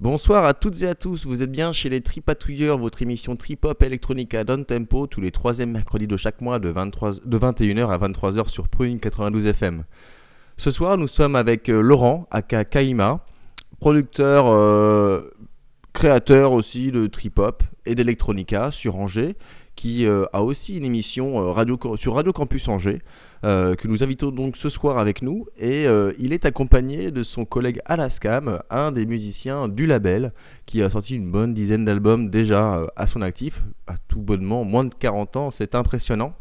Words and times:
Bonsoir 0.00 0.44
à 0.44 0.54
toutes 0.54 0.82
et 0.82 0.86
à 0.86 0.94
tous, 0.94 1.26
vous 1.26 1.42
êtes 1.42 1.50
bien 1.50 1.72
chez 1.72 1.88
les 1.88 2.00
Tripatouilleurs, 2.00 2.78
votre 2.78 3.02
émission 3.02 3.34
Trip-Hop 3.34 3.82
Electronica 3.82 4.44
Down 4.44 4.64
Tempo, 4.64 5.08
tous 5.08 5.20
les 5.20 5.32
troisièmes 5.32 5.72
mercredis 5.72 6.06
de 6.06 6.16
chaque 6.16 6.40
mois 6.40 6.60
de, 6.60 6.68
23, 6.68 7.14
de 7.24 7.36
21h 7.36 7.90
à 7.90 7.98
23h 7.98 8.46
sur 8.46 8.68
Prune 8.68 9.00
92 9.00 9.46
FM. 9.46 9.82
Ce 10.56 10.70
soir, 10.70 10.98
nous 10.98 11.08
sommes 11.08 11.34
avec 11.34 11.68
euh, 11.68 11.80
Laurent, 11.80 12.28
aka 12.30 12.64
Kaima, 12.64 13.24
producteur, 13.80 14.46
euh, 14.46 15.34
créateur 15.92 16.52
aussi 16.52 16.92
de 16.92 17.08
trip-hop 17.08 17.64
et 17.84 17.96
d'electronica 17.96 18.70
sur 18.70 18.94
Angers, 18.94 19.34
qui 19.78 20.06
euh, 20.06 20.24
a 20.32 20.42
aussi 20.42 20.76
une 20.76 20.84
émission 20.84 21.56
euh, 21.56 21.96
sur 21.96 22.14
Radio 22.14 22.32
Campus 22.32 22.66
Angers, 22.66 23.00
euh, 23.44 23.76
que 23.76 23.86
nous 23.86 24.02
invitons 24.02 24.32
donc 24.32 24.56
ce 24.56 24.70
soir 24.70 24.98
avec 24.98 25.22
nous. 25.22 25.46
Et 25.56 25.86
il 26.18 26.32
est 26.32 26.44
accompagné 26.46 27.12
de 27.12 27.22
son 27.22 27.44
collègue 27.44 27.80
Alaskam, 27.84 28.58
un 28.70 28.90
des 28.90 29.06
musiciens 29.06 29.68
du 29.68 29.86
label, 29.86 30.32
qui 30.66 30.82
a 30.82 30.90
sorti 30.90 31.14
une 31.14 31.30
bonne 31.30 31.54
dizaine 31.54 31.84
d'albums 31.84 32.28
déjà 32.28 32.88
à 32.96 33.06
son 33.06 33.22
actif, 33.22 33.62
à 33.86 33.94
tout 34.08 34.20
bonnement, 34.20 34.64
moins 34.64 34.84
de 34.84 34.92
40 34.92 35.36
ans, 35.36 35.50
c'est 35.52 35.76
impressionnant. 35.76 36.34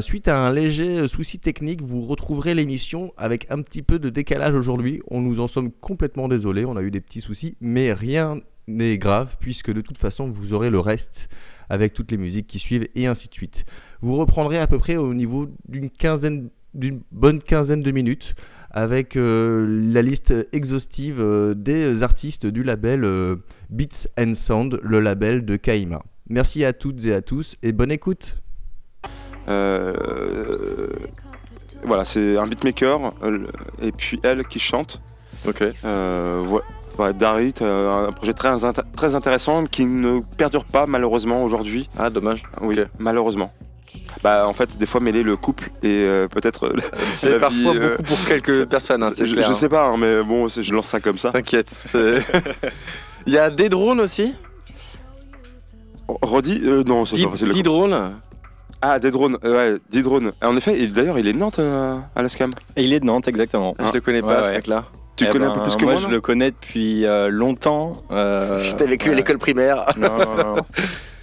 suite 0.00 0.26
à 0.26 0.44
un 0.44 0.52
léger 0.52 1.06
souci 1.06 1.38
technique, 1.38 1.80
vous 1.80 2.02
retrouverez 2.02 2.54
l'émission 2.54 3.12
avec 3.16 3.46
un 3.50 3.62
petit 3.62 3.82
peu 3.82 4.00
de 4.00 4.10
décalage 4.10 4.56
aujourd'hui. 4.56 5.00
On 5.08 5.20
nous 5.20 5.38
en 5.38 5.46
sommes 5.46 5.70
complètement 5.70 6.26
désolés, 6.26 6.64
on 6.64 6.76
a 6.76 6.82
eu 6.82 6.90
des 6.90 7.00
petits 7.00 7.20
soucis, 7.20 7.56
mais 7.60 7.92
rien 7.92 8.40
n'est 8.66 8.98
grave 8.98 9.36
puisque 9.40 9.72
de 9.72 9.80
toute 9.80 9.98
façon 9.98 10.28
vous 10.28 10.52
aurez 10.52 10.70
le 10.70 10.80
reste 10.80 11.28
avec 11.68 11.92
toutes 11.92 12.10
les 12.10 12.18
musiques 12.18 12.46
qui 12.46 12.58
suivent 12.58 12.88
et 12.94 13.06
ainsi 13.06 13.28
de 13.28 13.34
suite. 13.34 13.64
Vous 14.00 14.16
reprendrez 14.16 14.58
à 14.58 14.66
peu 14.66 14.78
près 14.78 14.96
au 14.96 15.14
niveau 15.14 15.48
d'une 15.68 15.90
quinzaine, 15.90 16.50
d'une 16.74 17.02
bonne 17.10 17.40
quinzaine 17.40 17.82
de 17.82 17.90
minutes 17.90 18.34
avec 18.72 19.16
euh, 19.16 19.90
la 19.92 20.02
liste 20.02 20.34
exhaustive 20.52 21.20
euh, 21.20 21.54
des 21.54 22.02
artistes 22.02 22.46
du 22.46 22.64
label 22.64 23.04
euh, 23.04 23.36
Beats 23.68 24.08
and 24.18 24.32
Sound, 24.34 24.80
le 24.82 24.98
label 25.00 25.44
de 25.44 25.56
Kaima. 25.56 26.02
Merci 26.28 26.64
à 26.64 26.72
toutes 26.72 27.04
et 27.04 27.14
à 27.14 27.20
tous 27.20 27.56
et 27.62 27.72
bonne 27.72 27.90
écoute. 27.90 28.36
voilà, 29.46 29.94
c'est 32.04 32.38
un 32.38 32.46
beatmaker 32.46 33.12
et 33.82 33.92
puis 33.92 34.18
elle 34.22 34.46
qui 34.46 34.58
chante. 34.58 35.02
Ok. 35.46 35.62
voilà. 35.82 36.64
Darit, 37.14 37.54
euh, 37.62 38.08
un 38.08 38.12
projet 38.12 38.32
très, 38.32 38.50
très 38.96 39.14
intéressant 39.14 39.66
qui 39.66 39.84
ne 39.84 40.20
perdure 40.36 40.64
pas 40.64 40.86
malheureusement 40.86 41.42
aujourd'hui. 41.44 41.88
Ah, 41.98 42.10
dommage. 42.10 42.42
Oui, 42.60 42.78
malheureusement. 42.98 43.52
Bah, 44.22 44.46
en 44.46 44.52
fait, 44.52 44.78
des 44.78 44.86
fois, 44.86 45.00
mêler 45.00 45.22
le 45.22 45.36
couple 45.36 45.70
et 45.82 46.04
euh, 46.04 46.28
peut-être. 46.28 46.72
C'est 47.02 47.38
parfois 47.38 47.74
euh, 47.74 47.96
beaucoup 47.96 48.02
pour 48.04 48.24
quelques 48.26 48.66
personnes, 48.66 49.02
hein, 49.02 49.10
je, 49.16 49.24
je, 49.24 49.52
sais 49.52 49.68
pas, 49.68 49.86
hein, 49.88 49.96
mais 49.98 50.22
bon, 50.22 50.48
je 50.48 50.72
lance 50.72 50.88
ça 50.88 51.00
comme 51.00 51.18
ça. 51.18 51.30
T'inquiète. 51.30 51.72
Il 53.26 53.32
y 53.32 53.38
a 53.38 53.50
des 53.50 53.68
drones 53.68 54.00
aussi? 54.00 54.34
Rodi 56.08 56.60
Non, 56.86 57.04
c'est 57.04 57.22
pas 57.22 57.30
possible. 57.30 57.54
Des 57.54 57.62
drones 57.62 58.12
ah, 58.84 58.98
des 58.98 59.12
drones, 59.12 59.38
ouais, 59.44 59.76
des 59.92 60.02
drones. 60.02 60.32
En 60.42 60.56
effet, 60.56 60.88
d'ailleurs, 60.88 61.16
il 61.16 61.28
est 61.28 61.32
de 61.32 61.38
Nantes 61.38 61.60
à 61.60 62.20
la 62.20 62.28
SCAM. 62.28 62.50
Il 62.76 62.92
est 62.92 62.98
de 62.98 63.04
Nantes, 63.04 63.28
exactement. 63.28 63.76
Je 63.78 63.92
le 63.92 64.00
connais 64.00 64.22
pas, 64.22 64.42
ce 64.42 64.52
mec-là. 64.54 64.86
Tu 65.26 65.32
connais 65.32 65.46
un 65.46 65.50
peu 65.50 65.56
ben, 65.58 65.62
plus 65.64 65.76
que 65.76 65.84
moi 65.84 65.92
moi 65.92 66.02
je 66.02 66.08
le 66.08 66.20
connais 66.20 66.50
depuis 66.50 67.06
euh, 67.06 67.28
longtemps. 67.28 67.96
Euh, 68.10 68.58
J'étais 68.62 68.84
avec 68.84 69.04
lui 69.04 69.12
à 69.12 69.14
l'école 69.14 69.38
primaire. 69.38 69.86
Non, 69.96 70.18
non, 70.18 70.36
non. 70.36 70.56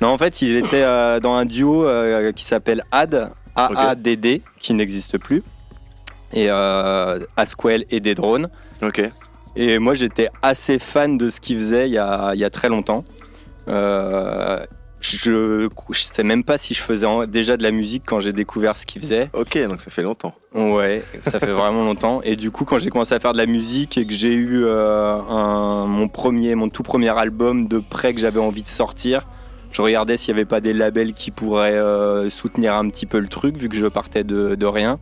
non, 0.02 0.08
en 0.10 0.18
fait, 0.18 0.42
il 0.42 0.58
était 0.58 0.84
euh, 0.84 1.20
dans 1.20 1.34
un 1.34 1.46
duo 1.46 1.88
qui 2.36 2.46
s'appelle 2.46 2.84
AD, 2.92 3.30
A-A-D-D, 3.56 4.42
qui 4.60 4.74
n'existe 4.74 5.18
plus. 5.18 5.44
Et 6.34 6.50
Asquel 6.50 7.86
et 7.90 8.00
des 8.00 8.16
drones. 8.16 8.50
Ok. 8.82 9.02
Et 9.56 9.80
moi, 9.80 9.96
j'étais 9.96 10.30
assez 10.42 10.80
fan 10.80 11.18
de 11.18 11.30
ce 11.30 11.42
qu'il 11.42 11.58
faisait 11.58 11.90
il 11.90 11.94
y 11.94 11.98
a, 11.98 12.32
il 12.34 12.40
y 12.40 12.46
a 12.46 12.50
très 12.50 12.70
longtemps. 12.70 13.04
Je, 15.02 15.70
je 15.92 16.02
sais 16.02 16.24
même 16.24 16.44
pas 16.44 16.58
si 16.58 16.74
je 16.74 16.82
faisais 16.82 17.08
déjà 17.28 17.56
de 17.56 17.64
la 17.64 17.72
musique 17.72 18.04
quand 18.06 18.20
j'ai 18.20 18.34
découvert 18.34 18.76
ce 18.76 18.86
qu'il 18.86 19.02
faisait. 19.02 19.30
Ok, 19.34 19.58
donc 19.68 19.80
ça 19.80 19.92
fait 19.92 20.02
longtemps. 20.04 20.36
Ouais, 20.54 21.04
ça 21.26 21.40
fait 21.40 21.52
vraiment 21.52 21.86
longtemps. 21.86 22.22
Et 22.24 22.36
du 22.36 22.52
coup, 22.52 22.66
quand 22.66 22.80
j'ai 22.80 22.90
commencé 22.90 23.14
à 23.14 23.20
faire 23.20 23.32
de 23.32 23.38
la 23.38 23.46
musique 23.46 23.98
et 23.98 24.06
que 24.06 24.14
j'ai 24.14 24.34
eu 24.34 24.64
euh, 24.64 25.18
un, 25.30 25.86
mon 25.86 26.10
premier, 26.10 26.56
mon 26.56 26.68
tout 26.70 26.84
premier 26.84 27.18
album 27.18 27.68
de 27.68 27.80
près 27.80 28.14
que 28.14 28.20
j'avais 28.20 28.42
envie 28.42 28.64
de 28.64 28.68
sortir, 28.68 29.26
je 29.72 29.82
regardais 29.82 30.18
s'il 30.18 30.34
n'y 30.34 30.40
avait 30.42 30.50
pas 30.50 30.60
des 30.60 30.74
labels 30.74 31.14
qui 31.14 31.32
pourraient 31.32 31.72
euh, 31.74 32.30
soutenir 32.30 32.76
un 32.76 32.90
petit 32.90 33.06
peu 33.06 33.20
le 33.20 33.28
truc, 33.28 33.58
vu 33.58 33.70
que 33.70 33.78
je 33.78 33.86
partais 33.86 34.26
de, 34.26 34.56
de 34.56 34.66
rien. 34.66 35.00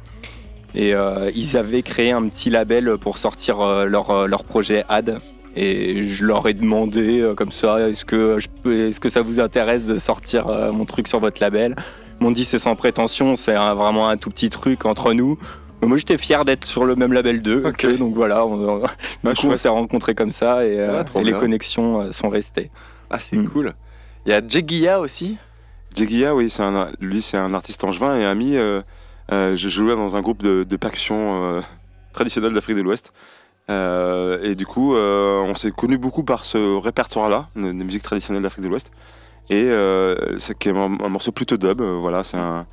Et 0.75 0.93
euh, 0.93 1.31
ils 1.33 1.57
avaient 1.57 1.81
créé 1.81 2.11
un 2.11 2.27
petit 2.27 2.51
label 2.51 2.97
pour 2.99 3.17
sortir 3.17 3.85
leur, 3.87 4.27
leur 4.27 4.43
projet 4.43 4.83
Ad, 4.89 5.19
et 5.57 6.03
je 6.03 6.23
leur 6.23 6.47
ai 6.47 6.53
demandé 6.53 7.19
euh, 7.19 7.33
comme 7.33 7.51
ça, 7.51 7.89
est-ce 7.89 8.05
que, 8.05 8.37
est-ce 8.65 8.99
que 8.99 9.09
ça 9.09 9.21
vous 9.21 9.39
intéresse 9.39 9.85
de 9.85 9.97
sortir 9.97 10.47
euh, 10.47 10.71
mon 10.71 10.85
truc 10.85 11.07
sur 11.07 11.19
votre 11.19 11.41
label? 11.41 11.75
Ils 12.19 12.23
m'ont 12.23 12.31
dit 12.31 12.45
c'est 12.45 12.59
sans 12.59 12.75
prétention, 12.75 13.35
c'est 13.35 13.55
vraiment 13.55 14.07
un 14.07 14.17
tout 14.17 14.29
petit 14.29 14.49
truc 14.49 14.85
entre 14.85 15.13
nous. 15.13 15.39
moi 15.81 15.97
j'étais 15.97 16.19
fier 16.19 16.45
d'être 16.45 16.65
sur 16.65 16.85
le 16.85 16.95
même 16.95 17.11
label 17.11 17.41
2, 17.41 17.63
donc 17.97 18.13
voilà, 18.13 18.45
on, 18.45 18.77
du 19.23 19.33
coup 19.33 19.47
on 19.47 19.55
s'est 19.55 19.67
rencontrés 19.67 20.13
comme 20.13 20.31
ça 20.31 20.63
et, 20.63 20.79
euh, 20.79 21.03
les 21.23 21.33
connexions 21.33 22.11
sont 22.11 22.29
restées. 22.29 22.69
Ah 23.09 23.19
c'est 23.19 23.37
mm. 23.37 23.49
cool. 23.49 23.73
Il 24.25 24.31
y 24.31 24.33
a 24.33 24.41
Jegia 24.47 24.99
aussi? 24.99 25.37
Jegia, 25.95 26.35
oui, 26.35 26.51
c'est 26.51 26.63
un, 26.63 26.89
lui 26.99 27.23
c'est 27.23 27.37
un 27.37 27.53
artiste 27.55 27.83
angevin 27.83 28.15
et 28.17 28.25
ami. 28.25 28.57
je 29.31 29.55
jouais 29.55 29.95
dans 29.95 30.15
un 30.15 30.21
groupe 30.21 30.43
de, 30.43 30.63
de 30.63 30.75
percussion 30.75 31.63
traditionnel 32.13 32.53
d'Afrique 32.53 32.77
de 32.77 32.81
l'Ouest. 32.81 33.11
Euh, 33.69 34.41
et 34.43 34.55
du 34.55 34.65
coup, 34.65 34.95
euh, 34.95 35.41
on 35.41 35.55
s'est 35.55 35.71
connu 35.71 35.97
beaucoup 35.97 36.23
par 36.23 36.45
ce 36.45 36.77
répertoire-là, 36.77 37.49
des 37.55 37.73
musiques 37.73 38.03
traditionnelles 38.03 38.43
d'Afrique 38.43 38.63
de 38.63 38.69
l'Ouest. 38.69 38.91
Et 39.49 39.63
euh, 39.63 40.37
c'est 40.39 40.67
un, 40.67 40.75
un, 40.75 41.09
morceau 41.09 41.31
plutôt 41.31 41.57
dub, 41.57 41.81
voilà, 41.81 42.23
c'est 42.23 42.37
un, 42.37 42.65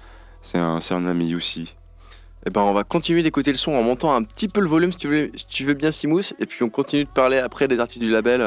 c'est 0.43 0.59
un, 0.59 0.81
un, 0.91 1.07
ami 1.07 1.35
aussi. 1.35 1.63
Et 1.63 2.49
eh 2.49 2.51
ben, 2.51 2.61
on 2.61 2.75
va 2.75 2.85
continuer 2.85 3.23
d'écouter 3.23 3.53
le 3.53 3.57
son 3.57 3.73
en 3.73 3.83
montant 3.83 4.15
un 4.15 4.23
petit 4.23 4.49
peu 4.49 4.61
le 4.61 4.69
volume 4.69 4.93
si 4.93 4.99
tu 4.99 5.09
veux, 5.09 5.31
si 5.35 5.47
tu 5.47 5.65
veux 5.65 5.75
bien, 5.75 5.91
Simous. 5.91 6.35
Et 6.39 6.47
puis 6.47 6.63
on 6.63 6.69
continue 6.69 7.05
de 7.05 7.09
parler 7.09 7.39
après 7.39 7.69
des 7.69 7.81
artistes 7.81 8.03
du 8.03 8.11
label, 8.11 8.45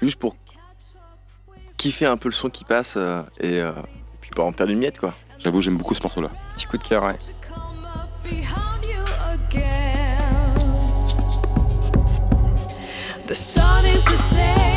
juste 0.00 0.18
pour 0.18 0.36
kiffer 1.76 2.06
un 2.06 2.16
peu 2.16 2.28
le 2.28 2.34
son 2.34 2.48
qui 2.48 2.64
passe 2.64 2.96
et, 3.40 3.62
puis 4.22 4.30
pas 4.34 4.42
en 4.42 4.52
perdre 4.52 4.72
une 4.72 4.78
miette, 4.78 4.98
quoi. 4.98 5.14
J'avoue, 5.38 5.60
j'aime 5.60 5.76
beaucoup 5.76 5.94
ce 5.94 6.02
morceau-là. 6.02 6.30
Petit 6.54 6.66
coup 6.66 6.78
de 6.78 6.84
cœur, 6.84 7.02
ouais. 7.04 7.18
The 13.26 13.34
sun 13.34 13.86
is 13.86 14.04
the 14.04 14.18
same 14.18 14.73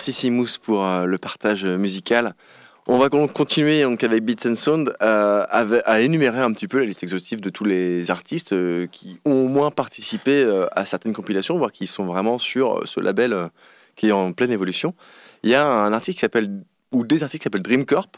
merci 0.00 0.12
Simous 0.14 0.56
pour 0.62 0.82
euh, 0.82 1.04
le 1.04 1.18
partage 1.18 1.66
musical. 1.66 2.34
On 2.86 2.96
va 2.96 3.10
con- 3.10 3.28
continuer 3.28 3.82
donc 3.82 4.02
avec 4.02 4.24
Beats 4.24 4.48
and 4.48 4.54
Sound 4.54 4.96
euh, 5.02 5.44
à 5.50 6.00
énumérer 6.00 6.40
un 6.40 6.50
petit 6.52 6.68
peu 6.68 6.78
la 6.78 6.86
liste 6.86 7.02
exhaustive 7.02 7.42
de 7.42 7.50
tous 7.50 7.64
les 7.66 8.10
artistes 8.10 8.54
euh, 8.54 8.86
qui 8.86 9.20
ont 9.26 9.44
au 9.44 9.48
moins 9.48 9.70
participé 9.70 10.42
euh, 10.42 10.66
à 10.72 10.86
certaines 10.86 11.12
compilations, 11.12 11.58
voire 11.58 11.70
qui 11.70 11.86
sont 11.86 12.06
vraiment 12.06 12.38
sur 12.38 12.78
euh, 12.78 12.86
ce 12.86 12.98
label 12.98 13.34
euh, 13.34 13.48
qui 13.94 14.08
est 14.08 14.12
en 14.12 14.32
pleine 14.32 14.50
évolution. 14.50 14.94
Il 15.42 15.50
y 15.50 15.54
a 15.54 15.66
un 15.66 15.92
artiste 15.92 16.16
qui 16.16 16.22
s'appelle, 16.22 16.50
ou 16.92 17.04
des 17.04 17.22
artistes 17.22 17.42
qui 17.42 17.44
s'appellent 17.44 17.60
Dream 17.60 17.84
Corp. 17.84 18.16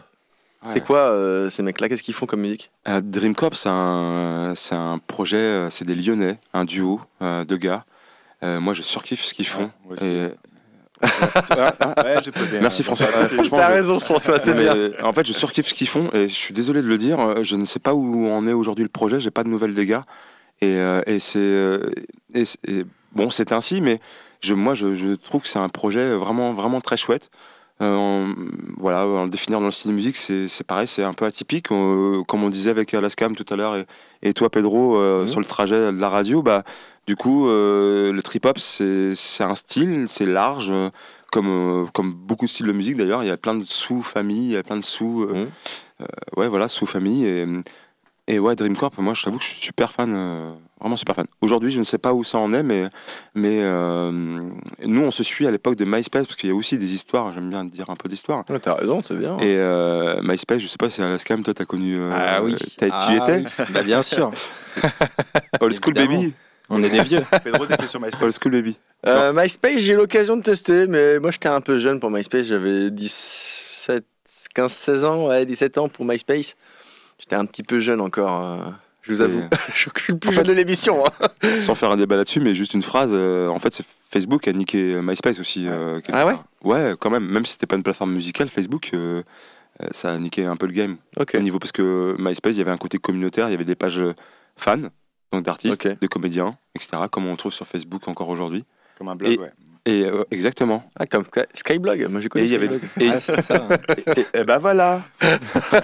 C'est 0.67 0.85
quoi 0.85 0.99
euh, 0.99 1.51
ces 1.51 1.65
mecs-là? 1.65 1.89
Qu'est-ce 1.89 2.05
qu'ils 2.05 2.15
font 2.15 2.27
comme 2.27 2.43
musique? 2.43 2.71
Euh, 2.87 3.01
Dream 3.03 3.35
Corp, 3.35 3.57
c'est 3.57 3.69
un, 3.69 4.53
c'est 4.55 4.77
un 4.77 5.01
projet, 5.01 5.37
euh, 5.37 5.69
c'est 5.71 5.85
des 5.85 5.97
Lyonnais, 5.97 6.39
un 6.55 6.65
duo 6.65 7.01
euh, 7.23 7.45
de 7.45 7.57
gars. 7.57 7.85
Euh, 8.45 8.61
moi, 8.61 8.73
je 8.73 8.83
surkiffe 8.83 9.25
ce 9.25 9.35
qu'ils 9.35 9.49
font. 9.49 9.73
Ouais, 11.03 12.17
j'ai 12.25 12.31
posé. 12.33 12.61
Merci 12.61 12.83
François. 12.83 13.07
Euh, 13.07 13.29
franchement, 13.29 13.59
T'as 13.59 13.69
raison 13.69 13.99
François, 13.99 14.39
c'est 14.39 14.55
bien. 14.55 14.75
euh, 14.77 14.91
En 15.03 15.13
fait, 15.13 15.27
je 15.27 15.33
surkiffe 15.33 15.69
ce 15.69 15.75
qu'ils 15.75 15.89
font 15.89 16.09
et 16.13 16.29
je 16.29 16.35
suis 16.35 16.55
désolé 16.55 16.83
de 16.83 16.87
le 16.87 16.99
dire. 16.99 17.19
euh, 17.21 17.45
Je 17.45 17.57
ne 17.57 17.65
sais 17.65 17.79
pas 17.81 17.95
où 17.95 18.29
en 18.31 18.47
est 18.47 18.53
aujourd'hui 18.53 18.85
le 18.85 18.89
projet. 18.91 19.21
J'ai 19.21 19.31
pas 19.31 19.45
de 19.45 19.49
nouvelles 19.49 19.75
des 19.75 19.87
gars. 19.87 20.05
Et, 20.61 20.77
euh, 20.77 21.03
et 21.07 21.19
c'est 21.19 21.39
euh, 21.39 21.91
bon, 23.13 23.31
c'est 23.31 23.53
ainsi, 23.53 23.81
mais 23.81 24.01
je, 24.41 24.55
moi, 24.55 24.75
je, 24.75 24.95
je 24.95 25.15
trouve 25.15 25.43
que 25.43 25.49
c'est 25.49 25.59
un 25.59 25.69
projet 25.69 26.15
vraiment, 26.15 26.53
vraiment 26.53 26.81
très 26.81 26.97
chouette. 26.97 27.31
Euh, 27.83 27.95
en- 27.97 28.35
voilà, 28.79 29.07
en 29.07 29.25
le 29.25 29.31
définir 29.31 29.59
dans 29.61 29.67
le 29.67 29.73
style 29.73 29.91
de 29.91 29.97
musique, 29.97 30.17
c'est 30.17 30.65
pareil, 30.67 30.87
c'est 30.87 31.03
un 31.03 31.13
peu 31.15 31.25
atypique. 31.25 31.73
Euh, 31.73 32.23
comme 32.29 32.45
on 32.45 32.51
disait 32.51 32.71
avec 32.71 32.95
Alaskam 32.95 33.35
tout 33.35 33.45
à 33.53 33.57
l'heure 33.57 33.77
et, 33.77 33.87
et 34.23 34.33
toi, 34.35 34.49
Pedro, 34.51 34.97
euh, 34.97 35.23
Mhm. 35.23 35.29
sur 35.29 35.41
le 35.41 35.47
trajet 35.47 35.93
de 35.93 35.99
la 36.01 36.09
radio, 36.09 36.43
bah, 36.43 36.63
du 37.09 37.17
coup, 37.17 37.47
le 37.49 38.21
trip-hop, 38.23 38.59
c'est 38.59 39.15
c'est 39.17 39.43
un 39.45 39.55
style, 39.57 40.05
c'est 40.09 40.27
large. 40.27 40.73
comme, 41.33 41.89
comme 41.95 42.13
beaucoup 42.13 42.45
de 42.45 42.51
styles 42.51 42.67
de 42.67 42.73
musique 42.73 42.97
d'ailleurs, 42.99 43.25
il 43.25 43.27
y 43.27 43.31
a 43.31 43.39
plein 43.39 43.55
de 43.55 43.65
sous-familles, 43.65 44.45
il 44.45 44.53
y 44.53 44.57
a 44.57 44.63
plein 44.63 44.77
de 44.77 44.85
sous. 44.85 45.23
euh, 45.23 45.33
Mhm. 45.47 45.49
euh, 46.03 46.07
ouais, 46.41 46.49
voilà, 46.49 46.69
sous-familles. 46.69 47.25
Et, 47.25 47.47
et 48.29 48.39
ouais, 48.39 48.55
Dream 48.55 48.77
Corp, 48.77 48.97
moi 48.99 49.15
je 49.15 49.23
t'avoue 49.25 49.39
que 49.39 49.45
je 49.45 49.49
suis 49.49 49.61
super 49.63 49.91
fan, 49.93 50.13
euh, 50.15 50.53
vraiment 50.83 50.97
super 50.97 51.15
fan. 51.15 51.27
Aujourd'hui, 51.41 51.71
je 51.71 51.79
ne 51.79 51.85
sais 51.85 51.99
pas 51.99 52.13
où 52.13 52.23
ça 52.25 52.39
en 52.39 52.53
est, 52.53 52.63
mais, 52.63 52.85
mais 53.35 53.61
euh, 53.63 54.11
nous 54.13 55.01
on 55.03 55.11
se 55.11 55.23
suit 55.23 55.47
à 55.47 55.51
l'époque 55.51 55.77
de 55.77 55.85
MySpace, 55.85 56.27
parce 56.27 56.37
qu'il 56.37 56.51
y 56.51 56.53
a 56.53 56.55
aussi 56.55 56.77
des 56.79 56.93
histoires, 56.95 57.33
j'aime 57.33 57.49
bien 57.51 57.65
dire 57.65 57.89
un 57.91 57.97
peu 57.97 58.09
d'histoire. 58.09 58.45
Ouais, 58.51 58.59
T'as 58.61 58.75
raison, 58.75 59.01
c'est 59.03 59.15
bien. 59.17 59.39
Et 59.39 59.57
euh, 59.57 60.21
MySpace, 60.23 60.61
je 60.61 60.67
sais 60.67 60.77
pas 60.79 60.91
si 60.91 61.01
Alaskam, 61.03 61.43
toi 61.43 61.55
t'as 61.55 61.65
connu. 61.65 61.97
euh, 61.99 62.11
Ah 62.13 62.43
oui. 62.43 62.55
t'as- 62.77 62.87
tu 62.91 63.13
y 63.15 63.19
Ah 63.19 63.23
étais 63.23 63.37
oui. 63.61 63.65
Bah, 63.71 63.83
bien 63.83 64.03
sûr. 64.03 64.31
Old 65.61 65.75
School. 65.83 65.95
Baby 65.95 66.33
On 66.69 66.83
est 66.83 66.89
des 66.91 67.03
vieux. 67.03 67.23
Pedro, 67.45 67.67
t'étais 67.67 67.87
sur 67.89 68.01
MySpace. 68.01 68.23
Old 68.23 68.33
School 68.41 68.53
Baby. 68.53 68.77
Euh, 69.07 69.33
MySpace, 69.35 69.79
j'ai 69.79 69.93
eu 69.93 69.97
l'occasion 69.97 70.37
de 70.37 70.43
tester, 70.43 70.87
mais 70.87 71.19
moi 71.19 71.31
j'étais 71.31 71.49
un 71.49 71.61
peu 71.61 71.77
jeune 71.79 72.01
pour 72.01 72.11
MySpace. 72.11 72.47
J'avais 72.47 72.91
17, 72.91 74.05
15, 74.55 74.73
16 74.73 75.05
ans, 75.05 75.27
ouais, 75.29 75.45
17 75.47 75.79
ans 75.79 75.89
pour 75.89 76.05
MySpace. 76.05 76.55
J'étais 77.19 77.37
un 77.37 77.45
petit 77.47 77.63
peu 77.63 77.79
jeune 77.79 78.01
encore, 78.01 78.43
euh, 78.45 78.71
je 79.03 79.13
vous 79.13 79.21
avoue. 79.23 79.43
je 79.75 79.79
suis 79.79 79.91
le 80.09 80.19
plus 80.19 80.31
En 80.31 80.33
jeune 80.33 80.45
fait- 80.47 80.53
de 80.53 80.57
l'émission. 80.57 81.05
hein. 81.07 81.29
Sans 81.61 81.75
faire 81.75 81.91
un 81.91 81.97
débat 81.97 82.17
là-dessus, 82.17 82.41
mais 82.41 82.55
juste 82.55 82.75
une 82.75 82.83
phrase. 82.83 83.11
euh, 83.13 83.49
en 83.49 83.59
fait, 83.59 83.75
c'est 83.75 83.85
Facebook 84.11 84.47
a 84.49 84.53
niqué 84.53 85.01
MySpace 85.03 85.39
aussi. 85.41 85.67
euh, 85.69 86.01
Ah 86.13 86.27
ouais. 86.27 86.35
Ouais, 86.63 86.95
quand 86.99 87.11
même. 87.11 87.25
Même 87.27 87.45
si 87.47 87.53
c'était 87.55 87.67
pas 87.67 87.77
une 87.77 87.83
plateforme 87.83 88.13
musicale, 88.13 88.49
Facebook, 88.49 88.91
euh, 88.95 89.23
euh, 89.83 89.87
ça 89.93 90.13
a 90.13 90.19
niqué 90.19 90.45
un 90.45 90.57
peu 90.57 90.67
le 90.67 90.73
game. 90.73 90.97
Au 91.35 91.39
niveau 91.41 91.59
parce 91.59 91.73
que 91.73 92.15
MySpace, 92.19 92.55
il 92.57 92.59
y 92.59 92.63
avait 92.63 92.71
un 92.71 92.77
côté 92.79 92.99
communautaire, 92.99 93.49
il 93.49 93.53
y 93.53 93.55
avait 93.55 93.65
des 93.65 93.75
pages 93.75 93.99
euh, 94.01 94.15
fans, 94.57 94.79
donc 95.33 95.45
d'artistes, 95.45 95.89
de 96.01 96.07
comédiens, 96.07 96.57
etc. 96.75 97.03
Comme 97.11 97.27
on 97.27 97.37
trouve 97.37 97.53
sur 97.53 97.67
Facebook 97.67 98.07
encore 98.09 98.29
aujourd'hui. 98.29 98.65
Comme 98.99 99.09
un 99.09 99.17
blog, 99.17 99.33
Et- 99.33 99.39
ouais. 99.39 99.51
Et 99.85 100.05
euh, 100.05 100.25
exactement. 100.31 100.85
Ah, 100.99 101.07
comme 101.07 101.25
Sky- 101.25 101.47
Skyblog, 101.55 102.07
moi 102.09 102.21
j'ai 102.21 102.27
Et 102.27 102.29
connu 102.29 102.45
il 102.45 102.53
y 102.53 102.55
avait. 102.55 102.67
Skyblog. 102.69 102.91
Et, 103.01 103.09
Ah, 103.11 103.21
ça. 103.21 103.69
et- 104.17 104.39
et 104.39 104.45
ben 104.45 104.59
voilà. 104.59 105.03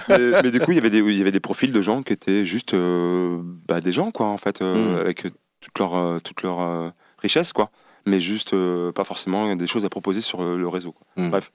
mais, 0.09 0.43
mais 0.43 0.51
du 0.53 0.61
coup, 0.61 0.71
il 0.71 0.77
y 0.77 0.79
avait 0.79 0.91
des, 0.91 0.99
il 0.99 1.19
y 1.19 1.21
avait 1.21 1.33
des 1.33 1.41
profils 1.41 1.73
de 1.73 1.81
gens 1.81 2.03
qui 2.03 2.13
étaient 2.13 2.45
juste 2.45 2.75
euh, 2.75 3.39
bah, 3.67 3.81
des 3.81 3.91
gens, 3.93 4.11
quoi, 4.13 4.27
en 4.27 4.39
fait, 4.39 4.63
euh, 4.63 4.95
Mm. 4.97 5.01
avec 5.01 5.23
toute 5.61 5.79
leur, 5.81 5.97
euh, 5.97 6.19
toute 6.21 6.43
leur 6.43 6.61
euh, 6.61 6.91
richesse, 7.19 7.53
quoi. 7.53 7.71
Mais 8.07 8.21
juste 8.21 8.55
euh, 8.55 8.93
pas 8.93 9.03
forcément 9.05 9.55
des 9.57 9.67
choses 9.67 9.85
à 9.85 9.89
proposer 9.89 10.21
sur 10.21 10.43
euh, 10.43 10.57
le 10.57 10.69
réseau. 10.69 10.93
quoi. 10.93 11.07
Mm. 11.25 11.31
Bref. 11.31 11.51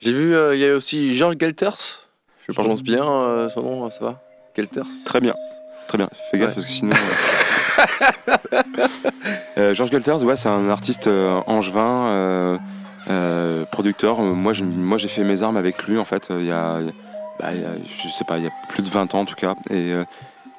J'ai 0.00 0.12
vu, 0.12 0.34
euh, 0.34 0.54
il 0.56 0.60
y 0.60 0.66
a 0.68 0.74
aussi 0.74 1.14
George 1.14 1.36
Gelters. 1.38 2.08
Je 2.48 2.52
prononce 2.52 2.82
bien 2.82 3.04
euh, 3.08 3.48
son 3.48 3.62
nom, 3.62 3.90
ça 3.90 4.04
va 4.04 4.22
Gelters 4.56 4.86
Très 5.04 5.20
bien. 5.20 5.34
Très 5.88 5.98
bien. 5.98 6.08
Fais 6.32 6.38
gaffe 6.38 6.48
Ouais. 6.48 6.54
parce 6.54 6.66
que 6.66 6.72
sinon. 6.72 6.90
Euh, 9.58 9.74
George 9.74 9.90
Gelters, 9.90 10.22
ouais, 10.24 10.36
c'est 10.36 10.48
un 10.48 10.68
artiste 10.68 11.06
euh, 11.06 11.40
angevin, 11.46 12.06
euh, 12.06 12.58
euh, 13.10 13.64
producteur. 13.70 14.18
Moi, 14.20 14.52
j'ai- 14.52 14.64
moi, 14.64 14.98
j'ai 14.98 15.08
fait 15.08 15.24
mes 15.24 15.42
armes 15.42 15.56
avec 15.56 15.84
lui 15.86 15.98
en 15.98 16.04
fait. 16.04 16.28
Il 16.30 16.44
y 16.46 16.50
a, 16.50 16.78
bah, 17.40 17.48
il 17.54 17.60
y 17.60 17.64
a- 17.64 17.76
je 18.02 18.08
sais 18.08 18.24
pas, 18.24 18.38
il 18.38 18.44
y 18.44 18.48
a 18.48 18.52
plus 18.68 18.82
de 18.82 18.90
20 18.90 19.14
ans 19.14 19.20
en 19.20 19.24
tout 19.24 19.34
cas. 19.34 19.54
Et, 19.70 19.90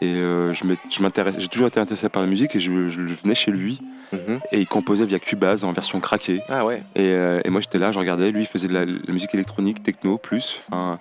et 0.02 0.14
je 0.16 1.02
m'intéresse, 1.02 1.36
j'ai 1.40 1.48
toujours 1.48 1.68
été 1.68 1.80
intéressé 1.80 2.08
par 2.10 2.22
la 2.22 2.28
musique 2.28 2.56
et 2.56 2.60
je, 2.60 2.72
je 2.90 3.00
venais 3.02 3.36
chez 3.36 3.52
lui 3.52 3.80
Mhm. 4.13 4.40
et 4.54 4.60
il 4.62 4.68
composait 4.68 5.06
via 5.06 5.20
Cubase 5.20 5.66
en 5.66 5.74
version 5.74 6.00
craquée. 6.00 6.40
Ah 6.48 6.66
ouais. 6.66 6.81
Et, 6.96 7.10
et 7.44 7.50
moi 7.50 7.60
j'étais 7.60 7.78
là, 7.80 7.92
je 7.92 8.00
regardais, 8.00 8.31
lui 8.31 8.44
il 8.44 8.46
faisait 8.48 8.70
de 8.70 8.74
la, 8.74 8.86
la 8.86 9.12
musique 9.13 9.34
électronique, 9.34 9.84
techno 9.84 10.18
plus. 10.18 10.62
Enfin, 10.72 10.98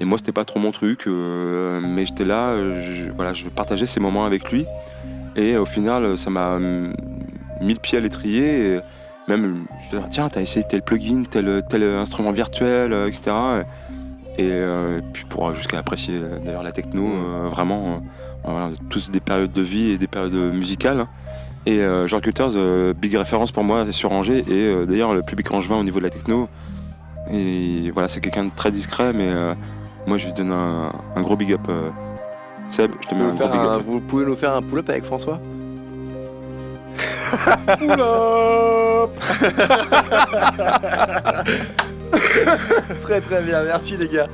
et 0.00 0.04
moi 0.04 0.18
c'était 0.18 0.32
pas 0.32 0.44
trop 0.44 0.58
mon 0.60 0.70
truc, 0.70 1.06
euh, 1.06 1.80
mais 1.82 2.04
j'étais 2.04 2.26
là, 2.26 2.48
euh, 2.50 2.82
je, 3.06 3.10
voilà, 3.12 3.32
je 3.32 3.44
partageais 3.46 3.86
ces 3.86 4.00
moments 4.00 4.26
avec 4.26 4.50
lui. 4.52 4.66
Et 5.36 5.56
au 5.56 5.64
final, 5.64 6.16
ça 6.18 6.30
m'a 6.30 6.58
mis 6.58 7.74
le 7.74 7.80
pied 7.80 7.98
à 7.98 8.00
l'étrier. 8.00 8.74
et 8.74 8.80
Même, 9.28 9.64
je 9.84 9.96
disais, 9.96 10.08
tiens, 10.10 10.28
t'as 10.28 10.42
essayé 10.42 10.64
tel 10.68 10.82
plugin, 10.82 11.24
tel, 11.30 11.62
tel 11.68 11.82
instrument 11.82 12.32
virtuel, 12.32 12.92
euh, 12.92 13.08
etc. 13.08 13.32
Et 14.38 14.48
euh, 14.50 15.00
puis 15.12 15.24
pour 15.28 15.52
jusqu'à 15.52 15.78
apprécier 15.78 16.14
euh, 16.14 16.38
d'ailleurs 16.38 16.62
la 16.62 16.72
techno, 16.72 17.06
euh, 17.06 17.48
vraiment, 17.48 18.02
voilà, 18.44 18.70
tous 18.88 19.10
des 19.10 19.20
périodes 19.20 19.52
de 19.52 19.62
vie 19.62 19.90
et 19.90 19.98
des 19.98 20.06
périodes 20.06 20.34
musicales. 20.54 21.06
Et 21.64 21.80
euh, 21.80 22.06
George 22.06 22.22
Culters, 22.22 22.56
euh, 22.56 22.92
big 22.92 23.14
référence 23.14 23.52
pour 23.52 23.62
moi 23.62 23.90
sur 23.92 24.10
Angers 24.10 24.44
et 24.48 24.52
euh, 24.52 24.84
d'ailleurs 24.84 25.14
le 25.14 25.22
public 25.22 25.50
angevin 25.52 25.76
au 25.76 25.84
niveau 25.84 25.98
de 26.00 26.04
la 26.04 26.10
techno. 26.10 26.48
Et 27.30 27.90
voilà, 27.92 28.08
c'est 28.08 28.20
quelqu'un 28.20 28.46
de 28.46 28.50
très 28.54 28.72
discret, 28.72 29.12
mais 29.12 29.30
moi 30.08 30.18
je 30.18 30.26
lui 30.26 30.32
donne 30.32 30.50
un, 30.50 30.92
un 31.14 31.22
gros 31.22 31.36
big 31.36 31.52
up. 31.52 31.60
Seb, 32.72 32.92
je 33.02 33.08
te 33.08 33.14
mets 33.14 33.20
Vous, 33.20 33.24
un 33.24 33.28
nous 33.28 33.36
gros 33.36 33.38
faire 33.38 33.50
big 33.52 33.60
un- 33.60 33.74
up. 33.76 33.82
vous 33.86 34.00
pouvez 34.00 34.24
nous 34.24 34.36
faire 34.36 34.54
un 34.54 34.62
pull-up 34.62 34.88
avec 34.88 35.04
François? 35.04 35.38
Très 43.02 43.20
très 43.20 43.42
bien, 43.42 43.62
merci 43.64 43.96
les 43.96 44.08
gars. 44.08 44.26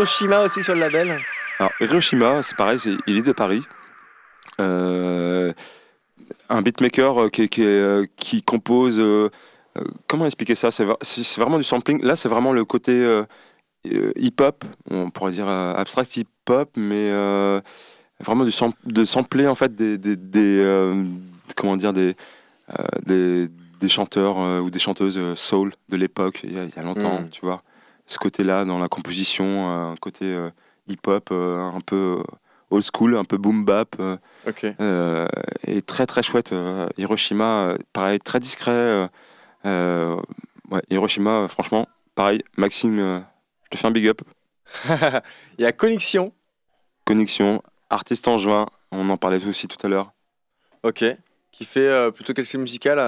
Hiroshima 0.00 0.40
aussi 0.42 0.62
sur 0.62 0.74
le 0.74 0.80
label. 0.80 1.20
Alors, 1.58 1.72
Hiroshima, 1.80 2.42
c'est 2.42 2.56
pareil, 2.56 2.78
c'est- 2.78 2.96
il 3.06 3.16
est 3.16 3.22
de 3.26 3.32
Paris. 3.32 3.62
Euh, 4.60 5.52
un 6.48 6.62
beatmaker 6.62 7.22
euh, 7.24 7.28
qui, 7.30 7.48
qui, 7.48 7.62
est, 7.62 7.66
euh, 7.66 8.06
qui 8.16 8.42
compose. 8.42 9.00
euh, 9.00 9.30
comment 10.06 10.26
expliquer 10.26 10.54
ça? 10.54 10.70
C'est 10.70 10.84
vra- 10.84 10.96
c'est 11.02 11.22
c'est 11.24 11.40
vraiment 11.40 11.58
du 11.58 11.64
sampling. 11.64 12.02
Là, 12.02 12.14
c'est 12.16 12.28
vraiment 12.28 12.52
le 12.52 12.64
côté 12.64 12.92
euh, 12.92 13.24
hip-hop, 14.16 14.64
on 14.90 15.10
pourrait 15.10 15.32
dire 15.32 15.48
abstract 15.48 16.16
hip-hop, 16.16 16.70
mais 16.76 17.10
euh, 17.10 17.60
vraiment 18.20 18.44
du 18.44 18.52
sam- 18.52 18.72
de 18.84 19.04
sampler 19.04 19.46
en 19.46 19.54
fait 19.54 19.74
des, 19.74 19.96
des, 19.98 20.16
des, 20.16 20.60
euh, 20.60 21.04
comment 21.56 21.76
dire 21.76 21.92
des 21.92 22.16
euh, 22.78 22.84
des, 23.04 23.48
des 23.80 23.88
chanteurs 23.88 24.40
euh, 24.40 24.60
ou 24.60 24.70
des 24.70 24.78
chanteuses 24.78 25.18
euh, 25.18 25.36
soul 25.36 25.72
de 25.88 25.96
l'époque 25.96 26.40
il, 26.44 26.54
y 26.54 26.58
a- 26.58 26.64
il 26.64 26.74
y 26.74 26.78
a 26.78 26.82
longtemps, 26.82 27.20
Mm. 27.20 27.30
tu 27.30 27.40
vois. 27.42 27.62
Ce 28.06 28.18
côté-là 28.18 28.64
dans 28.64 28.78
la 28.78 28.88
composition, 28.88 29.44
euh, 29.70 29.92
un 29.92 29.96
côté 29.96 30.24
euh, 30.26 30.50
hip-hop 30.88 31.28
euh, 31.32 31.60
un 31.60 31.80
peu 31.80 32.22
old 32.70 32.84
school, 32.94 33.16
un 33.16 33.24
peu 33.24 33.36
boom 33.36 33.64
bap, 33.64 33.96
Ok. 34.46 34.66
euh, 34.80 35.26
et 35.66 35.82
très 35.82 36.06
très 36.06 36.22
chouette. 36.22 36.52
euh, 36.52 36.88
Hiroshima, 36.98 37.64
euh, 37.68 37.78
pareil, 37.92 38.18
très 38.20 38.40
discret. 38.40 39.08
ouais, 39.64 40.82
Hiroshima, 40.90 41.48
franchement, 41.48 41.86
pareil. 42.14 42.42
Maxime, 42.56 42.96
je 43.64 43.68
te 43.70 43.76
fais 43.76 43.86
un 43.86 43.90
big 43.90 44.06
up. 44.08 44.20
Il 45.58 45.62
y 45.62 45.66
a 45.66 45.72
Connexion. 45.72 46.32
Connexion, 47.04 47.62
artiste 47.90 48.26
en 48.28 48.38
juin, 48.38 48.66
on 48.90 49.08
en 49.10 49.16
parlait 49.16 49.44
aussi 49.46 49.68
tout 49.68 49.84
à 49.84 49.88
l'heure. 49.88 50.12
Ok. 50.82 51.04
Qui 51.52 51.64
fait 51.64 52.10
plutôt 52.12 52.34
quel 52.34 52.44
style 52.46 52.60
musical 52.60 52.98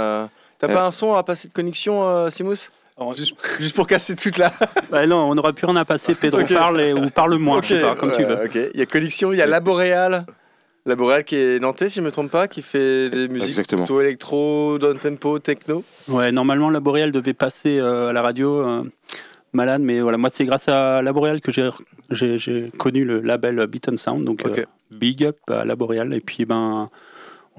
T'as 0.58 0.68
pas 0.68 0.84
un 0.86 0.90
son 0.90 1.14
à 1.14 1.22
passer 1.22 1.48
de 1.48 1.52
Connexion, 1.52 2.30
Simous 2.30 2.70
Alors, 2.98 3.12
juste, 3.14 3.34
juste 3.60 3.76
pour 3.76 3.86
casser 3.86 4.16
toute 4.16 4.38
la. 4.38 4.52
bah 4.90 5.06
non, 5.06 5.30
on 5.30 5.34
n'aura 5.34 5.52
plus 5.52 5.66
rien 5.66 5.76
à 5.76 5.84
passer. 5.84 6.14
Pedro 6.14 6.40
Ok. 6.40 6.52
parle 6.52 6.80
et- 6.80 6.92
ou 6.92 7.10
parle 7.10 7.36
moins, 7.38 7.60
je 7.62 7.74
sais 7.74 7.80
pas, 7.80 7.94
comme 7.94 8.12
tu 8.12 8.24
veux. 8.24 8.38
Il 8.74 8.78
y 8.78 8.82
a 8.82 8.86
Connexion, 8.86 9.32
il 9.32 9.38
y 9.38 9.42
a 9.42 9.46
Laboréal. 9.46 10.26
Laboréal 10.86 11.22
qui 11.24 11.36
est 11.36 11.60
nantais, 11.60 11.88
si 11.90 11.96
je 12.00 12.04
me 12.04 12.10
trompe 12.10 12.30
pas, 12.30 12.48
qui 12.48 12.62
fait 12.62 13.10
des 13.10 13.28
musiques 13.28 13.48
Exactement. 13.48 13.84
plutôt 13.84 14.00
électro, 14.00 14.78
down 14.78 14.98
tempo, 14.98 15.38
techno. 15.38 15.84
Ouais, 16.08 16.32
normalement, 16.32 16.70
la 16.70 16.80
Boréal 16.80 17.12
devait 17.12 17.34
passer 17.34 17.78
euh, 17.78 18.08
à 18.08 18.12
la 18.14 18.22
radio, 18.22 18.66
euh, 18.66 18.82
malade, 19.52 19.82
mais 19.82 20.00
voilà, 20.00 20.16
moi, 20.16 20.30
c'est 20.32 20.46
grâce 20.46 20.66
à 20.68 21.02
la 21.02 21.12
Boréal 21.12 21.40
que 21.42 21.52
j'ai- 21.52 22.70
connu 22.78 23.04
le 23.04 23.20
label 23.20 23.66
Beat 23.66 23.90
and 23.90 23.98
Sound, 23.98 24.24
donc 24.24 24.44
euh, 24.46 24.64
big 24.90 25.24
up 25.24 25.36
à 25.50 25.64
la 25.66 25.76
Boréal. 25.76 26.14
Et 26.14 26.20
puis, 26.20 26.46
ben, 26.46 26.88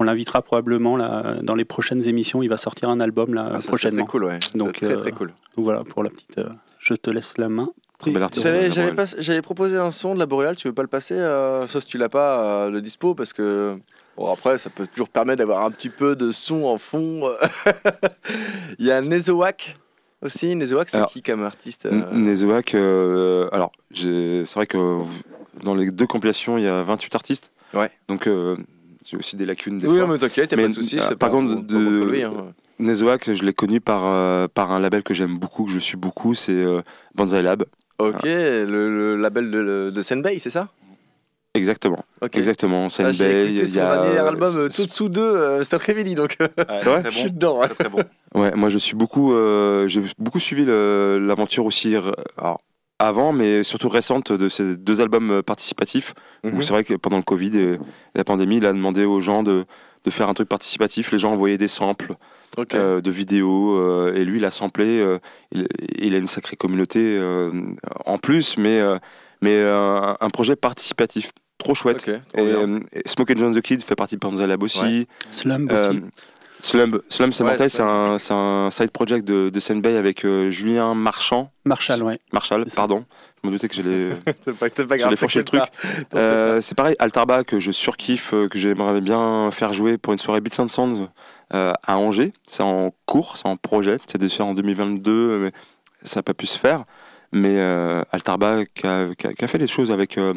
on 0.00 0.04
l'invitera 0.04 0.42
probablement 0.42 0.96
là, 0.96 1.36
dans 1.42 1.54
les 1.54 1.64
prochaines 1.64 2.08
émissions. 2.08 2.42
Il 2.42 2.48
va 2.48 2.56
sortir 2.56 2.88
un 2.88 3.00
album 3.00 3.34
là, 3.34 3.46
Ah, 3.50 3.54
ça, 3.56 3.60
c'est 3.60 3.68
prochainement. 3.68 4.04
très 4.04 4.10
cool, 4.10 4.24
ouais. 4.24 4.38
Donc, 4.54 4.72
très 4.80 4.90
euh, 4.92 4.96
très 4.96 5.12
cool. 5.12 5.28
Donc 5.56 5.64
voilà, 5.64 5.84
pour 5.84 6.02
la 6.02 6.10
petite. 6.10 6.38
euh, 6.38 6.48
je 6.78 6.94
te 6.94 7.10
laisse 7.10 7.36
la 7.38 7.48
main. 7.48 7.68
Très 7.98 8.10
bel 8.10 8.20
Tu 8.20 8.24
artiste. 8.24 8.42
savais, 8.44 8.58
euh, 8.58 8.70
j'avais, 8.70 8.88
Laboréal. 8.90 8.96
pas- 8.96 9.20
j'avais 9.22 9.42
proposé 9.42 9.76
un 9.76 9.90
son 9.90 10.14
de 10.14 10.18
Laboréal, 10.18 10.56
tu 10.56 10.66
veux 10.68 10.74
pas 10.74 10.82
le 10.82 10.88
passer 10.88 11.14
euh, 11.16 11.66
Sauf 11.68 11.82
si 11.82 11.88
tu 11.88 11.98
l'as 11.98 12.08
pas, 12.08 12.40
euh, 12.64 12.70
le 12.70 12.80
dispo, 12.80 13.14
parce 13.14 13.32
que. 13.34 13.76
Bon, 14.16 14.32
après, 14.32 14.56
ça 14.58 14.70
peut 14.70 14.86
toujours 14.86 15.08
permettre 15.10 15.38
d'avoir 15.38 15.64
un 15.64 15.70
petit 15.70 15.90
peu 15.90 16.16
de 16.16 16.32
son 16.32 16.64
en 16.64 16.78
fond. 16.78 17.28
Il 18.78 18.86
y 18.86 18.90
a 18.90 19.00
Nezowak 19.02 19.76
aussi. 20.22 20.54
Nezowak, 20.54 20.88
c'est 20.88 20.96
Alors, 20.96 21.10
qui 21.10 21.22
comme 21.22 21.44
artiste 21.44 21.86
euh, 21.86 22.02
Nezowak, 22.12 22.74
euh, 22.74 23.48
alors 23.52 23.72
j'ai- 23.92 24.44
c'est 24.44 24.54
vrai 24.54 24.66
que 24.66 24.98
dans 25.62 25.74
les 25.74 25.90
deux 25.90 26.06
compilations, 26.06 26.58
il 26.58 26.64
y 26.64 26.68
a 26.68 26.82
28 26.82 27.14
artistes. 27.14 27.50
Ouais. 27.74 27.90
Donc 28.08 28.26
euh, 28.26 28.56
j'ai 29.10 29.16
aussi 29.16 29.36
des 29.36 29.46
lacunes 29.46 29.78
des 29.78 29.88
Oui, 29.88 29.98
fois. 29.98 30.06
mais 30.06 30.18
t'inquiète, 30.18 30.50
y 30.52 30.54
a 30.54 30.56
Mais, 30.56 30.62
pas 30.64 30.68
de 30.68 30.74
soucis. 30.74 30.98
euh, 30.98 31.02
c'est 31.08 31.16
par 31.16 31.30
contre, 31.30 31.62
de- 31.62 32.04
lui, 32.04 32.22
hein. 32.22 32.54
Nezowak, 32.78 33.32
je 33.34 33.42
l'ai 33.44 33.52
connu 33.52 33.80
par, 33.80 34.06
euh, 34.06 34.46
par 34.52 34.70
un 34.72 34.78
label 34.80 35.02
que 35.02 35.12
j'aime 35.14 35.36
beaucoup, 35.38 35.64
que 35.64 35.72
je 35.72 35.78
suis 35.78 35.96
beaucoup, 35.96 36.34
c'est 36.34 36.52
euh, 36.52 36.80
Banzai 37.14 37.42
Lab. 37.42 37.64
Ok, 37.98 38.22
le, 38.24 38.64
le 38.66 39.16
label 39.16 39.50
de, 39.50 39.90
de 39.94 40.02
Senbei, 40.02 40.38
c'est 40.38 40.48
ça? 40.50 40.68
Exactement. 41.54 42.04
Ok. 42.22 42.36
Exactement. 42.36 42.86
Ah, 42.86 42.90
Senbei, 42.90 43.12
J'ai 43.12 43.30
écouté 43.42 43.62
il 43.64 43.74
y 43.74 43.80
a, 43.80 43.98
dernier 43.98 44.18
album, 44.18 44.56
euh, 44.56 44.68
Totsu 44.68 45.10
2, 45.10 45.20
euh, 45.20 45.62
cet 45.64 45.74
après-midi, 45.74 46.14
donc 46.14 46.36
euh, 46.40 46.48
C'est 46.56 46.84
vrai 46.84 47.02
je 47.04 47.10
suis 47.10 47.30
dedans. 47.32 47.60
hein. 47.60 47.66
Très, 47.66 47.74
très 47.74 47.88
bon. 47.88 47.98
Ouais, 48.34 48.52
moi 48.54 48.68
je 48.68 48.78
suis 48.78 48.94
beaucoup, 48.94 49.34
euh, 49.34 49.88
j'ai 49.88 50.00
beaucoup 50.18 50.38
suivi 50.38 50.64
l'aventure 50.64 51.66
aussi 51.66 51.94
alors, 51.96 52.60
avant, 53.00 53.32
mais 53.32 53.64
surtout 53.64 53.88
récente 53.88 54.30
de 54.32 54.48
ces 54.48 54.76
deux 54.76 55.00
albums 55.00 55.42
participatifs. 55.42 56.14
Mhm. 56.44 56.56
Où 56.58 56.62
c'est 56.62 56.72
vrai 56.72 56.84
que 56.84 56.94
pendant 56.94 57.16
le 57.16 57.22
Covid 57.22 57.56
et 57.58 57.78
la 58.14 58.24
pandémie, 58.24 58.58
il 58.58 58.66
a 58.66 58.72
demandé 58.72 59.04
aux 59.04 59.20
gens 59.20 59.42
de, 59.42 59.64
de 60.04 60.10
faire 60.10 60.28
un 60.28 60.34
truc 60.34 60.48
participatif. 60.48 61.10
Les 61.10 61.18
gens 61.18 61.32
envoyaient 61.32 61.58
des 61.58 61.68
samples 61.68 62.14
euh, 62.74 63.00
de 63.00 63.10
vidéos 63.10 63.76
euh, 63.76 64.14
et 64.14 64.24
lui, 64.24 64.38
il 64.38 64.44
a 64.44 64.50
samplé. 64.50 65.00
euh, 65.00 65.18
il, 65.52 65.66
il 65.98 66.14
a 66.14 66.18
une 66.18 66.26
sacrée 66.26 66.56
communauté 66.56 67.00
euh, 67.02 67.50
en 68.06 68.18
plus, 68.18 68.56
mais, 68.58 68.80
euh, 68.80 68.98
mais 69.42 69.54
euh, 69.56 70.14
un 70.20 70.30
projet 70.30 70.56
participatif. 70.56 71.32
Trop 71.58 71.74
chouette. 71.74 72.08
Et, 72.08 72.40
euh, 72.40 72.80
Smoke 73.04 73.32
and 73.34 73.36
John 73.38 73.54
the 73.54 73.60
Kid 73.60 73.82
fait 73.82 73.94
partie 73.94 74.14
de 74.14 74.20
Panza 74.20 74.46
Lab 74.46 74.62
aussi. 74.62 74.80
Ouais. 74.80 75.06
Euh, 75.46 75.90
aussi. 75.90 76.02
Slum, 76.62 77.00
Slum 77.08 77.32
c'est 77.32 77.42
Ouais, 77.42 77.50
mortel, 77.50 77.70
Slum. 77.70 77.86
c'est 77.88 77.92
un, 77.92 78.18
c'est 78.18 78.34
un 78.34 78.70
side 78.70 78.90
project 78.90 79.26
de, 79.26 79.48
de 79.50 79.60
Senbei 79.60 79.96
avec 79.96 80.24
euh, 80.24 80.50
Julien 80.50 80.94
Marchand. 80.94 81.50
Marshall, 81.64 82.02
ouais. 82.02 82.18
Marshall, 82.32 82.64
pardon. 82.76 83.04
Je 83.42 83.48
me 83.48 83.52
doutais 83.54 83.68
que 83.68 83.74
j'allais 83.74 84.10
j'allais 84.98 85.16
fourcher 85.16 85.38
le 85.40 85.44
truc. 85.46 85.62
Euh, 86.14 86.60
c'est 86.60 86.74
pareil, 86.74 86.96
Altarba 86.98 87.44
que 87.44 87.58
je 87.60 87.70
surkiffe, 87.70 88.34
euh, 88.34 88.48
que 88.48 88.58
j'aimerais 88.58 89.00
bien 89.00 89.50
faire 89.50 89.72
jouer 89.72 89.96
pour 89.96 90.12
une 90.12 90.18
soirée 90.18 90.40
Beats 90.40 90.60
and 90.62 90.68
Sounds 90.68 91.08
euh, 91.54 91.72
à 91.82 91.96
Angers. 91.98 92.32
C'est 92.46 92.62
en 92.62 92.92
cours, 93.06 93.36
c'est 93.38 93.46
en 93.48 93.56
projet. 93.56 93.96
C'est 94.06 94.18
de 94.20 94.28
faire 94.28 94.46
en 94.46 94.54
2022, 94.54 95.38
mais 95.38 95.52
ça 96.02 96.18
n'a 96.20 96.22
pas 96.22 96.34
pu 96.34 96.46
se 96.46 96.58
faire. 96.58 96.84
Mais 97.32 97.56
euh, 97.58 98.02
Altarba 98.12 98.64
qui 98.66 98.86
a, 98.86 99.08
qui 99.16 99.26
a- 99.28 99.32
qui 99.32 99.44
a 99.44 99.48
fait 99.48 99.58
des 99.58 99.68
choses 99.68 99.92
avec 99.92 100.18
euh, 100.18 100.34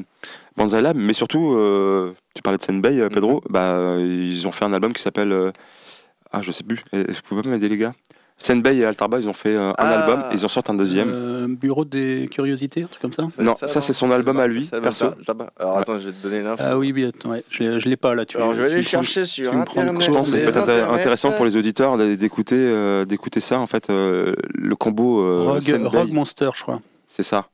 Banzai 0.56 0.82
Lab, 0.82 0.96
mais 0.96 1.13
surtout, 1.13 1.53
euh, 1.56 2.13
tu 2.36 2.42
parlais 2.44 2.60
de 2.60 2.63
Senbei, 2.63 3.10
Pedro, 3.10 3.44
bah, 3.50 3.96
ils 4.00 4.48
ont 4.48 4.51
fait 4.51 4.63
un 4.65 4.74
album 4.74 4.94
qui 4.94 5.01
s'appelle. 5.01 5.51
Ah, 6.33 6.41
je 6.41 6.51
sais 6.51 6.63
plus, 6.63 6.79
vous 6.91 7.03
pouvez 7.27 7.41
pas 7.43 7.49
m'aider 7.49 7.69
les 7.69 7.77
gars 7.77 7.93
Senbei 8.39 8.77
et 8.77 8.83
Altarba, 8.85 9.19
ils 9.19 9.29
ont 9.29 9.33
fait 9.33 9.53
euh, 9.55 9.69
un 9.69 9.73
Ah. 9.77 9.99
album, 10.01 10.23
et 10.31 10.33
ils 10.33 10.43
en 10.43 10.47
sortent 10.47 10.69
un 10.69 10.73
deuxième. 10.73 11.07
Euh, 11.09 11.47
bureau 11.47 11.85
des 11.85 12.27
curiosités, 12.31 12.81
un 12.81 12.87
truc 12.87 13.01
comme 13.01 13.13
ça. 13.13 13.23
Non, 13.41 13.53
ça, 13.53 13.79
c'est 13.79 13.93
son 13.93 14.09
album 14.11 14.39
à 14.39 14.47
lui, 14.47 14.69
perso. 14.81 15.11
Alors 15.57 15.77
attends, 15.77 15.99
je 15.99 16.07
vais 16.07 16.11
te 16.11 16.23
donner 16.23 16.41
l'info. 16.41 16.61
Ah 16.65 16.77
oui, 16.77 16.91
oui, 16.93 17.05
attends, 17.05 17.29
ouais. 17.29 17.43
je 17.49 17.63
l'ai- 17.63 17.79
je 17.79 17.87
l'ai 17.87 17.95
pas 17.95 18.15
là. 18.15 18.25
Tu, 18.25 18.35
Alors 18.37 18.53
je 18.53 18.61
vais 18.61 18.65
aller 18.73 18.81
prends- 18.81 18.89
chercher 18.89 19.25
sur 19.25 19.55
internet. 19.55 20.01
Je 20.01 20.09
pense 20.11 20.31
que 20.31 20.37
ça 20.37 20.37
les 20.37 20.43
peut 20.45 20.49
être 20.49 20.57
intér- 20.57 20.61
internets. 20.81 20.99
intéressant 20.99 21.31
pour 21.33 21.45
les 21.45 21.55
auditeurs 21.55 21.95
d'écouter 21.97 22.55
euh, 22.57 23.05
d'écouter 23.05 23.39
ça 23.39 23.59
en 23.59 23.67
fait 23.67 23.89
euh, 23.91 24.33
le 24.53 24.75
combo 24.75 25.21
euh, 25.21 25.37
Rogue, 25.43 25.85
Rogue 25.85 26.11
Monster, 26.11 26.49
je 26.55 26.63
crois. 26.63 26.81
c'est 27.07 27.23
ça 27.23 27.47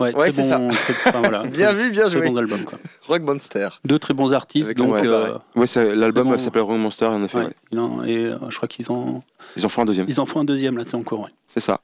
Ouais, 0.00 0.06
Ouais, 0.16 0.30
très 0.30 0.30
c'est 0.42 0.56
bon, 0.56 0.68
très- 0.68 0.94
enfin, 1.10 1.18
voilà, 1.20 1.42
Bien 1.44 1.72
très- 1.72 1.74
vu, 1.82 1.90
bien 1.90 2.02
Très 2.06 2.10
joué. 2.18 2.28
bons 2.30 2.36
albums, 2.38 2.64
quoi. 2.64 2.78
Rock 3.06 3.22
Monster. 3.22 3.68
Deux 3.84 3.98
très 3.98 4.14
bons 4.14 4.32
artistes, 4.32 4.66
Avec 4.66 4.78
donc 4.78 4.94
euh, 4.94 5.36
ouais 5.56 5.66
c'est 5.66 5.94
l'album 5.94 6.28
bon. 6.28 6.34
euh, 6.34 6.38
s'appelle 6.38 6.62
Rogue 6.62 6.78
Monster 6.78 7.06
en 7.06 7.22
effet 7.24 7.38
ouais, 7.38 7.78
en- 7.78 8.02
et 8.04 8.26
euh, 8.26 8.34
je 8.48 8.56
crois 8.56 8.68
qu'ils 8.68 8.90
en, 8.90 9.22
ils 9.56 9.66
en 9.66 9.68
font 9.68 9.82
un 9.82 9.84
deuxième 9.84 10.06
ils 10.08 10.20
en 10.20 10.26
font 10.26 10.40
un 10.40 10.44
deuxième 10.44 10.76
là, 10.78 10.84
c'est 10.86 10.94
en 10.96 11.02
cours. 11.02 11.20
Ouais. 11.20 11.30
c'est 11.48 11.60
ça 11.60 11.80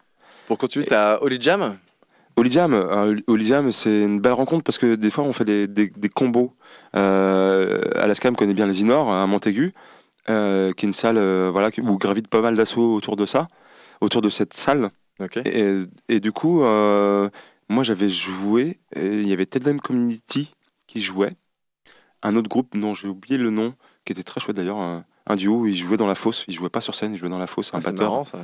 Pour 0.49 0.57
continuer, 0.59 0.87
t'as 0.87 1.19
Holy 1.21 1.39
Jam. 1.41 1.77
Holy 2.37 2.51
Jam 2.51 2.73
euh, 2.75 3.71
c'est 3.73 4.03
une 4.03 4.21
belle 4.21 4.33
rencontre 4.35 4.63
parce 4.65 4.79
que 4.79 4.95
des 4.95 5.11
fois 5.11 5.25
on 5.25 5.33
fait 5.33 5.45
des, 5.45 5.67
des, 5.67 5.91
des 5.97 6.09
combos 6.09 6.53
euh, 6.95 7.81
Alaska 7.97 8.31
me 8.31 8.37
connaît 8.37 8.55
bien 8.55 8.67
les 8.67 8.81
Inor 8.83 9.11
à 9.13 9.27
Montaigu 9.27 9.73
euh, 10.29 10.73
qui 10.73 10.85
est 10.87 10.89
une 10.89 10.93
salle 10.93 11.17
euh, 11.19 11.49
voilà 11.53 11.71
où 11.83 11.97
gravite 11.99 12.29
pas 12.29 12.41
mal 12.41 12.55
d'assauts 12.55 12.95
autour 12.95 13.17
de 13.17 13.27
ça 13.27 13.49
autour 14.01 14.23
de 14.23 14.29
cette 14.29 14.55
salle 14.55 14.91
Ok. 15.19 15.39
Et, 15.47 15.79
et 16.11 16.21
du 16.21 16.31
coup, 16.31 16.63
euh, 16.63 17.31
moi 17.69 17.83
j'avais 17.83 18.09
joué, 18.09 18.79
il 18.95 19.27
y 19.27 19.33
avait 19.33 19.47
Teldem 19.47 19.81
Community 19.81 20.55
qui 20.87 21.01
jouait, 21.03 21.33
un 22.23 22.37
autre 22.37 22.49
groupe 22.49 22.77
dont 22.77 22.95
j'ai 22.95 23.09
oublié 23.09 23.37
le 23.39 23.51
nom, 23.51 23.75
qui 24.05 24.13
était 24.13 24.23
très 24.23 24.41
chouette 24.41 24.57
d'ailleurs, 24.57 24.79
un, 24.79 25.05
un 25.27 25.37
duo 25.37 25.61
où 25.61 25.67
ils 25.67 25.77
jouaient 25.77 25.97
dans 25.97 26.07
la 26.07 26.15
fosse, 26.15 26.45
ils 26.49 26.55
jouaient 26.55 26.69
pas 26.71 26.81
sur 26.81 26.95
scène, 26.95 27.13
ils 27.15 27.19
jouaient 27.19 27.29
dans 27.29 27.39
la 27.39 27.47
fosse, 27.47 27.73
un 27.75 27.79
Ah, 27.79 27.81
batteur. 27.91 28.11
marrant 28.11 28.25
ça. 28.25 28.39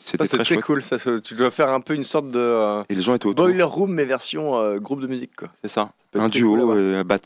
C'était 0.00 0.26
très 0.26 0.56
cool. 0.60 0.82
Ça, 0.82 0.96
tu 1.20 1.34
dois 1.34 1.50
faire 1.50 1.70
un 1.70 1.80
peu 1.80 1.94
une 1.94 2.04
sorte 2.04 2.28
de 2.28 2.38
euh, 2.38 2.82
Et 2.88 2.94
les 2.94 3.02
gens 3.02 3.14
étaient 3.14 3.26
autour, 3.26 3.44
boiler 3.46 3.62
room 3.64 3.92
mais 3.92 4.04
version 4.04 4.56
euh, 4.56 4.78
groupe 4.78 5.00
de 5.00 5.06
musique 5.08 5.34
quoi. 5.36 5.48
c'est 5.62 5.68
ça. 5.70 5.90
Un 6.14 6.22
cool 6.22 6.30
duo, 6.30 6.56
voir. 6.66 6.76
euh, 6.78 7.04
bat- 7.04 7.18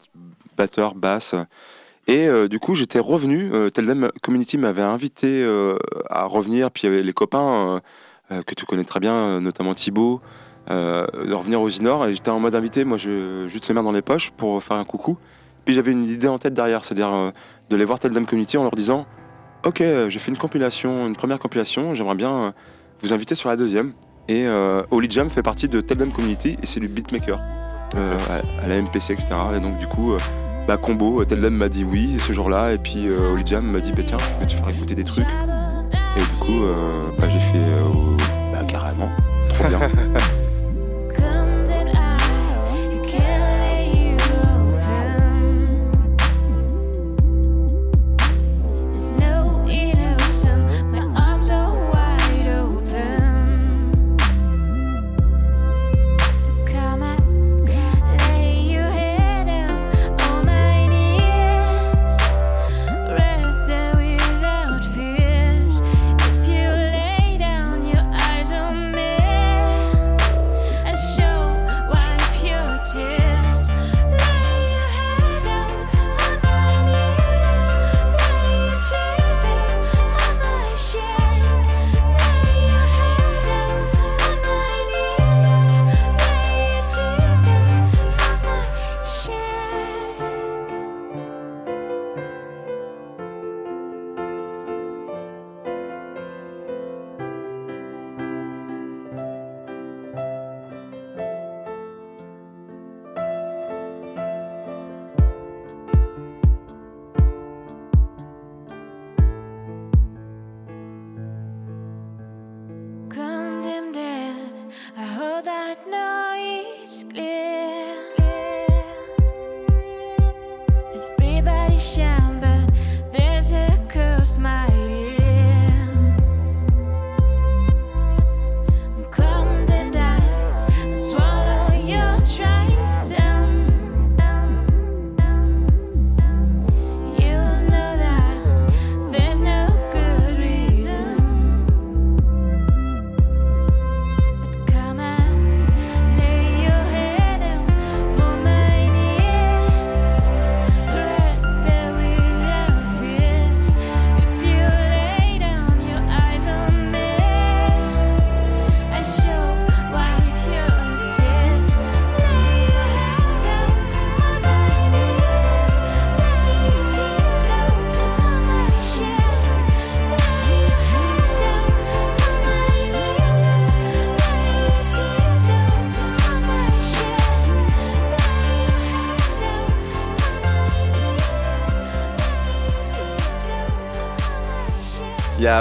batteur, 0.57 0.95
basse. 0.95 1.35
Et 2.09 2.29
du 2.49 2.59
coup, 2.59 2.75
j'étais 2.75 2.99
revenu. 2.99 3.53
Teldem 3.73 4.11
Community 4.23 4.59
m'avait 4.59 4.83
invité 4.83 5.45
à 6.11 6.25
revenir. 6.25 6.73
Puis 6.73 6.83
il 6.83 6.91
y 6.91 6.93
avait 6.93 7.03
les 7.05 7.13
copains 7.13 7.81
que 8.29 8.55
tu 8.57 8.67
connais 8.67 8.83
très 8.85 8.99
bien, 8.99 9.41
notamment 9.41 9.73
Thibaut, 9.75 10.21
euh, 10.71 11.07
de 11.27 11.33
revenir 11.33 11.61
aux 11.61 11.69
Inor. 11.69 12.07
Et 12.07 12.15
j'étais 12.15 12.31
en 12.31 12.41
mode 12.41 12.55
invité. 12.55 12.85
Moi, 12.85 12.97
je 12.97 13.47
juste 13.49 13.69
les 13.69 13.75
mains 13.75 13.83
dans 13.83 13.93
les 13.93 14.03
poches 14.03 14.31
pour 14.31 14.63
faire 14.63 14.77
un 14.77 14.85
coucou. 14.85 15.19
Puis 15.65 15.75
j'avais 15.75 15.93
une 15.93 16.05
idée 16.05 16.29
en 16.29 16.39
tête 16.39 16.55
derrière, 16.55 16.85
c'est-à-dire 16.85 17.13
euh, 17.13 17.31
de 17.71 17.77
les 17.77 17.85
voir 17.85 17.99
Teldem 17.99 18.27
Community 18.27 18.57
en 18.57 18.65
leur 18.65 18.75
disant 18.75 19.07
Ok, 19.65 19.81
euh, 19.81 20.09
j'ai 20.09 20.19
fait 20.19 20.31
une 20.31 20.39
compilation, 20.39 21.07
une 21.07 21.17
première 21.17 21.39
compilation. 21.39 21.95
J'aimerais 21.95 22.17
bien 22.17 22.37
euh, 22.37 22.51
vous 23.01 23.13
inviter 23.13 23.35
sur 23.35 23.49
la 23.49 23.57
deuxième. 23.57 23.93
Et 24.29 24.47
Holy 24.93 25.11
Jam 25.11 25.29
fait 25.29 25.43
partie 25.43 25.67
de 25.67 25.81
Teldem 25.81 26.13
Community 26.13 26.57
et 26.63 26.67
c'est 26.67 26.79
du 26.79 26.87
beatmaker 26.87 27.43
à, 27.95 28.65
à 28.65 28.69
la 28.69 28.81
MPC, 28.81 29.15
etc. 29.15 29.27
Et 29.57 29.61
donc, 29.61 29.79
du 29.79 29.89
coup, 29.89 30.17
bah, 30.67 30.77
combo, 30.77 31.25
Teldem 31.25 31.55
m'a 31.55 31.69
dit 31.69 31.85
oui 31.85 32.17
ce 32.19 32.33
jour-là, 32.33 32.73
et 32.73 32.79
puis 32.79 33.09
euh, 33.09 33.33
Holy 33.33 33.43
Jam 33.45 33.69
m'a 33.71 33.81
dit 33.81 33.93
bah, 33.93 34.03
tiens, 34.07 34.17
je 34.19 34.41
vais 34.41 34.47
te 34.47 34.53
faire 34.53 34.69
écouter 34.69 34.95
des 34.95 35.05
trucs. 35.05 35.27
Et 36.17 36.21
du 36.21 36.39
coup, 36.39 36.63
euh, 36.63 37.11
bah, 37.19 37.29
j'ai 37.29 37.41
fait 37.41 37.57
euh, 37.57 37.89
bah, 38.53 38.65
carrément, 38.69 39.11
trop 39.49 39.69
bien. 39.69 39.81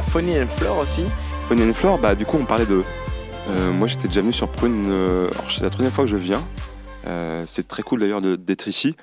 Il 0.01 0.03
y 0.03 0.07
a 0.07 0.11
Funny 0.13 0.39
and 0.41 0.47
Floor 0.47 0.77
aussi. 0.79 1.03
Funny 1.47 1.61
and 1.69 1.73
Floor, 1.73 1.99
bah 1.99 2.15
du 2.15 2.25
coup 2.25 2.37
on 2.39 2.45
parlait 2.45 2.65
de. 2.65 2.81
euh, 3.49 3.71
moi 3.71 3.87
j'étais 3.87 4.07
déjà 4.07 4.21
venu 4.21 4.33
sur 4.33 4.47
Prune. 4.47 4.87
euh, 4.89 5.27
c'est 5.47 5.61
la 5.61 5.69
troisième 5.69 5.91
fois 5.93 6.05
que 6.05 6.09
je 6.09 6.17
viens. 6.17 6.41
Euh, 7.07 7.43
c'est 7.45 7.67
très 7.67 7.83
cool 7.83 7.99
d'ailleurs 7.99 8.21
d'être 8.21 8.67
ici. 8.67 8.95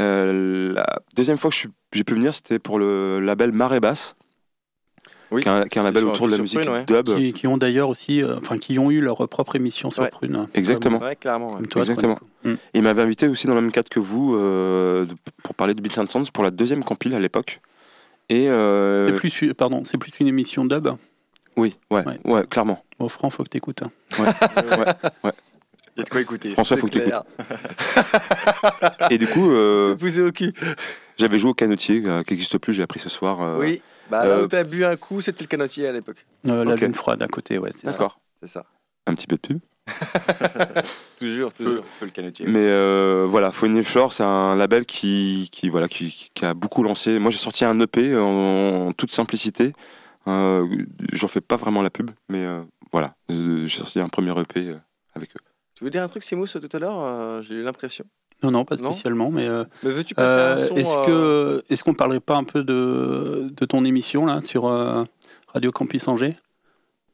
Euh, 0.00 0.72
la 0.72 1.00
deuxième 1.14 1.36
fois 1.36 1.50
que 1.50 1.54
je 1.54 1.58
suis- 1.60 1.68
j'ai 1.92 2.04
pu 2.04 2.14
venir, 2.14 2.32
c'était 2.32 2.58
pour 2.58 2.78
le 2.78 3.20
label 3.20 3.52
Marée 3.52 3.80
Basse. 3.80 4.16
Oui. 5.30 5.42
Qui 5.42 5.48
est 5.48 5.52
un, 5.52 5.62
qui 5.64 5.76
est 5.78 5.80
un 5.82 5.84
label 5.84 6.00
sur- 6.02 6.10
autour 6.12 6.26
de 6.28 6.32
la 6.32 6.38
musique 6.38 6.60
Prune, 6.60 6.70
ouais. 6.72 6.84
dub. 6.86 7.04
Qui, 7.14 7.32
qui 7.34 7.46
ont 7.46 7.58
d'ailleurs 7.58 7.90
aussi, 7.90 8.22
euh, 8.22 8.36
enfin, 8.38 8.56
qui 8.56 8.78
ont 8.78 8.90
eu 8.90 9.02
leur 9.02 9.28
propre 9.28 9.56
émission 9.56 9.90
sur 9.90 10.02
Ouais. 10.04 10.08
Prune. 10.08 10.46
Exactement. 10.54 10.98
Ouais, 10.98 11.16
clairement. 11.16 11.50
ouais. 11.50 11.56
Comme 11.56 11.66
toi, 11.66 11.82
Exactement. 11.82 12.18
Mm. 12.44 12.54
Il 12.72 12.82
m'avait 12.82 13.02
invité 13.02 13.28
aussi 13.28 13.46
dans 13.46 13.54
le 13.54 13.60
même 13.60 13.72
cadre 13.72 13.90
que 13.90 14.00
vous 14.00 14.34
euh, 14.36 15.04
pour 15.42 15.54
parler 15.54 15.74
de 15.74 15.82
Beats 15.82 16.00
and 16.00 16.06
Sounds 16.06 16.30
pour 16.32 16.42
la 16.42 16.50
deuxième 16.50 16.82
compile 16.84 17.14
à 17.14 17.20
l'époque. 17.20 17.60
Et 18.28 18.48
euh, 18.48 19.06
C'est 19.08 19.14
plus, 19.14 19.54
pardon, 19.54 19.82
c'est 19.84 19.98
plus 19.98 20.12
une 20.20 20.26
émission 20.28 20.64
dub. 20.64 20.88
oui, 21.56 21.76
ouais, 21.90 22.04
Ouais. 22.06 22.18
ouais, 22.24 22.46
clairement. 22.46 22.84
Bon, 22.98 23.08
Franck, 23.08 23.32
faut 23.32 23.44
que 23.44 23.48
t'écoutes. 23.48 23.82
hein. 23.82 23.90
Il 24.18 24.24
y 25.96 26.00
a 26.02 26.04
de 26.04 26.10
quoi 26.10 26.20
écouter. 26.20 26.52
François, 26.52 26.76
faut 26.76 26.86
que 26.86 26.92
t'écoutes. 26.92 27.08
clair. 27.08 27.24
Et 29.10 29.18
du 29.18 29.26
coup, 29.26 29.50
euh, 29.50 29.96
Poussé 29.96 30.22
au 30.22 30.30
cul. 30.32 30.52
j'avais 31.18 31.38
joué 31.38 31.50
au 31.50 31.54
canotier 31.54 32.02
euh, 32.04 32.22
qui 32.22 32.34
n'existe 32.34 32.58
plus. 32.58 32.72
J'ai 32.72 32.82
appris 32.82 33.00
ce 33.00 33.08
soir. 33.08 33.40
euh, 33.40 33.58
Oui. 33.58 33.82
Bah 34.10 34.24
là 34.24 34.36
euh, 34.36 34.44
où 34.44 34.46
t'as 34.46 34.64
bu 34.64 34.84
un 34.84 34.96
coup, 34.96 35.20
c'était 35.20 35.42
le 35.44 35.48
canotier 35.48 35.86
à 35.88 35.92
l'époque. 35.92 36.24
Euh, 36.46 36.64
la 36.64 36.74
Ok. 36.74 36.80
lune 36.80 36.94
froide 36.94 37.20
à 37.22 37.28
côté, 37.28 37.58
ouais, 37.58 37.70
c'est 37.72 37.86
ça. 37.86 37.90
D'accord. 37.92 38.20
C'est 38.42 38.48
ça. 38.48 38.64
Un 39.06 39.14
petit 39.14 39.26
peu 39.26 39.36
de 39.36 39.40
pub. 39.40 39.58
Toujours, 41.18 41.52
toujours. 41.52 41.84
feu 41.98 42.06
le 42.06 42.12
canetier. 42.12 42.46
Mais 42.46 42.66
euh, 42.68 43.26
voilà, 43.28 43.50
Phony 43.50 43.82
Floor, 43.82 44.12
c'est 44.12 44.22
un 44.22 44.54
label 44.54 44.86
qui, 44.86 45.48
qui, 45.50 45.68
voilà, 45.68 45.88
qui, 45.88 46.30
qui 46.32 46.44
a 46.44 46.54
beaucoup 46.54 46.82
lancé. 46.84 47.18
Moi, 47.18 47.30
j'ai 47.32 47.38
sorti 47.38 47.64
un 47.64 47.78
EP 47.80 48.16
en, 48.16 48.88
en 48.88 48.92
toute 48.92 49.10
simplicité. 49.12 49.72
Euh, 50.28 50.66
J'en 51.12 51.26
fais 51.26 51.40
pas 51.40 51.56
vraiment 51.56 51.82
la 51.82 51.90
pub, 51.90 52.10
mais 52.28 52.44
euh, 52.44 52.60
voilà, 52.92 53.14
Euh, 53.32 53.66
j'ai 53.66 53.78
sorti 53.78 53.98
un 53.98 54.08
premier 54.08 54.30
EP 54.40 54.76
avec 55.14 55.30
eux. 55.30 55.40
Tu 55.74 55.82
veux 55.84 55.90
dire 55.90 56.02
un 56.02 56.08
truc, 56.08 56.22
Simous, 56.22 56.46
tout 56.46 56.68
à 56.72 56.78
l'heure 56.78 57.00
Euh, 57.00 57.42
J'ai 57.42 57.54
eu 57.54 57.62
l'impression? 57.62 58.04
Non, 58.44 58.52
non, 58.52 58.64
pas 58.64 58.76
Non? 58.76 58.92
spécialement, 58.92 59.30
mais 59.32 59.48
euh, 59.48 59.64
Mais 59.82 59.90
veux-tu 59.90 60.14
passer 60.14 60.38
euh, 60.38 60.54
un 60.54 60.56
son 60.58 60.76
est-ce 60.76 60.98
euh, 60.98 61.06
que 61.06 61.64
est-ce 61.72 61.82
qu'on 61.82 61.94
parlerait 61.94 62.20
pas 62.20 62.36
un 62.36 62.44
peu 62.44 62.62
de, 62.62 63.48
de 63.50 63.64
ton 63.64 63.84
émission 63.84 64.24
là 64.26 64.40
sur 64.40 64.66
euh, 64.68 65.02
Radio 65.52 65.72
Campus 65.72 66.06
Angers? 66.06 66.36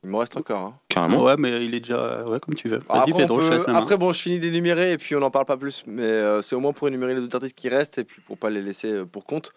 Il 0.05 0.11
m'en 0.11 0.19
reste 0.19 0.37
encore. 0.37 0.61
hein. 0.61 0.79
Carrément. 0.89 1.25
Ouais, 1.25 1.35
mais 1.39 1.65
il 1.65 1.75
est 1.75 1.81
déjà 1.81 2.23
ouais 2.25 2.39
comme 2.39 2.55
tu 2.55 2.69
veux. 2.69 2.79
Vas-y, 2.89 2.99
après, 3.11 3.13
Pedro, 3.23 3.41
je 3.41 3.49
peut- 3.49 3.65
la 3.67 3.73
main. 3.73 3.79
après, 3.81 3.97
bon, 3.97 4.13
je 4.13 4.21
finis 4.21 4.39
d'énumérer 4.39 4.93
et 4.93 4.99
puis 4.99 5.17
on 5.17 5.21
n'en 5.21 5.31
parle 5.31 5.47
pas 5.47 5.57
plus. 5.57 5.83
Mais 5.87 6.03
euh, 6.03 6.43
c'est 6.43 6.55
au 6.55 6.61
moins 6.61 6.73
pour 6.75 6.87
énumérer 6.89 7.15
les 7.15 7.23
autres 7.23 7.35
artistes 7.37 7.57
qui 7.57 7.69
restent 7.71 7.99
et 7.99 8.05
puis 8.05 8.21
pour 8.21 8.37
pas 8.39 8.51
les 8.51 8.61
laisser 8.63 8.93
euh, 8.93 9.05
pour 9.07 9.25
compte. 9.25 9.53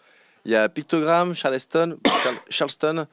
Il 0.46 0.50
y 0.52 0.56
a 0.56 0.68
Pictogram, 0.68 1.34
Charleston, 1.34 1.98
Charl- 2.22 2.36
Charleston, 2.48 3.06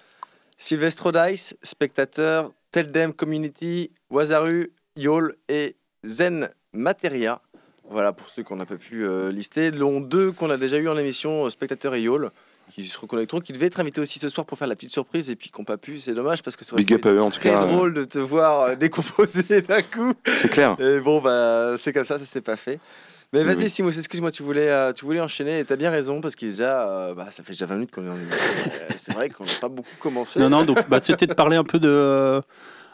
Sylvestro 0.58 1.12
Dice, 1.12 1.56
Spectateur, 1.62 2.52
Teldem 2.72 3.12
Community, 3.14 3.92
Wazaru, 4.10 4.72
Yol 4.96 5.36
et 5.50 5.76
Zen 6.06 6.50
Materia. 6.72 7.42
Voilà 7.90 8.14
pour 8.14 8.30
ceux 8.30 8.44
qu'on 8.44 8.56
n'a 8.56 8.66
pas 8.66 8.78
pu 8.78 9.06
euh, 9.06 9.32
lister. 9.32 9.72
Dont 9.72 10.00
deux 10.00 10.32
qu'on 10.32 10.50
a 10.50 10.58
déjà 10.58 10.78
eu 10.78 10.88
en 10.88 10.98
émission, 10.98 11.50
Spectateur 11.50 11.94
et 11.96 12.02
Yol, 12.02 12.32
qui 12.72 12.86
se 12.86 12.98
reconnecteront, 12.98 13.40
qui 13.40 13.54
devaient 13.54 13.68
être 13.68 13.80
invités 13.80 14.02
aussi 14.02 14.20
ce 14.20 14.30
soir 14.30 14.46
pour 14.46 14.58
faire 14.58 14.68
la 14.68 14.76
petite 14.76 14.92
surprise 14.92 15.30
et 15.30 15.36
puis 15.36 15.50
qu'on 15.50 15.62
n'a 15.64 15.66
pas 15.68 15.78
pu. 15.78 16.00
C'est 16.00 16.14
dommage 16.14 16.42
parce 16.44 16.56
que 16.56 16.66
tout 17.30 17.40
très 17.40 17.50
cas. 17.50 17.66
drôle 17.66 17.94
de 17.94 18.04
te 18.06 18.20
voir 18.20 18.62
euh, 18.62 18.76
décomposer 18.76 19.62
d'un 19.62 19.82
coup. 19.82 20.14
C'est 20.34 20.50
clair. 20.50 20.76
Et 20.80 21.00
bon, 21.00 21.22
bah, 21.22 21.76
c'est 21.78 21.94
comme 21.94 22.06
ça, 22.06 22.18
ça 22.20 22.26
s'est 22.26 22.42
pas 22.42 22.56
fait. 22.56 22.80
Mais 23.34 23.40
Oui, 23.40 23.46
vas-y, 23.48 23.64
oui. 23.64 23.70
Simos, 23.70 23.92
excuse-moi, 23.92 24.32
tu 24.32 24.44
voulais, 24.44 24.70
euh, 24.70 24.94
tu 24.94 25.04
voulais 25.06 25.20
enchaîner 25.20 25.60
et 25.60 25.66
t'as 25.66 25.76
bien 25.76 25.90
raison 25.92 26.22
parce 26.22 26.36
qu'il 26.36 26.48
est 26.50 26.52
déjà, 26.52 26.88
euh, 26.90 27.14
bah, 27.14 27.28
ça 27.32 27.44
fait 27.44 27.54
déjà 27.54 27.66
20 27.66 27.76
minutes 27.76 27.92
qu'on 27.92 28.06
est 28.06 28.10
en 28.10 28.16
émission. 28.16 28.38
C'est 28.96 29.14
vrai 29.14 29.30
qu'on 29.30 29.44
n'a 29.46 29.52
pas 29.60 29.70
beaucoup 29.70 29.96
commencé. 30.00 30.40
Non, 30.40 30.50
non, 30.50 30.64
donc 30.64 30.78
bah, 30.90 31.00
c'était 31.02 31.28
de 31.28 31.34
parler 31.34 31.58
un 31.58 31.64
peu 31.64 31.80
de, 31.80 31.90
euh, 31.90 32.42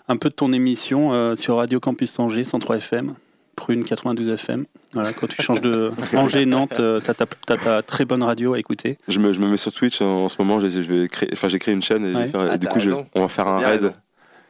un 0.08 0.18
peu 0.18 0.30
de 0.30 0.34
ton 0.34 0.52
émission 0.54 1.14
euh, 1.14 1.36
sur 1.36 1.58
Radio 1.58 1.80
Campus 1.80 2.18
Angers 2.20 2.44
103 2.44 2.78
FM, 2.78 3.14
Prune 3.56 3.84
92 3.84 4.30
FM. 4.34 4.66
Voilà, 4.94 5.14
quand 5.14 5.28
tu 5.28 5.42
changes 5.42 5.62
de 5.62 5.92
Angers, 6.16 6.46
Nantes, 6.46 6.80
euh, 6.80 7.00
t'as 7.04 7.14
ta, 7.14 7.26
t'as 7.26 7.58
ta 7.58 7.82
très 7.84 8.06
bonne 8.06 8.24
radio 8.24 8.54
à 8.54 8.60
écouter. 8.60 8.98
Je 9.08 9.20
me, 9.20 9.34
je 9.34 9.40
me 9.40 9.48
mets 9.48 9.58
sur 9.58 9.72
Twitch 9.72 10.02
en, 10.02 10.26
en 10.26 10.30
ce 10.30 10.36
moment. 10.40 10.60
Je, 10.60 10.68
je 10.68 10.80
vais 10.82 11.08
créer, 11.08 11.30
enfin, 11.34 11.48
j'ai 11.48 11.60
créé 11.60 11.74
une 11.74 11.82
chaîne 11.84 12.06
et, 12.06 12.12
je 12.12 12.18
vais 12.18 12.24
Ouais. 12.24 12.28
faire- 12.30 12.44
et 12.46 12.50
Ah, 12.52 12.58
du 12.58 12.66
t'as 12.68 12.72
coup, 12.74 12.80
je- 12.80 12.86
raison. 12.90 13.08
on 13.16 13.22
va 13.22 13.28
faire 13.28 13.48
un 13.48 13.60
Bien 13.60 13.68
raid. 13.68 13.82
raison. 13.82 13.94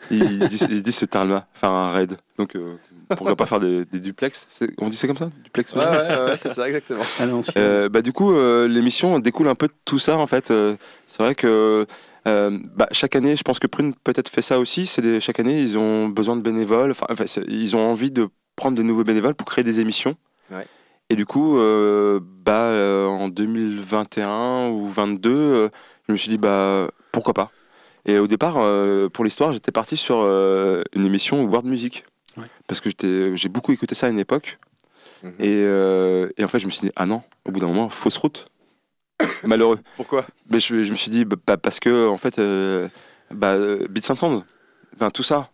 Ils, 0.09 0.23
ils 0.23 0.49
disent, 0.49 0.67
ils 0.69 0.83
disent 0.83 0.95
ce 0.97 1.05
terme-là, 1.05 1.47
faire 1.53 1.69
un 1.69 1.91
raid. 1.91 2.17
Donc, 2.37 2.55
euh, 2.55 2.75
pourquoi 3.09 3.35
pas 3.35 3.45
faire 3.45 3.59
des, 3.59 3.85
des 3.85 3.99
duplex? 3.99 4.45
C'est- 4.49 4.71
On 4.79 4.89
dit 4.89 4.97
c'est 4.97 5.07
comme 5.07 5.17
ça? 5.17 5.29
Duplex 5.43 5.73
Ouais, 5.73 5.79
ouais, 5.79 5.85
ouais, 5.85 6.25
ouais, 6.31 6.37
c'est 6.37 6.49
ça, 6.49 6.67
exactement. 6.67 7.01
À 7.19 7.25
l'ancienne. 7.25 7.63
Euh, 7.63 7.89
bah, 7.89 8.01
du 8.01 8.11
coup, 8.11 8.33
euh, 8.33 8.67
l'émission 8.67 9.19
découle 9.19 9.47
un 9.47 9.55
peu 9.55 9.67
de 9.67 9.73
tout 9.85 9.99
ça 9.99 10.17
en 10.17 10.27
fait. 10.27 10.51
Euh, 10.51 10.75
c'est 11.07 11.21
vrai 11.23 11.35
que 11.35 11.85
euh, 12.27 12.59
bah, 12.75 12.87
chaque 12.91 13.15
année, 13.15 13.35
je 13.35 13.43
pense 13.43 13.59
que 13.59 13.67
Prune 13.67 13.93
peut-être 14.03 14.29
fait 14.29 14.41
ça 14.41 14.59
aussi. 14.59 14.85
C'est 14.85 15.01
des- 15.01 15.19
chaque 15.19 15.39
année, 15.39 15.61
ils 15.61 15.77
ont 15.77 16.07
besoin 16.07 16.35
de 16.35 16.41
bénévoles. 16.41 16.91
Enfin, 16.91 17.05
enfin, 17.09 17.25
c'est- 17.27 17.45
ils 17.47 17.75
ont 17.75 17.83
envie 17.85 18.11
de 18.11 18.27
prendre 18.55 18.77
de 18.77 18.83
nouveaux 18.83 19.03
bénévoles 19.03 19.35
pour 19.35 19.47
créer 19.47 19.63
des 19.63 19.79
émissions. 19.79 20.15
Ouais. 20.51 20.65
Et 21.11 21.15
du 21.15 21.25
coup, 21.25 21.57
euh, 21.57 22.21
bah, 22.23 22.67
euh, 22.67 23.05
en 23.05 23.27
2021 23.27 24.69
ou 24.69 24.87
22, 24.87 25.29
euh, 25.29 25.69
je 26.07 26.13
me 26.13 26.17
suis 26.17 26.29
dit 26.29 26.37
bah 26.37 26.89
pourquoi 27.11 27.33
pas. 27.33 27.51
Et 28.05 28.17
au 28.17 28.27
départ, 28.27 28.53
pour 29.11 29.25
l'histoire, 29.25 29.51
j'étais 29.51 29.73
parti 29.73 29.97
sur 29.97 30.21
une 30.23 31.05
émission 31.05 31.43
World 31.43 31.67
Music. 31.67 32.05
Ouais. 32.37 32.45
Parce 32.65 32.79
que 32.79 32.89
j'ai 33.35 33.49
beaucoup 33.49 33.73
écouté 33.73 33.93
ça 33.93 34.07
à 34.07 34.09
une 34.09 34.19
époque. 34.19 34.57
Mhm. 35.21 35.33
Et, 35.39 35.61
et 36.37 36.43
en 36.43 36.47
fait, 36.47 36.59
je 36.59 36.65
me 36.65 36.71
suis 36.71 36.87
dit, 36.87 36.93
ah 36.95 37.05
non, 37.05 37.21
au 37.45 37.51
bout 37.51 37.59
d'un 37.59 37.67
moment, 37.67 37.89
fausse 37.89 38.17
route. 38.17 38.47
Malheureux. 39.43 39.79
Pourquoi? 39.97 40.25
Mais 40.49 40.59
je, 40.59 40.83
je 40.83 40.91
me 40.91 40.95
suis 40.95 41.11
dit, 41.11 41.25
bah, 41.25 41.57
parce 41.57 41.81
que, 41.81 42.07
en 42.07 42.17
fait, 42.17 42.41
bah, 43.31 43.57
Sounds, 44.01 44.43
enfin, 44.95 45.11
tout 45.11 45.23
ça, 45.23 45.49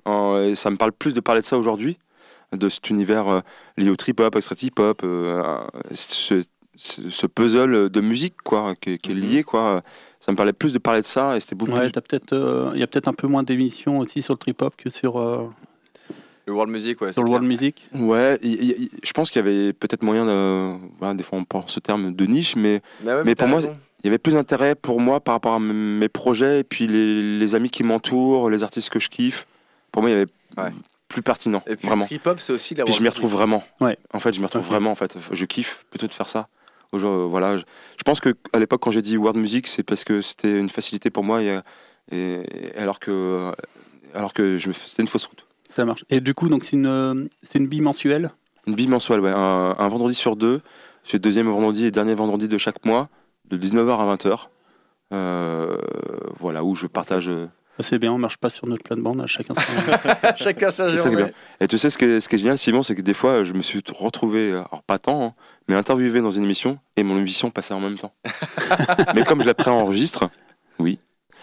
et 0.46 0.54
ça 0.54 0.70
me 0.70 0.78
parle 0.78 0.92
plus 0.92 1.14
de 1.16 1.20
parler 1.20 1.42
de 1.42 1.48
ça 1.48 1.58
aujourd'hui, 1.58 1.98
de 2.54 2.70
cet 2.70 2.90
univers 2.90 3.28
euh, 3.28 3.42
lié 3.78 3.90
au 3.90 3.96
trip-hop, 3.96 4.36
extra 4.36 4.56
hip-hop, 4.62 5.02
euh, 5.04 5.60
ce, 5.92 7.28
puzzle 7.28 7.90
de 7.90 8.02
musique, 8.02 8.36
quoi, 8.44 8.76
qui, 8.80 8.98
qui 8.98 9.12
est 9.12 9.16
lié, 9.16 9.44
quoi. 9.44 9.84
Ça 10.20 10.32
me 10.32 10.38
parlait 10.38 10.54
plus 10.54 10.74
de 10.74 10.80
parler 10.80 11.02
de 11.02 11.06
ça, 11.06 11.36
et 11.36 11.40
c'était 11.40 11.56
beaucoup 11.56 11.72
Ouais, 11.72 11.90
plus... 11.90 12.02
peut-être, 12.02 12.34
euh, 12.34 12.72
il 12.74 12.80
y 12.80 12.84
a 12.84 12.88
peut-être 12.88 13.08
un 13.08 13.14
peu 13.14 13.28
moins 13.28 13.44
d'émissions 13.44 14.00
aussi 14.00 14.22
sur 14.22 14.34
le 14.34 14.38
trip 14.38 14.62
hop 14.62 14.76
que 14.78 14.90
sur, 14.90 15.18
euh, 15.18 15.50
Le 16.46 16.54
World 16.54 16.72
Music, 16.72 17.02
ouais. 17.02 17.12
sur 17.12 17.24
le 17.24 17.30
world 17.30 17.46
music. 17.46 17.88
Ouais, 17.94 18.40
je 18.42 19.12
pense 19.14 19.30
qu'il 19.30 19.44
y 19.44 19.48
avait 19.48 19.74
peut-être 19.74 20.04
moyen 20.04 20.26
de... 20.26 20.78
voilà, 21.00 21.14
des 21.14 21.24
fois, 21.24 21.40
on 21.40 21.46
pense 21.46 21.74
ce 21.74 21.80
terme 21.80 22.14
de 22.14 22.26
niche, 22.26 22.56
mais 22.56 22.82
Mais, 23.04 23.14
ouais, 23.14 23.24
Mais 23.26 23.36
pour 23.36 23.48
moi, 23.48 23.62
il 23.62 24.06
y 24.06 24.08
avait 24.08 24.20
plus 24.20 24.34
d'intérêt 24.34 24.76
pour 24.76 25.02
moi 25.02 25.20
par 25.20 25.34
rapport 25.36 25.54
à 25.54 25.60
mes 25.60 26.08
projets 26.08 26.62
et 26.62 26.64
puis 26.64 26.88
les, 26.88 27.38
les 27.40 27.56
amis 27.56 27.70
qui 27.70 27.84
m'entourent, 27.84 28.50
les 28.50 28.64
artistes 28.64 28.90
que 28.90 29.00
je 29.00 29.10
kiffe. 29.10 29.48
Pour 29.92 30.02
moi, 30.02 30.12
il 30.12 30.14
y 30.14 30.16
avait 30.16 30.32
Ouais. 30.58 30.72
Plus 31.08 31.22
pertinent, 31.22 31.64
Et 31.68 31.76
puis 31.76 31.88
vraiment. 31.88 32.02
le 32.04 32.08
trip-hop, 32.08 32.40
c'est 32.40 32.54
aussi 32.54 32.76
la 32.76 32.84
Puis 32.86 32.94
je 32.94 33.02
m'y 33.02 33.10
retrouve 33.10 33.32
vraiment. 33.32 33.64
Ouais. 33.80 33.98
En 34.14 34.20
fait, 34.20 34.34
je 34.34 34.40
m'y 34.40 34.46
retrouve 34.46 34.66
vraiment. 34.66 34.92
En 34.92 34.96
fait, 34.96 35.16
je 35.32 35.46
kiffe 35.46 35.86
plutôt 35.90 36.08
de 36.08 36.14
faire 36.14 36.28
ça. 36.30 36.48
Aujourd'hui, 36.92 37.30
voilà, 37.30 37.58
je, 37.58 37.64
je 37.98 38.04
pense 38.04 38.20
que 38.20 38.36
à 38.54 38.60
l'époque, 38.60 38.82
quand 38.82 38.92
j'ai 38.92 39.02
dit 39.02 39.18
World 39.18 39.38
Music, 39.40 39.68
c'est 39.68 39.84
parce 39.84 40.04
que 40.04 40.22
c'était 40.22 40.58
une 40.58 40.70
facilité 40.70 41.10
pour 41.10 41.24
moi, 41.24 41.42
et, 41.44 41.60
et- 42.12 42.42
et 42.76 42.78
alors 42.78 43.00
que, 43.00 43.52
alors 44.14 44.34
que 44.34 44.58
je 44.58 44.70
me, 44.70 44.74
c'était 44.74 45.02
une 45.02 45.08
fausse 45.08 45.26
route. 45.26 45.46
Ça 45.70 45.84
marche. 45.86 46.06
Et 46.10 46.22
du 46.22 46.34
coup, 46.34 46.48
donc 46.50 46.64
c'est 46.64 46.78
une, 46.78 46.86
euh, 46.88 47.26
c'est 47.44 47.60
une 47.60 47.68
bimensuelle? 47.68 48.32
Une 48.68 48.76
bimensuelle, 48.76 49.20
ouais, 49.20 49.32
un, 49.34 49.76
un 49.78 49.88
vendredi 49.90 50.16
sur 50.16 50.36
deux. 50.36 50.62
C'est 51.04 51.14
le 51.14 51.20
deuxième 51.20 51.48
vendredi 51.48 51.86
et 51.86 51.92
dernier 51.92 52.16
vendredi 52.16 52.48
de 52.50 52.58
chaque 52.58 52.84
mois, 52.86 53.10
de 53.46 53.58
19h 53.58 54.00
à 54.00 54.16
20h. 54.16 54.48
Euh, 55.14 55.78
voilà, 56.40 56.64
où 56.64 56.76
je 56.76 56.88
partage. 56.88 57.30
C'est 57.80 58.00
bien, 58.00 58.12
on 58.12 58.18
marche 58.18 58.38
pas 58.38 58.50
sur 58.50 58.66
notre 58.68 58.84
plate-bande, 58.84 59.24
chacun 59.28 59.54
son. 59.54 60.34
Chacun 60.36 60.72
sa. 60.72 60.90
Et 61.62 61.68
tu 61.68 61.78
sais 61.78 61.90
ce 61.90 61.98
qui 61.98 62.06
est, 62.06 62.20
ce 62.20 62.28
qui 62.28 62.36
est 62.36 62.40
génial, 62.40 62.58
Simon, 62.58 62.82
c'est 62.84 62.96
que 62.96 63.02
des 63.02 63.14
fois, 63.14 63.44
je 63.44 63.54
me 63.54 63.62
suis 63.62 63.82
retrouvé, 63.94 64.52
alors 64.52 64.82
pas 64.88 64.98
tant, 64.98 65.24
hein, 65.26 65.34
mais 65.68 65.76
interviewé 65.76 66.22
dans 66.22 66.32
une 66.32 66.44
émission 66.44 66.80
et 66.96 67.04
mon 67.04 67.18
émission 67.18 67.52
passait 67.52 67.74
en 67.74 67.80
même 67.80 67.98
temps. 67.98 68.14
mais 69.16 69.24
comme 69.24 69.42
je 69.42 69.46
la 69.48 69.54
préenregistre, 69.54 70.30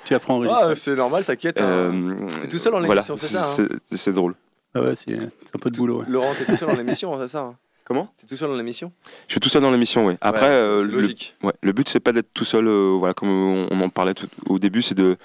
tu 0.04 0.14
apprends 0.14 0.34
enregistrer. 0.34 0.60
Ah, 0.62 0.74
c'est 0.76 0.96
normal, 0.96 1.24
t'inquiète. 1.24 1.58
hein. 1.60 1.64
euh, 1.64 2.28
T'es 2.42 2.48
tout 2.48 2.58
seul 2.58 2.72
dans 2.72 2.80
voilà, 2.80 3.00
l'émission, 3.00 3.16
c'est 3.16 3.28
ça, 3.34 3.46
hein 3.62 3.68
c'est- 3.92 4.12
drôle. 4.12 4.34
Ah 4.74 4.82
ouais, 4.82 4.94
c'est 4.96 5.14
un 5.16 5.58
peu 5.60 5.70
de 5.70 5.76
boulot. 5.76 6.00
ouais. 6.00 6.06
Laurent, 6.08 6.32
t'es 6.36 6.44
tout 6.44 6.56
seul 6.56 6.68
dans 6.68 6.76
l'émission, 6.76 7.16
c'est 7.18 7.28
ça 7.28 7.40
hein 7.40 7.56
Comment? 7.84 8.08
T'es 8.18 8.26
tout 8.26 8.36
seul 8.36 8.48
dans 8.48 8.56
l'émission? 8.56 8.92
Je 9.28 9.32
suis 9.34 9.40
tout 9.40 9.48
seul 9.50 9.62
dans 9.62 9.70
l'émission, 9.70 10.06
oui. 10.06 10.14
Après, 10.20 10.46
Ouais, 10.46 10.52
euh, 10.52 10.84
le, 10.84 11.00
logique. 11.00 11.36
ouais, 11.42 11.52
le 11.62 11.72
but, 11.72 11.88
c'est 11.88 12.00
pas 12.00 12.12
d'être 12.12 12.32
tout 12.34 12.44
seul, 12.46 12.66
euh, 12.66 12.96
voilà, 12.98 13.12
comme 13.14 13.28
on, 13.28 13.66
on 13.70 13.80
en 13.82 13.88
parlait 13.90 14.14
tout- 14.14 14.28
au 14.46 14.58
début, 14.58 14.80
c'est 14.82 14.94
de, 14.94 15.16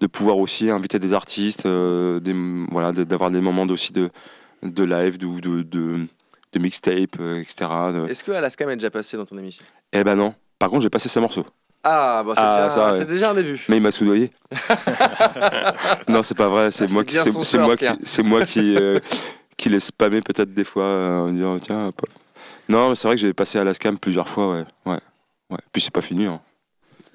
de 0.00 0.06
pouvoir 0.06 0.38
aussi 0.38 0.70
inviter 0.70 0.98
des 0.98 1.12
artistes, 1.14 1.66
euh, 1.66 2.20
des, 2.20 2.34
voilà, 2.70 2.92
d'avoir 2.92 3.30
des 3.30 3.40
moments 3.40 3.64
aussi 3.64 3.92
de, 3.92 4.10
de 4.62 4.84
live, 4.84 5.18
de, 5.18 5.26
de, 5.40 5.62
de, 5.62 6.06
de 6.52 6.58
mixtape, 6.58 7.16
euh, 7.20 7.40
etc. 7.40 7.54
de- 7.92 8.06
Est-ce 8.08 8.22
que 8.24 8.32
Alaska 8.32 8.64
est 8.70 8.76
déjà 8.76 8.90
passé 8.90 9.16
dans 9.16 9.24
ton 9.24 9.36
émission? 9.38 9.64
Eh 9.92 10.04
ben 10.04 10.14
non. 10.16 10.34
Par 10.58 10.70
contre, 10.70 10.82
j'ai 10.82 10.90
passé 10.90 11.08
ses 11.08 11.20
morceaux. 11.20 11.46
Ah, 11.84 12.22
c'est 12.26 12.32
Ah, 12.36 12.50
déjà, 12.50 12.70
ça, 12.70 12.90
ouais. 12.90 12.98
c'est 12.98 13.06
déjà 13.06 13.30
un 13.30 13.34
début. 13.34 13.64
Mais 13.68 13.76
il 13.76 13.82
m'a 13.82 13.90
soudoyé. 13.92 14.30
non, 16.08 16.22
c'est 16.22 16.36
pas 16.36 16.48
vrai. 16.48 16.70
C'est 16.70 16.84
Ah, 16.88 16.92
moi 16.92 17.02
c'est 17.06 17.12
qui, 17.12 17.16
c'est, 17.32 17.44
c'est 17.44 17.58
moi 17.58 17.76
qui, 17.76 17.86
c'est 18.04 18.22
moi 18.22 18.44
qui, 18.44 18.74
euh, 18.76 18.98
qui 19.56 19.68
les 19.68 19.80
spammé 19.80 20.20
peut-être 20.20 20.52
des 20.52 20.64
fois 20.64 20.84
en 20.84 21.30
disant 21.30 21.58
tiens. 21.58 21.88
hop. 21.88 22.00
Non, 22.68 22.94
c'est 22.94 23.08
vrai 23.08 23.16
que 23.16 23.20
j'ai 23.20 23.32
passé 23.32 23.58
à 23.58 23.64
la 23.64 23.74
scam 23.74 23.98
plusieurs 23.98 24.28
fois, 24.28 24.50
ouais, 24.52 24.64
ouais, 24.86 24.98
ouais. 25.50 25.58
Puis 25.72 25.82
c'est 25.82 25.92
pas 25.92 26.00
fini. 26.02 26.26
Hein. 26.26 26.40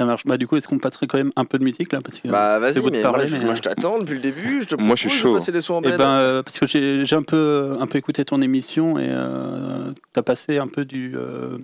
Ça 0.03 0.07
marche. 0.07 0.23
Bah, 0.25 0.37
du 0.37 0.47
coup, 0.47 0.57
est-ce 0.57 0.67
qu'on 0.67 0.79
passerait 0.79 1.07
quand 1.07 1.17
même 1.17 1.31
un 1.37 1.45
peu 1.45 1.57
de 1.57 1.63
musique 1.63 1.93
là 1.93 2.01
parce 2.01 2.19
que, 2.19 2.27
Bah 2.27 2.59
vas-y, 2.59 2.75
de 2.81 2.89
mais 2.89 3.01
parler, 3.01 3.23
moi, 3.23 3.25
je, 3.25 3.37
mais, 3.37 3.43
moi, 3.43 3.53
euh, 3.53 3.55
je 3.55 3.61
t'attends 3.61 3.99
depuis 3.99 4.15
le 4.15 4.19
début. 4.19 4.61
Je 4.61 4.67
te 4.67 4.75
Moi, 4.75 4.95
je 4.97 5.07
suis 5.07 5.09
chaud. 5.09 5.29
De 5.33 5.37
passer 5.37 5.51
des 5.53 5.61
sons 5.61 5.75
en 5.75 5.81
Eh 5.81 5.89
bed. 5.91 5.97
ben, 5.97 6.09
euh, 6.17 6.43
parce 6.43 6.59
que 6.59 6.65
j'ai 6.67 7.15
un 7.15 7.23
peu, 7.23 7.77
un 7.79 7.87
peu 7.87 7.97
écouté 7.97 8.25
ton 8.25 8.41
émission 8.41 8.99
et 8.99 9.07
euh, 9.09 9.91
tu 10.13 10.19
as 10.19 10.23
passé 10.23 10.57
un 10.57 10.67
peu 10.67 10.83
du 10.83 11.13
euh, 11.15 11.57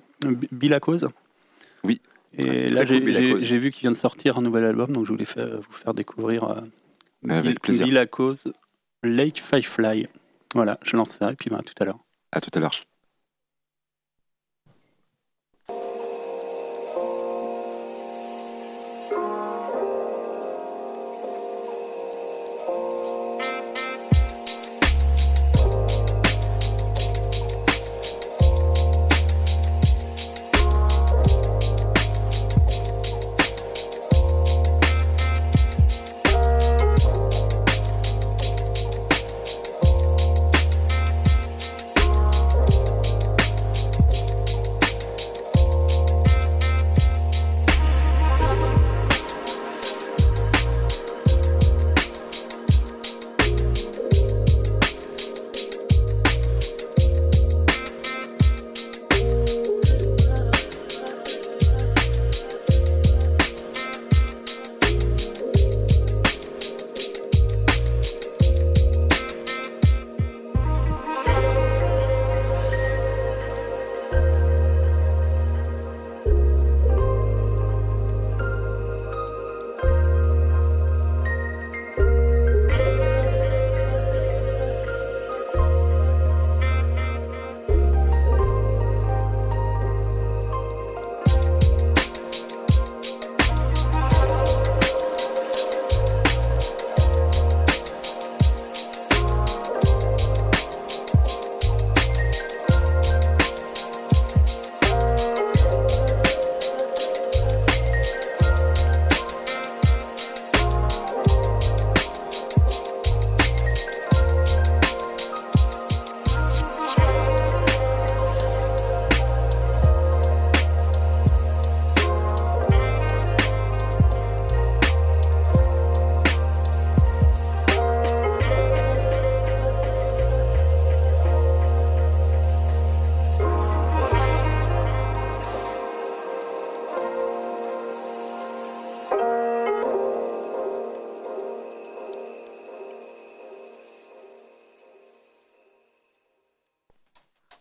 Bill 0.51 0.73
à 0.73 0.79
cause. 0.79 1.09
Oui. 1.83 1.99
Et 2.37 2.43
Ouais, 2.43 2.57
c'est 2.57 2.69
là, 2.69 2.85
j'ai 2.85 2.99
cool, 3.01 3.37
vu 3.39 3.71
qu'il 3.71 3.81
vient 3.81 3.91
de 3.91 3.97
sortir 3.97 4.37
un 4.37 4.41
nouvel 4.41 4.63
album, 4.63 4.91
donc 4.93 5.05
je 5.05 5.11
voulais 5.11 5.25
faire- 5.25 5.57
vous 5.57 5.73
faire 5.77 5.93
découvrir 5.93 6.43
euh, 6.45 6.55
Avec 7.27 7.43
Bill, 7.43 7.59
plaisir. 7.59 7.85
Bill 7.87 7.97
à 7.97 8.05
cause, 8.05 8.43
Lake 9.03 9.43
Firefly. 9.45 10.07
Voilà, 10.55 10.79
je 10.83 10.95
lance 10.95 11.09
ça 11.19 11.31
et 11.31 11.35
puis 11.35 11.49
bah, 11.49 11.57
à 11.59 11.63
tout 11.63 11.73
à 11.79 11.85
l'heure. 11.85 11.99
À 12.31 12.39
tout 12.39 12.51
à 12.53 12.59
l'heure. 12.59 12.71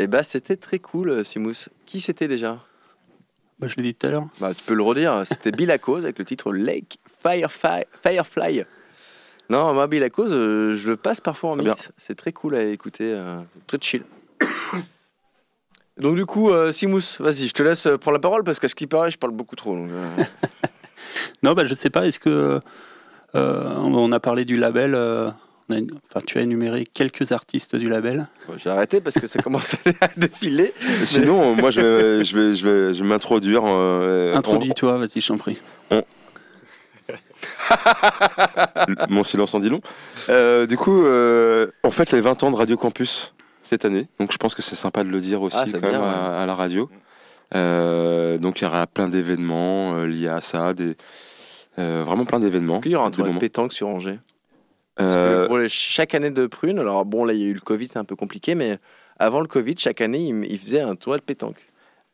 Bah 0.08 0.22
c'était 0.22 0.56
très 0.56 0.78
cool, 0.78 1.10
euh, 1.10 1.24
Simous. 1.24 1.68
Qui 1.86 2.00
c'était 2.00 2.28
déjà? 2.28 2.58
Bah, 3.58 3.66
je 3.68 3.76
l'ai 3.76 3.82
dit 3.82 3.94
tout 3.94 4.06
à 4.06 4.10
l'heure. 4.10 4.26
Bah 4.40 4.54
tu 4.54 4.62
peux 4.64 4.74
le 4.74 4.82
redire. 4.82 5.22
C'était 5.24 5.50
Bill 5.52 5.70
à 5.70 5.78
cause 5.78 6.04
avec 6.04 6.18
le 6.18 6.24
titre 6.24 6.52
Lake 6.52 6.98
Firefly. 7.22 7.84
Firefly. 8.02 8.64
Non, 9.50 9.72
moi 9.74 9.86
Bill 9.86 10.02
à 10.02 10.10
cause, 10.10 10.30
euh, 10.32 10.74
je 10.76 10.88
le 10.88 10.96
passe 10.96 11.20
parfois 11.20 11.50
en 11.50 11.54
Très 11.54 11.64
mix. 11.64 11.90
C'est 11.96 12.14
très 12.14 12.32
cool 12.32 12.54
à 12.54 12.62
écouter, 12.64 13.12
euh, 13.14 13.40
très 13.66 13.78
chill. 13.80 14.02
Donc 15.98 16.14
du 16.16 16.26
coup, 16.26 16.50
euh, 16.50 16.70
Simous, 16.70 17.16
vas-y, 17.18 17.48
je 17.48 17.54
te 17.54 17.62
laisse 17.62 17.88
prendre 18.00 18.12
la 18.12 18.20
parole 18.20 18.44
parce 18.44 18.60
qu'à 18.60 18.68
ce 18.68 18.74
qui 18.74 18.86
paraît, 18.86 19.10
je 19.10 19.18
parle 19.18 19.32
beaucoup 19.32 19.56
trop. 19.56 19.74
donc, 19.74 19.90
euh, 19.90 20.06
Non, 21.42 21.54
bah, 21.54 21.64
je 21.64 21.74
sais 21.74 21.90
pas, 21.90 22.06
est-ce 22.06 22.20
que. 22.20 22.60
euh, 23.34 23.74
on 23.76 24.12
a 24.12 24.20
parlé 24.20 24.44
du 24.44 24.56
label. 24.56 24.94
Euh, 25.70 25.74
on 25.74 25.74
a- 25.74 25.98
enfin, 26.10 26.20
tu 26.26 26.38
as 26.38 26.42
énuméré 26.42 26.84
quelques 26.86 27.32
artistes 27.32 27.76
du 27.76 27.88
label. 27.88 28.28
bon, 28.48 28.54
J'ai 28.56 28.70
arrêté 28.70 29.00
parce 29.00 29.18
que 29.18 29.26
ça 29.26 29.40
commence 29.42 29.74
à 30.00 30.08
défiler. 30.16 30.72
Sinon, 31.04 31.54
moi, 31.56 31.70
je 31.70 31.80
vais, 31.80 32.24
je 32.24 32.36
vais, 32.38 32.54
je 32.54 32.66
vais, 32.68 32.94
je 32.94 33.02
vais 33.02 33.08
m'introduire. 33.08 33.62
euh, 33.66 34.34
Introduis-toi, 34.34 34.96
vas-y, 34.98 35.20
je 35.20 35.28
t'en 35.28 35.36
prie. 35.38 35.58
en- 35.90 36.02
Mon 39.08 39.22
silence 39.22 39.54
en 39.54 39.60
dit 39.60 39.68
long. 39.68 39.80
Euh, 40.28 40.66
du 40.66 40.76
coup, 40.76 41.04
euh, 41.04 41.68
on 41.84 41.90
fête 41.90 42.12
les 42.12 42.20
20 42.20 42.42
ans 42.42 42.50
de 42.50 42.56
Radio 42.56 42.76
Campus 42.76 43.34
cette 43.62 43.84
année. 43.84 44.08
Donc, 44.18 44.32
je 44.32 44.36
pense 44.38 44.54
que 44.54 44.62
c'est 44.62 44.74
sympa 44.74 45.04
de 45.04 45.08
le 45.08 45.20
dire 45.20 45.42
aussi 45.42 45.56
Ah, 45.58 45.64
c'est 45.66 45.80
quand 45.80 45.88
bien, 45.88 46.00
même 46.00 46.08
à, 46.08 46.42
à 46.42 46.46
la 46.46 46.54
radio. 46.54 46.90
Euh, 47.54 48.38
donc, 48.38 48.60
il 48.60 48.64
y 48.64 48.66
aura 48.66 48.86
plein 48.86 49.08
d'événements 49.08 49.94
euh, 49.96 50.06
liés 50.06 50.28
à 50.28 50.40
ça. 50.40 50.74
Des, 50.74 50.96
euh, 51.78 52.02
vraiment 52.04 52.24
plein 52.24 52.40
d'événements. 52.40 52.80
Qu'il 52.80 52.92
y 52.92 52.96
aura 52.96 53.06
un 53.06 53.10
tournoi 53.10 53.38
pétanque 53.38 53.72
sur 53.72 53.88
Angers? 53.88 54.18
Que 55.04 55.04
Euh, 55.18 55.46
pour 55.46 55.58
les- 55.58 55.68
chaque 55.68 56.14
année 56.14 56.30
de 56.30 56.46
prune, 56.46 56.78
alors 56.78 57.04
bon 57.04 57.24
là 57.24 57.32
il 57.32 57.40
y 57.40 57.44
a 57.44 57.46
eu 57.46 57.54
le 57.54 57.60
Covid, 57.60 57.86
c'est 57.88 57.98
un 57.98 58.04
peu 58.04 58.16
compliqué, 58.16 58.54
mais 58.54 58.78
avant 59.18 59.40
le 59.40 59.46
Covid, 59.46 59.74
chaque 59.78 60.00
année 60.00 60.18
il, 60.28 60.44
il 60.50 60.58
faisait 60.58 60.80
un 60.80 60.94
tournoi 60.96 61.18
de 61.18 61.22
pétanque. 61.22 61.64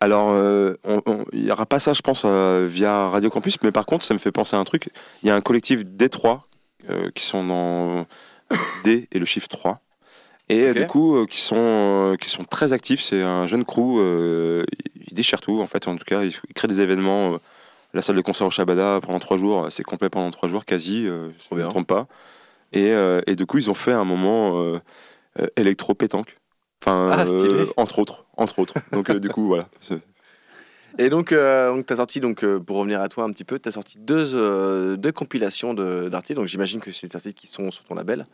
Alors, 0.01 0.33
euh, 0.33 0.75
on- 0.85 1.01
on- 1.07 1.25
il 1.33 1.45
n'y 1.45 1.51
aura 1.51 1.65
pas 1.67 1.79
ça, 1.79 1.93
je 1.95 2.03
pense, 2.03 2.23
euh, 2.27 2.67
via 2.69 3.09
Radio 3.09 3.31
Campus, 3.31 3.57
mais 3.63 3.71
par 3.73 3.87
contre, 3.87 4.05
ça 4.05 4.13
me 4.13 4.19
fait 4.19 4.33
penser 4.33 4.55
à 4.55 4.59
un 4.59 4.65
truc. 4.65 4.91
Il 5.23 5.29
y 5.29 5.31
a 5.31 5.35
un 5.35 5.41
collectif 5.41 5.85
D3 5.85 6.43
euh, 6.91 7.11
qui 7.15 7.25
sont 7.25 7.43
dans 7.47 8.07
D 8.85 9.09
et 9.13 9.19
le 9.19 9.25
chiffre 9.25 9.49
3. 9.49 9.81
Et 10.51 10.75
du 10.75 10.87
coup, 10.87 11.25
qui, 11.27 11.41
sont, 11.41 12.17
qui 12.21 12.29
sont 12.29 12.45
très 12.45 12.75
actifs. 12.75 13.01
C'est 13.01 13.23
un 13.23 13.47
jeune 13.47 13.65
crew. 13.65 13.99
ils 15.09 15.15
déchirent 15.15 15.41
tout, 15.41 15.61
en 15.63 15.67
fait. 15.67 15.89
En 15.89 15.97
tout 15.97 16.05
cas, 16.05 16.23
ils, 16.23 16.35
ils 16.49 16.55
créent 16.55 16.69
des 16.69 16.83
événements. 16.83 17.39
la 17.95 18.03
salle 18.03 18.17
de 18.17 18.21
concert 18.21 18.47
au 18.47 18.51
Shabada 18.51 19.01
pendant 19.01 19.21
trois 19.21 19.37
jours, 19.39 19.69
c'est 19.71 19.85
complet 19.85 20.11
pendant 20.11 20.31
trois 20.33 20.49
jours, 20.51 20.65
quasi, 20.67 21.07
si 21.39 21.49
je 21.51 21.55
ne 21.55 21.61
me 21.63 21.69
trompe 21.71 21.87
pas. 21.87 22.07
Et, 22.75 22.93
euh, 22.93 23.21
et 23.27 23.37
du 23.37 23.47
coup, 23.47 23.57
ils 23.59 23.71
ont 23.71 23.75
fait 23.75 23.93
un 23.93 24.05
moment 24.05 24.61
euh, 24.61 24.79
euh, 25.41 25.47
électro-pétanque. 25.57 26.37
Enfin, 26.83 27.09
Ah, 27.13 27.25
entre 27.77 27.99
autres. 28.01 28.27
Entre 28.37 28.59
autres. 28.59 28.75
Donc, 28.93 29.11
du 29.13 29.29
coup, 29.31 29.47
voilà. 29.47 29.65
Et 30.99 31.09
donc, 31.09 31.33
euh, 31.33 31.71
donc 31.75 31.87
tu 31.87 31.93
as 31.93 31.97
sorti, 31.97 32.21
donc, 32.21 32.45
euh, 32.45 32.61
pour 32.61 32.77
revenir 32.77 33.01
à 33.01 33.09
toi 33.09 33.25
un 33.25 33.31
petit 33.31 33.43
peu, 33.43 33.59
tu 33.59 33.69
as 33.69 33.73
sorti 33.73 33.99
deux, 33.99 34.33
euh, 34.35 34.97
deux 34.97 35.11
compilations 35.11 35.75
de- 35.75 36.09
d'artistes, 36.09 36.37
donc 36.39 36.47
j'imagine 36.47 36.81
que 36.81 36.93
c'est 36.93 37.09
des 37.09 37.17
artistes 37.17 37.37
qui 37.37 37.49
sont 37.49 37.73
sur 37.73 37.83
ton 37.83 37.97
label. 37.97 38.27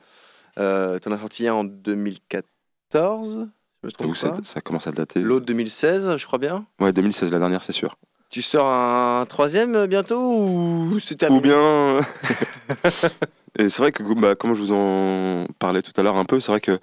Tu 0.57 0.61
en 0.63 1.13
as 1.13 1.19
sorti 1.19 1.49
un 1.49 1.55
en 1.55 1.65
2014, 1.65 3.33
je 3.33 3.39
me 3.39 3.47
J'avoue 3.85 3.93
trompe 3.93 4.13
que 4.13 4.19
ça, 4.19 4.29
pas. 4.31 4.39
ça 4.45 4.61
commence 4.61 4.87
à 4.87 4.93
dater. 4.93 5.21
L'autre 5.21 5.47
2016, 5.47 6.17
je 6.19 6.27
crois 6.27 6.39
bien. 6.39 6.67
Ouais, 6.81 6.93
2016, 6.93 7.33
la 7.33 7.39
dernière, 7.39 7.63
c'est 7.63 7.73
sûr. 7.73 7.97
Tu 8.29 8.43
sors 8.43 8.67
un 8.69 9.25
troisième 9.27 9.87
bientôt 9.87 10.21
ou 10.21 10.99
c'est 10.99 11.17
terminé? 11.17 11.39
Ou 11.39 11.43
bien. 11.43 12.01
Et 13.61 13.69
c'est 13.69 13.83
vrai 13.83 13.93
que, 13.93 14.03
bah, 14.15 14.35
comme 14.35 14.55
je 14.55 14.61
vous 14.61 14.73
en 14.73 15.47
parlais 15.59 15.83
tout 15.83 15.93
à 15.97 16.03
l'heure 16.03 16.17
un 16.17 16.25
peu, 16.25 16.41
c'est 16.41 16.51
vrai 16.51 16.61
que 16.61 16.81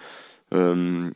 euh, 0.54 1.10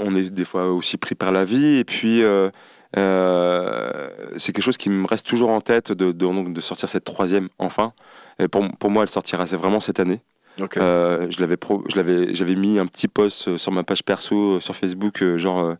on 0.00 0.14
est 0.14 0.30
des 0.30 0.44
fois 0.44 0.70
aussi 0.70 0.98
pris 0.98 1.14
par 1.14 1.32
la 1.32 1.44
vie. 1.44 1.78
Et 1.78 1.84
puis, 1.84 2.22
euh, 2.22 2.50
euh, 2.96 4.08
c'est 4.36 4.52
quelque 4.52 4.64
chose 4.64 4.76
qui 4.76 4.90
me 4.90 5.06
reste 5.06 5.26
toujours 5.26 5.50
en 5.50 5.60
tête 5.60 5.92
de, 5.92 6.12
de, 6.12 6.60
sortir 6.60 6.88
cette 6.88 7.04
troisième 7.04 7.48
enfin. 7.58 7.92
Et 8.38 8.48
pour, 8.48 8.64
pour 8.78 8.90
moi, 8.90 9.02
elle 9.02 9.08
sortira 9.08 9.46
c'est 9.46 9.56
vraiment 9.56 9.80
cette 9.80 10.00
année. 10.00 10.20
Ok. 10.60 10.76
Euh, 10.76 11.26
je 11.30 11.40
l'avais 11.40 11.56
pro- 11.56 11.84
je 11.90 11.96
l'avais 11.96 12.34
j'avais 12.34 12.54
mis 12.54 12.78
un 12.78 12.86
petit 12.86 13.08
post 13.08 13.56
sur 13.56 13.72
ma 13.72 13.84
page 13.84 14.02
perso 14.02 14.60
sur 14.60 14.74
Facebook 14.74 15.22
genre 15.36 15.76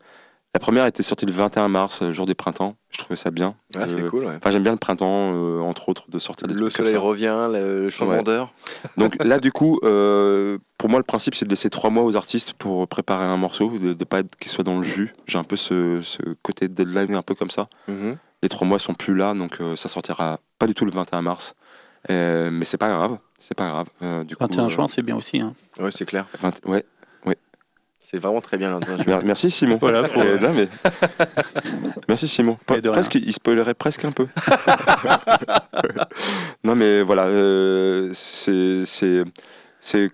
La 0.57 0.61
première 0.61 0.87
était 0.87 1.03
sortie 1.03 1.27
le 1.27 1.33
21 1.33 1.69
mars, 1.69 2.01
euh, 2.01 2.15
jour 2.15 2.25
des 2.25 2.35
printemps. 2.35 2.77
Je 2.91 2.97
trouvais 2.97 3.17
ça 3.17 3.31
bien. 3.31 3.57
Ah, 3.77 3.87
c'est 3.89 4.01
Euh, 4.01 4.09
cool, 4.09 4.25
ouais. 4.25 4.37
Enfin, 4.39 4.51
j'aime 4.51 4.63
bien 4.63 4.73
le 4.73 4.79
printemps, 4.79 5.33
euh, 5.35 5.61
entre 5.61 5.91
autres, 5.91 6.11
de 6.11 6.19
sortir 6.19 6.47
des 6.49 6.55
Le 6.55 6.61
trucs 6.61 6.73
comme 6.73 6.87
soleil 6.87 6.95
ça. 6.99 7.01
revient, 7.07 7.49
le, 7.53 7.83
le 7.83 7.91
changement 7.91 8.15
Ouais. 8.17 8.23
d'heure. 8.23 8.55
Donc 8.97 9.23
là, 9.23 9.39
du 9.39 9.53
coup, 9.53 9.79
euh, 9.83 10.57
pour 10.79 10.89
moi, 10.89 10.99
le 10.99 11.05
principe, 11.05 11.35
c'est 11.35 11.45
de 11.45 11.51
laisser 11.51 11.69
trois 11.69 11.91
mois 11.91 12.05
aux 12.05 12.17
artistes 12.17 12.55
pour 12.55 12.89
préparer 12.89 13.27
un 13.27 13.37
morceau, 13.37 13.69
de 13.79 13.89
ne 13.89 13.93
pas 14.05 14.21
être 14.21 14.35
qu'ils 14.37 14.51
soient 14.51 14.65
dans 14.65 14.79
le 14.79 14.83
jus. 14.85 15.13
J'ai 15.27 15.37
un 15.37 15.45
peu 15.45 15.57
ce, 15.57 16.01
ce 16.01 16.23
côté 16.43 16.69
deadline 16.69 17.15
un 17.15 17.21
peu 17.23 17.35
comme 17.35 17.51
ça. 17.51 17.69
Mhm. 17.89 18.17
Les 18.43 18.49
trois 18.49 18.67
mois 18.67 18.79
sont 18.79 18.95
plus 18.95 19.15
là, 19.15 19.35
donc 19.35 19.61
euh, 19.61 19.77
ça 19.77 19.91
sortira 19.91 20.41
pas 20.59 20.67
du 20.67 20.73
tout 20.73 20.87
le 20.87 20.91
21 20.91 21.21
mars. 21.21 21.55
Euh, 22.09 22.49
mais 22.51 22.65
c'est 22.65 22.79
pas 22.79 22.89
grave, 22.89 23.19
c'est 23.39 23.55
pas 23.57 23.69
grave. 23.69 23.89
Euh, 24.01 24.25
du 24.25 24.37
coup, 24.37 24.45
21 24.45 24.65
euh, 24.65 24.69
juin, 24.71 24.89
c'est 24.89 25.03
bien 25.03 25.17
aussi. 25.17 25.39
hein. 25.39 25.53
Ouais, 25.79 25.91
c'est 25.91 26.07
clair. 26.07 26.25
20 26.41 26.65
ouais. 26.67 26.85
C'est 28.09 28.19
vraiment 28.19 28.41
très 28.41 28.57
bien 28.57 28.79
Merci 29.25 29.51
Simon. 29.51 29.79
Voilà, 29.81 30.03
Euh, 30.17 30.39
non, 30.39 30.53
mais... 30.55 30.69
Merci 32.09 32.29
Simon. 32.29 32.57
Presque, 32.65 33.17
il 33.17 33.33
spoilerait 33.33 33.75
presque 33.75 34.05
un 34.05 34.13
peu. 34.13 34.29
non 36.63 36.77
mais 36.77 37.03
voilà, 37.03 37.25
euh, 37.27 38.11
c'est 38.13 39.25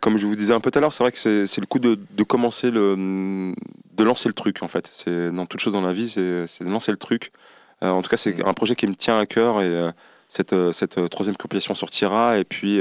comme 0.01 0.17
je 0.17 0.27
vous 0.27 0.37
disais 0.37 0.55
un 0.55 0.61
peu 0.61 0.71
tout 0.71 0.79
à 0.79 0.81
l'heure, 0.81 0.95
c'est 0.95 1.05
vrai 1.05 1.13
que 1.13 1.19
c'est 1.19 1.61
le 1.61 1.67
coup 1.67 1.81
de, 1.81 1.99
de 2.17 2.23
commencer 2.23 2.71
le 2.71 3.53
de 3.95 4.05
lancer 4.05 4.31
le 4.31 4.35
truc 4.35 4.63
en 4.63 4.69
fait. 4.69 4.89
C'est 4.91 5.29
dans 5.29 5.45
toute 5.45 5.61
chose 5.61 5.75
dans 5.75 5.83
la 5.83 5.93
vie, 5.93 6.09
c'est 6.09 6.65
de 6.65 6.71
lancer 6.71 6.93
le 6.93 6.99
truc. 6.99 7.31
Euh, 7.83 7.91
en 7.91 8.01
tout 8.01 8.09
cas, 8.09 8.17
c'est 8.17 8.39
Mm. 8.39 8.47
un 8.47 8.55
projet 8.55 8.75
qui 8.75 8.87
me 8.87 8.95
tient 8.95 9.19
à 9.19 9.27
cœur 9.27 9.61
et 9.61 9.67
euh, 9.67 9.91
cette 10.29 10.55
cette 10.73 11.11
troisième 11.11 11.37
compilation 11.37 11.75
sortira 11.75 12.39
et 12.39 12.45
puis 12.45 12.81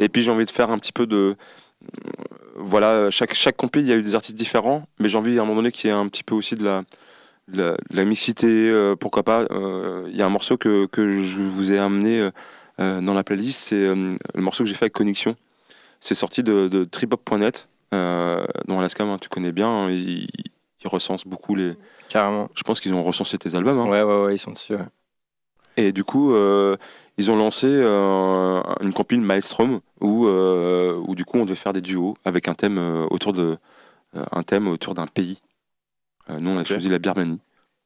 et 0.00 0.08
puis 0.08 0.22
j'ai 0.22 0.32
envie 0.32 0.46
de 0.46 0.50
faire 0.50 0.70
un 0.70 0.78
petit 0.78 0.92
peu 0.92 1.06
de 1.06 1.36
voilà, 2.56 3.10
chaque, 3.10 3.34
chaque 3.34 3.56
compil, 3.56 3.82
il 3.82 3.88
y 3.88 3.92
a 3.92 3.96
eu 3.96 4.02
des 4.02 4.14
artistes 4.14 4.36
différents, 4.36 4.84
mais 4.98 5.08
j'ai 5.08 5.16
envie 5.18 5.38
à 5.38 5.42
un 5.42 5.44
moment 5.44 5.56
donné 5.62 5.72
qu'il 5.72 5.88
y 5.88 5.92
ait 5.92 5.96
un 5.96 6.08
petit 6.08 6.22
peu 6.22 6.34
aussi 6.34 6.56
de 6.56 6.64
la, 6.64 6.82
de 7.48 7.62
la, 7.62 7.70
de 7.72 7.96
la 7.96 8.04
mixité, 8.04 8.46
euh, 8.68 8.96
pourquoi 8.96 9.22
pas. 9.22 9.46
Euh, 9.50 10.06
Il 10.10 10.16
y 10.16 10.22
a 10.22 10.26
un 10.26 10.30
morceau 10.30 10.56
que, 10.56 10.86
que 10.86 11.22
je 11.22 11.40
vous 11.40 11.72
ai 11.72 11.78
amené 11.78 12.30
euh, 12.80 13.00
dans 13.00 13.14
la 13.14 13.24
playlist, 13.24 13.68
c'est 13.68 13.76
le 13.94 14.18
morceau 14.36 14.64
que 14.64 14.68
j'ai 14.68 14.74
fait 14.74 14.84
avec 14.84 14.92
Connexion. 14.92 15.36
C'est 16.00 16.14
sorti 16.14 16.42
de, 16.42 16.68
de 16.68 16.84
tripop.net, 16.84 17.68
dont 17.92 18.78
Alaska, 18.78 19.04
hein, 19.04 19.18
tu 19.20 19.28
connais 19.28 19.52
bien, 19.52 19.68
hein, 19.68 19.90
il, 19.90 20.28
il 20.82 20.88
recense 20.88 21.26
beaucoup 21.26 21.54
les. 21.54 21.74
Carrément. 22.08 22.48
Je 22.54 22.62
pense 22.62 22.80
qu'ils 22.80 22.94
ont 22.94 23.02
recensé 23.02 23.36
tes 23.38 23.54
albums. 23.54 23.78
hein. 23.78 23.88
Ouais, 23.88 24.02
ouais, 24.02 24.24
ouais, 24.24 24.34
ils 24.34 24.38
sont 24.38 24.52
dessus. 24.52 24.74
ouais. 24.74 24.80
Et 25.76 25.92
du 25.92 26.04
coup, 26.04 26.34
euh, 26.34 26.76
ils 27.16 27.30
ont 27.30 27.36
lancé 27.36 27.66
euh, 27.68 28.62
une 28.80 28.92
compile 28.92 29.20
Maelstrom 29.20 29.80
où, 30.00 30.26
euh, 30.26 31.00
où 31.06 31.14
du 31.14 31.24
coup 31.24 31.38
on 31.38 31.44
devait 31.44 31.54
faire 31.56 31.72
des 31.72 31.80
duos 31.80 32.16
avec 32.24 32.48
un 32.48 32.54
thème 32.54 32.78
autour 33.10 33.32
de 33.32 33.58
euh, 34.16 34.24
un 34.32 34.42
thème 34.42 34.68
autour 34.68 34.94
d'un 34.94 35.06
pays. 35.06 35.40
Euh, 36.28 36.38
nous 36.40 36.50
on 36.50 36.58
a 36.58 36.64
choisi 36.64 36.88
la 36.88 36.98
Birmanie. 36.98 37.40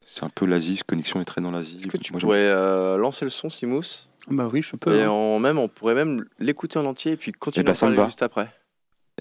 C'est 0.07 0.25
un 0.25 0.29
peu 0.29 0.47
l'Asie, 0.47 0.81
connexion 0.87 1.21
est 1.21 1.25
très 1.25 1.41
dans 1.41 1.51
l'Asie. 1.51 1.77
Est-ce 1.77 1.87
que 1.89 1.97
tu 1.97 2.13
Moi, 2.13 2.21
pourrais 2.21 2.39
euh, 2.39 2.97
lancer 2.97 3.25
le 3.25 3.31
son, 3.31 3.49
Simous? 3.49 4.09
Bah 4.29 4.49
oui, 4.53 4.63
je 4.63 4.77
peux. 4.77 4.95
Et 4.95 5.03
hein. 5.03 5.11
en, 5.11 5.39
même, 5.39 5.59
on 5.59 5.69
pourrait 5.69 5.95
même 5.95 6.25
l'écouter 6.39 6.79
en 6.79 6.85
entier 6.87 7.13
et 7.13 7.17
puis 7.17 7.33
continuer 7.33 7.63
Eh 7.63 7.73
ben, 7.73 7.73
à 7.73 7.91
me 7.91 7.95
parler 7.97 8.09
juste 8.09 8.23
après. 8.23 8.51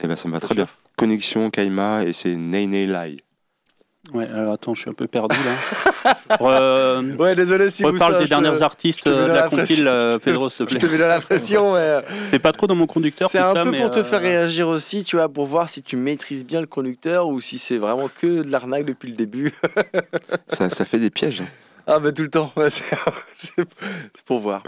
Eh 0.02 0.08
ben 0.08 0.16
ça 0.16 0.28
me 0.28 0.34
va 0.34 0.40
très 0.40 0.56
bien. 0.56 0.68
Connexion, 0.98 1.50
Kaima 1.50 2.04
et 2.04 2.14
c'est 2.14 2.36
Nei 2.36 2.68
Nei 2.68 2.86
Lai. 2.86 3.18
Ouais, 4.12 4.28
alors 4.28 4.54
attends, 4.54 4.76
je 4.76 4.82
suis 4.82 4.90
un 4.90 4.94
peu 4.94 5.08
perdu 5.08 5.38
là. 5.46 6.36
Re- 6.38 7.16
Ouais, 7.18 7.36
désolé, 7.36 7.70
Simous. 7.70 7.94
Reparle 7.94 8.16
hein, 8.16 8.20
des 8.20 8.26
je 8.28 8.34
te- 8.36 8.42
derniers 8.42 8.62
artistes 8.62 9.04
te 9.06 9.10
mets 9.10 9.16
euh, 9.16 9.24
de 9.24 9.28
la 9.30 9.34
la 9.36 9.50
compile, 9.50 9.88
euh, 9.88 10.12
je 10.12 10.18
te- 10.18 10.24
Pedro, 10.24 10.50
s'il 10.50 10.66
te 10.66 10.72
Je 10.74 10.78
plaît. 10.78 10.88
te 10.88 10.92
mets 10.92 10.98
dans 11.00 11.08
la 11.08 11.22
pression, 11.22 11.74
mais. 11.76 11.80
euh, 11.80 12.02
C'est 12.30 12.40
pas 12.40 12.52
trop 12.52 12.68
dans 12.68 12.76
mon 12.76 12.86
conducteur. 12.86 13.30
C'est 13.32 13.38
un 13.40 13.54
ça, 13.54 13.64
peu 13.64 13.72
mais, 13.72 13.80
pour 13.80 13.92
te 13.92 14.00
euh, 14.00 14.04
faire 14.04 14.20
réagir 14.22 14.68
aussi, 14.68 15.06
tu 15.06 15.16
vois, 15.16 15.30
pour 15.30 15.46
voir 15.46 15.70
si 15.70 15.82
tu 15.82 15.96
maîtrises 15.96 16.44
bien 16.46 16.60
le 16.60 16.68
conducteur 16.68 17.28
ou 17.30 17.40
si 17.40 17.58
c'est 17.60 17.78
vraiment 17.78 18.10
que 18.10 18.44
de 18.44 18.52
l'arnaque 18.52 18.84
depuis 18.86 19.10
le 19.10 19.16
début. 19.16 19.54
ça, 20.50 20.70
ça 20.70 20.84
fait 20.84 21.00
des 21.00 21.10
pièges. 21.10 21.42
Ah, 21.88 22.00
bah 22.00 22.12
tout 22.12 22.24
le 22.24 22.30
temps, 22.30 22.52
Ouais, 22.58 22.70
c'est 23.36 23.66
pour 24.26 24.40
voir. 24.42 24.64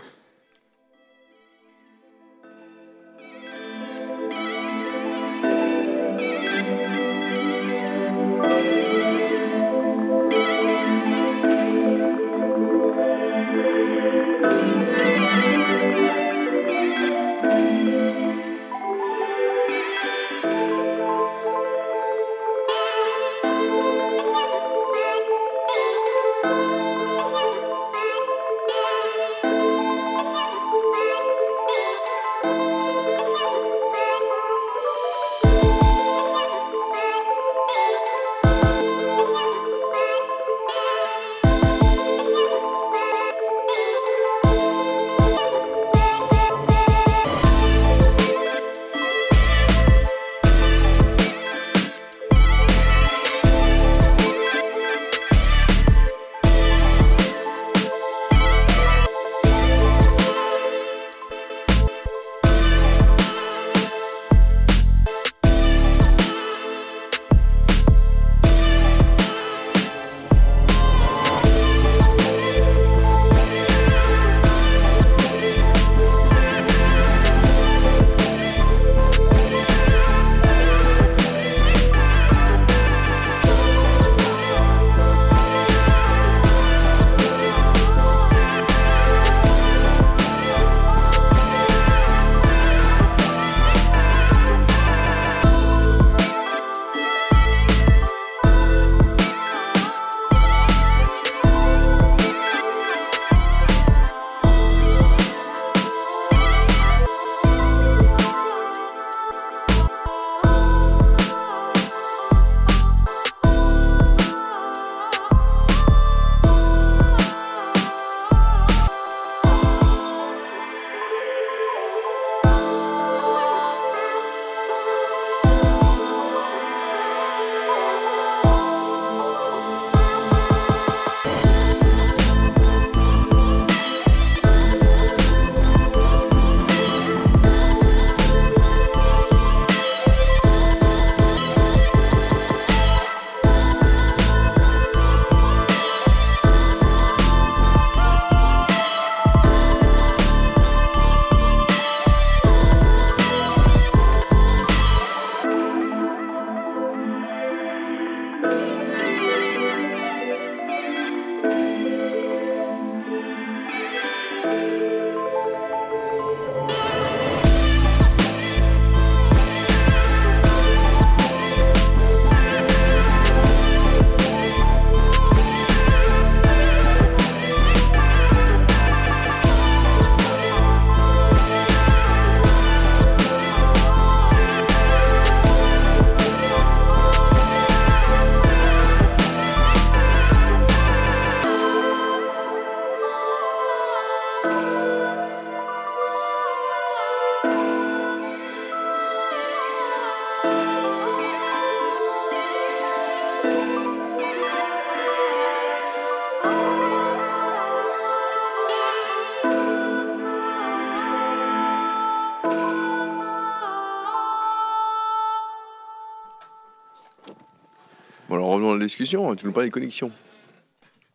Discussion. 218.95 219.35
Tu 219.35 219.45
nous 219.45 219.51
parles 219.51 219.65
des 219.65 219.71
connexions. 219.71 220.11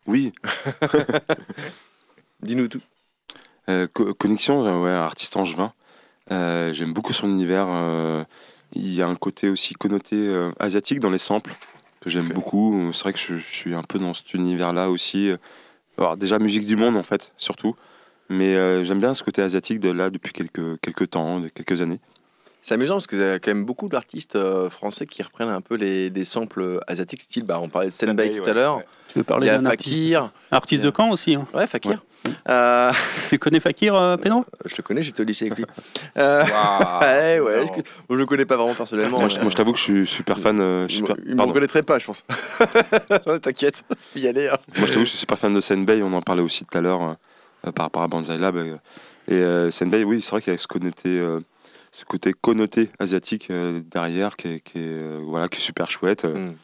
Oui, 0.07 0.33
Dis-nous 2.43 2.69
tout. 2.69 2.81
euh, 3.69 3.87
Co- 3.93 4.15
Connexion, 4.15 4.65
euh, 4.67 4.83
ouais, 4.85 4.91
artiste 4.91 5.37
angevin. 5.37 5.73
Euh, 6.31 6.73
J'aime 6.73 6.93
beaucoup 6.93 7.13
son 7.13 7.29
univers. 7.29 7.67
euh, 7.69 8.25
il 8.73 8.95
y 8.95 9.03
a 9.03 9.09
un 9.09 9.17
côté 9.17 9.49
aussi 9.49 9.75
connoté 9.75 10.33
asiatique 10.61 11.01
dans 11.01 11.11
les 11.11 11.19
samples 11.19 11.53
que 12.01 12.09
j'aime 12.09 12.29
beaucoup. 12.29 12.91
C'est 12.93 13.03
vrai 13.03 13.13
que 13.13 13.19
je, 13.19 13.37
je 13.37 13.45
suis 13.45 13.75
un 13.75 13.83
peu 13.83 13.99
dans 13.99 14.15
cet 14.15 14.33
univers-là 14.33 14.91
aussi. 14.91 15.33
Alors, 15.99 16.17
déjà, 16.17 16.39
musique 16.39 16.67
du 16.67 16.77
monde, 16.77 16.97
en 16.97 17.03
fait, 17.03 17.33
surtout. 17.37 17.75
Mais 18.29 18.55
euh, 18.55 18.85
j'aime 18.85 19.01
bien 19.01 19.13
ce 19.13 19.25
côté 19.25 19.43
asiatique 19.43 19.81
de 19.81 19.91
là 19.91 20.09
depuis 20.09 20.33
quelques, 20.33 20.81
quelques 20.83 21.11
temps, 21.11 21.41
de 21.41 21.49
quelques 21.49 21.83
années. 21.83 21.99
C'est 22.63 22.75
amusant 22.75 22.95
parce 22.95 23.07
que 23.07 23.17
vous 23.17 23.23
avez 23.23 23.41
quand 23.41 23.51
même 23.53 23.65
beaucoup 23.65 23.89
d'artistes 23.89 24.37
euh, 24.37 24.69
français 24.69 25.07
qui 25.07 25.23
reprennent 25.23 25.49
un 25.49 25.63
peu 25.63 25.77
les, 25.77 26.11
des 26.11 26.25
samples 26.25 26.81
asiatiques, 26.87 27.23
style, 27.23 27.45
bah, 27.45 27.59
on 27.61 27.69
parlait 27.69 27.89
de 27.89 27.93
Senbei 27.93 28.11
Senbei, 28.27 28.37
tout 28.39 28.45
ouais, 28.45 28.51
à 28.51 28.55
l'heure. 28.55 28.77
ouais. 28.79 28.87
Tu 29.09 29.19
veux 29.19 29.23
Il 29.23 29.25
parler 29.25 29.47
y 29.47 29.51
a 29.51 29.59
d'un 29.59 29.71
Fakir. 29.71 30.31
artiste 30.53 30.85
de 30.85 30.93
Caen 30.97 31.11
aussi. 31.11 31.35
hein. 31.35 31.47
Ouais, 31.55 31.67
Fakir. 31.67 32.01
Euh, 32.49 32.93
Tu 33.31 33.39
connais 33.39 33.59
Fakir, 33.61 33.95
euh, 33.97 34.17
Pedro? 34.19 34.45
Je 34.67 34.75
le 34.77 34.83
connais, 34.83 35.01
j'étais 35.03 35.23
au 35.23 35.25
lycée 35.25 35.47
avec 35.47 35.59
lui. 35.59 35.65
Euh, 36.17 36.45
ouais, 37.01 37.41
ouais. 37.41 37.63
est-ce 37.63 37.71
que- 37.73 37.77
Moi, 37.77 37.83
je 38.11 38.15
le 38.17 38.27
connais 38.27 38.45
pas 38.45 38.57
vraiment 38.57 38.75
personnellement. 38.75 39.21
Moi, 39.21 39.29
je, 39.29 39.37
mais- 39.37 39.43
moi, 39.43 39.51
je 39.51 39.57
t'avoue 39.57 39.73
que 39.73 39.79
je 39.79 39.83
suis 39.85 40.07
super 40.07 40.39
fan. 40.39 40.61
euh, 40.61 40.83
je 40.87 40.97
suis 40.97 40.97
super- 40.99 41.17
me- 41.25 41.43
reconnaîtrait 41.43 41.83
pas, 41.83 41.99
je 41.99 42.07
pense. 42.07 42.25
Ouais, 43.27 43.39
T'inquiète, 43.41 43.85
y 44.15 44.27
aller. 44.29 44.49
hein. 44.49 44.59
Moi, 44.77 44.87
je 44.87 44.93
t'avoue 44.93 45.01
que 45.01 45.05
je 45.07 45.11
suis 45.11 45.19
super 45.19 45.39
fan 45.39 45.55
de 45.55 45.61
Senbei, 45.61 46.03
on 46.03 46.13
en 46.13 46.21
parlait 46.23 46.43
aussi 46.43 46.65
tout 46.67 46.77
à 46.77 46.81
l'heure 46.83 47.03
euh, 47.03 47.15
euh, 47.69 47.73
par 47.73 47.87
rapport 47.87 48.03
à 48.03 48.09
Banzai 48.09 48.37
Lab. 48.39 48.57
euh, 48.57 48.77
et 49.29 49.35
euh, 49.35 49.71
Senbei, 49.71 50.05
oui, 50.05 50.21
c'est 50.21 50.31
vrai 50.33 50.43
qu'il 50.43 50.53
y 50.53 50.57
a 50.57 50.59
ce, 50.59 50.67
euh, 51.07 51.41
ce 51.93 52.05
côté 52.05 52.33
connoté 52.33 52.91
asiatique 52.99 53.51
euh, 53.51 53.81
derrière 53.85 54.37
qui 54.37 54.49
est, 54.49 54.61
qui 54.61 54.79
est, 54.79 54.83
euh, 54.83 55.21
voilà, 55.25 55.49
qui 55.49 55.59
est 55.59 55.63
super 55.63 55.91
chouette, 55.91 56.25
euh, 56.25 56.51
Mm. 56.51 56.57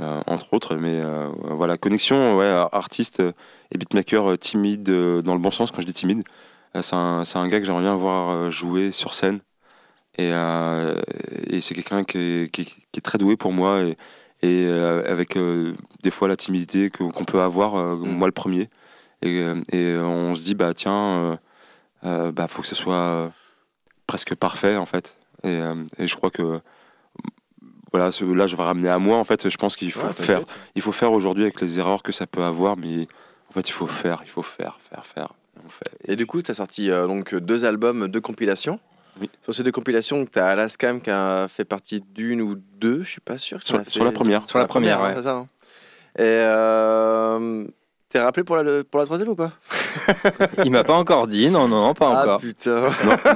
euh, 0.00 0.20
entre 0.26 0.52
autres. 0.52 0.74
Mais 0.76 1.00
euh, 1.00 1.28
voilà, 1.50 1.76
connexion, 1.78 2.36
ouais, 2.36 2.46
artiste 2.72 3.20
euh, 3.20 3.32
et 3.72 3.78
beatmaker 3.78 4.36
timide, 4.38 4.82
dans 5.22 5.34
le 5.34 5.40
bon 5.40 5.50
sens 5.52 5.70
quand 5.70 5.80
je 5.80 5.86
dis 5.86 5.92
timide. 5.92 6.24
C'est 6.82 6.94
un, 6.96 7.24
c'est 7.24 7.38
un 7.38 7.46
gars 7.48 7.60
que 7.60 7.66
j'aimerais 7.66 7.82
bien 7.84 7.94
voir 7.94 8.50
jouer 8.50 8.90
sur 8.90 9.14
scène. 9.14 9.38
Et, 10.18 10.30
et 10.30 11.60
c'est 11.60 11.74
quelqu'un 11.74 12.02
qui 12.02 12.18
est, 12.18 12.52
qui, 12.52 12.62
est- 12.62 12.64
qui 12.64 12.98
est 12.98 13.00
très 13.00 13.16
doué 13.18 13.36
pour 13.36 13.52
moi. 13.52 13.82
Et, 13.82 13.96
et 14.42 14.68
avec 15.06 15.38
des 16.02 16.10
fois 16.10 16.26
la 16.26 16.34
timidité 16.36 16.90
que- 16.90 17.04
qu'on 17.04 17.24
peut 17.24 17.40
avoir, 17.42 17.76
Mm. 17.76 18.08
moi 18.16 18.26
le 18.26 18.32
premier. 18.32 18.68
Et, 19.22 19.38
et 19.72 19.96
on 19.98 20.34
se 20.34 20.42
dit, 20.42 20.56
bah 20.56 20.74
tiens, 20.74 21.38
bah, 22.02 22.48
faut 22.48 22.62
que 22.62 22.68
ce 22.68 22.74
soit 22.74 23.30
presque 24.14 24.36
parfait 24.36 24.76
en 24.76 24.86
fait. 24.86 25.16
Et, 25.42 25.48
euh, 25.48 25.74
et 25.98 26.06
je 26.06 26.14
crois 26.14 26.30
que 26.30 26.60
voilà, 27.92 28.12
ce- 28.12 28.24
là 28.24 28.46
je 28.46 28.54
vais 28.54 28.62
ramener 28.62 28.88
à 28.88 29.00
moi 29.00 29.16
en 29.18 29.24
fait. 29.24 29.48
Je 29.48 29.56
pense 29.56 29.74
qu'il 29.74 29.90
faut 29.90 30.06
Ouais, 30.06 30.12
faire, 30.12 30.42
il 30.76 30.82
faut 30.82 30.92
faire 30.92 31.10
aujourd'hui 31.12 31.42
avec 31.42 31.60
les 31.60 31.80
erreurs 31.80 32.04
que 32.04 32.12
ça 32.12 32.26
peut 32.28 32.44
avoir, 32.44 32.76
mais 32.76 33.08
en 33.50 33.52
fait 33.54 33.68
il 33.68 33.72
faut 33.72 33.88
faire, 33.88 34.20
il 34.24 34.30
faut 34.30 34.42
faire, 34.44 34.78
faire, 34.88 35.04
faire. 35.04 35.32
On 35.66 35.68
fait. 35.68 35.90
Et 36.06 36.14
du 36.14 36.26
coup, 36.26 36.42
tu 36.42 36.50
as 36.52 36.54
sorti 36.54 36.90
euh, 36.92 37.06
donc 37.08 37.34
deux 37.34 37.64
albums, 37.64 38.06
deux 38.06 38.20
compilations. 38.20 38.78
Oui. 39.20 39.28
Sur 39.42 39.52
ces 39.54 39.62
deux 39.64 39.72
compilations, 39.72 40.24
tu 40.26 40.38
as 40.38 40.46
Alaskam 40.46 41.00
qui 41.00 41.10
a 41.10 41.46
fait 41.48 41.64
partie 41.64 42.00
d'une 42.00 42.40
ou 42.40 42.54
deux, 42.56 43.02
je 43.02 43.10
suis 43.10 43.20
pas 43.20 43.38
sûr. 43.38 43.60
Sur- 43.64 43.78
la 44.04 44.12
première. 44.12 44.46
Sur 44.46 44.58
la 44.60 44.66
première, 44.66 45.02
hein, 45.02 45.14
ouais. 45.16 45.22
ça, 45.22 45.34
hein. 45.34 45.46
Et 46.18 46.22
euh, 46.22 47.64
t'es 48.14 48.20
rappelé 48.20 48.44
pour 48.44 48.54
la, 48.56 48.84
pour 48.84 49.00
la 49.00 49.06
troisième 49.06 49.28
ou 49.30 49.34
pas 49.34 49.50
Il 50.64 50.70
m'a 50.70 50.84
pas 50.84 50.94
encore 50.94 51.26
dit, 51.26 51.50
non, 51.50 51.66
non, 51.66 51.84
non, 51.86 51.94
pas 51.94 52.10
Ah 52.14 52.22
encore. 52.22 52.40
putain 52.40 52.82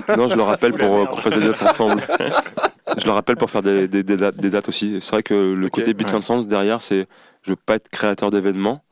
Non, 0.09 0.17
non, 0.17 0.29
je 0.29 0.37
le 0.37 0.43
rappelle 0.43 0.73
pour 0.73 0.95
euh, 0.97 1.07
qu'on 1.07 1.17
fasse 1.17 1.35
des 1.37 1.47
dates 1.49 1.63
ensemble. 1.63 2.01
Je 2.97 3.05
le 3.05 3.11
rappelle 3.13 3.37
pour 3.37 3.51
faire 3.51 3.63
des, 3.63 3.87
des- 3.87 4.03
des 4.03 4.17
dates, 4.17 4.37
des 4.39 4.49
dates 4.49 4.69
aussi. 4.71 4.99
C'est 5.03 5.11
vrai 5.13 5.23
que 5.23 5.35
le 5.35 5.67
Ok, 5.67 5.73
côté 5.73 5.93
Beats 5.93 6.07
ouais. 6.07 6.15
and 6.15 6.23
Sounds 6.23 6.47
derrière, 6.47 6.81
c'est 6.81 7.07
je 7.43 7.51
veux 7.51 7.57
pas 7.57 7.75
être 7.75 7.89
créateur 7.91 8.31
d'événements. 8.31 8.83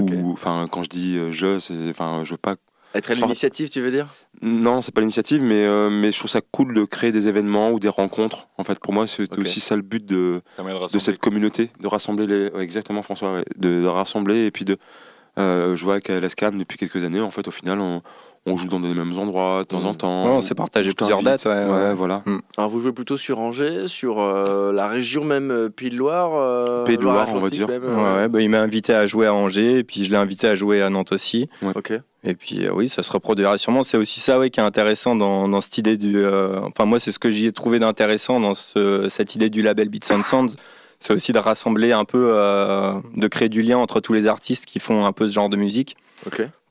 Ou 0.00 0.32
enfin 0.32 0.66
quand 0.68 0.82
je 0.82 0.88
dis 0.88 1.16
euh, 1.16 1.30
je, 1.30 1.60
c'est 1.60 1.74
enfin 1.88 2.22
je 2.24 2.32
veux 2.32 2.36
pas. 2.36 2.56
Être 2.96 3.12
à 3.12 3.14
l'initiative, 3.14 3.70
tu 3.70 3.80
veux 3.80 3.92
dire 3.92 4.08
Non, 4.42 4.82
c'est 4.82 4.92
pas 4.92 5.00
l'initiative, 5.02 5.40
mais 5.40 5.64
euh, 5.64 5.88
mais 5.88 6.10
je 6.10 6.18
trouve 6.18 6.30
ça 6.30 6.40
cool 6.50 6.74
de 6.74 6.84
créer 6.84 7.12
des 7.12 7.28
événements 7.28 7.70
ou 7.70 7.78
des 7.78 7.88
rencontres. 7.88 8.48
En 8.58 8.64
fait, 8.64 8.80
pour 8.80 8.92
moi, 8.92 9.06
c'est 9.06 9.28
aussi 9.38 9.60
ça 9.60 9.76
le 9.76 9.82
but 9.82 10.04
de 10.04 10.42
de 10.92 10.98
cette 10.98 11.18
communauté, 11.18 11.70
de 11.78 11.86
rassembler 11.86 12.26
les. 12.26 12.50
ouais, 12.50 12.62
exactement, 12.64 13.02
François, 13.02 13.34
ouais, 13.34 13.44
de, 13.56 13.82
de 13.82 13.86
rassembler 13.86 14.46
et 14.46 14.50
puis 14.50 14.64
de. 14.64 14.78
Euh, 15.38 15.74
je 15.74 15.84
vois 15.84 16.00
qu'à 16.00 16.20
l'ESCAM 16.20 16.58
depuis 16.58 16.78
quelques 16.78 17.04
années, 17.04 17.20
en 17.20 17.30
fait, 17.30 17.46
au 17.48 17.50
final, 17.50 17.80
on, 17.80 18.02
on 18.46 18.56
joue 18.56 18.68
dans 18.68 18.78
les 18.78 18.94
mêmes 18.94 19.18
endroits 19.18 19.60
de 19.60 19.64
temps 19.68 19.84
en 19.84 19.92
Mm. 19.92 19.96
temps. 19.96 20.24
Ouais, 20.26 20.30
on 20.30 20.40
s'est 20.40 20.54
partagé 20.54 20.92
plusieurs 20.94 21.22
dates. 21.22 21.44
Ouais, 21.46 21.52
Ouais, 21.64 21.70
ouais. 21.70 21.94
voilà. 21.94 22.22
Alors 22.56 22.70
vous 22.70 22.80
jouez 22.80 22.92
plutôt 22.92 23.16
sur 23.16 23.38
Angers, 23.40 23.88
sur 23.88 24.20
euh, 24.20 24.70
la 24.72 24.86
région 24.86 25.24
même 25.24 25.50
euh, 25.50 25.68
Pays 25.70 25.88
de 25.90 25.96
Loire 25.96 26.30
euh, 26.34 26.84
Pays 26.84 26.96
de 26.98 27.02
Loire, 27.02 27.26
on 27.32 27.38
va 27.38 27.48
dire. 27.48 27.66
même, 27.66 27.82
Ouais, 27.84 28.14
ouais, 28.16 28.28
bah, 28.28 28.40
il 28.42 28.50
m'a 28.50 28.60
invité 28.60 28.92
à 28.94 29.06
jouer 29.06 29.26
à 29.26 29.34
Angers, 29.34 29.78
et 29.78 29.84
puis 29.84 30.04
je 30.04 30.10
l'ai 30.10 30.16
invité 30.16 30.46
à 30.46 30.54
jouer 30.54 30.82
à 30.82 30.90
Nantes 30.90 31.12
aussi. 31.12 31.48
Ok. 31.74 31.92
Et 32.26 32.34
puis 32.34 32.64
euh, 32.66 32.72
oui, 32.72 32.88
ça 32.88 33.02
se 33.02 33.10
reproduira 33.10 33.58
sûrement. 33.58 33.82
C'est 33.82 33.96
aussi 33.98 34.20
ça 34.20 34.38
ouais, 34.38 34.48
qui 34.50 34.58
est 34.60 34.62
intéressant 34.62 35.14
dans, 35.16 35.48
dans 35.48 35.60
cette 35.60 35.76
idée 35.78 35.96
du. 35.96 36.16
euh, 36.16 36.60
enfin, 36.62 36.84
moi, 36.86 36.98
c'est 37.00 37.12
ce 37.12 37.18
que 37.18 37.28
j'y 37.30 37.46
ai 37.46 37.52
trouvé 37.52 37.78
d'intéressant 37.80 38.40
dans 38.40 38.54
ce- 38.54 39.08
cette 39.10 39.34
idée 39.34 39.50
du 39.50 39.60
label 39.62 39.88
Beats 39.90 40.10
and 40.14 40.22
Sounds. 40.24 40.54
C'est 41.06 41.12
aussi 41.12 41.32
de 41.32 41.38
rassembler 41.38 41.92
un 41.92 42.04
peu, 42.06 42.32
euh, 42.34 42.94
de 43.14 43.28
créer 43.28 43.50
du 43.50 43.60
lien 43.60 43.76
entre 43.76 44.00
tous 44.00 44.14
les 44.14 44.26
artistes 44.26 44.64
qui 44.64 44.80
font 44.80 45.04
un 45.04 45.12
peu 45.12 45.26
ce 45.26 45.32
genre 45.32 45.50
de 45.50 45.56
musique. 45.56 45.96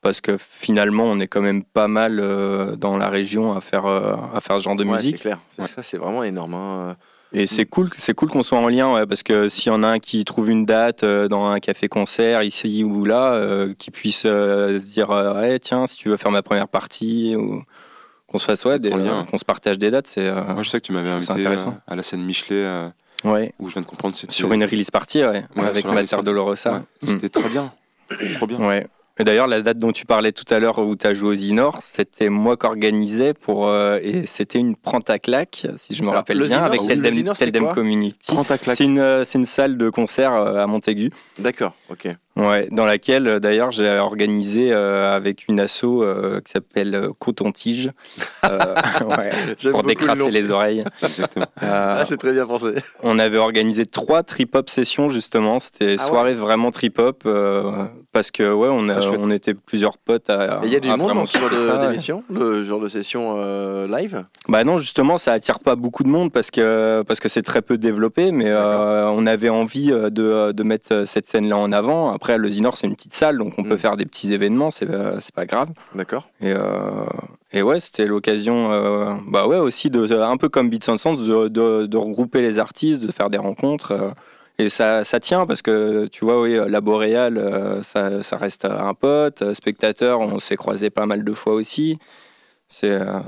Parce 0.02 0.20
que 0.22 0.38
finalement, 0.40 1.04
on 1.06 1.20
est 1.20 1.28
quand 1.28 1.42
même 1.42 1.64
pas 1.64 1.88
mal 1.88 2.20
euh, 2.20 2.76
dans 2.76 2.98
la 2.98 3.10
région 3.10 3.56
à 3.56 3.62
faire, 3.62 3.86
euh, 3.86 4.16
à 4.34 4.42
faire 4.42 4.58
ce 4.60 4.64
genre 4.64 4.76
de 4.76 4.84
Ouais, 4.84 4.98
musique. 4.98 5.18
c'est 5.18 5.22
clair. 5.22 5.40
C'est- 5.50 5.62
Ouais. 5.62 5.68
Ça, 5.68 5.84
c'est 5.84 5.98
vraiment 5.98 6.24
énorme. 6.24 6.56
hein. 6.56 6.96
Et 7.32 7.48
c'est 7.48 7.66
cool, 7.66 7.90
c'est 7.98 8.14
cool 8.14 8.30
qu'on 8.30 8.44
soit 8.44 8.60
en 8.60 8.68
lien, 8.68 8.94
ouais, 8.94 9.06
parce 9.08 9.24
que 9.24 9.50
s'il 9.50 9.72
y 9.72 9.76
en 9.76 9.82
a 9.82 9.88
un 9.88 10.00
qui 10.00 10.24
trouve 10.26 10.50
une 10.52 10.66
date 10.66 11.04
euh, 11.04 11.28
dans 11.28 11.46
un 11.48 11.60
café-concert 11.60 12.44
ici 12.44 12.84
ou 12.84 13.06
là, 13.06 13.34
euh, 13.34 13.74
qui 13.78 13.90
puisse 13.92 14.24
euh, 14.26 14.78
se 14.80 14.84
dire, 14.94 15.10
euh, 15.12 15.58
tiens, 15.60 15.88
si 15.88 15.98
tu 15.98 16.10
veux 16.10 16.18
faire 16.18 16.32
ma 16.32 16.42
première 16.44 16.68
partie, 16.68 17.36
ou 17.36 17.64
qu'on 18.28 18.38
se 18.40 18.46
fasse, 18.46 18.66
ouais, 18.66 18.78
euh, 18.84 19.24
qu'on 19.24 19.38
se 19.40 19.46
partage 19.46 19.80
des 19.80 19.90
dates, 19.90 20.08
c'est, 20.08 20.28
euh, 20.28 20.42
Moi, 20.54 20.62
je 20.64 20.70
sais 20.70 20.80
que 20.82 20.86
tu 20.86 20.92
m'avais 20.92 21.10
invité 21.10 21.32
intéressant. 21.34 21.70
euh, 21.70 21.92
à 21.92 21.96
la 21.96 22.04
scène 22.04 22.22
Michelet, 22.24 22.56
euh, 22.56 22.90
ouais, 23.24 23.54
où 23.60 23.68
je 23.70 23.74
viens 23.74 23.82
de 23.82 23.88
comprendre 23.88 24.16
c'était 24.16 24.34
sur 24.34 24.52
une 24.54 24.64
release 24.64 24.92
party, 24.92 25.20
ouais, 25.24 25.46
Ouais, 25.56 25.66
avec 25.66 25.86
Mater. 25.86 26.18
Dolorosa. 26.24 26.74
Ouais, 26.74 26.80
C'était 27.04 27.30
très 27.30 27.50
bien. 27.50 27.72
Trop 28.36 28.48
bien. 28.48 28.60
Ouais. 28.60 28.88
Et 29.20 29.24
d'ailleurs, 29.24 29.46
la 29.46 29.62
date 29.62 29.78
dont 29.78 29.92
tu 29.92 30.08
parlais 30.08 30.32
tout 30.32 30.52
à 30.52 30.58
l'heure 30.58 30.80
où 30.80 30.96
tu 30.96 31.06
as 31.06 31.14
joué 31.14 31.30
aux 31.30 31.34
Inor, 31.34 31.80
c'était 31.84 32.30
moi 32.30 32.58
qui 32.58 32.66
organisais 32.66 33.36
pour, 33.36 33.68
euh, 33.68 34.00
et 34.02 34.26
c'était 34.26 34.58
une 34.58 34.76
prente 34.76 35.08
à 35.12 35.20
claque, 35.20 35.68
si 35.78 35.94
je 35.94 36.02
me 36.02 36.08
Alors, 36.08 36.16
rappelle 36.22 36.40
le 36.40 36.46
bien, 36.46 36.56
Zinor, 36.58 36.68
avec 36.70 36.82
Teldem, 36.82 37.36
Zinor, 37.36 37.74
Community. 37.76 38.36
C'est 38.70 38.84
une, 38.86 38.98
euh, 38.98 39.24
c'est 39.24 39.38
une 39.38 39.46
salle 39.46 39.78
de 39.78 39.92
concert 39.92 40.34
euh, 40.34 40.64
à 40.64 40.66
Montaigu. 40.66 41.12
D'accord. 41.38 41.76
Ok. 41.92 42.08
Ouais, 42.36 42.68
dans 42.72 42.86
laquelle 42.86 43.28
euh, 43.28 43.40
d'ailleurs 43.40 43.72
j'ai 43.72 43.88
organisé 44.00 44.74
euh, 44.74 45.16
avec 45.16 45.48
une 45.48 45.60
asso 45.60 45.84
euh, 45.84 46.42
qui 46.42 46.52
s'appelle 46.52 47.10
Coton 47.20 47.52
Tige 47.52 47.92
euh, 48.44 48.58
ouais, 49.08 49.30
J'aime 49.60 49.72
pour 49.72 49.84
décrasser 49.84 50.32
les 50.32 50.50
oreilles. 50.50 50.84
Ah, 51.62 52.02
c'est 52.06 52.18
très 52.18 52.34
bien 52.34 52.48
pensé. 52.48 52.70
on 53.04 53.20
avait 53.20 53.38
organisé 53.38 53.86
trois 53.86 54.24
trip-hop 54.24 54.68
sessions 54.68 55.10
justement. 55.10 55.60
C'était 55.60 55.96
Ah 56.00 56.02
ouais. 56.04 56.10
soirée 56.10 56.34
vraiment 56.34 56.72
trip-hop 56.72 57.28
parce 58.12 58.32
que 58.32 58.52
ouais, 58.52 58.70
on, 58.72 58.90
a- 58.90 59.08
on 59.20 59.30
était 59.30 59.54
plusieurs 59.54 60.00
potes 60.00 60.30
à. 60.32 60.62
Il 60.64 60.72
y 60.72 60.76
a 60.76 60.80
du 60.80 60.88
monde 60.90 61.14
dans 61.14 61.26
ce 61.28 61.38
genre 61.38 61.80
d'émission, 61.80 62.24
le 62.32 62.64
genre 62.64 62.80
de 62.80 62.88
session 62.88 63.86
live? 63.86 64.26
Bah 64.48 64.64
non, 64.64 64.80
justement, 64.80 65.20
ça 65.20 65.34
attire 65.34 65.60
pas 65.60 65.76
beaucoup 65.76 66.02
de 66.04 66.10
monde 66.10 66.32
parce 66.32 66.50
que 66.50 67.04
parce 67.08 67.20
que 67.20 67.30
c'est 67.30 67.44
très 67.44 67.62
peu 67.62 67.78
développé, 67.78 68.32
mais 68.32 68.52
on 68.52 69.28
avait 69.28 69.50
envie 69.50 69.88
de, 69.92 70.52
de 70.52 70.64
mettre 70.64 71.04
cette 71.06 71.28
scène-là 71.28 71.58
en 71.58 71.72
avant. 71.72 72.12
Après, 72.12 72.23
le 72.30 72.50
Zinor, 72.50 72.78
c'est 72.78 72.88
une 72.88 72.96
petite 72.96 73.14
salle, 73.14 73.38
donc 73.38 73.54
on 73.58 73.64
peut 73.64 73.76
Mm. 73.76 73.80
faire 73.80 73.98
des 73.98 74.06
petits 74.06 74.34
événements, 74.34 74.72
c'est 74.72 74.90
euh, 74.90 75.20
pas 75.36 75.46
grave. 75.46 75.70
D'accord. 75.96 76.30
Et, 76.42 76.52
euh, 76.52 77.06
et 77.52 77.62
ouais, 77.62 77.80
c'était 77.80 78.06
l'occasion, 78.06 78.72
euh, 78.72 79.14
bah 79.28 79.48
ouais, 79.48 79.58
aussi 79.58 79.90
de 79.90 80.12
un 80.14 80.38
peu 80.38 80.50
comme 80.50 80.70
Beats 80.70 80.90
and 80.92 80.98
Sounds, 80.98 81.18
de, 81.18 81.48
de, 81.48 81.86
de 81.86 81.98
regrouper 81.98 82.42
les 82.42 82.60
artistes, 82.60 83.02
de 83.02 83.12
faire 83.12 83.30
des 83.30 83.38
rencontres. 83.38 83.92
euh, 83.92 84.12
et 84.60 84.70
ça, 84.70 85.04
ça 85.04 85.20
tient 85.20 85.46
parce 85.48 85.64
que 85.64 86.06
tu 86.08 86.26
vois, 86.26 86.40
oui, 86.42 86.58
la 86.68 86.80
Boréale, 86.80 87.38
euh, 87.40 87.82
ça, 87.82 88.22
ça 88.22 88.38
reste 88.38 88.66
un 88.66 88.94
pote. 88.94 89.42
euh, 89.42 89.54
Spectateur, 89.56 90.20
on 90.20 90.40
s'est 90.40 90.56
croisé 90.58 90.90
pas 90.92 91.06
mal 91.08 91.24
de 91.24 91.34
fois 91.34 91.54
aussi. 91.54 91.98
C'est 92.68 92.92
euh, 92.92 93.20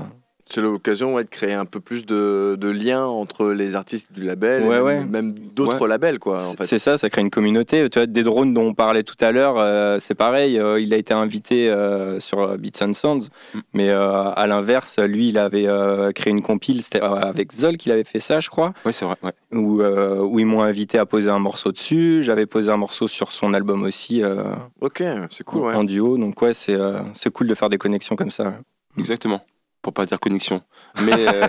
C'est 0.48 0.60
l'occasion 0.60 1.14
ouais, 1.14 1.24
de 1.24 1.28
créer 1.28 1.54
un 1.54 1.64
peu 1.64 1.80
plus 1.80 2.06
de, 2.06 2.56
de 2.58 2.68
liens 2.68 3.04
entre 3.04 3.48
les 3.50 3.74
artistes 3.74 4.12
du 4.12 4.22
label, 4.22 4.62
et 4.62 4.66
Ouais, 4.66 4.76
même, 4.76 4.84
ouais. 4.84 5.04
même 5.04 5.34
d'autres 5.34 5.88
labels, 5.88 6.20
quoi. 6.20 6.36
En 6.36 6.38
C'est 6.38 6.56
fait. 6.58 6.64
c'est 6.64 6.78
ça, 6.78 6.96
ça 6.98 7.10
crée 7.10 7.20
une 7.22 7.30
communauté. 7.30 7.88
Tu 7.90 7.98
vois, 7.98 8.06
des 8.06 8.22
drones 8.22 8.54
dont 8.54 8.68
on 8.68 8.74
parlait 8.74 9.02
tout 9.02 9.16
à 9.20 9.32
l'heure, 9.32 9.58
euh, 9.58 9.98
c'est 10.00 10.14
pareil. 10.14 10.58
euh, 10.58 10.78
il 10.80 10.94
a 10.94 10.98
été 10.98 11.12
invité 11.12 11.68
euh, 11.68 12.20
sur 12.20 12.56
Beats 12.58 12.84
and 12.84 12.94
Sounds, 12.94 13.28
Mm. 13.54 13.58
mais 13.74 13.88
euh, 13.90 14.30
à 14.30 14.46
l'inverse, 14.46 14.98
lui, 15.00 15.30
il 15.30 15.38
avait 15.38 15.66
euh, 15.66 16.12
créé 16.12 16.30
une 16.32 16.42
compile. 16.42 16.80
C'était 16.82 17.02
euh, 17.02 17.14
avec 17.14 17.52
Zol 17.52 17.76
qu'il 17.76 17.90
avait 17.90 18.04
fait 18.04 18.20
ça, 18.20 18.38
je 18.38 18.48
crois, 18.48 18.72
Oui, 18.84 18.92
c'est 18.94 19.04
vrai. 19.04 19.16
Ouais. 19.24 19.32
où, 19.52 19.82
euh, 19.82 20.20
où 20.20 20.38
ils 20.38 20.46
m'ont 20.46 20.62
invité 20.62 20.98
à 20.98 21.06
poser 21.06 21.28
un 21.30 21.40
morceau 21.40 21.72
dessus. 21.72 22.22
J'avais 22.22 22.46
posé 22.46 22.70
un 22.70 22.76
morceau 22.76 23.08
sur 23.08 23.32
son 23.32 23.52
album 23.52 23.82
aussi 23.82 24.22
euh, 24.22 24.44
Ok, 24.80 25.02
c'est 25.30 25.42
cool, 25.44 25.62
ouais. 25.66 25.74
en 25.74 25.82
duo. 25.82 26.16
Donc 26.18 26.40
ouais, 26.40 26.54
c'est 26.54 26.76
euh, 26.76 27.00
c'est 27.14 27.32
cool 27.32 27.48
de 27.48 27.54
faire 27.56 27.68
des 27.68 27.78
connexions 27.78 28.14
comme 28.14 28.30
ça. 28.30 28.54
Exactement. 28.96 29.40
Pour 29.86 29.92
pas 29.92 30.04
dire 30.04 30.18
connexion. 30.18 30.62
Mais 31.04 31.12
euh, 31.16 31.46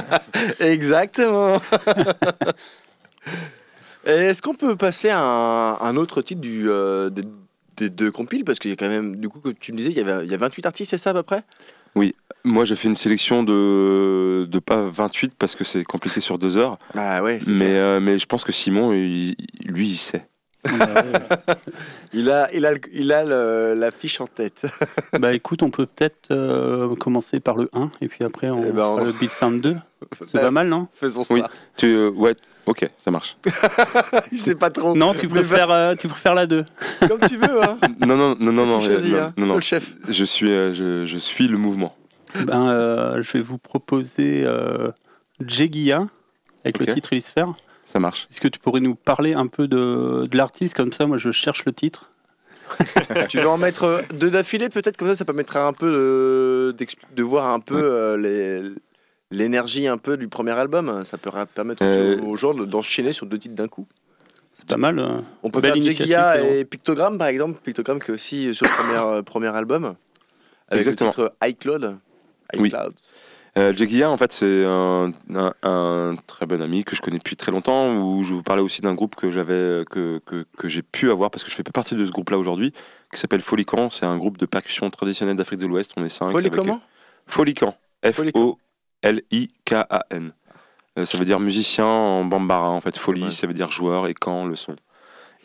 Exactement. 0.60 1.58
Est-ce 4.04 4.42
qu'on 4.42 4.52
peut 4.52 4.76
passer 4.76 5.08
à 5.08 5.22
un, 5.22 5.80
un 5.80 5.96
autre 5.96 6.20
titre 6.20 6.42
du, 6.42 6.68
euh, 6.68 7.08
des, 7.08 7.88
deux 7.88 8.10
compiles? 8.10 8.44
Parce 8.44 8.58
qu'il 8.58 8.70
y 8.70 8.74
a 8.74 8.76
quand 8.76 8.90
même, 8.90 9.16
du 9.16 9.30
coup, 9.30 9.40
que 9.40 9.48
tu 9.48 9.72
me 9.72 9.78
disais, 9.78 9.90
il 9.90 9.96
y, 9.96 10.00
avait, 10.00 10.26
il 10.26 10.30
y 10.30 10.34
a 10.34 10.36
28 10.36 10.66
artistes, 10.66 10.90
c'est 10.90 10.98
ça 10.98 11.10
à 11.10 11.14
peu 11.14 11.22
près? 11.22 11.44
Moi, 12.44 12.66
j'ai 12.66 12.76
fait 12.76 12.88
une 12.88 12.94
sélection 12.94 13.42
de, 13.42 14.46
de 14.50 14.58
pas 14.58 14.82
28 14.86 15.32
parce 15.38 15.54
que 15.54 15.64
c'est 15.64 15.82
compliqué 15.82 16.20
sur 16.20 16.38
deux 16.38 16.58
heures. 16.58 16.78
Ah 16.94 17.22
ouais, 17.22 17.38
Mais, 17.46 17.74
euh, 17.74 18.00
mais 18.00 18.18
je 18.18 18.26
pense 18.26 18.44
que 18.44 18.52
Simon, 18.52 18.92
il- 18.92 19.34
lui, 19.64 19.88
il 19.88 19.96
sait. 19.96 20.26
il 22.12 22.30
a, 22.30 22.52
il 22.54 22.66
a, 22.66 22.72
il 22.92 23.12
a 23.12 23.24
le- 23.24 23.74
la 23.74 23.90
fiche 23.90 24.20
en 24.20 24.26
tête. 24.26 24.66
Bah 25.18 25.32
écoute, 25.32 25.62
on 25.62 25.70
peut 25.70 25.86
peut-être 25.86 26.30
euh, 26.30 26.94
commencer 26.96 27.40
par 27.40 27.56
le 27.56 27.68
1 27.72 27.90
et 28.00 28.08
puis 28.08 28.24
après 28.24 28.50
on 28.50 28.64
Eh 28.68 28.72
ben, 28.72 28.84
on- 28.86 29.04
le 29.04 29.12
Beat 29.12 29.30
Sound 29.30 29.60
2. 29.62 29.76
C'est 30.24 30.34
Bah, 30.34 30.42
pas 30.42 30.50
mal, 30.50 30.68
non? 30.68 30.86
Faisons 30.94 31.24
ça. 31.24 31.34
Oui. 31.34 31.42
Tu, 31.76 31.86
euh, 31.86 32.10
ouais, 32.10 32.36
ok, 32.66 32.88
ça 32.98 33.10
marche. 33.10 33.36
Je 34.30 34.36
sais 34.38 34.54
pas 34.54 34.70
trop. 34.70 34.94
Non, 34.94 35.12
tu 35.12 35.26
Mais 35.26 35.40
préfères, 35.40 35.70
euh, 35.70 35.94
tu 35.96 36.06
préfères 36.08 36.34
la 36.34 36.46
2. 36.46 36.64
Comme 37.08 37.20
tu 37.28 37.36
veux, 37.36 37.62
hein. 37.64 37.78
Non, 38.00 38.16
non, 38.16 38.36
non, 38.38 38.52
non, 38.52 38.66
non, 38.66 38.78
tu 38.78 38.86
choisis, 38.86 39.12
non, 39.12 39.18
hein. 39.18 39.32
non, 39.36 39.46
non. 39.46 39.54
le 39.56 39.60
chef. 39.60 39.94
Je 40.08 40.24
suis, 40.24 40.50
euh, 40.52 40.72
je, 40.72 41.04
je 41.04 41.18
suis 41.18 41.48
le 41.48 41.58
mouvement. 41.58 41.96
Ben, 42.44 42.68
euh, 42.68 43.22
je 43.22 43.32
vais 43.32 43.40
vous 43.40 43.58
proposer 43.58 44.44
euh, 44.44 44.90
Jegia 45.44 46.06
avec 46.64 46.78
le 46.78 46.86
titre 46.94 47.12
Hélisphère. 47.12 47.48
Ça 47.90 47.98
marche. 48.00 48.28
Est-ce 48.30 48.40
que 48.42 48.48
tu 48.48 48.58
pourrais 48.58 48.80
nous 48.80 48.94
parler 48.94 49.32
un 49.32 49.46
peu 49.46 49.66
de, 49.66 50.26
de 50.30 50.36
l'artiste? 50.36 50.74
Comme 50.74 50.92
ça 50.92 51.06
Moi, 51.06 51.16
je 51.16 51.30
cherche 51.32 51.64
le 51.64 51.72
titre. 51.72 52.10
tu 53.30 53.38
veux 53.38 53.48
en 53.48 53.56
mettre 53.56 53.84
euh, 53.84 54.02
deux 54.12 54.30
d'affilée, 54.30 54.68
peut-être? 54.68 54.98
Comme 54.98 55.08
ça, 55.08 55.16
ça 55.16 55.24
permettra 55.24 55.66
un 55.66 55.72
peu 55.72 55.90
de, 55.90 57.22
voir 57.22 57.46
un 57.46 57.60
peu 57.60 57.80
euh, 57.82 58.16
les- 58.18 58.70
l'énergie 59.30 59.86
un 59.86 59.96
peu 59.96 60.18
du 60.18 60.28
premier 60.28 60.50
album. 60.50 61.02
Ça 61.04 61.16
peut 61.16 61.30
permettre 61.54 61.82
Euh, 61.82 62.20
aux, 62.20 62.36
gens 62.36 62.52
de- 62.52 62.66
d'enchaîner 62.66 63.12
sur 63.12 63.24
deux 63.24 63.38
titres 63.38 63.54
d'un 63.54 63.68
coup. 63.68 63.86
C'est 64.52 64.66
pas 64.66 64.76
mal. 64.76 64.98
euh. 64.98 65.20
On 65.42 65.50
peut 65.50 65.60
Belle 65.62 65.82
faire 65.82 66.36
Théo. 66.36 66.46
et 66.46 66.64
Pictogram 66.66 67.16
par 67.16 67.28
exemple. 67.28 67.58
Pictogram 67.64 67.98
qui 68.00 68.10
est 68.10 68.14
aussi 68.14 68.54
sur 68.54 68.66
le 68.66 68.72
premier, 68.72 68.98
euh, 68.98 69.22
premier 69.22 69.48
album. 69.56 69.94
Avec 70.68 70.86
Exactement. 70.86 71.10
le 71.16 71.28
titre 71.30 71.34
iCloud. 71.46 71.96
Oui. 72.58 72.70
Euh, 73.56 73.72
Jegia, 73.74 74.10
en 74.10 74.16
fait, 74.16 74.32
c'est 74.32 74.64
un, 74.64 75.12
un- 75.34 75.54
un 75.62 76.16
très 76.26 76.46
bon 76.46 76.60
ami 76.62 76.84
que 76.84 76.94
je 76.94 77.00
connais 77.02 77.18
depuis 77.18 77.34
très 77.36 77.50
longtemps. 77.50 77.96
Où 77.96 78.22
je 78.22 78.34
vous 78.34 78.42
parlais 78.42 78.62
aussi 78.62 78.82
d'un 78.82 78.94
groupe 78.94 79.16
que 79.16 79.30
j'avais, 79.30 79.84
que, 79.90 80.20
que, 80.26 80.44
que 80.56 80.68
j'ai 80.68 80.82
pu 80.82 81.10
avoir 81.10 81.30
parce 81.30 81.42
que 81.44 81.50
je 81.50 81.56
fais 81.56 81.62
pas 81.62 81.72
partie 81.72 81.94
de 81.96 82.04
ce 82.04 82.10
groupe-là 82.10 82.38
aujourd'hui, 82.38 82.72
qui 83.12 83.18
s'appelle 83.18 83.40
Folican. 83.42 83.90
C'est 83.90 84.06
un 84.06 84.16
groupe 84.18 84.36
de 84.38 84.46
percussion 84.46 84.88
traditionnelle 84.90 85.36
d'Afrique 85.36 85.60
de 85.60 85.66
l'Ouest. 85.66 85.92
On 85.96 86.04
est 86.04 86.08
cinq. 86.08 86.34
Avec- 86.36 86.52
comment 86.52 86.80
Folican. 87.26 87.74
Folican. 88.12 88.58
F-O-L-I-K-A-N. 89.02 90.32
Euh, 90.98 91.04
ça 91.04 91.18
veut 91.18 91.24
dire 91.24 91.40
musicien 91.40 91.86
en 91.86 92.24
bambara, 92.24 92.70
en 92.70 92.80
fait. 92.80 92.96
Folie, 92.98 93.24
Ouais. 93.24 93.30
ça 93.30 93.46
veut 93.46 93.54
dire 93.54 93.70
joueur 93.70 94.06
et 94.08 94.14
quand, 94.14 94.44
le 94.46 94.56
son. 94.56 94.76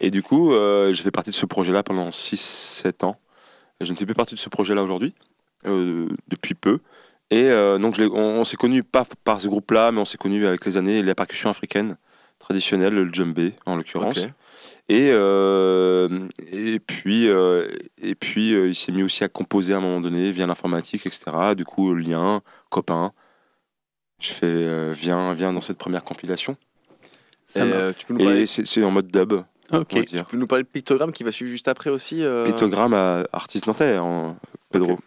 Et 0.01 0.09
du 0.11 0.23
coup, 0.23 0.53
euh, 0.53 0.91
j'ai 0.93 1.03
fait 1.03 1.11
partie 1.11 1.29
de 1.29 1.35
ce 1.35 1.45
projet-là 1.45 1.83
pendant 1.83 2.09
6-7 2.11 3.03
ans. 3.05 3.17
Je 3.81 3.91
ne 3.91 3.97
fais 3.97 4.05
plus 4.05 4.15
partie 4.15 4.33
de 4.35 4.39
ce 4.39 4.49
projet-là 4.49 4.81
aujourd'hui, 4.83 5.13
euh, 5.65 6.07
depuis 6.27 6.53
peu. 6.55 6.79
Et 7.33 7.49
euh, 7.49 7.79
donc, 7.79 7.95
je 7.95 8.03
on, 8.03 8.41
on 8.41 8.43
s'est 8.43 8.57
connus 8.57 8.83
pas 8.83 9.07
par 9.23 9.41
ce 9.41 9.47
groupe-là, 9.47 9.91
mais 9.91 9.99
on 9.99 10.05
s'est 10.05 10.19
connus 10.19 10.45
avec 10.45 10.63
les 10.65 10.77
années, 10.77 11.01
les 11.01 11.15
percussions 11.15 11.49
africaines 11.49 11.97
traditionnelles, 12.37 12.93
le 12.93 13.11
djembé 13.11 13.53
en 13.65 13.75
l'occurrence. 13.75 14.27
Et, 14.87 15.09
euh, 15.11 16.27
et 16.51 16.79
puis, 16.79 17.27
euh, 17.27 17.67
et 17.99 18.13
puis 18.13 18.49
il 18.49 18.75
s'est 18.75 18.91
mis 18.91 19.01
aussi 19.01 19.23
à 19.23 19.29
composer 19.29 19.73
à 19.73 19.77
un 19.77 19.81
moment 19.81 19.99
donné 19.99 20.31
via 20.31 20.45
l'informatique, 20.45 21.07
etc. 21.07 21.55
Du 21.57 21.65
coup, 21.65 21.95
lien, 21.95 22.41
copain. 22.69 23.13
Je 24.19 24.31
fais, 24.31 24.93
viens, 24.93 25.33
viens 25.33 25.53
dans 25.53 25.61
cette 25.61 25.79
première 25.79 26.03
compilation. 26.03 26.55
Et, 27.55 27.59
Ça 27.59 27.65
marche. 27.65 27.97
tu, 27.97 28.05
peux 28.05 28.13
nous 28.13 28.23
parler, 28.23 28.41
Et 28.41 28.45
c'est 28.45 28.83
en 28.83 28.91
mode 28.91 29.07
dub, 29.07 29.33
Ok. 29.33 29.43
on 29.71 29.95
va 29.95 30.01
dire. 30.03 30.25
tu 30.25 30.31
peux 30.31 30.37
nous 30.37 30.47
parler 30.47 30.65
de 30.65 30.69
Pictogram 30.69 31.11
qui 31.11 31.23
va 31.23 31.31
suivre 31.31 31.49
juste 31.49 31.67
après 31.67 31.89
aussi 31.89 32.21
euh, 32.21 32.45
Pictogramme 32.45 32.93
à 32.93 33.23
artiste 33.33 33.65
nantais, 33.65 33.97
en 33.97 34.37
Pedro. 34.69 34.91
Ok. 34.91 34.99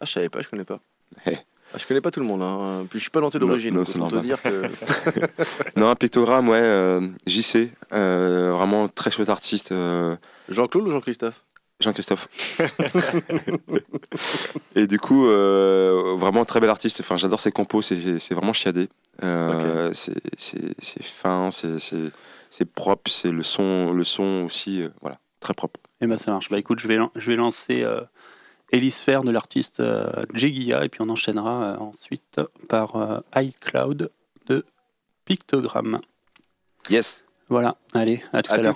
Ah, 0.00 0.04
je 0.04 0.12
savais 0.12 0.28
pas, 0.28 0.42
je 0.42 0.48
connais 0.48 0.64
pas. 0.64 0.78
Eh. 1.26 1.38
Ah, 1.74 1.78
je 1.78 1.86
connais 1.86 2.00
pas 2.00 2.10
tout 2.10 2.20
le 2.20 2.26
monde. 2.26 2.42
Hein. 2.42 2.86
Puis 2.90 2.98
je 2.98 3.04
suis 3.04 3.10
pas 3.10 3.20
nantais 3.20 3.38
Non, 3.38 3.46
d'origine. 3.46 3.74
non, 3.74 3.84
normal. 3.96 4.22
dire 4.22 4.42
que 4.42 4.62
Non, 5.76 5.88
un 5.88 5.94
pictogramme, 5.94 6.48
ouais, 6.48 6.60
euh, 6.60 7.00
JC. 7.26 7.70
euh, 7.92 8.52
vraiment 8.56 8.88
très 8.88 9.10
chouette 9.10 9.30
artiste. 9.30 9.72
euh, 9.72 10.16
Jean-Claude 10.48 10.88
ou 10.88 10.90
Jean-Christophe? 10.90 11.42
Jean-Christophe. 11.80 12.28
et 14.76 14.86
du 14.86 14.98
coup, 14.98 15.26
euh, 15.26 16.14
vraiment 16.16 16.44
très 16.44 16.60
bel 16.60 16.70
artiste. 16.70 17.00
Enfin, 17.00 17.16
j'adore 17.16 17.40
ses 17.40 17.52
compos, 17.52 17.82
c'est 17.82 17.96
vraiment 18.32 18.52
chiadé. 18.52 18.88
Euh, 19.22 19.92
c'est- 19.92 20.14
fin, 21.04 21.50
c'est- 21.50 22.64
propre, 22.74 23.10
c'est 23.10 23.30
le 23.32 23.42
son, 23.42 23.92
le 23.92 24.04
son 24.04 24.44
aussi, 24.46 24.82
euh, 24.82 24.88
voilà, 25.00 25.16
très 25.40 25.54
propre. 25.54 25.80
Eh 26.00 26.06
ben, 26.06 26.18
ça 26.18 26.32
marche. 26.32 26.48
Bah 26.50 26.58
écoute, 26.58 26.80
je 26.80 26.88
vais, 26.88 26.98
je 27.16 27.30
vais 27.30 27.36
lancer 27.36 27.82
euh, 27.82 28.00
Hélisphère 28.72 29.22
de 29.22 29.30
l'artiste 29.30 29.80
euh, 29.80 30.24
et 30.34 30.88
puis 30.88 31.02
on 31.02 31.08
enchaînera 31.10 31.64
euh, 31.64 31.76
ensuite 31.76 32.40
par 32.68 32.96
euh, 32.96 33.20
iCloud 33.36 34.10
de 34.46 34.64
Pictogramme. 35.26 36.00
Yes. 36.88 37.26
Voilà, 37.50 37.76
allez, 37.92 38.22
à 38.32 38.42
tout 38.42 38.50
à, 38.50 38.54
À 38.54 38.62
l'heure. 38.62 38.74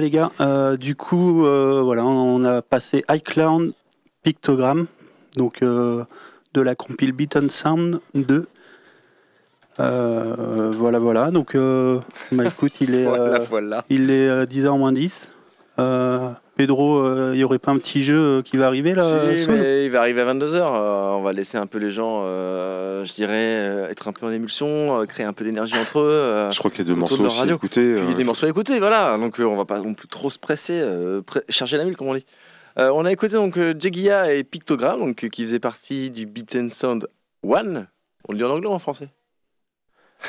Voilà 0.00 0.06
les 0.06 0.10
gars, 0.10 0.30
Euh, 0.40 0.76
du 0.78 0.94
coup, 0.96 1.44
euh, 1.44 1.82
voilà, 1.84 2.04
on 2.06 2.42
a 2.44 2.62
passé 2.62 3.04
iCloud 3.10 3.72
Pictogram, 4.22 4.86
donc 5.36 5.62
euh, 5.62 6.04
de 6.54 6.60
la 6.62 6.74
compile 6.74 7.12
Beat 7.12 7.36
and 7.36 7.50
Sound 7.50 8.00
2. 8.14 8.46
Euh, 9.78 10.70
voilà, 10.74 10.98
voilà, 10.98 11.30
donc 11.30 11.54
bah, 11.54 12.44
écoute, 12.46 12.80
il 12.80 12.94
est, 12.94 13.04
Voilà, 13.08 13.38
voilà. 13.40 13.84
il 13.90 14.10
est 14.10 14.28
euh, 14.28 14.46
10h 14.46 14.78
moins 14.78 14.92
10. 14.92 15.28
Euh, 15.80 16.30
Pedro, 16.56 16.98
euh, 16.98 17.30
il 17.32 17.38
n'y 17.38 17.44
aurait 17.44 17.58
pas 17.58 17.70
un 17.72 17.78
petit 17.78 18.02
jeu 18.02 18.18
euh, 18.18 18.42
qui 18.42 18.56
va 18.58 18.66
arriver 18.66 18.94
là 18.94 19.34
Si, 19.36 19.44
soon 19.44 19.52
mais 19.56 19.86
il 19.86 19.90
va 19.90 20.00
arriver 20.00 20.20
à 20.20 20.32
22h. 20.34 20.60
on 20.62 21.22
va 21.22 21.32
laisser 21.32 21.56
un 21.56 21.66
peu 21.66 21.78
les 21.78 21.90
gens, 21.90 22.20
euh, 22.24 23.02
je 23.04 23.14
dirais, 23.14 23.32
euh, 23.34 23.88
être 23.88 24.08
un 24.08 24.12
peu 24.12 24.26
en 24.26 24.30
émulsion, 24.30 25.00
euh, 25.00 25.06
créer 25.06 25.24
un 25.24 25.32
peu 25.32 25.44
d'énergie 25.44 25.74
entre 25.80 26.00
eux. 26.00 26.02
euh, 26.10 26.52
Je 26.52 26.58
crois 26.58 26.70
qu'il 26.70 26.80
y 26.80 26.82
a 26.82 26.84
deux 26.84 26.94
morceaux 26.94 27.24
aussi 27.24 27.48
écouter. 27.50 27.94
puis 27.94 28.12
euh, 28.12 28.14
des 28.14 28.24
morceaux 28.24 28.44
à 28.46 28.50
écouter, 28.50 28.78
voilà. 28.78 29.16
Donc 29.16 29.40
euh, 29.40 29.44
on 29.44 29.56
va 29.56 29.64
pas 29.64 29.80
non 29.80 29.94
plus 29.94 30.08
trop 30.08 30.28
se 30.28 30.38
presser, 30.38 30.78
euh, 30.82 31.22
pre- 31.22 31.42
charger 31.48 31.78
la 31.78 31.84
mule, 31.86 31.96
comme 31.96 32.08
on 32.08 32.14
dit. 32.14 32.26
Euh, 32.78 32.90
on 32.94 33.04
a 33.04 33.10
écouté 33.12 33.34
donc 33.34 33.56
euh, 33.56 33.74
Jegia 33.78 34.32
et 34.32 34.44
Pictogram, 34.44 34.98
donc, 35.00 35.24
euh, 35.24 35.28
qui 35.28 35.42
faisaient 35.44 35.58
partie 35.60 36.10
du 36.10 36.26
Beat 36.26 36.54
and 36.56 36.68
Sound 36.68 37.06
One. 37.42 37.86
On 38.28 38.32
le 38.32 38.38
dit 38.38 38.44
en 38.44 38.50
anglais 38.50 38.68
ou 38.68 38.72
en 38.72 38.78
français? 38.78 39.08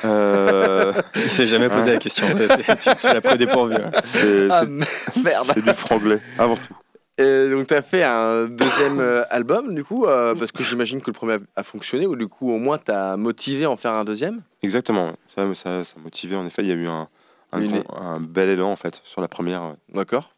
Euh, 0.05 0.93
Il 1.15 1.29
s'est 1.31 1.47
jamais 1.47 1.69
posé 1.69 1.91
la 1.91 1.97
question. 1.97 2.27
C'est- 2.37 2.77
Tu 2.79 2.95
tu 2.99 3.07
l'as 3.13 3.21
pris 3.21 3.37
dépourvu. 3.37 3.75
hein. 3.75 3.91
c'est 4.03 4.47
Ah 4.49 4.61
c'est- 4.61 5.23
merde 5.23 5.51
c'est 5.53 5.61
du 5.63 5.73
franglais, 5.73 6.19
avant 6.37 6.55
tout. 6.55 6.73
Et 7.17 7.49
donc 7.49 7.67
tu 7.67 7.73
as 7.73 7.81
fait 7.81 8.03
un 8.03 8.47
deuxième 8.47 8.99
euh, 8.99 9.23
album 9.29 9.75
du 9.75 9.83
coup 9.83 10.05
euh, 10.05 10.33
parce 10.33 10.51
que 10.51 10.63
j'imagine 10.63 11.01
que 11.01 11.07
le 11.11 11.13
premier 11.13 11.37
a, 11.55 11.61
fonctionné 11.61 12.07
ou 12.07 12.15
du 12.15 12.27
coup 12.27 12.51
au 12.51 12.57
moins 12.57 12.77
t'as 12.79 13.15
motivé 13.17 13.65
à 13.65 13.69
en 13.69 13.75
faire 13.75 13.93
un 13.93 14.03
deuxième? 14.05 14.41
Exactement, 14.63 15.11
ça, 15.27 15.43
ça, 15.53 15.83
ça 15.83 15.95
motivait. 16.03 16.35
En 16.35 16.45
effet, 16.47 16.63
il 16.63 16.69
y 16.69 16.71
a 16.71 16.75
eu 16.75 16.87
un, 16.87 17.07
un, 17.51 17.61
Une- 17.61 17.67
grand- 17.83 18.01
un 18.01 18.19
bel 18.19 18.49
élan 18.49 18.71
en 18.71 18.75
fait 18.75 19.01
sur 19.03 19.21
la 19.21 19.27
première. 19.27 19.61
ouais. 19.63 19.75
D'accord. 19.93 20.33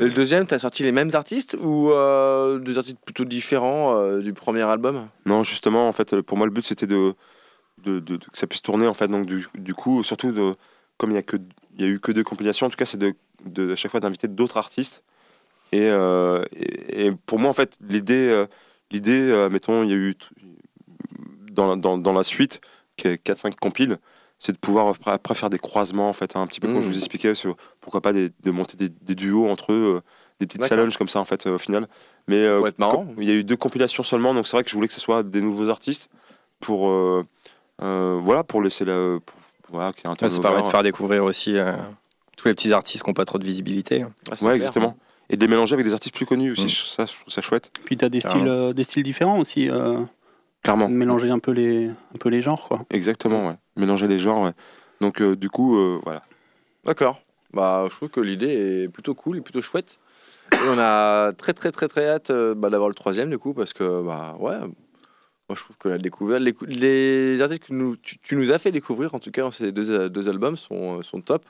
Et 0.00 0.04
le 0.04 0.10
deuxième 0.10 0.44
t'as 0.46 0.58
sorti 0.58 0.82
les 0.82 0.90
mêmes 0.90 1.10
artistes 1.12 1.56
ou 1.60 1.90
euh, 1.92 2.58
des 2.58 2.78
artistes 2.78 2.98
plutôt 3.04 3.24
différents 3.24 3.96
euh, 3.96 4.20
du 4.22 4.32
premier 4.32 4.62
album? 4.62 5.06
Non, 5.26 5.44
justement, 5.44 5.86
en 5.88 5.92
fait, 5.92 6.20
pour 6.22 6.36
moi, 6.36 6.46
le 6.48 6.52
but 6.52 6.66
c'était 6.66 6.88
de, 6.88 7.14
de, 7.82 8.00
que 8.16 8.38
ça 8.38 8.46
puisse 8.46 8.62
tourner 8.62 8.86
en 8.86 8.94
fait. 8.94 9.08
Donc 9.08 9.26
du, 9.26 9.46
du 9.54 9.74
coup, 9.74 10.02
surtout 10.02 10.32
de, 10.32 10.54
comme 10.96 11.10
il 11.10 11.14
y 11.14 11.18
a 11.18 11.22
que 11.22 11.36
il 11.76 11.82
y 11.82 11.84
a 11.84 11.88
eu 11.88 11.98
que 12.00 12.12
deux 12.12 12.22
compilations, 12.24 12.66
en 12.66 12.70
tout 12.70 12.76
cas, 12.76 12.86
c'est 12.86 12.98
de, 12.98 13.14
de 13.44 13.72
à 13.72 13.76
chaque 13.76 13.90
fois 13.90 14.00
d'inviter 14.00 14.28
d'autres 14.28 14.56
artistes. 14.56 15.02
Et, 15.72 15.88
euh, 15.90 16.44
et, 16.54 17.06
et 17.06 17.12
pour 17.26 17.40
moi, 17.40 17.50
en 17.50 17.54
fait, 17.54 17.76
l'idée, 17.80 18.28
euh, 18.28 18.46
l'idée, 18.92 19.10
euh, 19.30 19.48
mettons, 19.50 19.82
il 19.82 19.90
y 19.90 19.92
a 19.92 19.96
eu 19.96 20.14
dans, 21.50 21.66
la- 21.66 21.76
dans, 21.76 21.98
dans 21.98 22.12
la 22.12 22.22
suite, 22.22 22.60
qui 22.96 23.08
est 23.08 23.16
4-5 23.22 23.56
compiles, 23.56 23.98
c'est 24.38 24.52
de 24.52 24.58
pouvoir 24.58 24.94
après, 25.06 25.34
faire 25.34 25.50
des 25.50 25.58
croisements, 25.58 26.08
en 26.08 26.12
fait, 26.12 26.36
hein, 26.36 26.42
un 26.42 26.46
petit 26.46 26.60
peu 26.60 26.68
comme 26.68 26.82
je 26.82 26.88
vous 26.88 26.96
expliquais, 26.98 27.34
sur 27.34 27.56
pourquoi 27.80 28.00
pas 28.00 28.12
des- 28.12 28.30
de 28.42 28.50
monter 28.50 28.76
des, 28.76 28.88
des 28.88 29.14
duos 29.14 29.48
entre 29.48 29.72
eux, 29.72 30.02
des 30.38 30.46
petites 30.46 30.60
challenges 30.68 30.96
comme 30.96 31.08
ça, 31.08 31.18
en 31.20 31.24
fait, 31.24 31.46
au 31.46 31.58
final. 31.58 31.88
Mais 32.28 32.54
Pour 32.56 32.68
être 32.68 32.78
marrant. 32.78 33.06
il 33.18 33.24
y 33.24 33.30
a 33.30 33.34
eu 33.34 33.44
deux 33.44 33.56
compilations 33.56 34.02
seulement, 34.04 34.32
donc 34.34 34.46
c'est 34.46 34.56
vrai 34.56 34.62
que 34.64 34.70
je 34.70 34.74
voulais 34.76 34.88
que 34.88 34.94
ce 34.94 35.00
soit 35.00 35.22
des 35.24 35.40
nouveaux 35.40 35.68
artistes 35.70 36.08
pour, 36.60 36.88
voilà, 37.78 38.44
pour 38.44 38.62
laisser 38.62 38.84
la, 38.84 39.18
pour- 39.24 39.36
voilà, 39.70 39.90
ait 39.90 40.06
un 40.06 40.28
Ça 40.28 40.40
permet 40.40 40.62
de 40.62 40.66
faire 40.68 40.82
découvrir 40.82 41.24
aussi 41.24 41.56
euh, 41.56 41.72
tous 42.36 42.48
les 42.48 42.54
petits 42.54 42.72
artistes 42.72 43.02
qui 43.02 43.10
n'ont 43.10 43.14
pas 43.14 43.24
trop 43.24 43.38
de 43.38 43.44
visibilité. 43.44 44.02
Ah, 44.04 44.08
c'est 44.24 44.30
Ouais, 44.32 44.36
clair. 44.38 44.54
exactement. 44.56 44.96
Et 45.30 45.36
de 45.36 45.40
les 45.40 45.48
mélanger 45.48 45.72
avec 45.74 45.86
des 45.86 45.92
artistes 45.94 46.14
plus 46.14 46.26
connus 46.26 46.52
aussi, 46.52 46.66
Mm. 46.66 46.68
ça, 46.68 47.06
je 47.06 47.12
trouve 47.18 47.32
ça 47.32 47.40
chouette, 47.40 47.70
Puis 47.84 47.96
tu 47.96 48.04
as 48.04 48.08
des 48.10 48.20
styles, 48.20 48.46
euh, 48.46 48.72
des 48.74 48.84
styles 48.84 49.02
différents 49.02 49.38
aussi, 49.38 49.70
euh, 49.70 50.00
clairement. 50.62 50.88
mélanger 50.88 51.30
un 51.30 51.38
peu 51.38 51.50
les, 51.52 51.86
un 51.88 52.18
peu 52.20 52.28
les 52.28 52.40
genres 52.42 52.68
quoi. 52.68 52.84
Exactement, 52.90 53.48
ouais. 53.48 53.54
Mélanger 53.76 54.06
les 54.06 54.18
genres, 54.18 54.42
ouais. 54.42 54.52
Donc, 55.00 55.20
euh, 55.22 55.34
du 55.34 55.48
coup, 55.50 55.76
euh, 55.78 55.98
voilà. 56.04 56.22
D'accord. 56.84 57.20
Bah 57.54 57.84
je 57.90 57.94
trouve 57.96 58.10
que 58.10 58.20
l'idée 58.20 58.82
est 58.84 58.88
plutôt 58.88 59.14
cool 59.14 59.38
et 59.38 59.40
plutôt 59.40 59.60
chouette. 59.62 59.98
Et 60.52 60.56
on 60.68 60.78
a 60.78 61.32
très 61.32 61.52
très 61.54 61.70
très 61.72 61.88
très 61.88 62.08
hâte 62.08 62.30
euh, 62.30 62.54
bah, 62.54 62.68
d'avoir 62.68 62.88
le 62.88 62.94
troisième 62.94 63.30
du 63.30 63.38
coup 63.38 63.54
parce 63.54 63.72
que 63.72 64.02
bah 64.02 64.36
ouais. 64.40 64.58
Moi, 65.48 65.56
je 65.56 65.62
trouve 65.62 65.76
que 65.76 65.88
la 65.88 65.98
découverte, 65.98 66.42
les, 66.66 67.40
artistes 67.42 67.64
que 67.64 67.74
nous, 67.74 67.96
tu, 67.96 68.18
tu 68.18 68.36
nous 68.36 68.50
as 68.50 68.58
fait 68.58 68.72
découvrir, 68.72 69.14
en 69.14 69.18
tout 69.18 69.30
cas 69.30 69.42
dans 69.42 69.50
ces 69.50 69.72
deux, 69.72 70.08
deux 70.08 70.28
albums, 70.28 70.56
sont, 70.56 71.02
sont 71.02 71.20
top. 71.20 71.44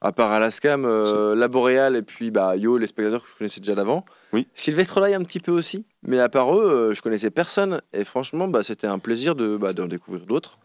À 0.00 0.12
part 0.12 0.30
Alaskam, 0.30 0.84
euh, 0.84 1.34
La 1.34 1.48
Boréale 1.48 1.96
et 1.96 2.02
puis 2.02 2.30
bah, 2.30 2.54
Yo, 2.56 2.76
les 2.76 2.86
spectateurs 2.86 3.22
que 3.22 3.28
je 3.30 3.36
connaissais 3.36 3.60
déjà 3.60 3.74
d'avant. 3.74 4.04
Oui. 4.32 4.46
Sylvestre 4.54 5.00
Laye 5.00 5.14
un 5.14 5.22
petit 5.22 5.40
peu 5.40 5.52
aussi. 5.52 5.86
Mais 6.02 6.18
à 6.20 6.28
part 6.28 6.54
eux, 6.54 6.70
euh, 6.70 6.94
je 6.94 7.00
connaissais 7.00 7.30
personne. 7.30 7.80
Et 7.94 8.04
franchement, 8.04 8.46
bah, 8.46 8.62
c'était 8.62 8.86
un 8.86 8.98
plaisir 8.98 9.34
de, 9.34 9.56
bah, 9.56 9.72
d'en 9.72 9.86
découvrir 9.86 10.26
d'autres. 10.26 10.58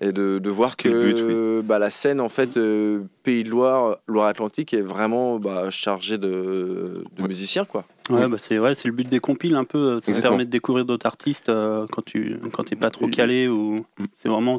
Et 0.00 0.12
de, 0.12 0.38
de 0.38 0.50
voir 0.50 0.76
que 0.76 1.60
bah, 1.62 1.80
la 1.80 1.90
scène, 1.90 2.20
en 2.20 2.28
fait, 2.28 2.56
euh, 2.56 3.00
Pays 3.24 3.42
de 3.42 3.48
Loire, 3.50 3.96
Loire-Atlantique, 4.06 4.72
est 4.72 4.80
vraiment 4.80 5.40
bah, 5.40 5.70
chargée 5.70 6.18
de, 6.18 7.02
de 7.16 7.22
Ouais. 7.22 7.26
musiciens. 7.28 7.64
quoi. 7.64 7.84
Ouais, 8.08 8.22
Oui. 8.22 8.30
bah 8.30 8.36
c'est 8.38 8.58
vrai, 8.58 8.76
c'est 8.76 8.86
le 8.86 8.94
but 8.94 9.08
des 9.08 9.18
compiles 9.18 9.56
un 9.56 9.64
peu. 9.64 9.98
Ça 10.00 10.10
Exactement. 10.12 10.22
permet 10.30 10.44
de 10.44 10.50
découvrir 10.50 10.84
d'autres 10.84 11.06
artistes 11.06 11.48
euh, 11.48 11.86
quand 11.90 12.04
tu 12.04 12.38
quand 12.52 12.62
t'es 12.64 12.76
pas 12.76 12.90
trop 12.90 13.08
calé 13.08 13.48
ou 13.48 13.84
Mm. 13.98 14.04
c'est 14.14 14.28
vraiment 14.28 14.56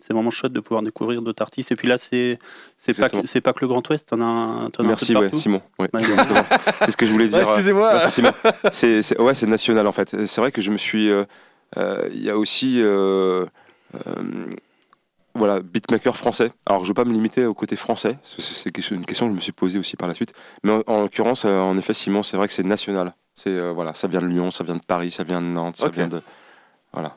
c'est 0.00 0.14
vraiment 0.14 0.30
chouette 0.30 0.52
de 0.54 0.58
pouvoir 0.60 0.82
découvrir 0.82 1.20
d'autres 1.20 1.42
artistes. 1.42 1.70
Et 1.70 1.76
puis 1.76 1.86
là, 1.86 1.98
c'est 1.98 2.38
c'est 2.78 2.98
pas 2.98 3.10
c'est 3.24 3.42
pas 3.42 3.52
que 3.52 3.60
le 3.60 3.68
Grand 3.68 3.86
Ouest, 3.90 4.08
t'en 4.08 4.20
as 4.22 4.24
un, 4.24 4.70
t'en 4.70 4.84
as 4.84 4.86
un 4.86 4.88
Merci, 4.88 5.08
peu 5.08 5.12
de 5.12 5.18
ouais, 5.18 5.24
partout. 5.26 5.38
Simon. 5.38 5.60
Ouais, 5.78 5.90
Ouais. 5.92 6.00
c'est 6.86 6.90
ce 6.92 6.96
que 6.96 7.04
je 7.04 7.12
voulais 7.12 7.28
dire. 7.28 7.40
excusez-moi. 7.40 7.92
Ouais, 7.92 8.00
c'est 8.00 8.08
Simon. 8.10 8.32
C'est, 8.72 9.02
c'est- 9.02 9.20
ouais, 9.20 9.34
c'est 9.34 9.46
national 9.46 9.86
en 9.86 9.92
fait. 9.92 10.16
C'est 10.26 10.40
vrai 10.40 10.50
que 10.50 10.62
je 10.62 10.70
me 10.70 10.78
suis. 10.78 11.10
euh, 11.10 11.24
euh, 11.76 12.08
Il 12.14 12.22
y 12.24 12.30
a 12.30 12.38
aussi. 12.38 12.80
Euh, 14.06 14.54
voilà, 15.34 15.60
beatmaker 15.60 16.16
français. 16.16 16.52
Alors, 16.66 16.84
je 16.84 16.84
ne 16.84 16.88
veux 16.88 16.94
pas 16.94 17.04
me 17.04 17.12
limiter 17.12 17.46
au 17.46 17.54
côté 17.54 17.76
français. 17.76 18.18
C'est, 18.22 18.66
une 18.90 19.06
question 19.06 19.26
que 19.26 19.32
je 19.32 19.36
me 19.36 19.40
suis 19.40 19.52
posée 19.52 19.78
aussi 19.78 19.96
par 19.96 20.08
la 20.08 20.14
suite. 20.14 20.34
Mais 20.62 20.72
en, 20.72 20.82
en 20.86 21.02
l'occurrence, 21.02 21.44
euh, 21.44 21.58
en 21.58 21.76
effet, 21.78 21.94
Simon, 21.94 22.22
c'est 22.22 22.36
vrai 22.36 22.48
que 22.48 22.54
c'est 22.54 22.62
national. 22.62 23.14
C'est 23.34 23.50
euh, 23.50 23.72
voilà, 23.72 23.94
ça 23.94 24.08
vient 24.08 24.20
de 24.20 24.26
Lyon, 24.26 24.50
ça 24.50 24.64
vient 24.64 24.76
de 24.76 24.82
Paris, 24.82 25.10
ça 25.10 25.24
vient 25.24 25.40
de 25.40 25.46
Nantes, 25.46 25.76
ça 25.78 25.88
vient 25.88 26.08
de. 26.08 26.20
Voilà. 26.92 27.16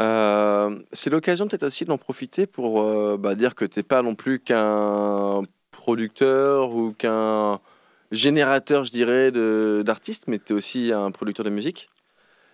Euh, 0.00 0.80
c'est 0.92 1.10
l'occasion 1.10 1.46
peut-être 1.46 1.64
aussi 1.64 1.84
d'en 1.84 1.98
profiter 1.98 2.46
pour 2.46 2.80
euh, 2.80 3.18
bah, 3.18 3.34
dire 3.34 3.54
que 3.54 3.66
t'es 3.66 3.82
pas 3.82 4.00
non 4.00 4.14
plus 4.14 4.40
qu'un 4.40 5.42
producteur 5.70 6.74
ou 6.74 6.92
qu'un 6.92 7.60
générateur, 8.10 8.84
je 8.84 8.90
dirais, 8.90 9.30
d'artistes, 9.84 10.24
mais 10.28 10.38
tu 10.38 10.54
es 10.54 10.56
aussi 10.56 10.92
un 10.92 11.10
producteur 11.10 11.44
de 11.44 11.50
musique. 11.50 11.90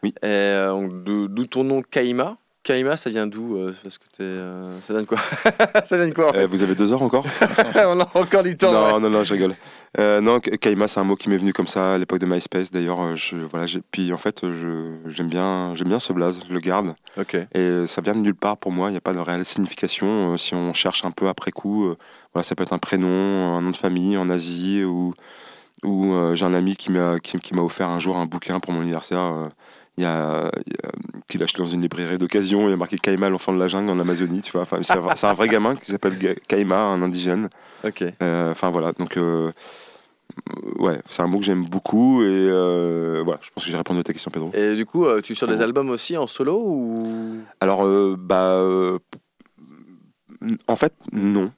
Oui. 0.03 0.15
D'où 0.23 1.47
ton 1.47 1.65
nom 1.65 1.83
Kaima. 1.83 2.39
Kaima, 2.69 2.99
ça 2.99 3.09
vient 3.09 3.27
d'où 3.27 3.57
euh, 3.57 3.73
Parce 3.83 3.97
que 3.97 4.05
t'es, 4.15 4.23
euh, 4.25 4.79
ça 4.83 4.93
de 4.93 5.07
quoi 5.07 5.17
Ça 5.87 6.11
quoi 6.11 6.29
en 6.29 6.33
fait 6.35 6.43
Euh, 6.43 6.47
vous 6.47 6.63
avez 6.63 6.75
deux 6.75 6.93
heures 6.93 7.01
encore 7.03 7.25
On 7.77 7.99
a 7.99 8.11
encore 8.13 8.43
du 8.43 8.59
temps. 8.59 8.71
non, 8.71 8.95
ouais. 8.97 9.01
non, 9.01 9.09
non, 9.09 9.25
je 9.25 9.33
rigole. 9.33 9.55
Non, 9.97 10.39
Ka- 10.39 10.55
Kaima, 10.59 10.87
c'est 10.87 11.01
un 11.01 11.05
mot 11.05 11.17
qui 11.17 11.31
m'est 11.31 11.39
venu 11.39 11.55
comme 11.55 11.67
ça 11.67 11.95
à 11.95 11.99
l'époque 11.99 12.19
de 12.19 12.27
MySpace. 12.27 12.71
D'ailleurs, 12.71 13.17
je, 13.17 13.37
voilà, 13.37 13.65
puis 13.91 14.13
en 14.13 14.19
fait, 14.19 14.45
j'aime 15.07 15.29
bien, 15.29 15.75
j'aime 15.77 15.89
bien 15.89 15.99
ce 15.99 16.13
blaze, 16.13 16.43
je 16.47 16.53
le 16.53 16.61
garde. 16.61 16.95
Ok. 17.17 17.39
Et 17.55 17.87
ça 17.87 18.03
vient 18.03 18.13
de 18.15 18.21
nulle 18.21 18.35
part 18.35 18.59
pour 18.59 18.71
moi. 18.71 18.89
Il 18.89 18.93
n'y 18.93 18.99
a 18.99 19.01
pas 19.01 19.15
de 19.15 19.19
réelle 19.19 19.47
signification. 19.47 20.37
Si 20.37 20.55
on 20.55 20.75
cherche 20.75 21.07
un 21.07 21.11
peu 21.11 21.27
après 21.29 21.53
coup, 21.53 21.95
voilà, 22.35 22.43
ça 22.43 22.55
peut 22.55 22.65
être 22.65 22.75
un 22.75 22.79
prénom, 22.79 23.57
un 23.57 23.63
nom 23.63 23.71
de 23.71 23.77
famille 23.79 24.19
en 24.19 24.29
Asie 24.29 24.85
ou 24.85 25.15
ou 25.85 26.13
j'ai 26.35 26.45
un 26.45 26.53
ami 26.53 26.77
qui 26.77 26.91
m'a 26.93 27.19
qui, 27.19 27.39
qui 27.39 27.55
m'a 27.55 27.63
offert 27.63 27.89
un 27.89 27.99
jour 27.99 28.19
un 28.19 28.27
bouquin 28.27 28.61
pour 28.61 28.75
mon 28.75 28.83
anniversaire. 28.83 29.49
Euh, 30.07 30.51
il 30.67 30.73
y 30.73 30.77
a, 30.85 30.89
a- 30.89 30.93
qu'il 31.29 31.41
a 31.43 31.45
acheté 31.45 31.59
dans 31.59 31.69
une 31.69 31.83
librairie 31.83 32.19
d'occasion. 32.19 32.69
Il 32.69 32.71
y 32.71 32.73
a 32.73 32.77
marqué 32.77 32.97
Kaima, 32.99 33.29
l'enfant 33.29 33.53
de 33.53 33.59
la 33.59 33.69
jungle 33.69 33.91
en 33.91 33.99
Amazonie. 33.99 34.41
Tu 34.43 34.53
vois, 34.53 34.63
enfin, 34.63 34.79
c'est, 34.83 34.93
un, 35.27 35.35
vrai 35.35 35.49
gamin 35.49 35.77
qui 35.77 35.91
s'appelle 35.91 36.17
Kaima, 36.49 36.79
un 36.81 37.03
indigène. 37.03 37.49
Ok. 37.85 38.05
Euh, 38.23 38.51
Enfin 38.51 38.71
voilà, 38.71 38.93
donc 38.93 39.17
euh, 39.17 39.53
ouais, 40.79 41.01
c'est 41.09 41.23
un 41.23 41.27
mot 41.27 41.39
que 41.39 41.45
j'aime 41.45 41.65
beaucoup 41.65 42.23
et 42.23 42.27
euh, 42.29 43.23
voilà, 43.25 43.41
je 43.43 43.51
pense 43.55 43.65
que 43.65 43.71
j'ai 43.71 43.77
répondu 43.77 44.01
à 44.01 44.03
ta 44.05 44.13
question, 44.13 44.31
Pedro. 44.31 44.51
Et 44.55 44.75
du 44.75 44.87
coup, 44.87 45.05
euh, 45.07 45.21
tu 45.21 45.35
sors 45.35 45.49
des 45.49 45.61
albums 45.61 45.91
aussi 45.91 46.17
en 46.17 46.27
solo 46.27 46.59
ou? 46.65 47.39
Alors 47.61 47.85
euh, 47.85 48.17
bah 48.19 48.55
euh, 48.57 48.99
en 50.67 50.77
fait 50.77 50.93
non. 51.13 51.53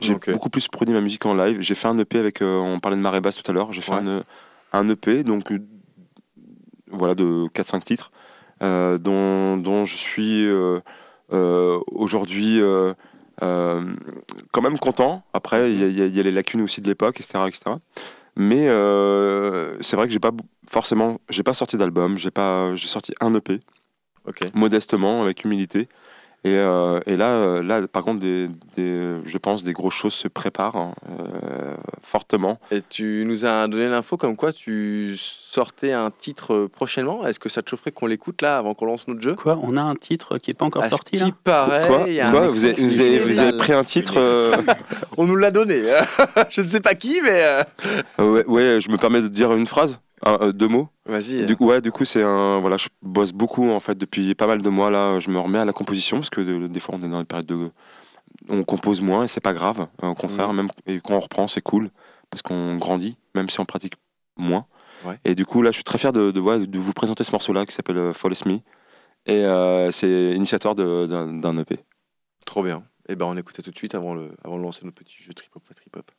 J'ai 0.00 0.16
beaucoup 0.32 0.50
plus 0.50 0.68
produit 0.68 0.92
ma 0.92 1.00
musique 1.00 1.24
en 1.24 1.34
live. 1.34 1.60
J'ai 1.60 1.74
fait 1.74 1.88
un 1.88 1.98
EP 1.98 2.18
avec, 2.18 2.42
euh, 2.42 2.58
on 2.58 2.78
parlait 2.80 2.96
de 2.96 3.02
marée 3.02 3.20
basse 3.20 3.40
tout 3.40 3.48
à 3.50 3.54
l'heure. 3.54 3.72
J'ai 3.72 3.80
fait 3.80 3.92
Ouais. 3.92 4.00
un, 4.06 4.22
un 4.72 4.88
EP 4.90 5.22
donc 5.24 5.50
euh, 5.52 5.60
voilà 6.94 7.14
de 7.14 7.46
4-5 7.54 7.82
titres 7.82 8.10
euh, 8.62 8.98
dont, 8.98 9.56
dont 9.56 9.84
je 9.84 9.96
suis 9.96 10.46
euh, 10.46 10.80
euh, 11.32 11.78
aujourd'hui 11.90 12.60
quand 13.40 14.62
même 14.62 14.78
content. 14.78 15.24
Après, 15.32 15.72
il 15.72 15.80
y, 15.80 16.00
a- 16.02 16.06
y 16.06 16.10
y 16.10 16.22
les 16.22 16.30
lacunes 16.30 16.62
aussi 16.62 16.80
de 16.80 16.88
l'époque, 16.88 17.20
etc., 17.20 17.44
etc. 17.48 17.76
Mais 18.36 18.66
c'est 19.82 19.96
vrai 19.96 20.06
que 20.06 20.12
j'ai 20.12 20.18
pas 20.20 20.32
forcément, 20.68 21.18
j'ai 21.28 21.42
pas 21.42 21.54
sorti 21.54 21.76
d'album. 21.76 22.16
J'ai 22.18 22.30
pas, 22.30 22.74
j'ai 22.76 22.88
sorti 22.88 23.12
un 23.20 23.34
EP 23.34 23.60
modestement, 24.54 25.22
avec 25.22 25.44
humilité. 25.44 25.88
Et, 26.46 26.58
euh, 26.58 27.00
et 27.06 27.16
là, 27.16 27.28
euh, 27.30 27.62
là, 27.62 27.86
par 27.88 28.04
contre, 28.04 28.20
des, 28.20 28.48
des- 28.76 29.14
je 29.24 29.38
pense 29.38 29.64
des 29.64 29.72
grosses 29.72 29.94
choses 29.94 30.12
se 30.12 30.28
préparent 30.28 30.76
hein, 30.76 30.92
euh, 31.18 31.74
fortement. 32.02 32.58
Et 32.70 32.82
tu 32.82 33.24
nous 33.26 33.46
as 33.46 33.66
donné 33.66 33.88
l'info 33.88 34.18
comme 34.18 34.36
quoi 34.36 34.52
tu 34.52 35.14
sortais 35.16 35.92
un 35.92 36.10
titre 36.10 36.68
prochainement. 36.70 37.26
Est-ce 37.26 37.40
que 37.40 37.48
ça 37.48 37.62
te 37.62 37.70
chaufferait 37.70 37.92
qu'on 37.92 38.06
l'écoute 38.06 38.42
là 38.42 38.58
avant 38.58 38.74
qu'on 38.74 38.84
lance 38.84 39.08
notre 39.08 39.22
jeu? 39.22 39.34
Quoi? 39.36 39.58
On 39.62 39.78
a 39.78 39.80
un 39.82 39.94
titre 39.94 40.36
qui 40.36 40.50
est 40.50 40.54
pas 40.54 40.66
encore 40.66 40.82
À 40.82 40.86
ce 40.86 40.90
sorti 40.90 41.16
là? 41.16 41.24
qui 41.26 41.32
paraît, 41.32 41.86
Quoi, 41.86 42.08
y 42.10 42.20
a 42.20 42.30
Quoi 42.30 42.46
vous, 42.46 42.64
avez, 42.66 42.74
qui 42.74 42.86
vous, 42.88 43.00
avez, 43.00 43.14
est 43.14 43.18
vous 43.20 43.24
avez 43.24 43.32
viral. 43.52 43.56
pris 43.56 43.72
un 43.72 43.84
titre 43.84 44.14
euh, 44.18 44.54
On 45.16 45.24
nous 45.24 45.36
l'a 45.36 45.50
donné. 45.50 45.82
je 46.50 46.60
ne 46.60 46.66
sais 46.66 46.80
pas 46.80 46.94
qui, 46.94 47.20
mais 47.22 47.42
euh, 47.42 47.62
ouais, 48.18 48.44
ouais, 48.46 48.78
je 48.82 48.90
me 48.90 48.98
permets 48.98 49.22
de 49.22 49.28
dire 49.28 49.50
une 49.54 49.66
phrase, 49.66 49.98
euh, 50.26 50.52
deux 50.52 50.68
mots. 50.68 50.88
vas-y. 51.06 51.44
Du 51.46 51.56
coup, 51.56 51.66
ouais, 51.66 51.80
du 51.80 51.90
coup, 51.92 52.04
c'est 52.04 52.22
un. 52.22 52.60
Voilà, 52.60 52.76
je 52.76 52.88
bosse 53.02 53.32
beaucoup 53.32 53.68
en 53.70 53.80
fait 53.80 53.96
depuis 53.96 54.34
pas 54.34 54.46
mal 54.46 54.62
de 54.62 54.68
mois 54.68 54.90
là. 54.90 55.18
Je 55.20 55.30
me 55.30 55.38
remets 55.38 55.58
à 55.58 55.64
la 55.64 55.72
composition 55.72 56.18
parce 56.18 56.30
que 56.30 56.40
de- 56.40 56.66
des 56.66 56.80
fois 56.80 56.94
on 56.98 57.02
est 57.04 57.08
dans 57.08 57.20
une 57.20 57.26
période 57.26 57.46
de. 57.46 57.70
On 58.48 58.62
compose 58.64 59.00
moins 59.00 59.24
et 59.24 59.28
c'est 59.28 59.40
pas 59.42 59.52
grave. 59.54 59.86
Au 60.02 60.14
contraire, 60.14 60.48
Mhm. 60.50 60.56
même 60.56 60.68
et 60.86 61.00
quand 61.00 61.14
on 61.14 61.20
reprend, 61.20 61.46
c'est 61.46 61.60
cool 61.62 61.90
parce 62.30 62.42
qu'on 62.42 62.76
grandit, 62.78 63.16
même 63.34 63.48
si 63.48 63.60
on 63.60 63.64
pratique 63.64 63.94
moins. 64.36 64.66
Ouais. 65.04 65.18
Et 65.24 65.34
du 65.34 65.44
coup, 65.46 65.62
là, 65.62 65.70
je 65.70 65.76
suis 65.76 65.84
très 65.84 65.98
fier 65.98 66.12
de, 66.12 66.30
de, 66.30 66.40
ouais, 66.40 66.66
de 66.66 66.78
vous 66.78 66.92
présenter 66.92 67.22
ce 67.24 67.32
morceau-là 67.32 67.66
qui 67.66 67.74
s'appelle 67.74 67.98
euh, 67.98 68.12
Follow 68.12 68.34
Me. 68.46 68.54
Et 69.26 69.44
euh, 69.44 69.90
c'est 69.90 70.32
initiateur 70.32 70.74
d'un 70.74 71.56
EP. 71.58 71.78
Trop 72.46 72.62
bien. 72.62 72.82
Et 73.08 73.16
ben 73.16 73.26
on 73.26 73.36
écoutait 73.36 73.62
tout 73.62 73.70
de 73.70 73.76
suite 73.76 73.94
avant, 73.94 74.14
le, 74.14 74.30
avant 74.44 74.56
de 74.56 74.62
lancer 74.62 74.80
notre 74.84 74.96
petit 74.96 75.22
jeu 75.22 75.32
trip 75.34 75.54
hop 75.54 75.62
trip 75.76 75.94
hop. 75.96 76.10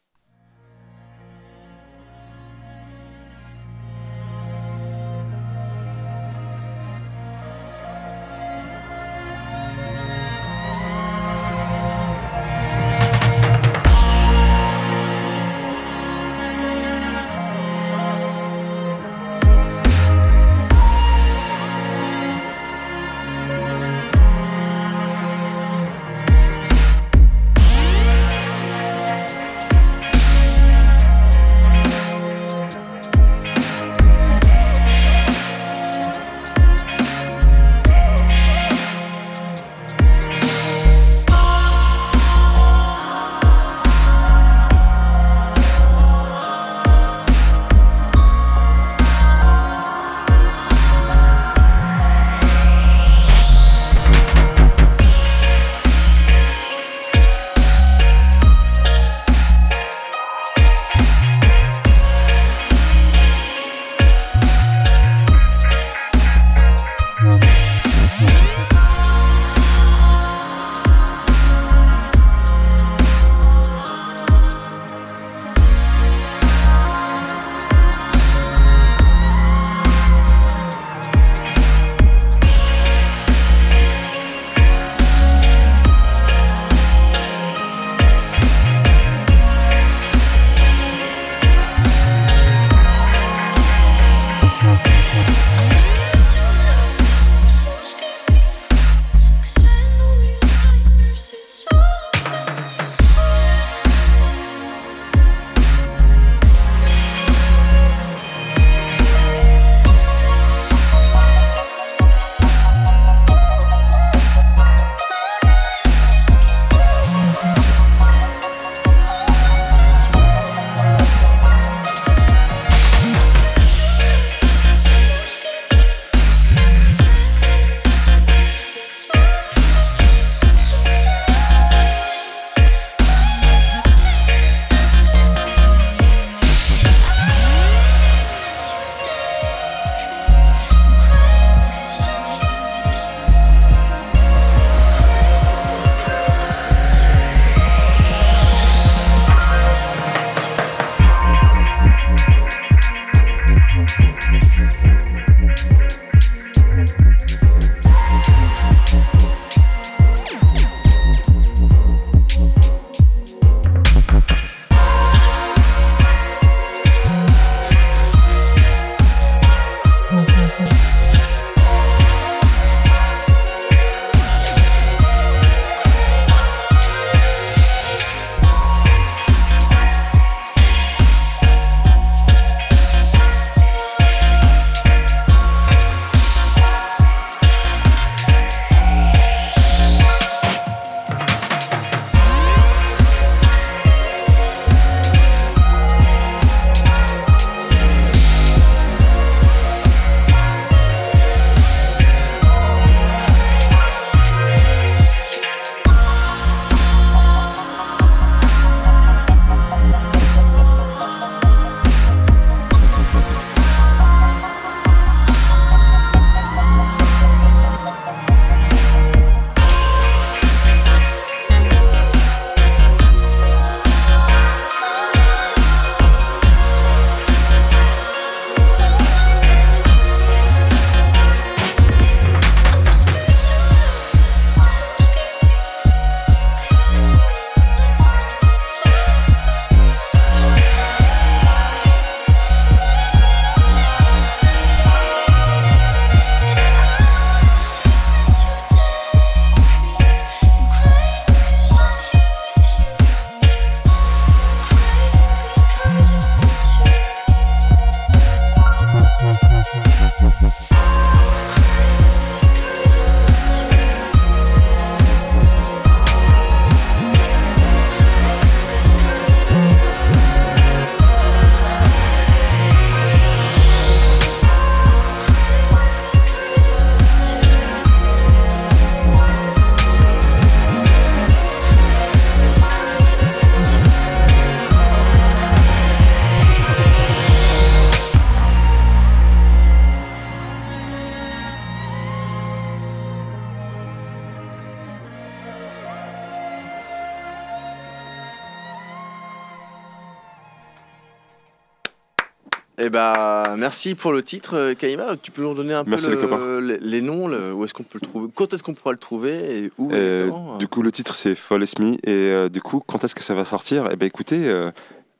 Merci 303.65 303.95
pour 303.95 304.11
le 304.13 304.21
titre, 304.21 304.55
euh, 304.55 304.73
Kaïma. 304.75 305.15
Tu 305.21 305.31
peux 305.31 305.41
nous 305.41 305.49
redonner 305.49 305.73
un 305.73 305.83
Merci, 305.87 306.05
peu 306.05 306.11
les 306.15 306.21
le- 306.21 306.27
copains. 306.27 306.61
les, 306.61 306.77
les 306.79 307.01
noms, 307.01 307.27
le- 307.27 307.51
où 307.53 307.63
est-ce 307.65 307.73
qu'on 307.73 307.83
peut 307.83 307.99
le 308.01 308.07
trouver, 308.07 308.27
quand 308.33 308.53
est-ce 308.53 308.61
qu'on 308.63 308.73
pourra 308.75 308.91
le 308.91 308.97
trouver 308.99 309.33
et 309.57 309.71
où 309.77 309.91
Euh, 309.91 310.25
exactement 310.25 310.57
du 310.57 310.67
coup, 310.67 310.81
le 310.83 310.91
titre 310.91 311.15
c'est 311.15 311.35
Fall 311.35 311.63
As 311.63 311.79
Me. 311.79 311.93
Et 311.95 311.99
euh, 312.07 312.49
du 312.49 312.61
coup, 312.61 312.81
quand 312.85 313.03
est-ce 313.03 313.15
que 313.15 313.23
ça 313.23 313.33
va 313.33 313.43
sortir? 313.45 313.89
Eh 313.91 313.95
ben, 313.95 314.05
écoutez, 314.05 314.47
euh, 314.47 314.71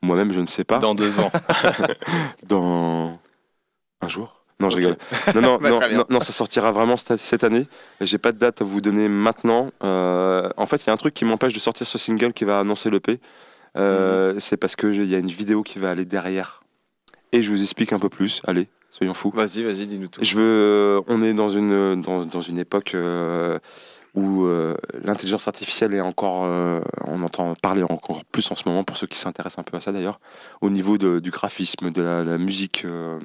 moi-même, 0.01 0.31
je 0.33 0.39
ne 0.39 0.45
sais 0.45 0.63
pas. 0.63 0.77
Dans 0.79 0.93
deux 0.95 1.19
ans. 1.19 1.31
Dans 2.47 3.19
un 4.01 4.07
jour? 4.07 4.41
Non, 4.59 4.69
je 4.69 4.77
rigole. 4.77 4.97
Non, 5.33 5.41
non, 5.41 5.57
Bah, 5.61 5.69
non, 5.69 5.79
bien. 5.79 5.89
non, 5.97 6.05
non, 6.09 6.19
ça 6.21 6.31
sortira 6.31 6.71
vraiment 6.71 6.95
cette, 6.97 7.43
année. 7.43 7.67
J'ai 8.01 8.17
pas 8.17 8.31
de 8.31 8.37
date 8.37 8.61
à 8.61 8.65
vous 8.65 8.79
donner 8.79 9.09
maintenant. 9.09 9.71
Euh, 9.83 10.49
en 10.55 10.65
fait, 10.65 10.83
il 10.83 10.87
y 10.87 10.89
a 10.89 10.93
un 10.93 10.97
truc 10.97 11.13
qui 11.13 11.25
m'empêche 11.25 11.53
de 11.53 11.59
sortir 11.59 11.85
ce 11.85 11.97
single 11.97 12.31
qui 12.33 12.45
va 12.45 12.59
annoncer 12.59 12.89
l'EP. 12.89 13.19
Euh, 13.77 14.33
Mhm. 14.33 14.39
C'est 14.39 14.55
parce 14.57 14.75
qu'il 14.77 15.05
y 15.09 15.15
a 15.15 15.17
une 15.17 15.27
vidéo 15.27 15.61
qui 15.63 15.79
va 15.79 15.89
aller 15.91 16.05
derrière. 16.05 16.61
Et 17.31 17.41
je 17.41 17.49
vous 17.51 17.61
explique 17.61 17.91
un 17.93 17.99
peu 17.99 18.09
plus. 18.09 18.41
Allez, 18.45 18.67
soyons 18.89 19.13
fous. 19.13 19.31
Vas-y, 19.33 19.63
vas-y, 19.63 19.85
dis-nous 19.87 20.07
tout. 20.07 20.23
Je 20.23 20.35
veux. 20.35 20.43
euh, 20.43 21.01
on 21.07 21.21
est 21.21 21.33
dans 21.33 21.49
une 21.49 22.01
dans, 22.01 22.25
dans 22.25 22.41
une 22.41 22.59
époque 22.59 22.93
euh, 22.95 23.59
où 24.13 24.45
euh, 24.45 24.75
l'intelligence 25.03 25.47
artificielle 25.47 25.93
est 25.93 26.01
encore. 26.01 26.45
euh, 26.45 26.79
on 27.05 27.21
entend 27.23 27.53
parler 27.55 27.83
encore 27.83 28.23
plus 28.25 28.49
en 28.51 28.55
ce 28.55 28.67
moment 28.69 28.83
pour 28.83 28.95
ceux 28.97 29.07
qui 29.07 29.17
s'intéressent 29.17 29.59
un 29.59 29.63
peu 29.63 29.75
à 29.77 29.81
ça 29.81 29.91
d'ailleurs. 29.91 30.19
Au 30.61 30.69
niveau 30.69 30.97
de- 30.97 31.19
du 31.19 31.31
graphisme, 31.31 31.91
de 31.91 32.01
la, 32.01 32.23
la 32.23 32.37
musique. 32.37 32.83
euh, 32.85 33.19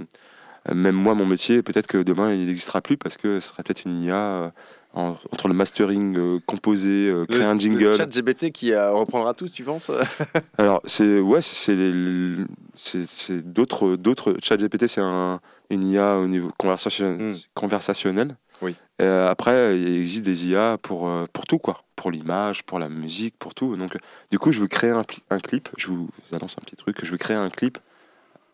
même 0.74 0.94
moi, 0.96 1.14
mon 1.14 1.24
métier, 1.24 1.62
peut-être 1.62 1.86
que 1.86 1.98
demain 1.98 2.34
il 2.34 2.46
n'existera 2.46 2.82
plus 2.82 2.96
parce 2.98 3.16
que 3.16 3.40
ce 3.40 3.48
serait 3.48 3.62
peut-être 3.62 3.84
une 3.86 4.02
IA 4.02 4.52
en- 4.92 5.16
entre 5.32 5.48
le 5.48 5.54
mastering, 5.54 6.16
euh, 6.18 6.40
composer, 6.46 7.08
euh, 7.08 7.26
créer 7.26 7.44
un 7.44 7.58
jingle. 7.58 7.94
chat 7.94 8.10
GBT 8.10 8.50
qui 8.52 8.72
euh, 8.72 8.90
reprendra 8.92 9.34
tout, 9.34 9.48
tu 9.48 9.62
penses? 9.62 9.90
Alors, 10.58 10.80
c'est 10.84 11.20
ouais, 11.20 11.40
c'est- 11.42 11.54
c'est 11.54 12.46
c'est 12.76 13.06
c'est 13.08 13.40
d'autres 13.52 13.96
d'autres 13.96 14.36
ChatGPT, 14.42 14.86
c'est 14.88 15.00
un 15.00 15.40
une 15.70 15.84
IA 15.84 16.16
au 16.18 16.26
niveau 16.26 16.50
conversation, 16.58 17.16
Mm. 17.18 17.36
conversationnel. 17.54 18.36
Oui. 18.62 18.74
Euh, 19.00 19.30
après, 19.30 19.80
il 19.80 19.96
existe 20.00 20.24
des 20.24 20.46
IA 20.46 20.76
pour 20.82 21.10
pour 21.32 21.46
tout 21.46 21.58
quoi, 21.58 21.82
pour 21.96 22.10
l'image, 22.10 22.64
pour 22.64 22.78
la 22.78 22.88
musique, 22.88 23.34
pour 23.38 23.54
tout. 23.54 23.76
Donc, 23.76 23.96
du 24.30 24.38
coup, 24.38 24.52
je 24.52 24.60
veux 24.60 24.66
créer 24.68 24.90
un, 24.90 25.04
clip. 25.40 25.68
Je 25.78 25.86
vous 25.88 26.08
annonce 26.32 26.56
un 26.58 26.64
petit 26.64 26.76
truc. 26.76 26.98
Je 27.02 27.10
veux 27.10 27.16
créer 27.16 27.36
un 27.36 27.48
clip 27.48 27.78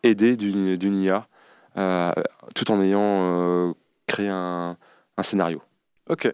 aidé 0.03 0.37
d'une 0.37 0.77
d'une 0.77 0.95
IA, 0.95 1.27
tout 2.55 2.71
en 2.71 2.81
ayant 2.81 3.73
créé 4.05 4.29
un, 4.29 4.77
un 5.17 5.23
scénario. 5.23 5.61
Ok. 6.09 6.33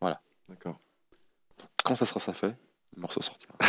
Voilà. 0.00 0.20
D'accord. 0.48 0.78
Quand 1.84 1.96
ça 1.96 2.06
sera 2.06 2.20
ça 2.20 2.32
fait, 2.32 2.54
le 2.96 3.00
morceau 3.02 3.20
sortira. 3.22 3.52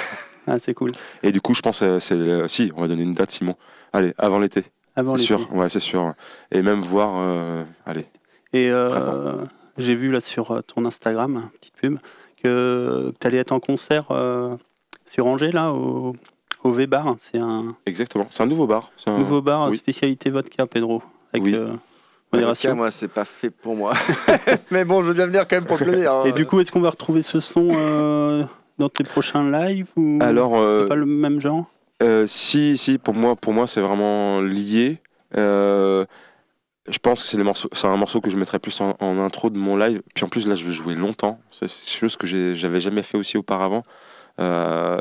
Ah, 0.48 0.60
c'est 0.60 0.76
cool. 0.76 0.92
Et 1.24 1.32
du 1.32 1.42
coup, 1.42 1.56
je 1.56 1.62
pense, 1.62 1.82
euh, 1.82 2.00
c'est 2.00 2.48
si, 2.50 2.72
on 2.76 2.82
va 2.82 2.88
donner 2.88 3.02
une 3.02 3.16
date, 3.16 3.32
Simon. 3.32 3.56
Allez, 3.94 4.14
avant 4.20 4.38
l'été. 4.38 4.64
Avant 4.96 5.16
C'est 5.18 5.24
l'été. 5.34 5.44
sûr, 5.44 5.56
ouais, 5.56 5.70
c'est 5.70 5.80
sûr. 5.80 6.14
Et 6.52 6.62
même 6.62 6.82
voir, 6.82 7.16
euh, 7.18 7.64
allez, 7.84 8.06
Et 8.54 8.70
euh, 8.70 8.90
Printemps. 8.90 9.48
j'ai 9.80 9.96
vu 9.96 10.12
là 10.12 10.22
sur 10.22 10.64
ton 10.68 10.86
Instagram, 10.86 11.50
petite 11.60 11.74
pub, 11.78 11.98
que 12.44 13.12
tu 13.20 13.26
allais 13.26 13.40
être 13.40 13.54
en 13.54 13.60
concert 13.60 14.06
euh, 14.12 14.56
sur 15.08 15.26
Angers, 15.26 15.50
là, 15.52 15.74
au, 15.74 16.16
au 16.64 16.72
V-Bar. 16.72 17.16
C'est 17.18 17.40
un 17.40 17.76
exactement. 17.88 18.28
C'est 18.30 18.44
un 18.44 18.46
nouveau 18.46 18.68
bar. 18.68 18.92
C'est 18.98 19.10
un- 19.10 19.18
nouveau 19.18 19.42
bar, 19.42 19.70
oui. 19.70 19.78
spécialité 19.80 20.30
vodka, 20.30 20.68
Pedro. 20.68 21.02
Avec 21.34 21.44
Oui. 21.44 21.56
euh, 21.56 21.74
Vodka, 22.36 22.70
modération. 22.70 22.76
moi, 22.76 22.92
c'est 22.92 23.08
pas 23.08 23.26
fait 23.26 23.50
pour 23.50 23.76
moi. 23.76 23.94
Mais 24.72 24.86
bon, 24.86 25.02
je 25.04 25.08
veux 25.10 25.14
bien 25.14 25.26
venir 25.26 25.48
quand 25.48 25.56
même 25.58 25.66
pour 25.66 25.78
le 25.78 25.86
plaisir. 25.86 26.12
hein. 26.14 26.24
Et 26.26 26.32
du 26.32 26.46
coup, 26.46 26.60
est-ce 26.60 26.72
qu'on 26.72 26.82
va 26.82 26.90
retrouver 26.90 27.22
ce 27.22 27.40
son 27.40 27.68
euh, 27.72 28.44
dans 28.78 28.90
tes 28.90 29.04
prochains 29.04 29.50
lives 29.50 29.88
ou 29.96 30.20
Alors, 30.22 30.58
euh, 30.58 30.82
c'est 30.84 30.90
pas 30.90 30.96
le 30.96 31.06
même 31.06 31.40
genre? 31.42 31.66
euh, 32.04 32.26
si, 32.28 32.78
si, 32.78 32.98
pour 32.98 33.14
moi, 33.14 33.36
pour 33.36 33.54
moi, 33.54 33.68
c'est 33.68 33.82
vraiment 33.82 34.42
lié. 34.42 35.00
Euh, 35.38 36.06
je 36.88 36.98
pense 37.00 37.24
que 37.24 37.28
c'est 37.30 37.38
les 37.38 37.44
morceaux, 37.44 37.70
c'est 37.72 37.88
un 37.88 37.98
morceau 37.98 38.22
que 38.22 38.30
je 38.30 38.38
mettrais 38.38 38.60
plus 38.60 38.80
en, 38.82 38.96
en 39.00 39.18
intro 39.18 39.50
de 39.50 39.58
mon 39.58 39.76
live. 39.76 40.02
Puis 40.14 40.24
en 40.24 40.28
plus, 40.30 40.48
là, 40.48 40.56
je 40.56 40.66
vais 40.66 40.72
jouer 40.74 40.94
longtemps. 40.96 41.40
C'est 41.52 41.68
c'est 41.68 41.98
chose 41.98 42.16
que 42.16 42.28
j'avais 42.28 42.80
jamais 42.80 43.02
fait 43.02 43.18
aussi 43.18 43.38
auparavant. 43.38 43.82
Euh, 44.40 45.00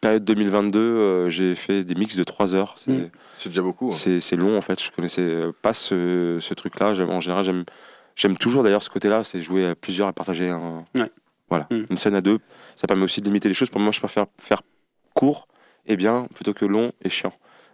période 0.00 0.24
2022, 0.24 0.78
euh, 0.80 1.30
j'ai 1.30 1.54
fait 1.54 1.82
des 1.82 1.94
mix 1.94 2.16
de 2.16 2.22
3 2.22 2.54
heures. 2.54 2.76
C'est 2.78 2.92
Mm. 2.92 3.10
C'est 3.38 3.48
déjà 3.50 3.62
beaucoup. 3.62 3.86
hein. 3.92 4.18
C'est 4.20 4.36
long 4.36 4.56
en 4.56 4.60
fait, 4.60 4.82
je 4.82 4.90
connaissais 4.90 5.42
pas 5.62 5.72
ce, 5.72 6.38
ce 6.40 6.54
truc-là. 6.54 6.88
En 7.08 7.20
général, 7.20 7.44
j'aime 7.44 7.64
j'aime 8.14 8.36
toujours 8.36 8.62
d'ailleurs 8.62 8.82
ce 8.82 8.90
côté-là, 8.90 9.24
c'est 9.24 9.42
jouer 9.42 9.66
à 9.66 9.74
plusieurs 9.74 10.08
et 10.08 10.12
partager 10.12 10.48
un, 10.48 10.84
Ouais. 10.96 11.10
voilà, 11.50 11.66
Mm. 11.70 11.82
une 11.90 11.96
scène 11.96 12.14
à 12.14 12.20
deux. 12.20 12.38
Ça 12.74 12.86
permet 12.86 13.04
aussi 13.04 13.20
de 13.20 13.26
limiter 13.26 13.48
les 13.48 13.54
choses. 13.54 13.68
Pour 13.70 13.80
moi, 13.80 13.92
je 13.92 13.98
préfère 14.00 14.26
faire 14.40 14.62
court 15.14 15.48
et 15.86 15.96
bien 15.96 16.26
plutôt 16.34 16.52
que 16.54 16.64
long 16.64 16.92
et 17.04 17.10
chiant. 17.10 17.32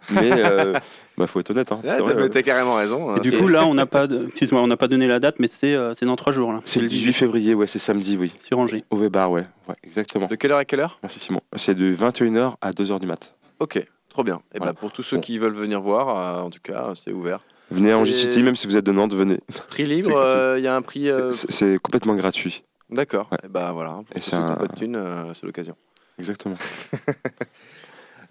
Mais 0.09 0.31
euh, 0.33 0.73
bah, 1.17 1.27
faut 1.27 1.39
être 1.39 1.51
honnête. 1.51 1.71
Hein, 1.71 1.79
Ouais, 1.81 1.91
c'est 1.97 2.29
t'as 2.29 2.39
euh, 2.39 2.41
carrément 2.41 2.75
raison. 2.75 3.09
hein. 3.11 3.15
Et 3.17 3.19
du 3.21 3.31
coup, 3.37 3.47
là, 3.47 3.65
on 3.65 3.73
n'a 3.73 3.85
pas, 3.85 4.05
de... 4.05 4.25
excuse-moi, 4.27 4.61
on 4.61 4.67
n'a 4.67 4.75
pas 4.75 4.89
donné 4.89 5.07
la 5.07 5.19
date, 5.21 5.35
mais 5.39 5.47
c'est 5.47 5.73
euh, 5.75 5.93
dans 6.01 6.17
trois 6.17 6.33
jours 6.33 6.51
là. 6.51 6.59
c'est 6.65 6.81
le 6.81 6.87
18 6.89 7.13
février, 7.13 7.53
ouais, 7.53 7.67
c'est 7.67 7.79
samedi, 7.79 8.17
oui. 8.17 8.33
sur 8.39 8.59
Angers. 8.59 8.83
Au 8.89 8.97
V-Bar, 8.97 9.31
ouais. 9.31 9.45
ouais, 9.69 9.75
exactement. 9.83 10.27
De 10.27 10.35
quelle 10.35 10.51
heure 10.51 10.57
à 10.57 10.65
quelle 10.65 10.81
heure? 10.81 10.99
Merci 11.03 11.21
Simon. 11.21 11.39
C'est 11.55 11.73
de 11.73 11.95
21h 11.95 12.55
à 12.61 12.71
2h 12.71 12.99
du 12.99 13.07
mat. 13.07 13.33
Ok, 13.61 13.81
trop 14.13 14.23
bien. 14.23 14.41
Et 14.53 14.57
Voilà. 14.59 14.71
ben 14.73 14.79
pour 14.79 14.91
tous 14.91 15.03
ceux 15.03 15.17
Bon. 15.17 15.21
qui 15.21 15.37
veulent 15.37 15.53
venir 15.55 15.81
voir, 15.81 16.17
euh, 16.17 16.41
en 16.45 16.49
tout 16.49 16.59
cas, 16.63 16.93
c'est 16.95 17.11
ouvert. 17.11 17.41
Venez 17.71 17.91
à 17.91 17.97
Angie 17.97 18.11
Et- 18.11 18.15
City, 18.15 18.43
même 18.43 18.55
si 18.55 18.67
vous 18.67 18.77
êtes 18.77 18.85
de 18.85 18.91
Nantes, 18.91 19.13
venez. 19.13 19.39
Prix 19.69 19.85
libre, 19.85 20.09
gratuit. 20.11 20.61
il 20.61 20.63
y 20.63 20.67
a 20.67 20.75
un 20.75 20.81
prix. 20.81 21.09
euh, 21.09 21.31
C'est- 21.31 21.51
C'est 21.51 21.79
complètement 21.79 22.15
gratuit. 22.15 22.63
D'accord. 22.89 23.27
Ouais. 23.31 23.39
Et 23.43 23.47
ben 23.47 23.71
voilà. 23.71 23.91
Pour 23.91 24.05
Et 24.15 24.19
tous 24.19 24.29
qui 24.29 24.35
n'ont 24.35 24.55
pas 24.55 24.67
de 24.67 24.75
thunes, 24.75 24.95
euh, 24.95 25.33
c'est 25.33 25.45
l'occasion. 25.45 25.75
Exactement. 26.19 26.55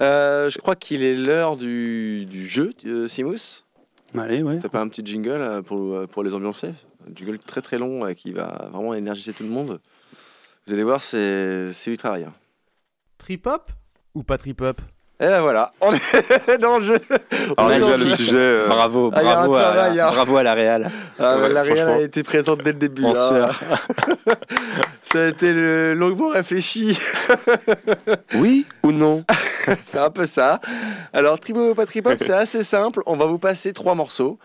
Euh, 0.00 0.48
je 0.50 0.58
crois 0.58 0.74
qu'il 0.74 1.02
est 1.02 1.14
l'heure 1.14 1.56
du, 1.56 2.24
du 2.26 2.48
jeu, 2.48 2.70
euh, 2.86 3.06
Simus. 3.06 3.64
Allez, 4.18 4.42
ouais. 4.42 4.58
T'as 4.58 4.68
pas 4.70 4.80
un 4.80 4.88
petit 4.88 5.04
jingle 5.04 5.30
euh, 5.32 5.62
pour, 5.62 5.94
euh, 5.94 6.06
pour 6.06 6.24
les 6.24 6.34
ambiancer? 6.34 6.68
Un 7.08 7.14
jingle 7.14 7.38
très 7.38 7.60
très 7.60 7.78
long 7.78 8.04
euh, 8.06 8.14
qui 8.14 8.32
va 8.32 8.68
vraiment 8.72 8.94
énergiser 8.94 9.32
tout 9.32 9.42
le 9.42 9.48
monde. 9.50 9.80
Vous 10.66 10.72
allez 10.72 10.82
voir, 10.82 11.02
c'est 11.02 11.72
c'est 11.72 11.90
du 11.90 11.96
travail. 11.98 12.24
hein. 12.24 12.32
Trip 13.18 13.46
hop 13.46 13.70
ou 14.14 14.22
pas 14.22 14.38
trip 14.38 14.60
hop 14.62 14.80
Et 15.22 15.26
ben 15.26 15.40
voilà, 15.40 15.70
on 15.80 15.92
est 15.92 16.58
dans 16.60 16.78
le 16.78 16.84
jeu. 16.84 16.98
On 17.56 17.68
Alors 17.68 17.72
est 17.72 17.78
déjà, 17.80 17.96
le 17.96 18.02
le 18.02 18.06
jeu. 18.10 18.16
sujet... 18.16 18.32
euh, 18.36 18.66
Bravo, 18.66 19.12
Ah, 19.14 19.22
il 19.22 19.24
y 19.24 19.28
a 19.28 19.30
un 19.30 19.46
bravo, 19.46 19.54
travail, 19.54 20.00
à, 20.00 20.08
hein. 20.08 20.10
bravo 20.10 20.36
à 20.36 20.42
la 20.42 20.54
Real. 20.54 20.90
Ah, 21.20 21.38
Ouais, 21.38 21.48
la 21.48 21.62
Real 21.62 21.88
a 21.88 22.00
été 22.00 22.24
présente 22.24 22.58
dès 22.64 22.72
le 22.72 22.78
début. 22.78 23.04
En 23.04 23.14
hein. 23.14 23.28
sueur. 23.28 23.60
Ça 25.04 25.20
a 25.24 25.28
été 25.28 25.52
le 25.52 25.94
longuement 25.94 26.28
réfléchi. 26.30 26.98
Oui 28.34 28.66
ou 28.82 28.90
non? 28.92 29.24
C'est 29.84 29.98
un 29.98 30.10
peu 30.10 30.26
ça. 30.26 30.60
Alors, 31.12 31.38
Tribo 31.38 31.70
ou 31.70 31.74
pas 31.74 31.86
Tripop, 31.86 32.14
c'est 32.18 32.32
assez 32.32 32.62
simple. 32.64 33.02
On 33.06 33.14
va 33.14 33.26
vous 33.26 33.38
passer 33.38 33.72
trois 33.72 33.94
morceaux 33.94 34.38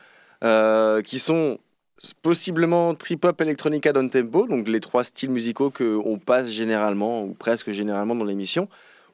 euh, 0.43 1.01
qui 1.01 1.17
sont 1.19 1.57
possiblement 2.21 2.93
trip-hop, 2.93 3.41
electronica, 3.41 3.93
down 3.93 4.09
tempo, 4.11 4.45
donc 4.47 4.67
les 4.67 4.80
trois 4.80 5.03
styles 5.03 5.32
musicaux 5.32 5.71
qu'on 5.71 6.19
passe 6.23 6.49
généralement 6.49 7.23
ou 7.23 7.34
presque 7.34 7.71
généralement 7.71 8.13
dans 8.13 8.25
l'émission, 8.25 8.67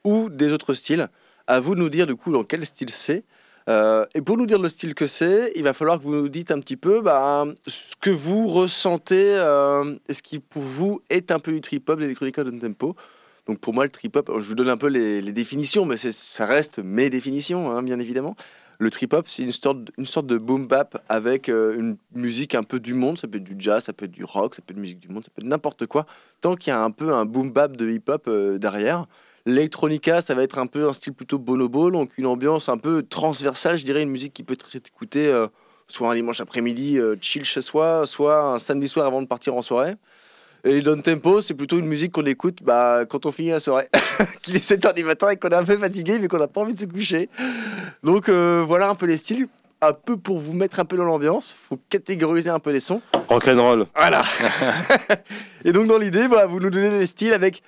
ou 0.04 0.28
des 0.28 0.52
autres 0.52 0.74
styles. 0.74 1.08
À 1.46 1.60
vous 1.60 1.74
de 1.74 1.80
nous 1.80 1.90
dire 1.90 2.06
du 2.06 2.16
coup 2.16 2.32
dans 2.32 2.44
quel 2.44 2.64
style 2.64 2.90
c'est. 2.90 3.24
Euh, 3.68 4.04
et 4.14 4.20
pour 4.20 4.36
nous 4.36 4.46
dire 4.46 4.58
le 4.58 4.68
style 4.68 4.94
que 4.94 5.06
c'est, 5.06 5.52
il 5.56 5.62
va 5.62 5.72
falloir 5.72 5.98
que 5.98 6.04
vous 6.04 6.14
nous 6.14 6.28
dites 6.28 6.50
un 6.50 6.60
petit 6.60 6.76
peu 6.76 7.00
bah, 7.00 7.46
ce 7.66 7.94
que 8.00 8.10
vous 8.10 8.46
ressentez, 8.48 9.34
euh, 9.36 9.94
ce 10.10 10.20
qui 10.20 10.38
pour 10.38 10.62
vous 10.62 11.00
est 11.08 11.30
un 11.30 11.38
peu 11.38 11.52
du 11.52 11.60
trip-hop, 11.60 11.98
l'électronica, 11.98 12.44
down 12.44 12.58
tempo. 12.58 12.94
Donc 13.46 13.60
pour 13.60 13.74
moi, 13.74 13.84
le 13.84 13.90
trip-hop, 13.90 14.30
je 14.38 14.48
vous 14.48 14.54
donne 14.54 14.68
un 14.68 14.76
peu 14.76 14.88
les, 14.88 15.20
définitions, 15.32 15.84
mais 15.86 15.96
ça 15.96 16.46
reste 16.46 16.78
mes 16.78 17.10
définitions, 17.10 17.70
hein, 17.70 17.82
bien 17.82 17.98
évidemment. 17.98 18.36
Le 18.78 18.90
trip-hop, 18.90 19.26
c'est 19.28 19.42
une 19.42 19.52
sorte, 19.52 19.78
une 19.98 20.06
sorte 20.06 20.26
de 20.26 20.36
boom 20.36 20.66
bap 20.66 21.02
avec 21.08 21.48
euh, 21.48 21.78
une 21.78 21.96
musique 22.14 22.54
un 22.54 22.64
peu 22.64 22.80
du 22.80 22.92
monde. 22.92 23.18
Ça 23.18 23.28
peut 23.28 23.38
être 23.38 23.44
du 23.44 23.54
jazz, 23.58 23.84
ça 23.84 23.92
peut 23.92 24.06
être 24.06 24.10
du 24.10 24.24
rock, 24.24 24.54
ça 24.54 24.62
peut 24.62 24.72
être 24.72 24.76
de 24.76 24.80
musique 24.80 24.98
du 24.98 25.08
monde, 25.08 25.24
ça 25.24 25.30
peut 25.34 25.42
être 25.42 25.48
n'importe 25.48 25.86
quoi. 25.86 26.06
Tant 26.40 26.56
qu'il 26.56 26.70
y 26.70 26.74
a 26.74 26.82
un 26.82 26.90
peu 26.90 27.12
un 27.12 27.24
boom 27.24 27.50
bap 27.50 27.76
de 27.76 27.88
hip-hop 27.88 28.24
euh, 28.26 28.58
derrière. 28.58 29.06
L'electronica, 29.46 30.22
ça 30.22 30.34
va 30.34 30.42
être 30.42 30.58
un 30.58 30.66
peu 30.66 30.88
un 30.88 30.92
style 30.94 31.12
plutôt 31.12 31.38
bonobo, 31.38 31.90
donc 31.90 32.16
une 32.16 32.26
ambiance 32.26 32.70
un 32.70 32.78
peu 32.78 33.02
transversale, 33.02 33.76
je 33.76 33.84
dirais, 33.84 34.02
une 34.02 34.10
musique 34.10 34.32
qui 34.32 34.42
peut 34.42 34.54
être 34.54 34.74
écoutée 34.74 35.26
euh, 35.26 35.48
soit 35.86 36.10
un 36.10 36.14
dimanche 36.14 36.40
après-midi 36.40 36.98
euh, 36.98 37.16
chill 37.20 37.44
chez 37.44 37.60
soi, 37.60 38.06
soit 38.06 38.42
un 38.42 38.58
samedi 38.58 38.88
soir 38.88 39.06
avant 39.06 39.20
de 39.20 39.26
partir 39.26 39.54
en 39.54 39.60
soirée. 39.60 39.96
Et 40.64 40.80
down 40.80 41.02
tempo, 41.02 41.42
c'est 41.42 41.52
plutôt 41.52 41.78
une 41.78 41.86
musique 41.86 42.12
qu'on 42.12 42.24
écoute 42.24 42.62
bah, 42.62 43.04
quand 43.06 43.26
on 43.26 43.32
finit 43.32 43.50
la 43.50 43.60
soirée, 43.60 43.86
qu'il 44.42 44.56
est 44.56 44.66
7h 44.66 44.94
du 44.94 45.04
matin 45.04 45.28
et 45.28 45.36
qu'on 45.36 45.50
est 45.50 45.54
un 45.54 45.64
peu 45.64 45.76
fatigué, 45.76 46.18
mais 46.18 46.26
qu'on 46.26 46.38
n'a 46.38 46.48
pas 46.48 46.62
envie 46.62 46.72
de 46.72 46.78
se 46.78 46.86
coucher. 46.86 47.28
Donc 48.02 48.30
euh, 48.30 48.64
voilà 48.66 48.88
un 48.88 48.94
peu 48.94 49.04
les 49.04 49.18
styles, 49.18 49.46
un 49.82 49.92
peu 49.92 50.16
pour 50.16 50.38
vous 50.38 50.54
mettre 50.54 50.80
un 50.80 50.86
peu 50.86 50.96
dans 50.96 51.04
l'ambiance. 51.04 51.54
faut 51.68 51.78
catégoriser 51.90 52.48
un 52.48 52.60
peu 52.60 52.70
les 52.70 52.80
sons. 52.80 53.02
Rock'n'roll. 53.28 53.86
Voilà. 53.94 54.22
et 55.66 55.72
donc 55.72 55.86
dans 55.86 55.98
l'idée, 55.98 56.28
bah, 56.28 56.46
vous 56.46 56.60
nous 56.60 56.70
donnez 56.70 56.98
les 56.98 57.06
styles 57.06 57.34
avec 57.34 57.62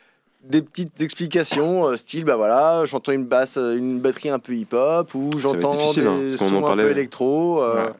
des 0.48 0.62
petites 0.62 1.00
explications, 1.00 1.86
euh, 1.88 1.96
style, 1.96 2.24
bah 2.24 2.36
voilà, 2.36 2.84
j'entends 2.84 3.12
une 3.12 3.24
basse, 3.24 3.56
euh, 3.58 3.76
une 3.76 4.00
batterie 4.00 4.28
un 4.30 4.38
peu 4.38 4.54
hip-hop, 4.54 5.14
ou 5.14 5.30
j'entends 5.38 5.72
hein, 5.74 6.18
des 6.20 6.34
en 6.42 6.48
sons 6.48 6.58
un 6.58 6.62
parlait. 6.62 6.84
peu 6.84 6.90
électro. 6.90 7.62
euh, 7.62 7.86
Ouais. 7.86 7.92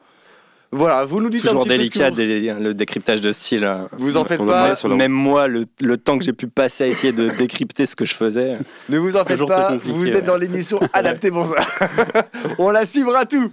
Voilà, 0.72 1.05
vous 1.05 1.20
nous 1.20 1.30
dites 1.30 1.44
un 1.47 1.51
Toujours 1.51 1.62
petit 1.62 1.68
peu 1.68 1.74
ce 1.74 1.78
que 1.78 1.99
délicat 1.99 2.11
vous- 2.11 2.16
des- 2.16 2.64
le 2.64 2.74
décryptage 2.74 3.20
de 3.20 3.30
style. 3.32 3.64
hein. 3.64 3.88
Vous 3.92 4.16
en 4.16 4.24
faites 4.24 4.40
On 4.40 4.47
pas, 4.47 4.74
Même 4.88 5.12
moi, 5.12 5.47
le, 5.47 5.64
le 5.80 5.97
temps 5.97 6.18
que 6.18 6.24
j'ai 6.24 6.32
pu 6.32 6.49
passer 6.49 6.84
à 6.84 6.86
essayer 6.88 7.12
de 7.12 7.28
décrypter 7.38 7.86
ce 7.86 7.94
que 7.94 8.05
je 8.05 8.14
faisais. 8.14 8.59
ne 8.88 8.99
vous 8.99 9.16
en 9.16 9.24
faites 9.24 9.38
pas, 9.47 9.76
vous 9.84 10.03
ouais. 10.05 10.16
êtes 10.16 10.24
dans 10.24 10.36
l'émission 10.36 10.80
adaptée 10.92 11.30
pour 11.30 11.47
ça. 11.47 11.64
On 12.59 12.70
l'assumera 12.70 13.24
tout. 13.26 13.51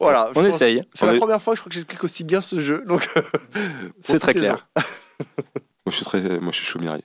voilà, 0.00 0.30
On 0.30 0.32
pense- 0.42 0.46
essaye. 0.54 0.82
C'est 0.94 1.06
la 1.06 1.14
est- 1.14 1.18
première 1.18 1.40
fois, 1.40 1.54
je 1.54 1.60
crois 1.60 1.68
que 1.70 1.74
j'explique 1.74 2.02
aussi 2.02 2.24
bien 2.24 2.40
ce 2.40 2.58
jeu, 2.58 2.82
donc 2.88 3.06
C'est 4.00 4.18
très 4.18 4.32
clair. 4.34 4.66
Moi, 5.84 5.90
je 5.90 5.96
suis 5.96 6.04
très, 6.04 6.20
moi, 6.38 6.52
je 6.52 6.56
suis 6.56 6.66
chaud 6.66 6.78
Mireille. 6.78 7.04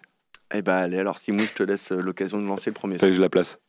Eh 0.53 0.61
ben 0.61 0.75
allez, 0.75 0.99
alors 0.99 1.17
Simon, 1.17 1.43
je 1.45 1.53
te 1.53 1.63
laisse 1.63 1.91
euh, 1.91 1.99
l'occasion 1.99 2.41
de 2.41 2.47
lancer 2.47 2.69
le 2.69 2.73
premier. 2.73 2.97
Fallait 2.97 3.11
que 3.11 3.17
je 3.17 3.21
la 3.21 3.29
place. 3.29 3.59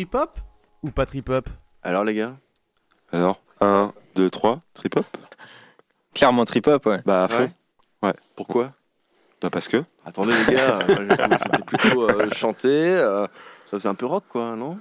Trip 0.00 0.14
hop 0.14 0.38
ou 0.82 0.90
pas 0.90 1.04
trip 1.04 1.28
hop 1.28 1.46
Alors 1.82 2.04
les 2.04 2.14
gars? 2.14 2.34
Alors, 3.12 3.38
1, 3.60 3.92
2, 4.14 4.30
3, 4.30 4.62
trip 4.72 4.96
hop 4.96 5.04
Clairement 6.14 6.46
trip-hop, 6.46 6.86
ouais. 6.86 7.02
Bah, 7.04 7.24
à 7.24 7.28
fond. 7.28 7.50
Ouais. 8.02 8.14
Pourquoi? 8.34 8.72
Bah, 9.42 9.50
parce 9.50 9.68
que. 9.68 9.84
Attendez 10.06 10.32
les 10.32 10.54
gars, 10.54 10.78
c'était 11.38 11.62
plutôt 11.62 12.08
euh, 12.08 12.30
chanté, 12.30 12.68
euh, 12.96 13.26
ça 13.66 13.76
faisait 13.76 13.90
un 13.90 13.94
peu 13.94 14.06
rock 14.06 14.24
quoi, 14.26 14.56
non? 14.56 14.78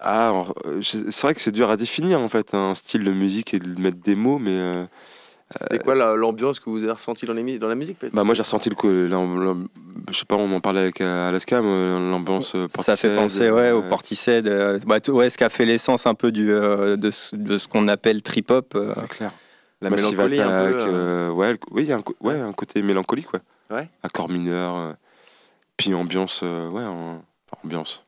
Ah, 0.00 0.30
alors, 0.30 0.52
euh, 0.64 0.82
c'est 0.82 1.20
vrai 1.22 1.34
que 1.36 1.40
c'est 1.40 1.52
dur 1.52 1.70
à 1.70 1.76
définir 1.76 2.18
en 2.18 2.28
fait, 2.28 2.52
un 2.52 2.74
style 2.74 3.04
de 3.04 3.12
musique 3.12 3.54
et 3.54 3.60
de 3.60 3.80
mettre 3.80 3.98
des 3.98 4.16
mots, 4.16 4.40
mais. 4.40 4.58
euh, 4.58 4.84
C'était 5.58 5.80
quoi 5.80 5.94
la- 5.96 6.14
l'ambiance 6.14 6.60
que 6.60 6.70
vous 6.70 6.84
avez 6.84 6.92
ressentie 6.92 7.26
dans, 7.26 7.32
les 7.32 7.58
dans 7.58 7.66
la 7.68 7.74
musique 7.74 7.98
peut-être? 7.98 8.14
Bah, 8.14 8.22
moi 8.22 8.34
j'ai 8.34 8.42
ressenti 8.42 8.70
le 8.70 9.08
l'am- 9.08 9.66
Je 10.10 10.16
sais 10.18 10.24
pas, 10.24 10.36
on 10.36 10.52
en 10.52 10.60
parlait 10.60 10.80
avec 10.80 11.00
euh, 11.00 11.28
Alaska, 11.28 11.60
l'ambiance. 11.60 12.54
euh, 12.54 12.68
Ça 12.78 12.94
fait 12.94 13.14
penser 13.16 13.50
ouais, 13.50 13.72
au 13.72 13.82
euh, 13.82 13.88
Portishead, 13.88 14.46
euh, 14.46 14.78
bah, 14.86 15.00
tout- 15.00 15.12
ouais, 15.12 15.28
ce 15.28 15.36
qui 15.36 15.44
a 15.44 15.48
fait 15.50 15.64
l'essence 15.64 16.06
un 16.06 16.14
peu 16.14 16.30
du, 16.30 16.52
euh, 16.52 16.96
de, 16.96 17.10
ce- 17.10 17.34
de 17.34 17.58
ce 17.58 17.66
qu'on 17.66 17.88
appelle 17.88 18.22
trip-hop. 18.22 18.74
euh. 18.76 18.92
C'est 18.94 19.08
clair. 19.08 19.32
La 19.80 19.90
mélancolie 19.90 20.40
un 20.40 20.48
Attack, 20.48 20.72
peu. 20.72 20.78
euh, 20.82 20.88
euh, 20.88 21.30
ouais, 21.32 21.52
le- 21.52 21.58
oui, 21.72 21.82
il 21.82 21.88
y 21.88 21.92
a 21.92 21.96
un, 21.96 22.02
co- 22.02 22.16
ouais, 22.20 22.38
un 22.38 22.52
côté 22.52 22.82
mélancolique, 22.82 23.32
ouais. 23.32 23.40
Ouais. 23.70 23.88
Accord 24.02 24.28
mineur, 24.28 24.76
euh, 24.76 24.92
puis 25.76 25.94
ambiance, 25.94 26.40
euh, 26.44 26.68
ouais, 26.68 26.82
en- 26.84 27.22
enfin, 27.50 27.60
ambiance, 27.64 28.04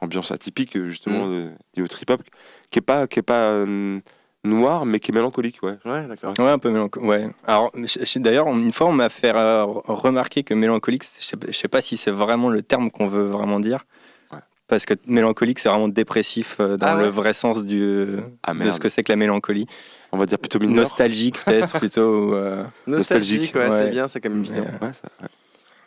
ambiance 0.00 0.30
atypique 0.32 0.76
justement 0.88 1.26
Mm. 1.26 1.30
de, 1.30 1.48
du 1.74 1.82
hip 1.84 2.10
hop, 2.10 2.22
qui 2.70 2.78
est 2.78 2.82
pas, 2.82 3.06
qui 3.06 3.18
est 3.18 3.22
pas 3.22 3.50
euh, 3.52 4.00
noir, 4.44 4.86
mais 4.86 5.00
qui 5.00 5.10
est 5.10 5.14
mélancolique, 5.14 5.62
ouais. 5.62 5.76
Ouais, 5.84 6.06
d'accord. 6.06 6.32
Ouais, 6.38 6.48
un 6.48 6.58
peu 6.58 6.70
mélancolique. 6.70 7.08
Ouais. 7.08 7.28
Alors, 7.46 7.70
d'ailleurs, 8.16 8.48
une 8.48 8.72
fois, 8.72 8.86
on 8.88 8.92
m'a 8.92 9.08
fait 9.08 9.34
euh, 9.34 9.64
remarquer 9.64 10.42
que 10.42 10.54
mélancolique, 10.54 11.04
je 11.20 11.26
sais, 11.26 11.36
je 11.46 11.52
sais 11.52 11.68
pas 11.68 11.82
si 11.82 11.96
c'est 11.96 12.10
vraiment 12.10 12.48
le 12.48 12.62
terme 12.62 12.90
qu'on 12.90 13.06
veut 13.06 13.26
vraiment 13.28 13.60
dire. 13.60 13.84
Ouais. 14.32 14.38
Parce 14.66 14.86
que 14.86 14.94
mélancolique, 15.06 15.58
c'est 15.58 15.68
vraiment 15.68 15.88
dépressif 15.88 16.56
euh, 16.60 16.76
dans 16.76 16.86
Ah 16.86 16.96
ouais 16.96 17.02
le 17.02 17.08
vrai 17.08 17.34
sens 17.34 17.62
du, 17.62 18.16
Ah 18.42 18.54
de 18.54 18.70
ce 18.70 18.80
que 18.80 18.88
c'est 18.88 19.02
que 19.02 19.12
la 19.12 19.16
mélancolie. 19.16 19.66
On 20.12 20.16
va 20.18 20.26
dire 20.26 20.38
plutôt 20.38 20.58
mineur. 20.58 20.76
Nostalgique, 20.84 21.38
peut-être, 21.44 21.72
plutôt. 21.78 22.34
euh, 22.34 22.64
Nostalgique, 22.86 23.54
Nostalgique, 23.54 23.54
ouais, 23.56 23.70
c'est 23.70 23.90
bien, 23.90 24.08
c'est 24.08 24.20
quand 24.20 24.30
même 24.30 24.42
bien. 24.42 24.64
Mais, 24.80 24.86
Ouais, 24.88 24.92
ça- 24.92 25.08
ouais. 25.22 25.28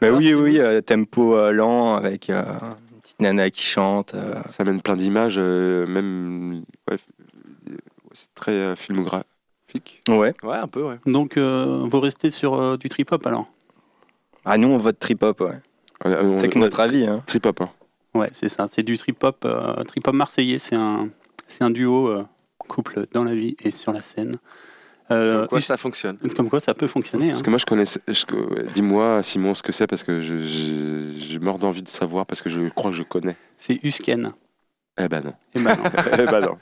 Mais 0.01 0.09
Ah, 0.09 0.13
oui, 0.13 0.33
oui, 0.33 0.59
euh, 0.59 0.81
tempo 0.81 1.35
euh, 1.35 1.51
lent 1.51 1.95
avec 1.95 2.29
euh, 2.29 2.43
une 2.93 2.99
petite 3.01 3.21
nana 3.21 3.49
qui 3.49 3.63
chante. 3.63 4.13
euh. 4.15 4.35
Ça 4.49 4.63
amène 4.63 4.81
plein 4.81 4.95
d'images, 4.97 5.35
euh, 5.37 5.87
même. 5.87 6.63
C'est 8.13 8.33
très 8.35 8.51
euh, 8.51 8.75
filmographique. 8.75 10.01
Ouais. 10.07 10.33
Ouais, 10.43 10.55
un 10.57 10.67
peu, 10.67 10.83
ouais. 10.83 10.97
Donc, 11.05 11.37
euh, 11.37 11.85
vous 11.89 11.99
restez 11.99 12.31
sur 12.31 12.53
euh, 12.55 12.77
du 12.77 12.89
trip-hop 12.89 13.25
alors? 13.27 13.47
Ah, 14.45 14.57
nous, 14.57 14.67
on 14.69 14.77
vote 14.77 14.99
trip-hop, 14.99 15.41
ouais. 15.41 15.59
Euh, 16.05 16.37
C'est 16.39 16.49
que 16.49 16.59
notre 16.59 16.79
avis. 16.79 17.05
Hein. 17.05 17.23
Trip 17.25 17.45
hop. 17.45 17.61
hein. 17.61 17.69
Ouais, 18.13 18.29
c'est 18.33 18.49
ça. 18.49 18.67
C'est 18.71 18.83
du 18.83 18.97
trip-hop 18.97 19.37
euh, 19.45 19.83
trip-hop 19.85 20.13
marseillais. 20.13 20.57
C'est 20.59 20.75
un, 20.75 21.09
c'est 21.47 21.63
un 21.63 21.69
duo 21.71 22.07
euh, 22.09 22.25
couple 22.59 23.07
dans 23.13 23.23
la 23.23 23.33
vie 23.33 23.55
et 23.63 23.71
sur 23.71 23.91
la 23.93 24.01
scène. 24.01 24.33
Euh, 25.11 25.39
Comme 25.39 25.47
quoi 25.49 25.61
ça 25.61 25.77
fonctionne. 25.77 26.17
comme 26.35 26.49
quoi 26.49 26.59
ça 26.59 26.73
peut 26.73 26.87
fonctionner. 26.87 27.25
hein. 27.25 27.29
Parce 27.29 27.41
que 27.43 27.49
moi, 27.49 27.59
je 27.59 27.65
connais. 27.65 27.85
je- 27.85 28.63
Dis-moi, 28.73 29.21
Simon, 29.23 29.53
ce 29.55 29.63
que 29.63 29.71
c'est, 29.71 29.87
parce 29.87 30.03
que 30.03 30.21
je, 30.21 30.41
je, 30.43 31.13
je 31.31 31.39
meurs 31.39 31.57
d'envie 31.57 31.83
de 31.83 31.89
savoir, 31.89 32.25
parce 32.25 32.41
que 32.41 32.49
je 32.49 32.69
crois 32.69 32.91
que 32.91 32.97
je 32.97 33.03
connais. 33.03 33.35
C'est 33.57 33.83
Usken. 33.83 34.31
Eh 34.97 35.07
ben 35.07 35.21
non. 35.23 35.33
Eh 35.55 35.59
ben 35.61 35.75
non. 35.75 35.83
eh 36.19 36.25
ben 36.25 36.39
non. 36.41 36.57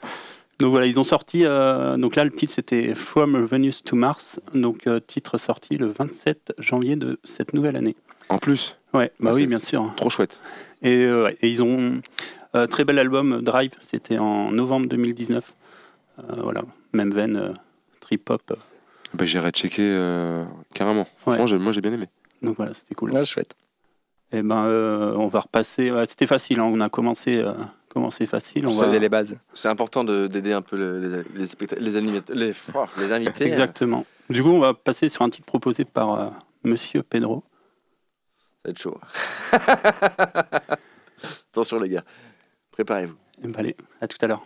Donc 0.61 0.71
voilà, 0.71 0.85
ils 0.85 0.99
ont 0.99 1.03
sorti. 1.03 1.41
euh, 1.45 1.97
donc 1.97 2.15
là, 2.15 2.23
le 2.23 2.31
titre 2.31 2.53
c'était 2.53 2.95
From 2.95 3.45
Venus 3.45 3.83
to 3.83 3.95
Mars. 3.95 4.39
Donc 4.53 4.87
euh, 4.87 4.99
titre 4.99 5.37
sorti 5.37 5.77
le 5.77 5.87
27 5.87 6.53
janvier 6.59 6.95
de 6.95 7.19
cette 7.23 7.53
nouvelle 7.53 7.75
année. 7.75 7.95
En 8.29 8.37
plus, 8.37 8.77
Ouais, 8.93 9.11
bah 9.19 9.31
Ah, 9.33 9.35
oui, 9.35 9.47
bien 9.47 9.59
sûr. 9.59 9.93
trop 9.95 10.09
chouette. 10.09 10.41
Et, 10.81 11.05
euh, 11.05 11.25
ouais, 11.25 11.37
et 11.41 11.49
ils 11.49 11.63
ont 11.63 12.01
euh, 12.55 12.67
très 12.67 12.83
bel 12.85 12.99
album 12.99 13.41
Drive. 13.41 13.71
C'était 13.83 14.17
en 14.17 14.51
novembre 14.51 14.87
2019. 14.87 15.53
Euh, 16.19 16.23
voilà, 16.43 16.61
même 16.93 17.11
veine, 17.13 17.35
euh, 17.37 17.53
trip 18.01 18.29
hop. 18.29 18.53
Ben, 19.13 19.25
J'irai 19.25 19.51
checker 19.51 19.81
euh, 19.83 20.43
carrément. 20.73 21.05
Ouais. 21.25 21.35
Franchement, 21.35 21.59
moi, 21.59 21.71
j'ai 21.71 21.81
bien 21.81 21.93
aimé. 21.93 22.07
donc 22.41 22.57
voilà, 22.57 22.73
c'était 22.73 22.95
cool. 22.95 23.11
Ah, 23.15 23.23
chouette. 23.23 23.55
Et 24.33 24.41
ben, 24.41 24.65
euh, 24.65 25.13
on 25.15 25.27
va 25.27 25.39
repasser. 25.41 25.91
ouais, 25.91 26.05
c'était 26.05 26.27
facile. 26.27 26.59
hein, 26.59 26.65
on 26.71 26.79
a 26.81 26.89
commencé, 26.89 27.41
euh, 27.91 27.93
commencé 27.93 28.25
facile. 28.25 28.65
On 28.65 28.71
On 28.71 28.75
va... 28.75 28.85
faisait 28.85 28.99
les 28.99 29.09
bases. 29.09 29.39
C'est 29.53 29.67
important 29.69 30.03
de- 30.03 30.27
d'aider 30.27 30.53
un 30.53 30.61
peu 30.61 30.77
le- 30.77 30.99
les, 30.99 31.23
les, 31.39 31.45
specta- 31.45 31.77
les, 31.79 31.97
animateurs- 31.97 32.35
les, 32.35 32.53
oh, 32.73 32.85
les 32.97 33.11
invités. 33.11 33.45
Exactement. 33.45 34.05
Du 34.29 34.41
coup, 34.41 34.49
on 34.49 34.59
va 34.59 34.73
passer 34.73 35.09
sur 35.09 35.21
un 35.23 35.29
titre 35.29 35.45
proposé 35.45 35.85
par 35.85 36.19
euh, 36.19 36.29
Monsieur 36.63 37.03
Pedro. 37.03 37.43
Ça 38.39 38.47
va 38.65 38.71
être 38.71 38.79
chaud. 38.79 38.99
Attention 41.51 41.77
les 41.79 41.89
gars. 41.89 42.03
Préparez-vous. 42.71 43.15
Ben, 43.43 43.53
allez, 43.57 43.75
à 43.99 44.07
tout 44.07 44.17
à 44.21 44.27
l'heure. 44.27 44.45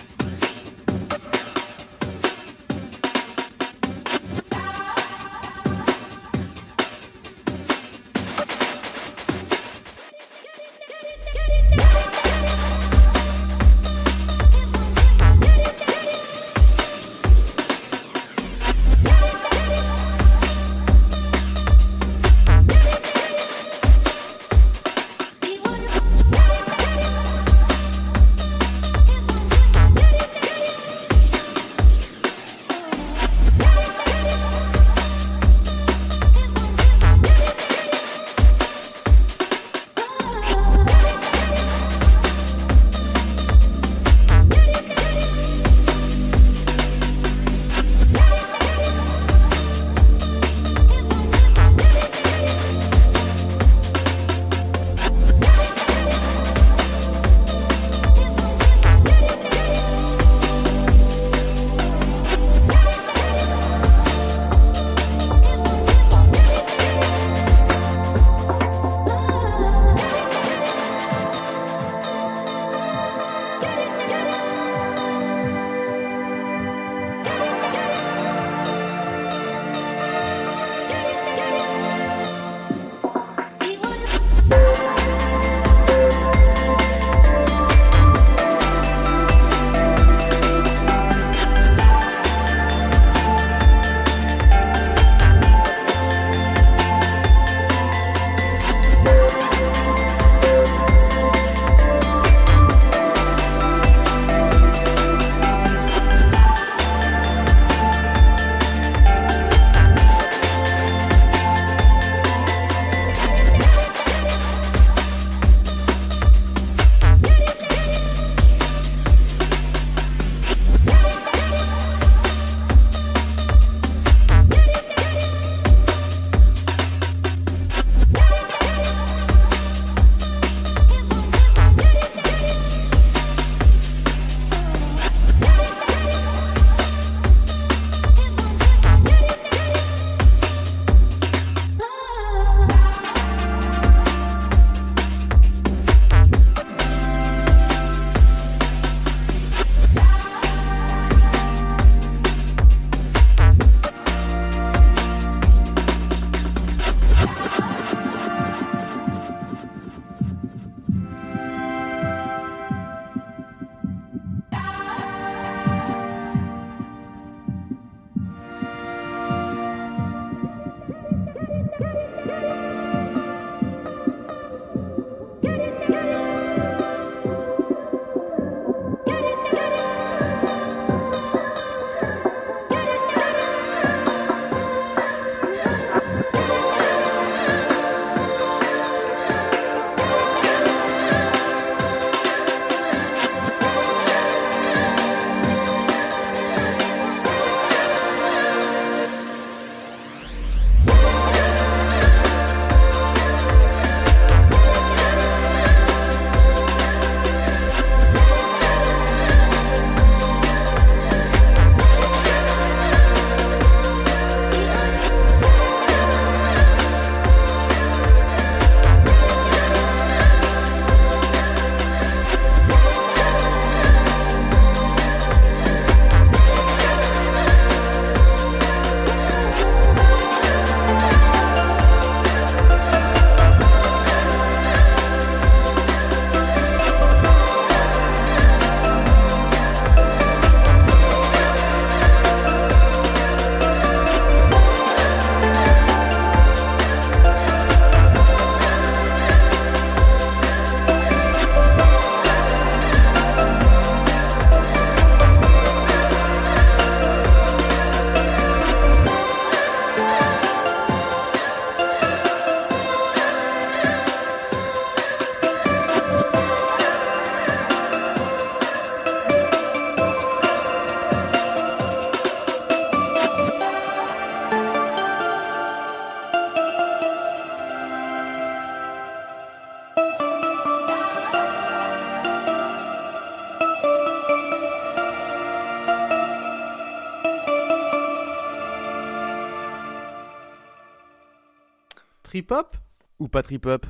Trip 292.46 292.60
hop 292.60 292.78
ou 293.18 293.28
pas 293.28 293.42
trip 293.42 293.66
hop 293.66 293.88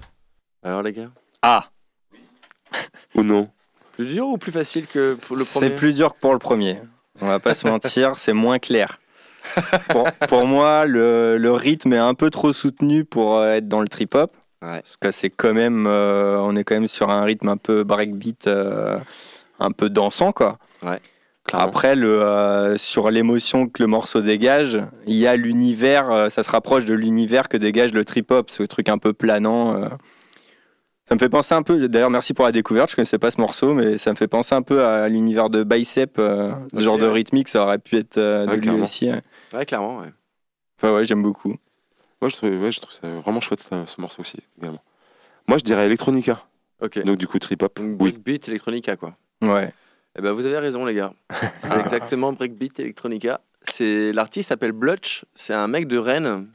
Alors 0.63 0.81
les 0.81 0.93
gars, 0.93 1.09
Ah, 1.41 1.65
Ou 3.13 3.21
non 3.23 3.49
plus 3.91 4.05
dur 4.07 4.27
ou 4.27 4.37
plus 4.37 4.51
facile 4.53 4.87
que 4.87 5.15
pour 5.15 5.35
le 5.35 5.43
c'est 5.43 5.59
premier? 5.59 5.75
plus 5.75 5.93
dur 5.93 6.13
que 6.15 6.19
pour 6.21 6.31
le 6.31 6.39
premier. 6.39 6.79
On 7.19 7.27
va 7.27 7.39
pas 7.39 7.53
se 7.53 7.67
mentir, 7.67 8.13
c'est 8.17 8.31
moins 8.31 8.57
clair. 8.59 8.99
Pour, 9.89 10.09
pour 10.29 10.45
moi, 10.47 10.85
le, 10.85 11.37
le 11.37 11.51
rythme 11.51 11.91
est 11.93 11.97
un 11.97 12.13
peu 12.13 12.29
trop 12.29 12.53
soutenu 12.53 13.03
pour 13.03 13.35
euh, 13.37 13.53
être 13.55 13.67
dans 13.67 13.81
le 13.81 13.89
trip 13.89 14.15
hop. 14.15 14.35
Ouais. 14.61 14.81
Parce 14.81 14.95
que 14.97 15.11
c'est 15.11 15.29
quand 15.29 15.53
même, 15.53 15.85
euh, 15.87 16.37
on 16.39 16.55
est 16.55 16.63
quand 16.63 16.75
même 16.75 16.87
sur 16.87 17.09
un 17.09 17.23
rythme 17.23 17.49
un 17.49 17.57
peu 17.57 17.83
breakbeat, 17.83 18.47
euh, 18.47 18.99
un 19.59 19.71
peu 19.71 19.89
dansant 19.89 20.31
quoi. 20.31 20.59
Clairement. 21.45 21.67
Après, 21.67 21.95
le, 21.95 22.21
euh, 22.23 22.77
sur 22.77 23.09
l'émotion 23.11 23.67
que 23.67 23.83
le 23.83 23.87
morceau 23.87 24.21
dégage, 24.21 24.79
il 25.05 25.15
y 25.15 25.27
a 25.27 25.35
l'univers, 25.35 26.09
euh, 26.11 26.29
ça 26.29 26.41
se 26.41 26.49
rapproche 26.49 26.85
de 26.85 26.93
l'univers 26.95 27.47
que 27.49 27.57
dégage 27.57 27.93
le 27.93 28.03
trip 28.03 28.31
hop, 28.31 28.49
ce 28.49 28.63
truc 28.63 28.89
un 28.89 28.97
peu 28.97 29.13
planant. 29.13 29.75
euh. 29.75 29.89
Ça 31.07 31.13
me 31.13 31.19
fait 31.19 31.29
penser 31.29 31.53
un 31.53 31.61
peu, 31.61 31.87
d'ailleurs 31.87 32.09
merci 32.09 32.33
pour 32.33 32.45
la 32.45 32.51
découverte, 32.51 32.89
je 32.89 32.95
connaissais 32.95 33.19
pas 33.19 33.29
ce 33.29 33.39
morceau, 33.39 33.75
mais 33.75 33.99
ça 33.99 34.09
me 34.09 34.15
fait 34.15 34.27
penser 34.27 34.55
un 34.55 34.63
peu 34.63 34.83
à 34.83 35.07
l'univers 35.07 35.51
de 35.51 35.63
Bicep, 35.63 36.17
euh, 36.17 36.51
ce 36.73 36.81
genre 36.81 36.97
de 36.97 37.05
rythmique, 37.05 37.47
ça 37.47 37.61
aurait 37.61 37.77
pu 37.77 37.97
être 37.97 38.17
euh, 38.17 38.45
de 38.45 38.49
Ouais, 38.49 38.55
lui 38.55 38.61
clairement. 38.63 38.83
aussi. 38.83 39.11
ouais. 39.11 39.21
Ouais, 39.53 39.65
clairement, 39.67 39.97
ouais. 39.99 40.11
Enfin 40.79 40.95
ouais, 40.95 41.03
j'aime 41.05 41.21
beaucoup. 41.21 41.55
Moi, 42.21 42.29
je 42.29 42.35
trouve, 42.37 42.49
ouais, 42.59 42.71
je 42.71 42.79
trouve 42.79 42.91
ça 42.93 43.07
vraiment 43.07 43.39
chouette 43.39 43.61
ce, 43.61 43.85
ce 43.85 44.01
morceau 44.01 44.21
aussi, 44.21 44.37
également. 44.57 44.81
Moi, 45.47 45.59
je 45.59 45.63
dirais 45.63 45.85
Electronica. 45.85 46.43
Ok. 46.81 47.03
Donc, 47.03 47.17
du 47.17 47.27
coup, 47.27 47.37
trip 47.37 47.61
hop. 47.61 47.77
Donc, 47.79 48.01
Oui. 48.01 48.11
breakbeat, 48.11 48.47
electronica, 48.47 48.95
quoi. 48.95 49.15
Ouais. 49.43 49.71
Eh 50.17 50.21
ben, 50.21 50.31
vous 50.31 50.45
avez 50.45 50.57
raison, 50.59 50.85
les 50.85 50.93
gars. 50.93 51.13
C'est 51.59 51.75
exactement 51.79 52.33
breakbeat, 52.33 52.79
electronica. 52.79 53.41
C'est 53.63 54.13
l'artiste 54.13 54.49
s'appelle 54.49 54.71
Blutch. 54.71 55.25
C'est 55.33 55.53
un 55.53 55.67
mec 55.67 55.87
de 55.87 55.97
Rennes 55.97 56.47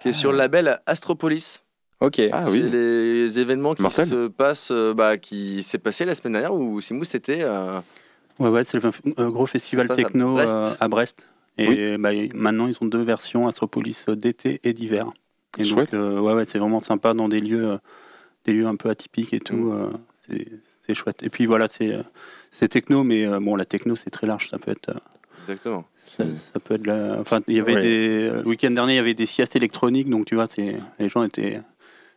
qui 0.00 0.08
est 0.08 0.12
sur 0.12 0.32
le 0.32 0.38
label 0.38 0.80
Astropolis. 0.86 1.62
Ok. 2.00 2.20
Ah 2.32 2.44
c'est 2.46 2.52
oui. 2.52 2.70
les 2.70 3.38
événements 3.38 3.74
qui 3.74 3.82
Mortel. 3.82 4.06
se 4.06 4.28
passent, 4.28 4.70
euh, 4.70 4.92
bah, 4.94 5.16
qui 5.16 5.62
s'est 5.62 5.78
passé 5.78 6.04
la 6.04 6.14
semaine 6.14 6.34
dernière 6.34 6.54
où 6.54 6.80
Simou 6.80 7.04
c'était. 7.04 7.40
euh, 7.42 7.80
Ouais, 8.38 8.50
ouais, 8.50 8.64
c'est 8.64 8.78
le 8.78 8.90
un 9.16 9.30
gros 9.30 9.46
festival 9.46 9.88
Ça 9.88 9.94
se 9.94 10.02
passe 10.02 10.04
à 10.06 10.08
techno 10.10 10.34
Brest. 10.34 10.54
euh, 10.56 10.70
à 10.78 10.88
Brest. 10.88 11.26
Et 11.58 11.96
bah, 11.96 12.10
maintenant, 12.34 12.66
ils 12.66 12.76
ont 12.82 12.86
deux 12.86 13.02
versions, 13.02 13.46
Astropolis 13.48 14.04
euh, 14.10 14.14
d'été 14.14 14.60
et 14.62 14.74
d'hiver. 14.74 15.10
Et 15.58 15.62
donc, 15.62 15.72
Chouette. 15.72 15.94
euh, 15.94 16.18
ouais, 16.20 16.34
ouais, 16.34 16.44
c'est 16.44 16.58
vraiment 16.58 16.80
sympa 16.80 17.14
dans 17.14 17.30
des 17.30 17.40
lieux, 17.40 17.66
euh, 17.72 17.78
des 18.44 18.52
lieux 18.52 18.66
un 18.66 18.76
peu 18.76 18.90
atypiques 18.90 19.32
et 19.32 19.40
tout. 19.40 19.72
euh, 19.72 19.90
c'est- 20.28 20.46
c'est 20.86 20.92
chouette. 20.92 21.22
Et 21.22 21.30
puis 21.30 21.46
voilà, 21.46 21.66
c'est 21.66 21.94
euh, 21.94 22.02
c'est 22.58 22.68
techno, 22.68 23.04
mais 23.04 23.26
euh, 23.26 23.38
bon, 23.40 23.56
la 23.56 23.64
techno, 23.64 23.96
c'est 23.96 24.10
très 24.10 24.26
large. 24.26 24.48
Ça 24.48 24.58
peut 24.58 24.70
être, 24.70 24.88
euh, 24.90 24.94
Exactement. 25.44 25.84
ça, 26.04 26.24
ça 26.52 26.60
peut 26.60 26.74
être 26.74 26.86
la- 26.86 27.18
Enfin, 27.20 27.40
il 27.48 27.54
y 27.56 27.60
avait 27.60 27.74
Ouais. 27.74 27.82
des. 27.82 28.30
Le 28.30 28.46
week-end 28.48 28.70
dernier, 28.70 28.94
il 28.94 28.96
y 28.96 29.00
avait 29.00 29.14
des 29.14 29.26
siestes 29.26 29.56
électroniques, 29.56 30.08
donc 30.08 30.26
tu 30.26 30.34
vois, 30.34 30.46
c'est 30.48 30.76
les 30.98 31.08
gens 31.08 31.22
étaient 31.22 31.60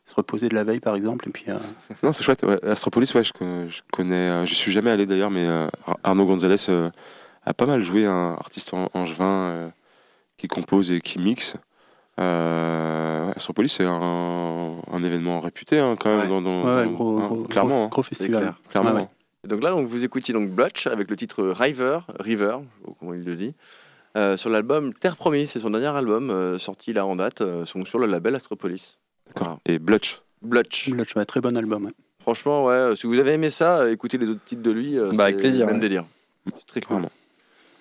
se 0.05 0.15
reposaient 0.15 0.49
de 0.49 0.55
la 0.55 0.63
veille, 0.63 0.79
par 0.79 0.95
exemple, 0.95 1.27
et 1.29 1.31
puis. 1.31 1.45
euh, 1.49 1.57
Non, 2.03 2.11
c'est 2.13 2.23
chouette. 2.23 2.41
ouais. 2.43 2.57
Astropolis, 2.65 3.13
ouais, 3.13 3.23
je, 3.23 3.31
je 3.69 3.81
connais. 3.91 4.15
euh, 4.15 4.45
je 4.45 4.53
suis 4.55 4.71
jamais 4.71 4.89
allé 4.89 5.05
d'ailleurs, 5.05 5.29
mais 5.29 5.45
euh, 5.45 5.67
Ar- 5.85 5.99
Arnaud 6.03 6.25
Gonzalez 6.25 6.55
euh, 6.69 6.89
a 7.45 7.53
pas 7.53 7.65
mal 7.67 7.83
joué, 7.83 8.05
un 8.05 8.33
artiste 8.39 8.71
angevin 8.93 9.25
euh, 9.51 9.69
qui 10.37 10.47
compose 10.47 10.91
et 10.91 10.99
qui 11.01 11.19
mixe. 11.19 11.55
Euh, 12.19 13.31
Astropolis, 13.35 13.71
c'est 13.73 13.85
un, 13.85 14.75
un 14.91 15.03
événement 15.03 15.39
réputé 15.41 15.79
hein, 15.79 15.95
quand 15.99 16.09
même. 16.09 16.21
Ouais. 16.21 16.27
Dans, 16.27 16.41
dans- 16.41 16.63
ouais, 16.63 16.85
dans- 16.85 16.91
gros, 16.91 17.19
hein, 17.19 17.25
gros, 17.27 17.43
clairement. 17.43 17.87
gros, 17.87 18.01
hein, 18.01 18.03
festival. 18.03 18.41
clair. 18.41 18.55
clairement. 18.69 19.09
Donc 19.49 19.63
là, 19.63 19.71
donc, 19.71 19.87
vous 19.87 20.03
écoutiez 20.05 20.33
donc 20.33 20.51
Blutch 20.51 20.87
avec 20.87 21.09
le 21.09 21.15
titre 21.15 21.43
River, 21.43 21.99
River, 22.19 22.57
comment 22.99 23.13
il 23.13 23.23
le 23.23 23.35
dit, 23.35 23.55
euh, 24.15 24.37
sur 24.37 24.49
l'album 24.49 24.93
Terre 24.93 25.17
Promise. 25.17 25.51
C'est 25.51 25.59
son 25.59 25.71
dernier 25.71 25.87
album 25.87 26.29
euh, 26.29 26.59
sorti 26.59 26.93
là 26.93 27.05
en 27.05 27.15
date, 27.15 27.41
euh, 27.41 27.65
sur 27.65 27.99
le 27.99 28.07
label 28.07 28.35
Astropolis. 28.35 28.97
D'accord. 29.27 29.59
Et 29.65 29.79
Blutch. 29.79 30.21
Blutch. 30.41 30.89
Blutch, 30.91 31.15
ouais, 31.15 31.25
très 31.25 31.41
bon 31.41 31.57
album. 31.57 31.85
ouais. 31.85 31.91
Franchement, 32.21 32.65
ouais, 32.65 32.73
euh, 32.73 32.95
si 32.95 33.07
vous 33.07 33.17
avez 33.17 33.31
aimé 33.31 33.49
ça, 33.49 33.89
écoutez 33.89 34.17
les 34.19 34.29
autres 34.29 34.43
titres 34.45 34.61
de 34.61 34.71
lui. 34.71 34.97
euh, 34.99 35.11
Bah, 35.13 35.23
avec 35.25 35.37
c'est 35.37 35.41
plaisir, 35.41 35.65
Même 35.65 35.75
ouais. 35.75 35.81
délire. 35.81 36.05
C'est 36.45 36.65
très 36.67 36.81
cool. 36.81 36.87
Clairement. 36.97 37.11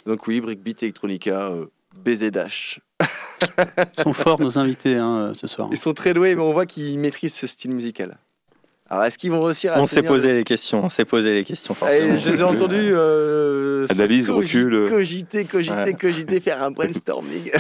Donc 0.07 0.27
oui, 0.27 0.41
Breakbeat 0.41 0.83
Electronica, 0.83 1.49
euh, 1.49 1.67
BZ 1.97 2.31
Dash. 2.31 2.81
Ils 3.01 4.03
sont 4.03 4.13
forts, 4.13 4.41
nos 4.41 4.59
invités, 4.59 4.97
hein, 4.97 5.33
ce 5.35 5.47
soir. 5.47 5.69
Ils 5.71 5.77
sont 5.77 5.93
très 5.93 6.15
doués, 6.15 6.35
mais 6.35 6.41
on 6.43 6.53
voit 6.53 6.67
qu'ils 6.67 6.99
maîtrisent 6.99 7.35
ce 7.35 7.47
style 7.47 7.73
musical. 7.73 8.17
Alors, 8.91 9.05
est-ce 9.05 9.19
qu'ils 9.19 9.31
vont 9.31 9.41
réussir 9.41 9.75
à 9.75 9.81
On 9.81 9.87
s'est 9.87 10.03
posé 10.03 10.33
les 10.33 10.45
questions, 10.45 10.83
on 10.85 10.89
s'est 10.89 11.05
posé 11.05 11.35
les 11.35 11.45
questions 11.45 11.75
forcément. 11.75 12.15
Et 12.15 12.19
je 12.19 12.31
les 12.31 12.41
ai 12.41 12.43
entendus. 12.43 12.77
euh, 12.93 13.87
Analyse, 13.91 14.29
cogiter, 14.29 14.59
recul. 14.63 14.89
Cogiter, 14.89 15.45
cogiter, 15.45 15.77
Ouais. 15.77 15.95
cogiter, 15.95 16.41
faire 16.41 16.63
un 16.63 16.71
brainstorming. 16.71 17.51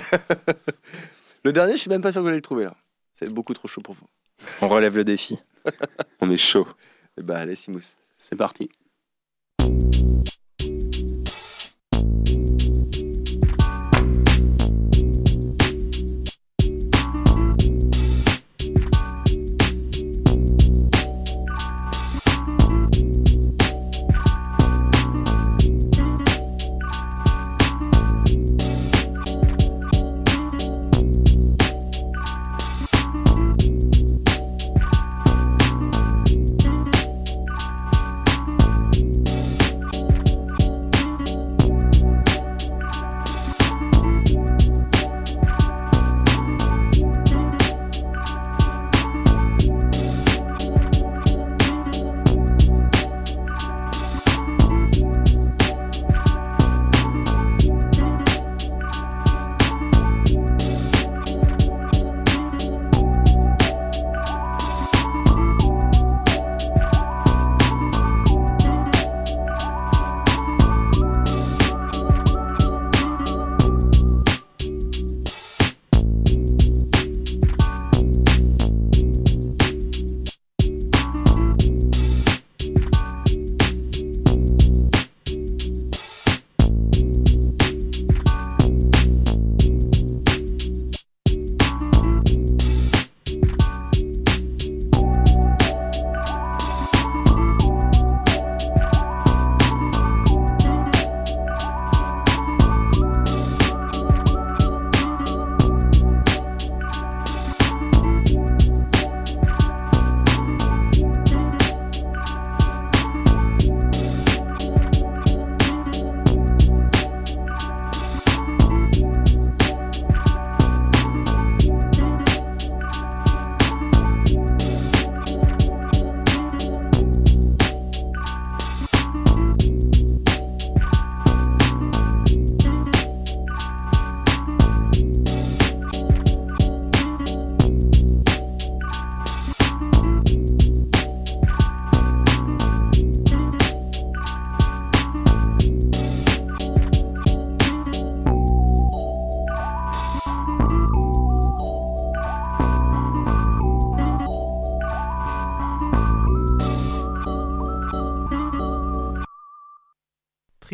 le 1.44 1.52
dernier, 1.52 1.72
je 1.72 1.78
suis 1.82 1.90
même 1.90 2.00
pas 2.00 2.12
sûr 2.12 2.20
que 2.20 2.22
vous 2.22 2.28
allez 2.28 2.38
le 2.38 2.42
trouver 2.42 2.64
là. 2.64 2.74
C'est 3.12 3.28
beaucoup 3.32 3.52
trop 3.52 3.68
chaud 3.68 3.82
pour 3.82 3.94
vous. 3.94 4.06
On 4.62 4.68
relève 4.68 4.96
le 4.96 5.04
défi. 5.04 5.38
On 6.20 6.30
est 6.30 6.36
chaud. 6.38 6.66
Eh 7.18 7.22
bah, 7.22 7.38
allez, 7.38 7.56
Simous. 7.56 7.96
C'est 8.18 8.36
parti. 8.36 8.70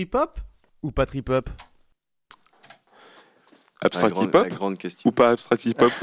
Trip-hop 0.05 0.39
ou 0.83 0.91
pas 0.91 1.07
Abstract 3.81 4.15
grande- 4.15 4.29
hip-hop 4.29 4.49
La 4.49 4.55
grande 4.55 4.79
question. 4.79 5.09
ou 5.09 5.13
pas 5.13 5.31
abstract 5.31 5.65
hip-hop? 5.67 5.93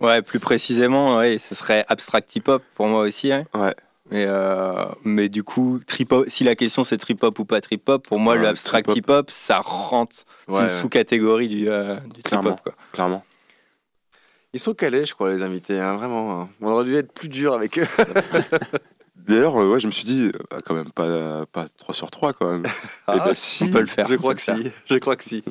Ouais, 0.00 0.22
plus 0.22 0.40
précisément, 0.40 1.18
ouais, 1.18 1.36
ce 1.36 1.54
serait 1.54 1.84
abstract 1.88 2.34
hip-hop 2.34 2.62
pour 2.74 2.86
moi 2.86 3.00
aussi. 3.02 3.30
hein. 3.32 3.44
Ouais. 3.52 3.74
Mais, 4.10 4.24
euh, 4.26 4.86
mais 5.04 5.28
du 5.28 5.42
coup, 5.44 5.78
trip 5.86 6.14
si 6.26 6.42
la 6.42 6.54
question 6.56 6.84
c'est 6.84 6.96
trip-hop 6.96 7.38
ou 7.38 7.44
pas 7.44 7.60
trip-hop, 7.60 8.08
pour 8.08 8.18
moi, 8.18 8.32
Ouais, 8.34 8.40
le 8.40 8.46
abstract 8.48 8.88
trip-hop. 8.88 9.26
hip-hop, 9.26 9.30
ça 9.30 9.58
rentre. 9.58 10.16
c'est 10.48 10.54
Ouais, 10.54 10.60
une 10.60 10.64
ouais. 10.68 10.68
sous-catégorie 10.70 11.48
du, 11.48 11.68
euh, 11.68 11.96
du 12.14 12.22
trip-hop. 12.22 12.62
quoi. 12.62 12.72
Clairement. 12.92 13.22
Ils 14.54 14.60
sont 14.60 14.72
calés, 14.72 15.04
je 15.04 15.12
crois, 15.12 15.30
les 15.30 15.42
invités, 15.42 15.78
hein, 15.78 15.92
vraiment. 15.92 16.40
hein. 16.40 16.48
On 16.62 16.68
aurait 16.68 16.84
dû 16.84 16.96
être 16.96 17.12
plus 17.12 17.28
dur 17.28 17.52
avec 17.52 17.78
eux. 17.78 17.86
D'ailleurs, 19.26 19.60
euh, 19.60 19.68
ouais, 19.72 19.80
je 19.80 19.86
me 19.86 19.92
suis 19.92 20.04
dit, 20.04 20.30
euh, 20.52 20.58
quand 20.64 20.74
même 20.74 20.90
pas, 20.92 21.44
pas 21.52 21.66
3 21.78 21.94
sur 21.94 22.10
3 22.10 22.32
quand 22.32 22.50
même. 22.50 22.62
Ah, 23.06 23.14
Eh 23.16 23.18
ben, 23.28 23.34
si. 23.34 23.64
On 23.64 23.68
peut 23.68 23.80
le 23.80 23.86
faire. 23.86 24.08
Je 24.08 24.14
crois 24.16 24.34
que 24.34 24.42
faire. 24.42 24.56
si. 24.56 24.70
Je 24.86 24.94
crois 24.98 25.16
que 25.16 25.24
si. 25.24 25.44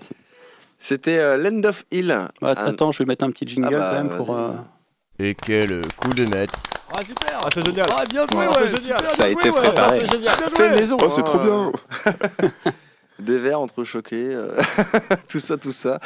C'était 0.77 1.17
euh, 1.19 1.37
Land 1.37 1.63
of 1.67 1.85
Hill. 1.91 2.07
Bah, 2.41 2.55
Un- 2.57 2.67
Attends, 2.67 2.91
je 2.91 2.99
vais 2.99 3.05
mettre 3.05 3.23
un 3.25 3.31
petit 3.31 3.47
jingle 3.47 3.67
Ah 3.73 3.77
bah, 3.79 3.89
quand 3.91 4.03
même 4.03 4.17
pour. 4.17 4.35
euh, 4.35 4.51
Et 5.19 5.35
quel 5.35 5.81
coup 5.97 6.09
de 6.09 6.25
maître 6.25 6.57
Ah 6.95 7.03
super 7.03 7.39
Ah 7.43 7.47
c'est 7.53 7.65
génial 7.65 7.87
Ah 7.95 8.05
bien 8.05 8.25
joué, 8.31 8.47
ouais, 8.47 8.47
ouais, 8.47 8.77
génial 8.79 9.05
Ça 9.05 9.23
a 9.25 9.27
été 9.27 9.51
préparé. 9.51 9.99
c'est 9.99 10.11
génial 10.11 10.35
Fait 10.55 10.69
maison. 10.71 10.97
Oh, 11.01 11.09
c'est 11.09 11.23
trop 11.23 11.39
bien 11.39 11.71
Des 13.19 13.37
verres 13.37 13.59
entrechoqués, 13.59 14.27
euh, 14.33 14.47
tout 15.27 15.39
ça, 15.39 15.57
tout 15.57 15.73
ça. 15.73 15.99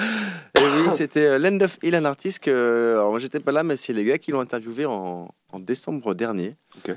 Et 0.58 0.62
oui, 0.64 0.88
c'était 0.98 1.38
Land 1.38 1.60
of 1.62 1.78
Hill, 1.84 1.94
un 1.94 2.06
artiste 2.06 2.40
que. 2.40 2.94
Alors 2.96 3.12
moi 3.12 3.20
j'étais 3.20 3.40
pas 3.40 3.52
là, 3.52 3.62
mais 3.62 3.78
c'est 3.78 3.94
les 3.94 4.04
gars 4.04 4.18
qui 4.18 4.32
l'ont 4.32 4.40
interviewé 4.40 4.88
en, 4.88 5.30
en 5.52 5.60
décembre 5.60 6.16
dernier. 6.16 6.56
Ok. 6.78 6.96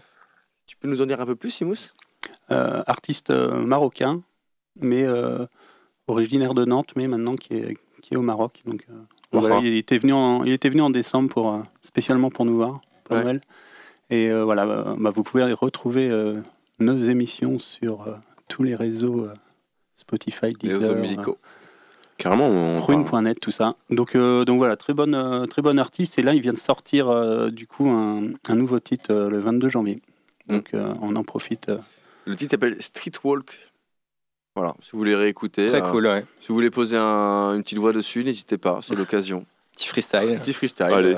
Tu 0.67 0.77
peux 0.77 0.89
nous 0.89 1.01
en 1.01 1.07
dire 1.07 1.21
un 1.21 1.27
peu 1.27 1.37
plus, 1.37 1.51
Simous? 1.51 1.95
Euh, 2.51 2.83
artiste 2.87 3.31
euh, 3.31 3.57
marocain, 3.65 4.23
mais 4.81 5.05
euh, 5.05 5.47
originaire 6.07 6.55
de 6.55 6.65
Nantes, 6.65 6.93
mais 6.97 7.07
maintenant 7.09 7.35
qui 7.35 7.55
est, 7.55 7.77
qui 8.03 8.15
est 8.15 8.17
au 8.17 8.23
Maroc. 8.23 8.63
Donc, 8.67 8.87
euh, 8.91 8.95
voilà, 9.33 9.59
il, 9.59 9.77
était 9.77 9.99
venu 9.99 10.13
en, 10.13 10.45
il 10.45 10.53
était 10.53 10.69
venu 10.69 10.83
en 10.83 10.91
décembre 10.91 11.29
pour, 11.29 11.53
euh, 11.53 11.59
spécialement 11.83 12.31
pour 12.31 12.45
nous 12.45 12.57
voir, 12.57 12.81
pour 13.05 13.17
Ouais. 13.17 13.23
Noël. 13.23 13.41
Et 14.11 14.33
euh, 14.33 14.45
voilà, 14.45 14.65
euh, 14.65 14.95
bah, 14.99 15.11
vous 15.11 15.23
pouvez 15.23 15.53
retrouver 15.53 16.09
euh, 16.09 16.41
nos 16.79 16.97
émissions 16.97 17.59
sur 17.59 18.07
euh, 18.07 18.13
tous 18.49 18.63
les 18.63 18.75
réseaux 18.77 19.25
euh, 19.25 19.35
Spotify, 19.97 20.47
Les 20.47 20.69
Deezer, 20.69 20.81
réseaux 20.81 20.95
musicaux. 20.95 21.39
Carrément, 22.19 22.77
Prune.net, 22.81 23.39
tout 23.41 23.51
ça. 23.51 23.77
Donc, 23.91 24.15
euh, 24.15 24.45
donc 24.45 24.59
voilà, 24.59 24.77
très 24.77 24.95
bonne, 24.95 25.15
euh, 25.15 25.47
très 25.47 25.61
bon 25.61 25.79
artiste. 25.79 26.19
Et 26.19 26.23
là, 26.23 26.33
il 26.35 26.41
vient 26.41 26.53
de 26.55 26.59
sortir 26.59 27.09
euh, 27.09 27.51
du 27.51 27.67
coup 27.67 27.89
un, 27.89 28.29
un 28.49 28.55
nouveau 28.55 28.81
titre 28.81 29.13
euh, 29.13 29.29
le 29.29 29.39
22 29.39 29.69
janvier. 29.69 30.01
Donc 30.49 30.75
euh, 30.75 30.91
on 31.03 31.15
en 31.17 31.25
profite. 31.25 31.69
euh. 31.69 31.79
Le 32.25 32.37
titre 32.37 32.53
s'appelle 32.53 32.81
Streetwalk. 32.83 33.59
Voilà, 34.55 34.75
si 34.81 34.91
vous 34.93 34.99
voulez 34.99 35.15
réécouter. 35.15 35.67
Très 35.69 35.83
euh, 35.83 35.91
cool, 35.91 36.07
ouais. 36.07 36.25
Si 36.41 36.49
vous 36.49 36.55
voulez 36.55 36.71
poser 36.71 36.97
un- 36.97 37.55
une 37.55 37.63
petite 37.63 37.79
voix 37.79 37.93
dessus, 37.93 38.25
n'hésitez 38.25 38.57
pas, 38.59 38.81
c'est 38.83 38.95
l'occasion. 38.95 39.45
Petit 39.75 39.89
freestyle. 39.89 40.39
Petit 40.43 40.53
freestyle. 40.55 40.87
Allez. 40.87 41.15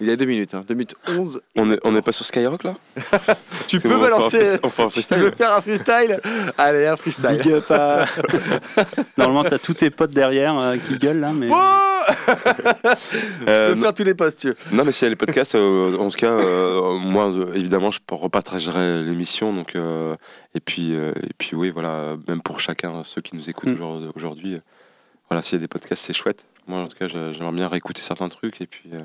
Euh, 0.00 0.04
il 0.04 0.08
y 0.08 0.10
a 0.12 0.16
deux 0.16 0.24
minutes, 0.24 0.54
hein, 0.54 0.64
deux 0.66 0.74
minutes 0.74 0.94
11. 1.08 1.40
On 1.56 1.70
est, 1.70 1.78
on 1.84 1.94
est 1.94 2.02
pas 2.02 2.12
sur 2.12 2.24
Skyrock 2.24 2.64
là 2.64 2.76
Tu 3.68 3.78
peux 3.78 3.90
on 3.90 3.96
un 3.96 3.98
balancer. 4.00 4.58
On 4.62 4.68
fera 4.70 4.84
un 4.88 4.90
Tu 4.90 5.00
veux 5.00 5.06
freestyle 5.30 5.32
faire 5.36 5.54
un 5.56 5.60
freestyle 5.60 6.20
Allez, 6.58 6.86
un 6.86 6.96
freestyle. 6.96 7.38
Big 7.42 7.52
up 7.52 7.70
à- 7.70 8.06
Normalement, 9.18 9.44
t'as 9.48 9.58
tous 9.58 9.74
tes 9.74 9.90
potes 9.90 10.12
derrière 10.12 10.58
euh, 10.58 10.76
qui 10.76 10.96
gueulent 10.98 11.20
là, 11.20 11.32
mais. 11.32 11.48
Tu 11.48 11.54
Euh, 13.48 13.74
peux 13.74 13.80
faire 13.80 13.94
tous 13.94 14.04
les 14.04 14.14
postes, 14.14 14.40
tu 14.40 14.48
veux. 14.48 14.56
Non, 14.72 14.84
mais 14.84 14.92
s'il 14.92 15.04
y 15.04 15.06
a 15.06 15.10
les 15.10 15.16
podcasts, 15.16 15.54
euh, 15.54 15.96
en 15.98 16.08
tout 16.10 16.16
cas, 16.16 16.32
euh, 16.32 16.98
moi, 16.98 17.30
euh, 17.30 17.52
évidemment, 17.54 17.90
je 17.90 18.00
repartagerai 18.10 19.02
l'émission. 19.02 19.52
Donc, 19.52 19.76
euh, 19.76 20.16
et 20.54 20.60
puis, 20.60 20.94
euh, 20.94 21.12
et 21.22 21.32
puis, 21.36 21.54
oui, 21.56 21.70
voilà, 21.70 22.16
même 22.28 22.42
pour 22.42 22.60
chacun, 22.60 23.02
ceux 23.04 23.20
qui 23.20 23.36
nous 23.36 23.48
écoutent 23.50 23.78
Mm. 23.78 24.10
aujourd'hui- 24.16 24.54
euh, 24.54 24.60
voilà, 25.28 25.42
s'il 25.42 25.54
y 25.54 25.58
a 25.58 25.60
des 25.60 25.68
podcasts, 25.68 26.04
c'est 26.04 26.12
chouette. 26.12 26.46
Moi, 26.66 26.80
en 26.80 26.88
tout 26.88 26.96
cas, 26.98 27.06
j'aimerais 27.08 27.52
bien 27.52 27.68
réécouter 27.68 28.00
certains 28.00 28.28
trucs 28.28 28.60
et 28.60 28.66
puis, 28.66 28.90
euh, 28.92 29.02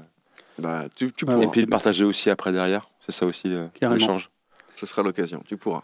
Bah, 0.60 0.86
tu, 0.96 1.12
tu 1.12 1.26
Ouais, 1.26 1.34
pourras. 1.34 1.46
et 1.46 1.48
puis 1.50 1.62
le 1.62 1.68
partager 1.68 2.06
aussi 2.06 2.30
après 2.30 2.52
derrière. 2.52 2.90
C'est 3.02 3.12
ça 3.12 3.26
aussi 3.26 3.54
euh, 3.54 3.68
l'échange. 3.82 4.30
Ce 4.70 4.86
sera 4.86 5.04
l'occasion, 5.04 5.44
tu 5.48 5.58
pourras. 5.58 5.84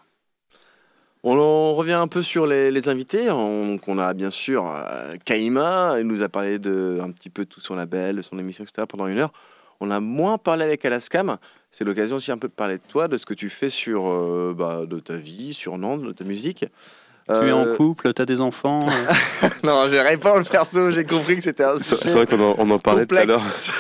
On 1.24 1.38
en 1.38 1.76
revient 1.76 1.94
un 1.94 2.08
peu 2.08 2.24
sur 2.24 2.48
les, 2.48 2.72
les 2.72 2.90
invités. 2.90 3.30
On, 3.30 3.68
donc 3.74 3.88
on 3.88 3.98
a 4.00 4.14
bien 4.14 4.32
sûr 4.32 4.66
euh, 4.68 5.16
Kaima, 5.24 5.98
il 6.00 6.08
nous 6.08 6.24
a 6.24 6.30
parlé 6.30 6.58
de 6.58 7.00
un 7.02 7.12
petit 7.12 7.30
peu 7.30 7.44
de 7.46 7.50
tout 7.50 7.62
son 7.62 7.76
label, 7.76 8.16
de 8.16 8.22
son 8.24 8.40
émission, 8.40 8.64
etc. 8.64 8.86
pendant 8.90 9.08
une 9.08 9.20
heure. 9.20 9.32
On 9.82 9.92
a 9.92 10.00
moins 10.00 10.38
parlé 10.38 10.64
avec 10.64 10.84
Alaskam. 10.86 11.38
C'est 11.70 11.84
l'occasion 11.84 12.16
aussi 12.18 12.32
un 12.32 12.38
peu 12.38 12.48
de 12.48 12.54
parler 12.54 12.78
de 12.78 12.84
toi, 12.88 13.08
de 13.08 13.18
ce 13.18 13.26
que 13.26 13.34
tu 13.34 13.50
fais 13.50 13.70
sur 13.70 14.08
euh, 14.08 14.54
bah, 14.58 14.86
de 14.86 15.00
ta 15.00 15.16
vie, 15.16 15.54
sur 15.54 15.78
Nantes, 15.78 16.02
de 16.02 16.12
ta 16.12 16.24
musique. 16.24 16.66
Tu 17.28 17.34
es 17.34 17.38
Euh, 17.52 17.54
en 17.56 17.76
couple, 17.78 18.14
t'as 18.14 18.26
des 18.26 18.42
enfants. 18.42 18.80
euh, 18.84 19.48
Non, 19.64 19.88
je 19.88 19.96
réponds 19.96 20.38
le 20.38 20.44
perso, 20.44 20.92
j'ai 20.92 21.06
compris 21.06 21.36
que 21.38 21.44
c'était 21.44 21.64
un 21.64 21.78
C'est 21.78 21.96
sujet 21.96 22.02
c'est 22.10 22.14
vrai 22.16 22.26
qu'on 22.26 22.42
en, 22.42 22.56
on 22.58 22.70
en 22.72 22.80
parlait 22.80 23.06
tout 23.06 23.16
à 23.16 23.26
l'heure. 23.26 23.38
complexe. 23.38 23.72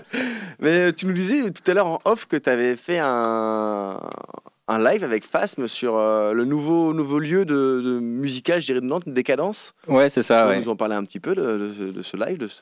Mais 0.60 0.92
tu 0.92 1.06
nous 1.06 1.12
disais 1.12 1.50
tout 1.50 1.68
à 1.70 1.74
l'heure 1.74 1.86
en 1.86 2.00
off 2.04 2.26
que 2.26 2.36
tu 2.36 2.48
avais 2.50 2.76
fait 2.76 2.98
un, 3.00 3.98
un 4.68 4.78
live 4.78 5.02
avec 5.04 5.24
Phasm 5.24 5.66
sur 5.66 5.96
euh, 5.96 6.32
le 6.32 6.44
nouveau, 6.44 6.92
nouveau 6.94 7.18
lieu 7.18 7.44
de, 7.44 7.80
de 7.84 7.98
musical, 8.00 8.60
je 8.60 8.66
dirais, 8.66 8.80
de 8.80 8.86
Nantes, 8.86 9.02
Décadence. 9.08 9.74
Ouais, 9.88 10.08
c'est 10.08 10.22
ça, 10.22 10.42
Tu 10.44 10.48
ouais. 10.50 10.58
peux 10.58 10.64
nous 10.66 10.70
en 10.70 10.76
parler 10.76 10.94
un 10.94 11.02
petit 11.04 11.18
peu 11.20 11.34
de, 11.34 11.42
de- 11.76 11.90
de 11.90 12.02
ce 12.02 12.16
live, 12.16 12.38
de 12.38 12.48
ce, 12.48 12.60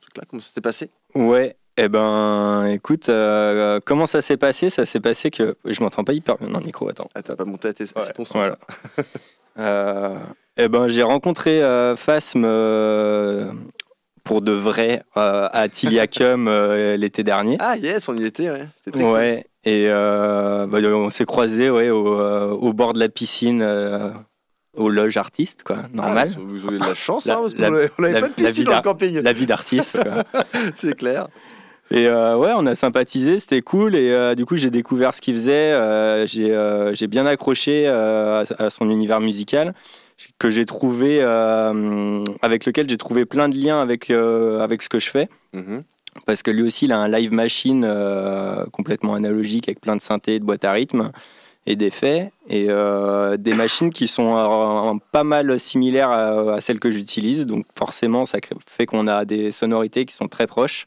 truc-là, 0.00 0.22
comment 0.30 0.40
ça 0.40 0.50
s'est 0.54 0.60
passé? 0.62 0.88
Ouais, 1.14 1.56
eh 1.76 1.88
ben, 1.88 2.66
écoute, 2.68 3.08
euh, 3.08 3.80
comment 3.84 4.06
ça 4.06 4.22
s'est 4.22 4.36
passé? 4.36 4.70
Ça 4.70 4.86
s'est 4.86 5.00
passé 5.00 5.30
que. 5.30 5.56
Je 5.66 5.82
m'entends 5.82 6.04
pas 6.04 6.12
hyper 6.12 6.36
bien 6.36 6.48
dans 6.48 6.60
le 6.60 6.64
micro, 6.66 6.88
attends. 6.88 7.10
Ah, 7.14 7.22
t'as 7.22 7.34
pas 7.36 7.44
monté 7.44 7.68
à 7.68 7.72
tes, 7.74 7.84
Ouais, 7.84 7.90
c'est 8.04 8.12
ton 8.14 8.24
son. 8.24 8.38
voilà. 8.38 8.56
Euh, 9.58 10.16
eh 10.56 10.68
ben, 10.68 10.88
j'ai 10.88 11.02
rencontré 11.02 11.62
euh, 11.62 11.96
Phasm 11.96 12.42
euh, 12.44 13.50
pour 14.24 14.40
de 14.42 14.52
vrai 14.52 15.02
euh, 15.16 15.48
à 15.52 15.68
Tiliacum 15.68 16.48
euh, 16.48 16.96
l'été 16.96 17.22
dernier. 17.22 17.56
Ah, 17.60 17.76
yes, 17.76 18.08
on 18.08 18.16
y 18.16 18.24
était, 18.24 18.50
ouais. 18.50 18.66
C'était 18.74 18.92
très 18.92 19.02
cool. 19.04 19.12
Ouais, 19.12 19.46
et 19.64 19.86
euh, 19.88 20.66
bah, 20.66 20.78
on 20.82 21.10
s'est 21.10 21.24
croisés 21.26 21.70
ouais, 21.70 21.90
au, 21.90 22.20
euh, 22.20 22.50
au 22.50 22.72
bord 22.72 22.92
de 22.94 23.00
la 23.00 23.08
piscine, 23.08 23.62
euh, 23.62 24.10
aux 24.76 24.88
loges 24.88 25.16
artistes, 25.16 25.62
quoi, 25.62 25.78
normal. 25.92 26.30
Ah, 26.32 26.38
vous 26.40 26.66
avez 26.68 26.78
de 26.78 26.84
la 26.84 26.94
chance, 26.94 27.26
La- 27.26 27.36
hein, 27.38 27.42
parce 27.42 27.54
qu'on 27.54 28.02
n'avait 28.02 28.20
pas 28.20 28.28
de 28.28 28.34
piscine 28.34 28.64
dans 28.64 28.76
le 28.76 28.82
camping. 28.82 29.20
La 29.20 29.32
vie 29.32 29.46
d'artiste. 29.46 30.00
c'est 30.74 30.96
clair. 30.96 31.28
Et 31.90 32.06
euh, 32.08 32.36
ouais, 32.36 32.52
on 32.56 32.66
a 32.66 32.74
sympathisé, 32.74 33.38
c'était 33.38 33.60
cool. 33.60 33.94
Et 33.94 34.10
euh, 34.10 34.34
du 34.34 34.46
coup, 34.46 34.56
j'ai 34.56 34.70
découvert 34.70 35.14
ce 35.14 35.20
qu'il 35.20 35.34
faisait. 35.34 35.72
euh, 35.72 36.26
j'ai 36.26 36.48
euh, 36.50 36.94
bien 37.08 37.26
accroché 37.26 37.86
à, 37.86 38.44
à 38.58 38.70
son 38.70 38.90
univers 38.90 39.20
musical 39.20 39.74
que 40.38 40.48
j'ai 40.48 40.64
trouvé, 40.64 41.22
avec 41.22 42.66
lequel 42.66 42.88
j'ai 42.88 42.96
trouvé 42.96 43.24
plein 43.24 43.48
de 43.48 43.58
liens 43.58 43.82
avec, 43.82 44.10
avec 44.10 44.82
ce 44.82 44.88
que 44.88 45.00
je 45.00 45.10
fais. 45.10 45.28
Mhm. 45.52 45.82
Parce 46.24 46.44
que 46.44 46.52
lui 46.52 46.62
aussi, 46.62 46.84
il 46.84 46.92
a 46.92 46.98
un 46.98 47.08
live 47.08 47.32
machine 47.32 47.84
complètement 48.72 49.14
analogique 49.14 49.68
avec 49.68 49.80
plein 49.80 49.96
de 49.96 50.00
synthés, 50.00 50.38
de 50.38 50.44
boîtes 50.44 50.64
à 50.64 50.70
rythme 50.70 51.10
et 51.66 51.74
d'effets. 51.74 52.30
Et 52.48 52.68
des 52.68 53.54
machines 53.54 53.92
qui 53.92 54.06
sont 54.06 55.00
pas 55.10 55.24
mal 55.24 55.58
similaires 55.58 56.10
à, 56.10 56.54
à 56.54 56.60
celles 56.60 56.78
que 56.78 56.92
j'utilise. 56.92 57.44
Donc 57.44 57.66
forcément, 57.76 58.24
ça 58.24 58.38
fait 58.66 58.86
qu'on 58.86 59.08
a 59.08 59.24
des 59.24 59.50
sonorités 59.50 60.06
qui 60.06 60.14
sont 60.14 60.28
très 60.28 60.46
proches. 60.46 60.86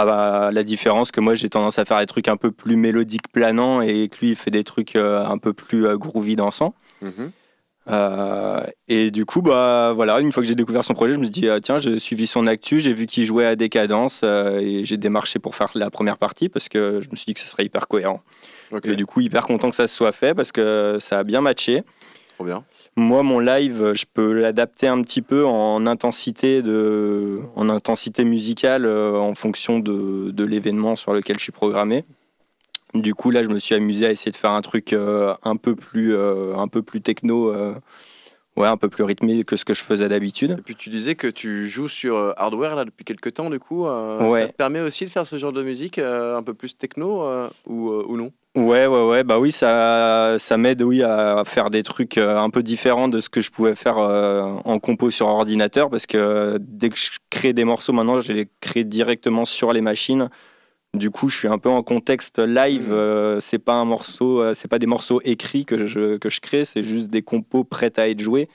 Ah 0.00 0.04
bah, 0.04 0.50
la 0.52 0.62
différence 0.62 1.10
que 1.10 1.20
moi 1.20 1.34
j'ai 1.34 1.50
tendance 1.50 1.80
à 1.80 1.84
faire 1.84 1.98
des 1.98 2.06
trucs 2.06 2.28
un 2.28 2.36
peu 2.36 2.52
plus 2.52 2.76
mélodiques 2.76 3.26
planants 3.32 3.80
et 3.80 4.08
que 4.08 4.18
lui 4.20 4.30
il 4.30 4.36
fait 4.36 4.52
des 4.52 4.62
trucs 4.62 4.94
euh, 4.94 5.26
un 5.26 5.38
peu 5.38 5.52
plus 5.52 5.86
euh, 5.86 5.96
groovy 5.96 6.36
dansants. 6.36 6.76
Mhm. 7.02 7.32
Euh, 7.90 8.60
et 8.86 9.10
du 9.10 9.24
coup, 9.24 9.42
bah 9.42 9.92
voilà, 9.96 10.20
une 10.20 10.30
fois 10.30 10.42
que 10.42 10.48
j'ai 10.48 10.54
découvert 10.54 10.84
son 10.84 10.94
projet, 10.94 11.14
je 11.14 11.18
me 11.18 11.24
suis 11.24 11.32
dit 11.32 11.48
ah, 11.48 11.60
tiens, 11.60 11.78
j'ai 11.78 11.98
suivi 11.98 12.28
son 12.28 12.46
actu, 12.46 12.78
j'ai 12.78 12.92
vu 12.92 13.06
qu'il 13.06 13.24
jouait 13.24 13.46
à 13.46 13.56
Décadence 13.56 14.20
euh, 14.22 14.60
et 14.60 14.84
j'ai 14.84 14.98
démarché 14.98 15.40
pour 15.40 15.56
faire 15.56 15.70
la 15.74 15.90
première 15.90 16.16
partie 16.16 16.48
parce 16.48 16.68
que 16.68 17.00
je 17.00 17.10
me 17.10 17.16
suis 17.16 17.26
dit 17.26 17.34
que 17.34 17.40
ce 17.40 17.48
serait 17.48 17.64
hyper 17.64 17.88
cohérent. 17.88 18.22
Et 18.84 18.94
du 18.94 19.04
coup, 19.04 19.20
hyper 19.20 19.46
content 19.46 19.70
que 19.70 19.76
ça 19.76 19.88
se 19.88 19.96
soit 19.96 20.12
fait 20.12 20.32
parce 20.32 20.52
que 20.52 20.98
ça 21.00 21.18
a 21.18 21.24
bien 21.24 21.40
matché. 21.40 21.82
Moi, 22.96 23.22
mon 23.22 23.38
live, 23.38 23.92
je 23.94 24.04
peux 24.12 24.32
l'adapter 24.32 24.86
un 24.86 25.02
petit 25.02 25.22
peu 25.22 25.44
en 25.46 25.86
intensité, 25.86 26.62
de, 26.62 27.40
en 27.56 27.68
intensité 27.68 28.24
musicale 28.24 28.86
euh, 28.86 29.18
en 29.18 29.34
fonction 29.34 29.78
de, 29.78 30.44
l'événement 30.44 30.96
sur 30.96 31.12
lequel 31.12 31.36
je 31.38 31.42
suis 31.42 31.52
programmé. 31.52 32.04
Du 32.94 33.14
coup, 33.14 33.30
là, 33.30 33.42
je 33.42 33.48
me 33.48 33.58
suis 33.58 33.74
amusé 33.74 34.06
à 34.06 34.10
essayer 34.10 34.32
de 34.32 34.36
faire 34.36 34.52
un 34.52 34.62
truc 34.62 34.92
euh, 34.92 35.34
un, 35.42 35.56
peu 35.56 35.74
plus, 35.74 36.14
euh, 36.14 36.54
un 36.56 36.68
peu 36.68 36.82
plus 36.82 37.00
techno, 37.02 37.52
ouais, 38.58 38.66
un 38.68 38.76
peu 38.76 38.88
plus 38.88 39.04
rythmé 39.04 39.42
que 39.44 39.56
ce 39.56 39.64
que 39.64 39.74
je 39.74 39.82
faisais 39.82 40.08
d'habitude. 40.08 40.56
Et 40.58 40.62
puis 40.62 40.76
tu 40.76 40.88
disais 40.90 41.14
que 41.14 41.26
tu 41.28 41.68
joues 41.68 41.88
sur 41.88 42.16
euh, 42.16 42.32
hardware 42.36 42.74
là 42.76 42.84
depuis 42.84 43.04
quelques 43.04 43.34
temps, 43.34 43.50
du 43.50 43.58
coup. 43.58 43.86
euh, 43.86 44.28
Ouais. 44.28 44.42
Ça 44.42 44.48
te 44.48 44.52
permet 44.56 44.80
aussi 44.80 45.04
de 45.04 45.10
faire 45.10 45.26
ce 45.26 45.36
genre 45.38 45.52
de 45.52 45.62
musique 45.62 45.98
euh, 45.98 46.36
un 46.36 46.42
peu 46.42 46.54
plus 46.54 46.76
techno 46.76 47.22
euh, 47.22 47.48
ou, 47.66 47.90
ou 47.90 48.16
non? 48.16 48.32
Ouais, 48.56 48.86
ouais, 48.86 49.06
ouais, 49.06 49.22
bah 49.24 49.38
oui, 49.38 49.52
ça, 49.52 50.36
ça 50.38 50.56
m'aide, 50.56 50.82
oui, 50.82 51.02
à 51.02 51.44
faire 51.46 51.70
des 51.70 51.84
trucs 51.84 52.18
un 52.18 52.50
peu 52.50 52.62
différents 52.64 53.06
de 53.06 53.20
ce 53.20 53.28
que 53.28 53.40
je 53.40 53.50
pouvais 53.52 53.76
faire 53.76 53.98
en 53.98 54.78
compo 54.80 55.12
sur 55.12 55.26
ordinateur, 55.28 55.90
parce 55.90 56.06
que 56.06 56.58
dès 56.60 56.88
que 56.88 56.96
je 56.96 57.10
crée 57.30 57.52
des 57.52 57.62
morceaux 57.64 57.92
maintenant, 57.92 58.18
je 58.18 58.32
les 58.32 58.48
crée 58.60 58.82
directement 58.82 59.44
sur 59.44 59.72
les 59.72 59.80
machines. 59.80 60.28
Du 60.98 61.10
coup, 61.10 61.28
je 61.28 61.36
suis 61.36 61.48
un 61.48 61.58
peu 61.58 61.68
en 61.68 61.82
contexte 61.82 62.38
live. 62.38 62.88
Mhm. 62.88 62.92
euh, 62.92 63.40
c'est 63.40 63.58
pas 63.58 63.74
un 63.74 63.84
morceau, 63.84 64.40
euh, 64.42 64.54
c'est 64.54 64.68
pas 64.68 64.78
des 64.78 64.86
morceaux 64.86 65.20
écrits 65.24 65.64
que 65.64 65.86
je, 65.86 66.16
que 66.16 66.28
je 66.30 66.40
crée, 66.40 66.64
c'est 66.64 66.82
juste 66.82 67.08
des 67.08 67.22
compos 67.22 67.64
prêts 67.64 67.92
à 67.98 68.08
être 68.08 68.20
joués. 68.20 68.48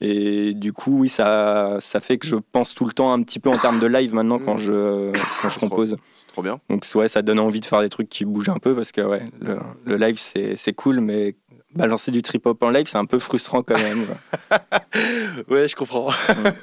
Et 0.00 0.54
du 0.54 0.72
coup, 0.72 1.00
oui, 1.00 1.08
ça, 1.08 1.76
ça 1.80 2.00
fait 2.00 2.18
que 2.18 2.26
je 2.26 2.36
pense 2.36 2.74
tout 2.74 2.84
le 2.84 2.92
temps 2.92 3.12
un 3.12 3.22
petit 3.22 3.38
peu 3.38 3.48
en 3.48 3.56
termes 3.56 3.78
de 3.80 3.86
live 3.86 4.12
maintenant 4.12 4.38
quand 4.38 4.58
je, 4.58 5.12
quand 5.40 5.48
je 5.48 5.58
compose. 5.58 5.96
Trop 6.28 6.42
bien. 6.42 6.60
Donc 6.68 6.84
ouais, 6.96 7.06
ça 7.06 7.22
donne 7.22 7.38
envie 7.38 7.60
de 7.60 7.66
faire 7.66 7.80
des 7.80 7.88
trucs 7.88 8.08
qui 8.08 8.24
bougent 8.24 8.48
un 8.48 8.58
peu 8.58 8.74
parce 8.74 8.90
que 8.90 9.00
ouais, 9.00 9.22
le, 9.40 9.58
le 9.84 9.96
live 9.96 10.18
c'est 10.18 10.56
c'est 10.56 10.72
cool, 10.72 10.98
mais 10.98 11.36
balancer 11.76 12.10
du 12.10 12.22
trip 12.22 12.44
hop 12.46 12.60
en 12.64 12.70
live 12.70 12.88
c'est 12.88 12.98
un 12.98 13.04
peu 13.04 13.20
frustrant 13.20 13.62
quand 13.62 13.78
même. 13.78 14.04
Ouais, 15.48 15.68
je 15.68 15.76
comprends. 15.76 16.08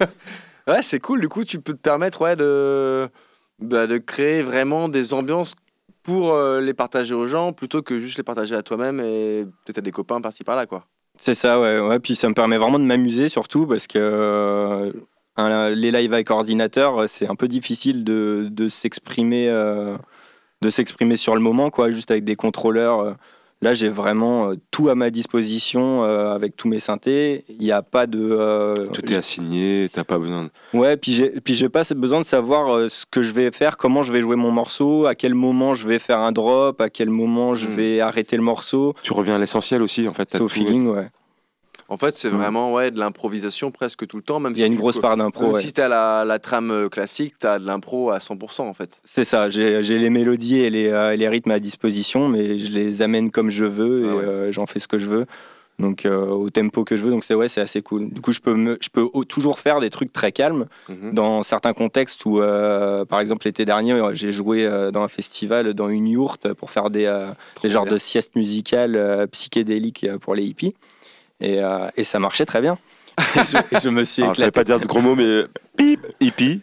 ouais, 0.67 0.81
c'est 0.81 0.99
cool. 0.99 1.21
Du 1.21 1.29
coup, 1.29 1.43
tu 1.43 1.59
peux 1.59 1.73
te 1.73 1.79
permettre 1.79 2.21
ouais, 2.21 2.35
de, 2.35 3.09
bah, 3.61 3.87
de 3.87 3.97
créer 3.97 4.41
vraiment 4.41 4.89
des 4.89 5.13
ambiances 5.13 5.55
pour 6.03 6.33
euh, 6.33 6.61
les 6.61 6.73
partager 6.73 7.13
aux 7.13 7.27
gens 7.27 7.53
plutôt 7.53 7.81
que 7.81 7.99
juste 7.99 8.17
les 8.17 8.23
partager 8.23 8.55
à 8.55 8.63
toi-même 8.63 8.99
et 8.99 9.45
peut-être 9.65 9.77
à 9.79 9.81
des 9.81 9.91
copains 9.91 10.19
par-ci 10.19 10.43
par-là. 10.43 10.65
quoi. 10.65 10.85
C'est 11.19 11.35
ça, 11.35 11.59
ouais. 11.59 11.99
Puis 11.99 12.15
ça 12.15 12.27
me 12.27 12.33
permet 12.33 12.57
vraiment 12.57 12.79
de 12.79 12.85
m'amuser 12.85 13.29
surtout 13.29 13.67
parce 13.67 13.85
que 13.85 14.91
euh, 15.39 15.69
les 15.75 15.91
lives 15.91 16.13
avec 16.13 16.31
ordinateur, 16.31 17.07
c'est 17.07 17.29
un 17.29 17.35
peu 17.35 17.47
difficile 17.47 18.03
de, 18.03 18.47
de 18.49 18.69
s'exprimer, 18.69 19.47
euh, 19.49 19.95
de 20.61 20.69
s'exprimer 20.69 21.15
sur 21.17 21.35
le 21.35 21.41
moment, 21.41 21.69
quoi, 21.69 21.91
juste 21.91 22.11
avec 22.11 22.23
des 22.23 22.35
contrôleurs. 22.35 23.15
Là, 23.63 23.75
j'ai 23.75 23.89
vraiment 23.89 24.49
euh, 24.49 24.55
tout 24.71 24.89
à 24.89 24.95
ma 24.95 25.11
disposition 25.11 26.03
euh, 26.03 26.33
avec 26.33 26.55
tous 26.55 26.67
mes 26.67 26.79
synthés. 26.79 27.43
Il 27.47 27.57
n'y 27.59 27.71
a 27.71 27.83
pas 27.83 28.07
de. 28.07 28.17
euh, 28.19 28.87
Tout 28.87 29.13
est 29.13 29.15
assigné, 29.15 29.87
t'as 29.93 30.03
pas 30.03 30.17
besoin 30.17 30.45
de... 30.45 30.77
Ouais, 30.77 30.97
puis 30.97 31.13
j'ai 31.13 31.29
puis 31.41 31.53
j'ai 31.53 31.69
pas 31.69 31.83
besoin 31.95 32.21
de 32.21 32.25
savoir 32.25 32.75
euh, 32.75 32.89
ce 32.89 33.05
que 33.09 33.21
je 33.21 33.31
vais 33.31 33.51
faire, 33.51 33.77
comment 33.77 34.01
je 34.01 34.11
vais 34.11 34.21
jouer 34.21 34.35
mon 34.35 34.49
morceau, 34.51 35.05
à 35.05 35.13
quel 35.13 35.35
moment 35.35 35.75
je 35.75 35.87
vais 35.87 35.99
faire 35.99 36.17
un 36.19 36.31
drop, 36.31 36.81
à 36.81 36.89
quel 36.89 37.09
moment 37.09 37.53
je 37.55 37.67
Mm. 37.67 37.71
vais 37.75 37.99
arrêter 37.99 38.35
le 38.35 38.41
morceau. 38.43 38.95
Tu 39.03 39.13
reviens 39.13 39.35
à 39.35 39.37
l'essentiel 39.37 39.81
aussi, 39.83 40.07
en 40.07 40.13
fait. 40.13 40.25
tout- 40.37 40.49
feeling, 40.49 40.87
ouais. 40.87 41.09
En 41.91 41.97
fait, 41.97 42.15
c'est 42.15 42.29
Mm. 42.29 42.37
vraiment 42.37 42.73
ouais, 42.73 42.89
de 42.89 42.97
l'improvisation 42.97 43.69
presque 43.69 44.07
tout 44.07 44.15
le 44.15 44.23
temps. 44.23 44.39
Même 44.39 44.53
Il 44.55 44.59
y 44.59 44.63
a 44.63 44.65
si 44.67 44.71
une 44.71 44.77
grosse 44.77 44.97
part 44.99 45.17
d'impro. 45.17 45.51
Ouais. 45.53 45.59
si 45.61 45.73
tu 45.73 45.81
as 45.81 45.89
la, 45.89 46.23
la 46.25 46.39
trame 46.39 46.71
euh, 46.71 46.87
classique, 46.89 47.35
tu 47.39 47.45
as 47.45 47.59
de 47.59 47.65
l'impro 47.67 48.11
à 48.11 48.19
100% 48.19 48.61
en 48.61 48.73
fait. 48.73 49.01
C'est 49.03 49.25
ça, 49.25 49.49
j'ai 49.49 49.81
les 49.81 50.09
mélodies 50.09 50.59
et 50.59 50.69
les, 50.69 50.87
euh, 50.87 51.11
et 51.13 51.17
les 51.17 51.27
rythmes 51.27 51.51
à 51.51 51.59
disposition, 51.59 52.29
mais 52.29 52.57
je 52.59 52.71
les 52.71 53.01
amène 53.01 53.29
comme 53.29 53.49
je 53.49 53.65
veux 53.65 54.05
et 54.05 54.09
Ah 54.09 54.15
ouais. 54.15 54.23
euh, 54.23 54.51
j'en 54.53 54.67
fais 54.67 54.79
ce 54.79 54.87
que 54.87 54.97
je 54.97 55.07
veux. 55.09 55.25
Donc 55.79 56.05
euh, 56.05 56.27
au 56.27 56.49
tempo 56.49 56.83
que 56.85 56.95
je 56.95 57.01
veux, 57.03 57.09
donc 57.11 57.23
c'est 57.25 57.33
ouais, 57.33 57.49
c'est 57.49 57.59
assez 57.59 57.81
cool. 57.81 58.09
Du 58.09 58.21
coup, 58.21 58.31
je 58.31 58.39
peux, 58.39 58.53
me, 58.53 58.77
je 58.81 58.89
peux 58.89 59.07
au- 59.13 59.25
toujours 59.25 59.59
faire 59.59 59.81
des 59.81 59.89
trucs 59.89 60.13
très 60.13 60.31
calmes 60.31 60.67
Mhm. 60.87 61.13
dans 61.13 61.43
certains 61.43 61.73
contextes 61.73 62.23
où, 62.25 62.39
par 63.09 63.19
exemple, 63.19 63.45
l'été 63.47 63.65
dernier, 63.65 63.99
j'ai 64.13 64.31
joué 64.31 64.69
dans 64.93 65.01
un 65.03 65.07
festival 65.09 65.73
dans 65.73 65.89
une 65.89 66.07
yourte 66.07 66.53
pour 66.53 66.71
faire 66.71 66.89
des, 66.89 67.11
des 67.63 67.69
genres 67.69 67.85
de 67.85 67.97
siestes 67.97 68.35
musicales 68.37 69.27
psychédéliques 69.31 70.05
pour 70.21 70.35
les 70.35 70.43
hippies. 70.43 70.73
Et, 71.41 71.63
euh, 71.63 71.87
et 71.97 72.03
ça 72.03 72.19
marchait 72.19 72.45
très 72.45 72.61
bien. 72.61 72.77
Et 73.35 73.39
je, 73.45 73.57
et 73.75 73.79
je 73.81 73.89
me 73.89 74.03
suis 74.03 74.21
Alors, 74.23 74.33
je 74.33 74.39
savais 74.39 74.49
éclaté. 74.49 74.51
pas 74.51 74.63
dire 74.63 74.79
de 74.79 74.85
gros 74.87 75.01
mots, 75.01 75.15
mais 75.15 75.43
pip, 75.77 76.05
hippie. 76.19 76.61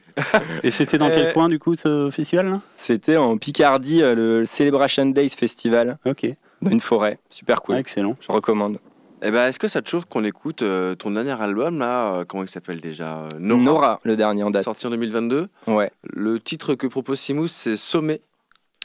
Et 0.63 0.71
c'était 0.71 0.99
dans 0.99 1.09
Euh, 1.09 1.15
quel 1.15 1.33
coin 1.33 1.49
du 1.49 1.59
coup 1.59 1.75
ce 1.77 2.11
festival 2.11 2.59
C'était 2.75 3.17
en 3.17 3.37
Picardie, 3.37 4.03
euh, 4.03 4.15
le 4.15 4.45
Celebration 4.47 5.07
Days 5.07 5.31
Festival, 5.31 5.99
Ok, 6.07 6.27
dans 6.63 6.71
une 6.71 6.81
forêt. 6.81 7.19
Super 7.29 7.63
cool. 7.63 7.77
Ah, 7.77 7.81
excellent. 7.81 8.17
Je 8.21 8.33
recommande. 8.33 8.79
Eh 9.21 9.33
ben, 9.33 9.49
Est-ce 9.49 9.59
que 9.59 9.67
ça 9.69 9.83
te 9.83 9.89
chauffe 9.91 10.05
qu'on 10.05 10.23
écoute 10.25 10.63
euh, 10.63 10.95
ton 10.95 11.11
dernier 11.11 11.33
album 11.43 11.81
là 11.81 12.15
euh, 12.15 12.25
Comment 12.25 12.45
il 12.45 12.49
s'appelle 12.49 12.81
déjà 12.81 13.25
Nora. 13.39 13.99
le 14.05 14.17
dernier 14.17 14.45
en 14.45 14.51
date. 14.51 14.63
Sorti 14.63 14.87
en 14.87 14.91
2022. 14.91 15.49
Ouais, 15.67 15.91
Le 16.05 16.39
titre 16.39 16.75
que 16.77 16.87
propose 16.87 17.19
Simous, 17.19 17.49
c'est 17.49 17.77
Sommet. 17.77 18.21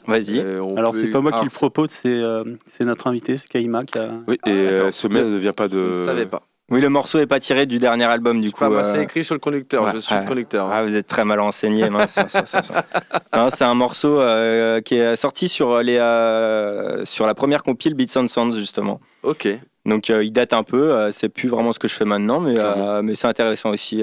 Vas-y. 0.06 0.38
Euh, 0.38 0.62
Alors 0.76 0.94
c'est 0.94 1.08
pas 1.08 1.20
moi 1.20 1.32
qui 1.32 1.44
le 1.44 1.50
propose, 1.50 1.90
c'est 1.90 2.08
euh, 2.08 2.44
c'est 2.66 2.84
notre 2.84 3.06
invité, 3.06 3.36
c'est 3.36 3.48
Kaima 3.48 3.84
qui 3.84 3.98
a. 3.98 4.08
Oui, 4.28 4.34
et 4.34 4.38
Ah, 4.44 4.50
euh, 4.50 4.76
d'accord. 4.78 4.94
Sommet 4.94 5.22
ne 5.24 5.36
vient 5.36 5.52
pas 5.52 5.66
Je 5.66 5.72
de. 5.76 5.98
ne 5.98 6.04
savais 6.04 6.26
pas. 6.26 6.42
Oui, 6.70 6.80
le 6.80 6.88
morceau 6.88 7.18
est 7.18 7.26
pas 7.26 7.40
tiré 7.40 7.66
du 7.66 7.78
dernier 7.78 8.04
album, 8.04 8.40
du 8.40 8.48
Je 8.48 8.52
coup. 8.52 8.64
euh, 8.64 8.82
c'est 8.84 9.02
écrit 9.02 9.22
sur 9.22 9.34
le 9.34 9.38
conducteur. 9.38 9.84
ouais, 9.84 9.90
je 9.94 9.98
suis 9.98 10.14
ouais. 10.14 10.22
le 10.22 10.26
conducteur. 10.26 10.70
Ah, 10.72 10.82
vous 10.82 10.96
êtes 10.96 11.06
très 11.06 11.24
mal 11.24 11.38
renseigné, 11.40 11.84
c'est 13.50 13.64
un 13.64 13.74
morceau 13.74 14.18
euh, 14.20 14.80
qui 14.80 14.94
est 14.96 15.16
sorti 15.16 15.48
sur, 15.48 15.80
les, 15.82 15.98
euh, 15.98 17.04
sur 17.04 17.26
la 17.26 17.34
première 17.34 17.62
compile 17.62 17.94
Beats 17.94 18.16
and 18.18 18.28
Sounds, 18.28 18.54
justement. 18.56 19.00
Ok. 19.22 19.46
Donc 19.86 20.08
euh, 20.08 20.24
il 20.24 20.32
date 20.32 20.54
un 20.54 20.62
peu, 20.62 20.90
euh, 20.92 21.12
c'est 21.12 21.28
plus 21.28 21.50
vraiment 21.50 21.74
ce 21.74 21.78
que 21.78 21.88
je 21.88 21.94
fais 21.94 22.06
maintenant, 22.06 22.40
mais, 22.40 22.54
euh, 22.58 23.02
mais 23.02 23.14
c'est 23.14 23.26
intéressant 23.26 23.68
aussi. 23.70 24.02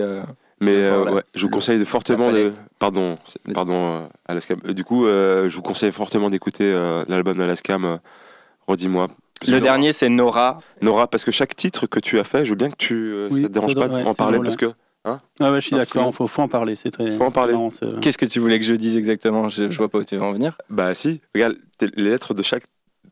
Mais 0.62 0.76
euh, 0.76 1.04
ouais, 1.12 1.24
je 1.36 1.44
vous 1.46 1.50
conseille 1.50 1.80
de 1.80 1.86
fortement 1.86 2.32
de. 2.32 2.54
Pardon, 2.80 3.18
pardon, 3.54 3.96
euh, 3.96 4.00
Alaska. 4.28 4.56
Euh, 4.66 4.74
Du 4.74 4.84
coup, 4.84 5.06
euh, 5.08 5.50
je 5.50 5.56
vous 5.56 5.62
conseille 5.64 5.92
fortement 5.92 6.30
d'écouter 6.30 6.64
euh, 6.66 7.04
l'album 7.08 7.38
d'Alaskam. 7.38 7.84
euh, 7.84 7.98
Redis-moi. 8.68 9.08
Le 9.48 9.60
dernier, 9.60 9.92
c'est 9.92 10.08
Nora. 10.08 10.60
Nora, 10.82 11.08
parce 11.08 11.26
que 11.26 11.32
chaque 11.32 11.56
titre 11.56 11.88
que 11.88 12.00
tu 12.00 12.20
as 12.20 12.24
fait, 12.24 12.46
je 12.46 12.52
veux 12.52 12.56
bien 12.56 12.70
que 12.70 12.76
tu. 12.78 12.94
euh, 12.94 13.28
Oui, 13.32 13.42
ça 13.42 13.48
te 13.48 13.54
dérange 13.54 13.74
pas 13.74 13.88
ouais, 13.88 14.04
d'en 14.04 14.14
parler 14.14 14.40
parce 14.40 14.56
que. 14.56 14.72
Ah 15.04 15.18
ouais, 15.40 15.56
je 15.56 15.60
suis 15.62 15.76
d'accord, 15.76 16.12
que- 16.12 16.16
faut, 16.16 16.28
faut 16.28 16.44
en 16.44 16.48
parler, 16.48 16.76
c'est 16.76 16.92
très. 16.92 17.18
Faut 17.18 17.24
en 17.24 17.32
parler. 17.32 17.56
Qu'est-ce 18.02 18.20
que 18.20 18.28
tu 18.28 18.40
voulais 18.40 18.60
que 18.60 18.66
je 18.66 18.76
dise 18.76 18.96
exactement? 18.98 19.50
Je, 19.50 19.68
je 19.72 19.78
vois 19.80 19.90
pas 19.90 19.98
où 19.98 20.04
tu 20.04 20.16
veux 20.16 20.22
en 20.22 20.32
venir. 20.32 20.56
Bah 20.70 20.94
si, 20.94 21.22
regarde, 21.34 21.56
les 21.82 22.04
lettres 22.04 22.36
de 22.36 22.44
chaque. 22.44 22.64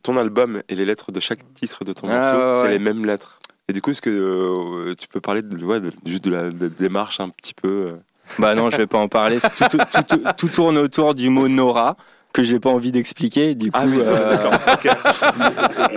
Ton 0.04 0.16
album 0.16 0.62
et 0.70 0.76
les 0.76 0.86
lettres 0.86 1.12
de 1.12 1.20
chaque 1.20 1.40
titre 1.56 1.84
de 1.84 1.92
ton 1.92 2.08
Ah, 2.10 2.14
morceau, 2.32 2.48
ouais, 2.48 2.54
c'est 2.54 2.62
ouais. 2.68 2.70
les 2.74 2.80
mêmes 2.80 3.06
lettres. 3.06 3.39
Et 3.70 3.74
du 3.74 3.82
coup, 3.82 3.92
est-ce 3.92 4.02
que 4.02 4.10
euh, 4.10 4.96
tu 5.00 5.08
peux 5.08 5.22
parler 5.22 5.42
de, 5.44 5.64
ouais, 5.64 5.80
de- 5.80 5.92
juste 6.06 6.26
de 6.26 6.32
la 6.32 6.50
de 6.50 6.68
démarche 6.68 7.20
un 7.20 7.30
petit 7.30 7.54
peu 7.54 7.68
euh, 7.68 7.92
Bah 8.40 8.56
non, 8.56 8.70
je 8.72 8.78
vais 8.78 8.88
pas 8.88 8.98
en 8.98 9.08
parler. 9.08 9.38
Tout, 9.40 9.66
tout- 9.70 9.78
tout- 9.78 10.04
tout- 10.18 10.24
tout 10.38 10.48
tourne 10.50 10.78
autour 10.78 11.14
du 11.16 11.30
mot 11.30 11.48
Nora 11.48 11.96
que 12.34 12.44
j'ai 12.44 12.60
pas 12.60 12.70
envie 12.70 12.92
d'expliquer. 12.92 13.56
Du 13.56 13.72
coup, 13.72 13.80
Ah 13.82 13.86
euh, 13.88 14.38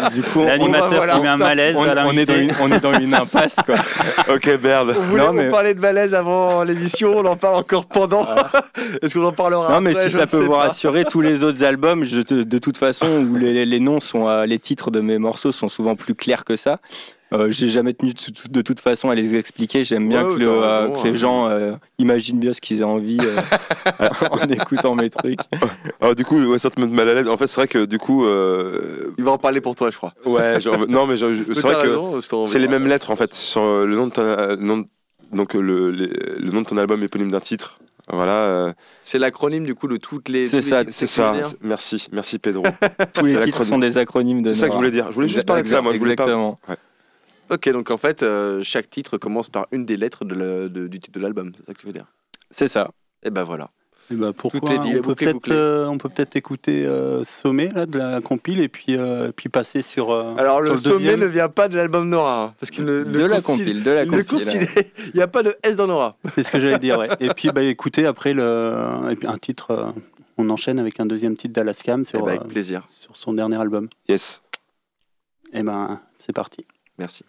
du 0.14 0.22
coup, 0.22 0.40
on- 0.40 0.44
L'animateur 0.46 0.92
voilà, 0.94 1.14
qui 1.14 1.20
met 1.20 1.28
un 1.28 1.36
malaise 1.36 1.76
on, 1.76 1.84
est 1.86 2.24
dans 2.26 2.34
une, 2.34 2.52
on 2.60 2.72
est 2.72 2.80
dans 2.80 2.92
une 2.98 3.14
impasse 3.14 3.56
quoi. 3.66 3.76
Ok, 4.34 4.48
merde. 4.62 4.94
On 4.96 5.00
voulait 5.02 5.22
Non, 5.26 5.32
mais- 5.32 5.50
parlait 5.50 5.74
de 5.74 5.80
malaise 5.80 6.14
avant 6.14 6.62
l'émission, 6.64 7.14
on 7.16 7.24
en 7.26 7.36
parle 7.36 7.56
encore 7.56 7.86
pendant. 7.86 8.26
Est-ce 9.02 9.14
qu'on 9.14 9.24
en 9.24 9.32
parlera 9.32 9.72
Non, 9.74 9.80
mais 9.80 9.90
après? 9.90 10.04
si 10.08 10.14
Je 10.14 10.18
ça 10.18 10.26
peut 10.26 10.38
vous 10.38 10.50
pas. 10.52 10.58
rassurer, 10.68 11.04
tous 11.04 11.20
les 11.20 11.44
autres 11.44 11.62
albums, 11.64 12.04
je 12.04 12.20
de 12.22 12.58
toute 12.58 12.76
façon, 12.78 13.06
où 13.30 13.36
les, 13.36 13.64
les 13.66 13.80
noms 13.80 14.00
sont, 14.00 14.26
euh, 14.28 14.46
les 14.46 14.58
titres 14.58 14.90
de 14.90 15.00
mes 15.00 15.18
morceaux 15.18 15.52
sont 15.52 15.68
souvent 15.68 15.96
plus 15.96 16.14
clairs 16.14 16.44
que 16.44 16.56
ça. 16.56 16.78
Euh, 17.32 17.50
J'ai 17.50 17.68
jamais 17.68 17.94
tenu 17.94 18.12
de, 18.50 18.60
toute 18.62 18.80
façon 18.80 19.10
à 19.10 19.14
les 19.14 19.34
expliquer. 19.34 19.84
J'aime 19.84 20.08
bien 20.08 20.24
Ouais, 20.26 20.34
que, 20.34 20.38
le- 20.40 20.46
t'as 20.46 20.50
euh, 20.52 20.80
raison, 20.88 21.02
que 21.02 21.08
les 21.08 21.14
hein. 21.14 21.16
gens 21.16 21.48
euh, 21.48 21.72
imaginent 21.98 22.38
bien 22.38 22.52
ce 22.52 22.60
qu'ils 22.60 22.84
ont 22.84 22.88
envie 22.90 23.18
euh, 23.20 24.08
en 24.30 24.38
écoutant 24.48 24.94
mes 24.94 25.08
trucs. 25.10 25.40
Alors 26.00 26.14
du 26.14 26.24
coup, 26.24 26.40
ouais, 26.42 26.58
ça 26.58 26.70
te 26.70 26.80
met 26.80 26.86
mal 26.86 27.08
à 27.08 27.14
l'aise. 27.14 27.28
En 27.28 27.36
fait, 27.36 27.46
c'est 27.46 27.60
vrai 27.60 27.68
que 27.68 27.84
du 27.86 27.98
coup, 27.98 28.24
euh, 28.26 29.12
Il 29.18 29.24
va 29.24 29.32
en 29.32 29.38
parler 29.38 29.60
pour 29.60 29.74
toi, 29.76 29.90
je 29.90 29.96
crois. 29.96 30.12
ouais, 30.26 30.60
genre, 30.60 30.76
non, 30.88 31.06
mais 31.06 31.16
c'est 31.16 31.26
vrai 31.26 31.82
que 31.82 32.46
c'est 32.46 32.58
les 32.58 32.68
mêmes 32.68 32.86
lettres 32.86 33.10
en 33.10 33.16
fait 33.16 33.34
sur 33.34 33.62
le 33.62 33.94
nom 33.96 34.06
de 34.08 34.12
ton, 34.12 34.22
euh, 34.22 34.56
nom 34.56 34.84
donc 35.32 35.54
le, 35.54 35.90
les- 35.90 36.08
le 36.08 36.50
nom 36.52 36.60
de 36.60 36.66
ton 36.66 36.76
album 36.76 37.02
éponyme 37.02 37.30
d'un 37.30 37.40
titre. 37.40 37.78
Voilà, 38.12 38.32
euh, 38.32 38.72
C'est 39.00 39.18
l'acronyme 39.20 39.64
du 39.64 39.74
coup 39.76 39.86
de 39.86 39.96
toutes 39.96 40.28
les. 40.28 40.48
C'est 40.48 40.60
ça, 40.60 40.82
c'est 40.88 41.06
ça. 41.06 41.34
Merci, 41.62 42.08
merci 42.12 42.38
Pedro. 42.40 42.64
Tous 43.14 43.24
les 43.24 43.38
titres 43.44 43.64
sont 43.64 43.78
des 43.78 43.96
acronymes 43.96 44.42
de. 44.42 44.48
C'est 44.48 44.54
ça 44.56 44.66
que 44.66 44.72
je 44.72 44.76
voulais 44.76 44.90
dire. 44.90 45.06
Je 45.10 45.14
voulais 45.14 45.28
juste 45.28 45.46
parler 45.46 45.62
de 45.62 45.68
ça. 45.68 45.80
Moi, 45.80 45.94
je 45.94 45.98
voulais 45.98 46.16
pas. 46.16 46.24
Exactement. 46.24 46.58
Ok, 47.52 47.68
donc 47.70 47.90
en 47.90 47.98
fait, 47.98 48.22
euh, 48.22 48.62
chaque 48.62 48.88
titre 48.90 49.18
commence 49.18 49.48
par 49.48 49.66
une 49.72 49.84
des 49.84 49.96
lettres 49.96 50.24
de 50.24 50.34
la- 50.34 50.68
de- 50.68 50.86
du 50.88 50.98
titre 51.00 51.18
de 51.18 51.22
l'album. 51.22 51.52
C'est 51.56 51.66
ça 51.66 51.74
que 51.74 51.78
tu 51.80 51.86
veux 51.86 51.92
dire? 51.92 52.06
C'est 52.50 52.68
ça. 52.68 52.90
Et 53.22 53.30
ben 53.30 53.42
voilà. 53.44 53.70
Eh 54.10 54.14
ben, 54.16 54.32
pourquoi 54.32 54.60
Tout 54.60 54.72
est 54.72 54.78
dit, 54.80 54.88
on, 54.90 54.92
peut 54.94 55.00
bouclé, 55.00 55.26
peut-être, 55.26 55.34
bouclé. 55.34 55.54
euh, 55.54 55.86
on 55.88 55.96
peut 55.96 56.08
peut-être 56.08 56.34
écouter 56.36 56.84
euh, 56.84 57.22
Sommet 57.24 57.68
là, 57.68 57.86
de 57.86 57.96
la 57.98 58.20
compile 58.20 58.60
et 58.60 58.68
puis, 58.68 58.96
euh, 58.96 59.30
puis 59.34 59.48
passer 59.48 59.80
sur. 59.80 60.10
euh, 60.10 60.34
Alors 60.36 60.62
sur 60.64 60.72
le 60.72 60.76
sommet 60.78 61.16
ne 61.16 61.26
vient 61.26 61.48
pas 61.48 61.68
de 61.68 61.76
l'album 61.76 62.08
Nora, 62.08 62.42
hein, 62.44 62.54
parce 62.58 62.70
qu'il 62.70 62.84
ne 62.84 63.04
De 63.04 63.18
le 63.20 63.26
la 63.28 63.40
compile, 63.40 63.82
de 63.84 63.90
la 63.90 64.04
il 64.04 64.10
le 64.10 64.24
compile. 64.24 64.66
Il 65.06 65.16
n'y 65.16 65.22
a 65.22 65.28
pas 65.28 65.42
de 65.42 65.54
S 65.62 65.76
dans 65.76 65.86
Nora. 65.86 66.16
C'est 66.30 66.42
ce 66.42 66.50
que 66.50 66.58
j'allais 66.60 66.78
dire, 66.78 66.98
ouais. 66.98 67.08
Et 67.20 67.28
puis 67.28 67.48
bah, 67.50 67.62
écoutez, 67.62 68.04
après 68.04 68.34
le, 68.34 68.76
et 69.10 69.16
puis 69.16 69.28
un 69.28 69.38
titre, 69.38 69.70
euh, 69.70 69.90
on 70.36 70.50
enchaîne 70.50 70.78
avec 70.80 70.98
un 71.00 71.06
deuxième 71.06 71.36
titre 71.36 71.54
d'Alaskam 71.54 72.02
Eh 72.02 72.04
sur, 72.04 72.22
ben, 72.24 72.28
avec 72.30 72.42
euh, 72.42 72.48
plaisir. 72.48 72.84
sur 72.88 73.16
son 73.16 73.32
dernier 73.34 73.60
album. 73.60 73.88
Yes. 74.08 74.42
Et 75.54 75.62
ben 75.62 76.00
c'est 76.16 76.32
parti. 76.32 76.66
Merci. 76.98 77.24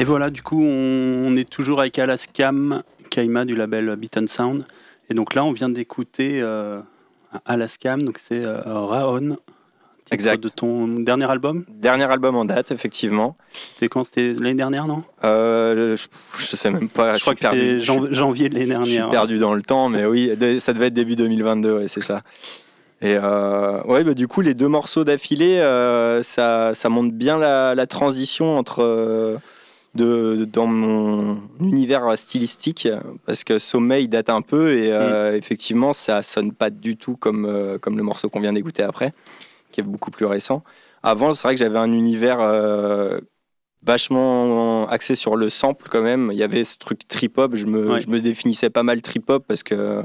Et 0.00 0.04
voilà, 0.04 0.30
du 0.30 0.42
coup, 0.42 0.62
on, 0.64 1.26
on 1.26 1.36
est 1.36 1.48
toujours 1.48 1.80
avec 1.80 1.98
Alaskam, 1.98 2.82
Kaima 3.10 3.44
du 3.44 3.54
label 3.54 3.94
Beat 3.96 4.16
and 4.16 4.26
Sound. 4.28 4.64
Et 5.10 5.14
donc 5.14 5.34
là, 5.34 5.44
on 5.44 5.52
vient 5.52 5.68
d'écouter 5.68 6.38
euh, 6.40 6.80
Alaskam, 7.44 8.02
donc 8.02 8.18
c'est 8.18 8.42
euh, 8.42 8.60
Raon. 8.64 9.36
Exact. 10.12 10.42
De 10.42 10.48
ton 10.48 10.88
dernier 10.88 11.30
album? 11.30 11.64
Dernier 11.68 12.04
album 12.04 12.34
en 12.34 12.44
date, 12.44 12.72
effectivement. 12.72 13.36
C'était 13.74 13.88
quand? 13.88 14.02
C'était 14.02 14.32
l'année 14.32 14.54
dernière, 14.54 14.86
non? 14.88 14.98
Euh, 15.22 15.96
je, 15.96 16.06
je 16.38 16.56
sais 16.56 16.70
même 16.70 16.88
pas. 16.88 17.16
Je 17.16 17.20
crois 17.20 17.34
que 17.36 17.78
jan- 17.78 18.08
janvier 18.10 18.48
de 18.48 18.54
l'année 18.58 18.74
Je 18.80 18.84
suis 18.86 18.94
dernière. 18.94 19.10
perdu 19.10 19.38
dans 19.38 19.54
le 19.54 19.62
temps, 19.62 19.88
mais 19.88 20.06
oui, 20.06 20.32
ça 20.60 20.72
devait 20.72 20.86
être 20.86 20.94
début 20.94 21.14
2022, 21.14 21.72
ouais, 21.76 21.88
c'est 21.88 22.02
ça. 22.02 22.22
Et 23.02 23.14
euh, 23.22 23.82
ouais, 23.84 24.02
bah, 24.02 24.14
du 24.14 24.26
coup, 24.26 24.40
les 24.40 24.54
deux 24.54 24.66
morceaux 24.68 25.04
d'affilée, 25.04 25.58
euh, 25.58 26.22
ça, 26.24 26.74
ça 26.74 26.88
montre 26.88 27.12
bien 27.14 27.38
la, 27.38 27.74
la 27.76 27.86
transition 27.86 28.58
entre 28.58 28.82
euh, 28.82 29.36
de, 29.94 30.46
dans 30.50 30.66
mon 30.66 31.38
univers 31.60 32.16
stylistique, 32.16 32.88
parce 33.26 33.42
que 33.44 33.58
Sommeil 33.58 34.06
date 34.08 34.30
un 34.30 34.40
peu 34.42 34.72
et 34.72 34.92
euh, 34.92 35.36
effectivement, 35.36 35.92
ça 35.92 36.22
sonne 36.22 36.52
pas 36.52 36.70
du 36.70 36.96
tout 36.96 37.16
comme, 37.16 37.44
euh, 37.44 37.78
comme 37.78 37.96
le 37.96 38.02
morceau 38.04 38.28
qu'on 38.28 38.40
vient 38.40 38.52
d'écouter 38.52 38.82
après, 38.84 39.12
qui 39.72 39.80
est 39.80 39.84
beaucoup 39.84 40.10
plus 40.10 40.26
récent. 40.26 40.62
Avant, 41.02 41.34
c'est 41.34 41.42
vrai 41.48 41.54
que 41.54 41.58
j'avais 41.58 41.78
un 41.78 41.92
univers 41.92 42.38
euh, 42.40 43.18
vachement 43.82 44.86
axé 44.88 45.14
sur 45.14 45.36
le 45.36 45.50
sample 45.50 45.88
quand 45.90 46.02
même. 46.02 46.30
Il 46.32 46.38
y 46.38 46.42
avait 46.42 46.64
ce 46.64 46.76
truc 46.76 47.08
trip-hop, 47.08 47.56
je 47.56 47.66
me, 47.66 47.94
Ouais. 47.94 48.00
je 48.00 48.08
me 48.08 48.20
définissais 48.20 48.70
pas 48.70 48.82
mal 48.82 49.02
trip-hop 49.02 49.44
parce 49.48 49.62
que 49.62 50.02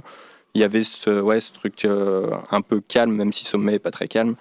il 0.55 0.61
y 0.61 0.63
avait 0.63 0.83
ce, 0.83 1.19
ouais, 1.19 1.41
ce 1.41 1.51
truc 1.51 1.85
un 1.85 2.61
peu 2.61 2.79
calme, 2.79 3.11
même 3.11 3.33
si 3.33 3.43
Sommet 3.43 3.73
est 3.73 3.79
pas 3.79 3.91
très 3.91 4.07
calme, 4.07 4.35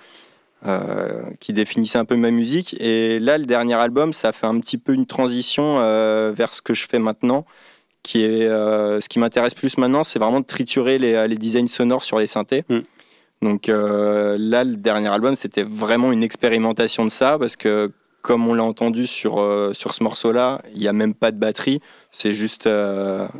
euh, 0.66 1.22
qui 1.40 1.52
définissait 1.52 1.98
un 1.98 2.04
peu 2.04 2.16
ma 2.16 2.30
musique. 2.30 2.74
Et 2.80 3.18
là, 3.18 3.36
le 3.38 3.44
dernier 3.44 3.74
album, 3.74 4.14
ça 4.14 4.32
fait 4.32 4.46
un 4.46 4.58
petit 4.60 4.78
peu 4.78 4.94
une 4.94 5.06
transition 5.06 5.78
euh, 5.80 6.32
vers 6.34 6.52
ce 6.52 6.62
que 6.62 6.74
je 6.74 6.86
fais 6.88 6.98
maintenant. 6.98 7.44
Qui 8.02 8.22
est, 8.22 8.46
euh, 8.46 9.00
ce 9.00 9.08
qui 9.08 9.18
m'intéresse 9.18 9.54
plus 9.54 9.78
maintenant, 9.78 10.04
c'est 10.04 10.18
vraiment 10.18 10.40
de 10.40 10.46
triturer 10.46 10.98
les, 10.98 11.26
les 11.26 11.36
designs 11.36 11.68
sonores 11.68 12.04
sur 12.04 12.18
les 12.18 12.26
synthés. 12.26 12.64
Mm. 12.68 12.78
Donc 13.42 13.66
là, 13.66 14.64
le 14.64 14.76
dernier 14.76 15.08
album, 15.08 15.36
c'était 15.36 15.64
vraiment 15.64 16.12
une 16.12 16.22
expérimentation 16.22 17.04
de 17.04 17.10
ça, 17.10 17.38
parce 17.38 17.56
que 17.56 17.90
comme 18.22 18.48
on 18.48 18.54
l'a 18.54 18.64
entendu 18.64 19.06
sur, 19.06 19.34
sur 19.74 19.92
ce 19.92 20.02
morceau-là, 20.02 20.62
il 20.74 20.80
n'y 20.80 20.88
a 20.88 20.94
même 20.94 21.12
pas 21.12 21.30
de 21.30 21.38
batterie, 21.38 21.80
c'est 22.10 22.32
juste, 22.32 22.66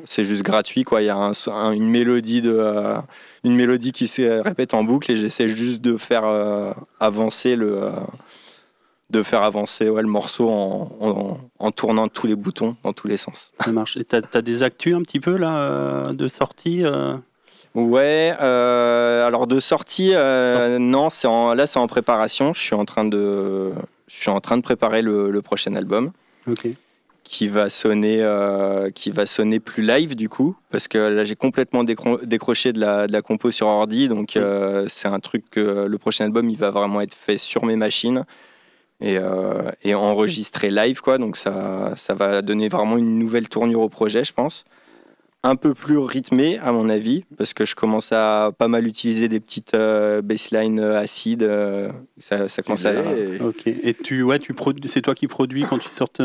c'est 0.05 0.25
juste 0.25 0.43
gratuit. 0.43 0.85
Quoi. 0.85 1.01
Il 1.01 1.07
y 1.07 1.11
a 1.11 1.17
un- 1.17 1.33
un- 1.47 1.73
une, 1.73 1.89
mélodie 1.89 2.43
de, 2.43 2.53
une 3.45 3.55
mélodie 3.57 3.93
qui 3.93 4.07
se 4.09 4.41
répète 4.43 4.75
en 4.75 4.83
boucle 4.85 5.13
et 5.13 5.17
j'essaie 5.17 5.49
juste 5.49 5.81
de 5.83 5.97
faire 5.97 6.25
euh, 6.25 6.73
avancer 6.99 7.57
le, 7.57 7.83
euh, 7.83 7.91
de 9.11 9.23
faire 9.23 9.43
avancer 9.43 9.89
ouais, 9.91 10.03
le 10.03 10.09
morceau 10.09 10.49
en, 10.49 10.91
en- 11.01 11.39
en 11.59 11.71
tournant 11.71 12.09
tous 12.09 12.27
les 12.27 12.35
boutons 12.37 12.77
dans 12.83 12.93
tous 12.93 13.07
les 13.07 13.17
sens. 13.19 13.53
Ça 13.65 13.71
marche. 13.71 13.97
Et 13.97 14.05
t'as 14.05 14.21
as 14.33 14.43
des 14.43 14.63
actus 14.63 14.95
un 14.95 15.03
petit 15.03 15.21
peu 15.21 15.37
là 15.37 15.57
euh, 15.59 16.13
de 16.13 16.27
sortie 16.29 16.83
Ouais, 17.75 18.33
alors 18.39 19.47
de 19.49 19.59
sortie, 19.61 20.13
non, 20.79 21.11
c'est 21.11 21.27
en, 21.27 21.55
là 21.55 21.67
c'est 21.67 21.79
en 21.81 21.87
préparation. 21.89 22.55
Je 22.55 22.61
suis 22.61 22.75
en 22.77 22.85
train 22.85 23.05
de, 23.05 23.73
je 24.07 24.15
suis 24.15 24.31
en 24.31 24.41
train 24.41 24.57
de 24.57 24.63
préparer 24.63 25.03
le, 25.03 25.31
le 25.31 25.43
prochain 25.43 25.75
album 25.75 26.13
Ok. 26.49 26.69
Qui 27.35 27.49
va 27.49 27.69
sonner, 27.69 28.19
euh, 28.23 28.91
qui 28.91 29.11
va 29.11 29.27
sonner 29.27 29.59
plus 29.59 29.83
live 29.83 30.15
du 30.15 30.29
coup, 30.29 30.55
parce 30.71 30.87
que 30.87 30.99
là 30.99 31.25
j'ai 31.25 31.35
complètement 31.35 31.83
décro- 31.83 32.25
décroché 32.25 32.73
de 32.73 32.79
la, 32.79 33.09
de 33.09 33.13
la 33.13 33.23
compo 33.23 33.51
sur 33.51 33.67
ordi, 33.67 34.09
donc 34.09 34.37
euh, 34.37 34.87
c'est 34.89 35.09
un 35.09 35.19
truc 35.19 35.43
que 35.51 35.87
le 35.87 35.99
prochain 35.99 36.27
album 36.27 36.49
il 36.49 36.57
va 36.57 36.71
vraiment 36.71 37.01
être 37.01 37.17
fait 37.17 37.37
sur 37.39 37.65
mes 37.65 37.75
machines 37.77 38.25
et, 39.01 39.17
euh, 39.19 39.71
et 39.83 39.95
enregistré 39.95 40.71
live 40.71 41.01
quoi, 41.01 41.19
donc 41.19 41.37
ça, 41.37 41.95
ça 41.97 42.15
va 42.15 42.41
donner 42.41 42.69
vraiment 42.69 42.97
une 42.99 43.19
nouvelle 43.19 43.49
tournure 43.49 43.81
au 43.81 43.89
projet, 43.89 44.23
je 44.25 44.33
pense. 44.33 44.65
Un 45.47 45.57
peu 45.57 45.75
plus 45.75 45.99
rythmé 45.99 46.59
à 46.61 46.73
mon 46.73 46.89
avis, 46.89 47.23
parce 47.37 47.53
que 47.53 47.67
je 47.67 47.75
commence 47.75 48.13
à 48.13 48.51
pas 48.57 48.67
mal 48.69 48.87
utiliser 48.87 49.29
des 49.29 49.41
petites 49.41 49.75
euh, 49.75 50.23
basslines 50.23 50.81
acides, 50.81 51.43
euh, 51.43 51.91
ça, 52.17 52.49
ça 52.49 52.63
commence 52.63 52.87
à, 52.87 52.93
Et- 52.95 53.43
Ok. 53.43 53.67
Et 53.67 53.93
tu, 53.93 54.23
ouais, 54.23 54.39
tu 54.39 54.55
produis, 54.55 54.89
c'est 54.89 55.03
toi 55.03 55.15
qui 55.15 55.27
produis 55.27 55.65
quand 55.69 55.79
tu 55.79 55.91
sortes. 55.91 56.21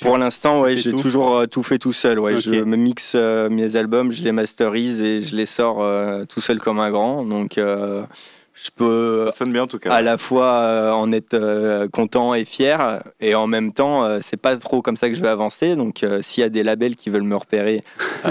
Pour 0.00 0.16
l'instant, 0.18 0.62
ouais, 0.62 0.76
j'ai 0.76 0.92
toujours 0.92 1.36
euh, 1.36 1.46
tout 1.46 1.62
fait 1.62 1.78
tout 1.78 1.92
seul. 1.92 2.18
Ouais. 2.18 2.38
Je 2.38 2.50
me 2.50 2.76
mixe 2.76 3.12
euh, 3.14 3.50
mes 3.50 3.76
albums, 3.76 4.12
je 4.12 4.22
les 4.22 4.32
masterise 4.32 5.00
et 5.02 5.22
je 5.22 5.36
les 5.36 5.46
sors 5.46 5.82
euh, 5.82 6.24
tout 6.24 6.40
seul 6.40 6.58
comme 6.58 6.78
un 6.80 6.90
grand. 6.90 7.22
Donc, 7.24 7.58
je 7.58 8.70
peux 8.76 9.26
Ça 9.26 9.38
sonne 9.38 9.52
bien 9.52 9.64
en 9.64 9.66
tout 9.66 9.80
cas. 9.80 9.92
à 9.92 10.00
la 10.00 10.16
fois 10.16 10.94
en 10.96 11.10
être 11.12 11.86
content 11.88 12.34
et 12.34 12.44
fier, 12.44 13.02
et 13.20 13.34
en 13.34 13.46
même 13.48 13.72
temps, 13.72 14.20
c'est 14.22 14.36
pas 14.36 14.56
trop 14.56 14.80
comme 14.80 14.96
ça 14.96 15.08
que 15.10 15.16
je 15.16 15.20
vais 15.20 15.28
avancer. 15.28 15.74
Donc, 15.74 16.04
s'il 16.22 16.40
y 16.42 16.44
a 16.44 16.48
des 16.48 16.62
labels 16.62 16.94
qui 16.96 17.10
veulent 17.10 17.22
me 17.24 17.36
repérer 17.36 17.82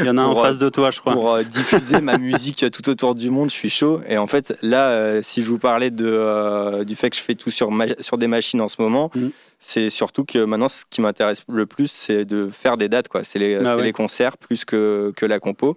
Il 0.00 0.06
y 0.06 0.08
en 0.10 0.16
a 0.16 0.22
un 0.22 0.26
en 0.26 0.32
pour, 0.32 0.42
face 0.42 0.58
de 0.58 0.68
toi, 0.68 0.90
je 0.92 1.00
crois. 1.00 1.12
pour 1.14 1.38
diffuser 1.38 2.00
ma 2.00 2.18
musique 2.18 2.64
tout 2.70 2.88
autour 2.88 3.14
du 3.16 3.30
monde, 3.30 3.50
je 3.50 3.54
suis 3.54 3.68
chaud. 3.68 4.00
Et 4.08 4.16
en 4.16 4.28
fait, 4.28 4.56
là, 4.62 5.20
si 5.22 5.42
je 5.42 5.48
vous 5.50 5.58
parlais 5.58 5.90
de, 5.90 6.84
du 6.84 6.94
fait 6.96 7.10
que 7.10 7.16
je 7.16 7.22
fais 7.22 7.34
tout 7.34 7.50
sur, 7.50 7.68
sur 7.98 8.16
des 8.16 8.28
machines 8.28 8.60
en 8.60 8.68
ce 8.68 8.80
moment, 8.80 9.10
Mhm. 9.14 9.32
C'est 9.66 9.88
surtout 9.88 10.24
que 10.24 10.44
maintenant, 10.44 10.68
ce 10.68 10.84
qui 10.90 11.00
m'intéresse 11.00 11.42
le 11.48 11.64
plus, 11.64 11.88
c'est 11.90 12.24
de 12.26 12.50
faire 12.50 12.76
des 12.76 12.88
dates. 12.90 13.08
quoi. 13.08 13.24
C'est 13.24 13.38
les, 13.38 13.54
Ah 13.56 13.76
ouais. 13.76 13.82
les 13.82 13.92
concerts 13.92 14.36
plus 14.36 14.64
que, 14.66 15.12
que 15.16 15.24
la 15.24 15.40
compo. 15.40 15.76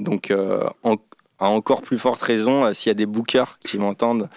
Donc, 0.00 0.30
euh, 0.32 0.64
en- 0.82 0.96
à 1.38 1.48
encore 1.48 1.82
plus 1.82 1.98
forte 1.98 2.20
raison, 2.22 2.64
euh, 2.64 2.72
s'il 2.74 2.90
y 2.90 2.92
a 2.92 2.94
des 2.94 3.06
bookers 3.06 3.58
qui 3.60 3.78
m'entendent, 3.78 4.28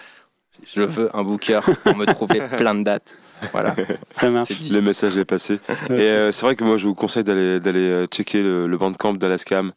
je 0.64 0.82
veux 0.82 1.10
un 1.16 1.24
booker 1.24 1.60
pour 1.82 1.96
me 1.96 2.06
trouver 2.06 2.40
plein 2.56 2.74
de 2.76 2.84
dates. 2.84 3.14
Voilà, 3.52 3.74
Ça 4.10 4.30
marche. 4.30 4.48
c'est 4.48 4.58
dit. 4.58 4.70
Le 4.72 4.80
message 4.80 5.18
est 5.18 5.24
passé. 5.24 5.58
Et 5.90 5.92
euh, 5.92 6.30
c'est 6.32 6.46
vrai 6.46 6.54
que 6.56 6.62
moi, 6.64 6.76
je 6.76 6.86
vous 6.86 6.94
conseille 6.94 7.24
d'aller 7.24 7.58
d'aller 7.60 8.06
checker 8.06 8.42
le, 8.42 8.66
le 8.68 8.78
bandcamp 8.78 9.14
d'Alaskam. 9.14 9.72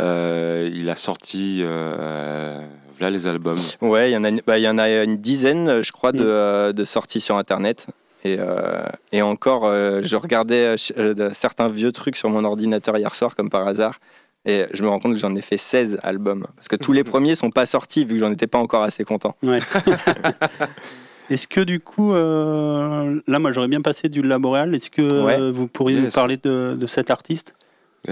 Euh, 0.00 0.70
il 0.72 0.88
a 0.88 0.96
sorti 0.96 1.60
euh, 1.62 2.64
voilà 2.98 3.10
les 3.10 3.26
albums. 3.26 3.58
Ouais, 3.82 4.10
il 4.10 4.14
y 4.14 4.16
en 4.16 4.24
a, 4.24 4.28
une- 4.30 4.40
bah, 4.46 4.58
il 4.58 4.62
y 4.62 4.68
en 4.68 4.78
a 4.78 5.02
une 5.02 5.16
dizaine, 5.18 5.82
je 5.82 5.92
crois, 5.92 6.12
de, 6.12 6.70
Mm. 6.70 6.72
de 6.72 6.84
sorties 6.84 7.20
sur 7.20 7.36
Internet. 7.36 7.86
Et, 8.24 8.36
euh, 8.38 8.84
et 9.10 9.20
encore, 9.22 9.64
euh, 9.66 10.00
je 10.04 10.14
regardais 10.16 10.76
euh, 10.96 11.30
certains 11.32 11.68
vieux 11.68 11.90
trucs 11.92 12.16
sur 12.16 12.28
mon 12.30 12.44
ordinateur 12.44 12.96
hier 12.96 13.14
soir, 13.14 13.34
comme 13.34 13.50
par 13.50 13.66
hasard. 13.66 13.98
Et 14.44 14.66
je 14.72 14.82
me 14.82 14.88
rends 14.88 14.98
compte 14.98 15.12
que 15.12 15.18
j'en 15.18 15.34
ai 15.36 15.40
fait 15.42 15.56
16 15.56 15.98
albums. 16.02 16.46
Parce 16.56 16.68
que 16.68 16.76
tous 16.76 16.92
les 16.92 17.04
premiers 17.12 17.34
sont 17.34 17.50
pas 17.50 17.66
sortis, 17.66 18.04
vu 18.04 18.14
que 18.14 18.20
j'en 18.20 18.30
étais 18.32 18.46
pas 18.46 18.58
encore 18.58 18.82
assez 18.82 19.04
content. 19.04 19.36
Ouais. 19.42 19.60
Est-ce 21.30 21.46
que 21.48 21.60
du 21.60 21.80
coup, 21.80 22.12
euh, 22.12 23.20
là, 23.26 23.38
moi, 23.38 23.52
j'aurais 23.52 23.68
bien 23.68 23.80
passé 23.80 24.08
du 24.08 24.22
Laboréal. 24.22 24.74
Est-ce 24.74 24.90
que 24.90 25.02
Ouais. 25.02 25.40
euh, 25.40 25.50
vous 25.52 25.66
pourriez 25.66 26.00
nous 26.00 26.10
parler 26.10 26.36
de, 26.36 26.76
de 26.78 26.86
cet 26.86 27.10
artiste? 27.10 27.54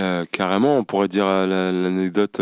Euh, 0.00 0.24
carrément, 0.30 0.78
on 0.78 0.84
pourrait 0.84 1.08
dire 1.08 1.26
euh, 1.26 1.46
la- 1.46 1.72
l'anecdote. 1.72 2.40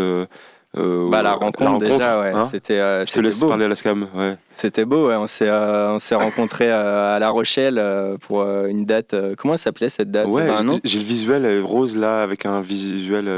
Euh, 0.77 1.09
Bah, 1.09 1.23
la 1.23 1.33
rencontre, 1.33 1.79
déjà, 1.79 2.19
ouais, 2.19 2.31
hein. 2.31 2.47
c'était 2.51 2.79
euh, 2.79 3.05
je 3.05 3.11
te 3.13 3.19
laisse 3.19 3.39
beau. 3.39 3.47
parler 3.47 3.65
Alaskam. 3.65 4.07
Ouais. 4.13 4.37
C'était 4.51 4.85
beau, 4.85 5.07
ouais. 5.09 5.15
on 5.15 5.27
s'est 5.27 5.49
euh, 5.49 5.91
on 5.93 5.99
s'est 5.99 6.15
rencontrés 6.15 6.71
euh, 6.71 7.15
à 7.15 7.19
La 7.19 7.29
Rochelle 7.29 7.81
pour 8.21 8.43
une 8.43 8.85
date. 8.85 9.15
comment 9.37 9.57
s'appelait 9.57 9.89
cette 9.89 10.11
date? 10.11 10.27
Ouais, 10.27 10.61
nom? 10.63 10.73
j'ai- 10.83 10.89
j'ai 10.91 10.99
le 10.99 11.05
visuel 11.05 11.61
rose 11.63 11.95
là 11.97 12.21
avec 12.23 12.45
un 12.45 12.61
visuel 12.61 13.29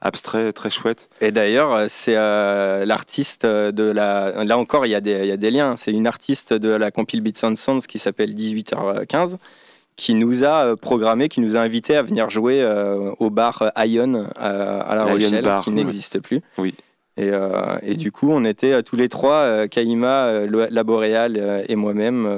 abstrait 0.00 0.52
très 0.52 0.70
chouette. 0.70 1.08
Et 1.20 1.32
d'ailleurs, 1.32 1.86
c'est 1.88 2.14
euh, 2.16 2.84
l'artiste 2.84 3.44
de 3.44 3.82
la. 3.90 4.44
Là 4.44 4.56
encore, 4.56 4.86
il 4.86 4.90
y, 4.90 4.94
a 4.94 5.00
des- 5.00 5.18
il 5.22 5.26
y 5.26 5.32
a 5.32 5.36
des 5.36 5.50
liens. 5.50 5.74
C'est 5.76 5.90
une 5.92 6.06
artiste 6.06 6.52
de 6.52 6.68
la 6.70 6.92
compile 6.92 7.20
Beats 7.20 7.44
and 7.44 7.56
Sounds 7.56 7.80
qui 7.88 7.98
s'appelle 7.98 8.34
18h15 8.34 9.36
qui 9.98 10.14
nous 10.14 10.44
a 10.44 10.64
euh, 10.64 10.76
programmé, 10.76 11.28
qui 11.28 11.40
nous 11.42 11.56
a 11.56 11.60
invités 11.60 11.94
à 11.96 12.02
venir 12.02 12.30
jouer 12.30 12.62
euh, 12.62 13.10
au 13.18 13.28
bar 13.30 13.60
euh, 13.76 13.84
Ion 13.84 14.14
euh, 14.14 14.24
à 14.38 14.94
La 14.94 15.04
Rochelle, 15.04 15.44
Bar, 15.44 15.64
qui 15.64 15.70
n'existe 15.72 16.20
plus. 16.20 16.40
Oui. 16.56 16.74
Et, 17.16 17.30
euh, 17.32 17.76
et 17.82 17.96
du 17.96 18.12
coup, 18.12 18.30
on 18.30 18.44
était 18.44 18.82
tous 18.84 18.94
les 18.96 19.08
trois, 19.08 19.66
Kaima, 19.68 20.46
Lo- 20.46 20.68
Laboréal 20.70 21.36
euh, 21.36 21.64
et 21.68 21.74
moi-même. 21.74 22.28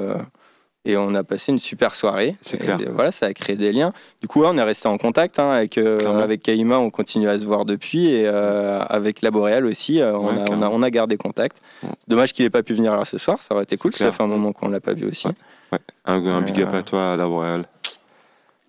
et 0.85 0.97
on 0.97 1.13
a 1.13 1.23
passé 1.23 1.51
une 1.51 1.59
super 1.59 1.93
soirée. 1.93 2.35
C'est 2.41 2.57
clair. 2.57 2.79
voilà, 2.95 3.11
ça 3.11 3.27
a 3.27 3.33
créé 3.33 3.55
des 3.55 3.71
liens. 3.71 3.93
Du 4.21 4.27
coup, 4.27 4.41
ouais, 4.41 4.47
on 4.49 4.57
est 4.57 4.63
resté 4.63 4.87
en 4.87 4.97
contact 4.97 5.37
hein, 5.37 5.51
avec, 5.51 5.77
avec 5.77 6.41
Kaima. 6.41 6.79
On 6.79 6.89
continue 6.89 7.29
à 7.29 7.39
se 7.39 7.45
voir 7.45 7.65
depuis. 7.65 8.07
Et 8.09 8.27
avec 8.27 9.21
Laboréal 9.21 9.67
aussi, 9.67 10.01
euh, 10.01 10.17
on, 10.17 10.25
Ouais, 10.25 10.31
a, 10.31 10.33
on, 10.33 10.41
a, 10.41 10.45
carrément. 10.45 10.71
on 10.73 10.81
a 10.81 10.89
gardé 10.89 11.15
contact. 11.17 11.57
Dommage 12.07 12.33
qu'il 12.33 12.43
n'ait 12.43 12.49
pas 12.49 12.63
pu 12.63 12.73
venir 12.73 12.95
là 12.97 13.05
ce 13.05 13.19
soir. 13.19 13.39
Ça 13.43 13.53
aurait 13.53 13.65
été 13.65 13.77
cool. 13.77 13.93
Ça 13.93 14.11
fait 14.11 14.23
un 14.23 14.27
moment 14.27 14.51
qu'on 14.51 14.67
ne 14.67 14.73
l'a 14.73 14.81
pas 14.81 14.93
vu 14.93 15.05
aussi. 15.07 15.27
Ouais. 15.27 15.33
Un, 16.05 16.25
un 16.25 16.41
big 16.41 16.61
up 16.61 16.73
à 16.73 16.83
toi, 16.83 17.15
la 17.15 17.25
Boréal. 17.25 17.65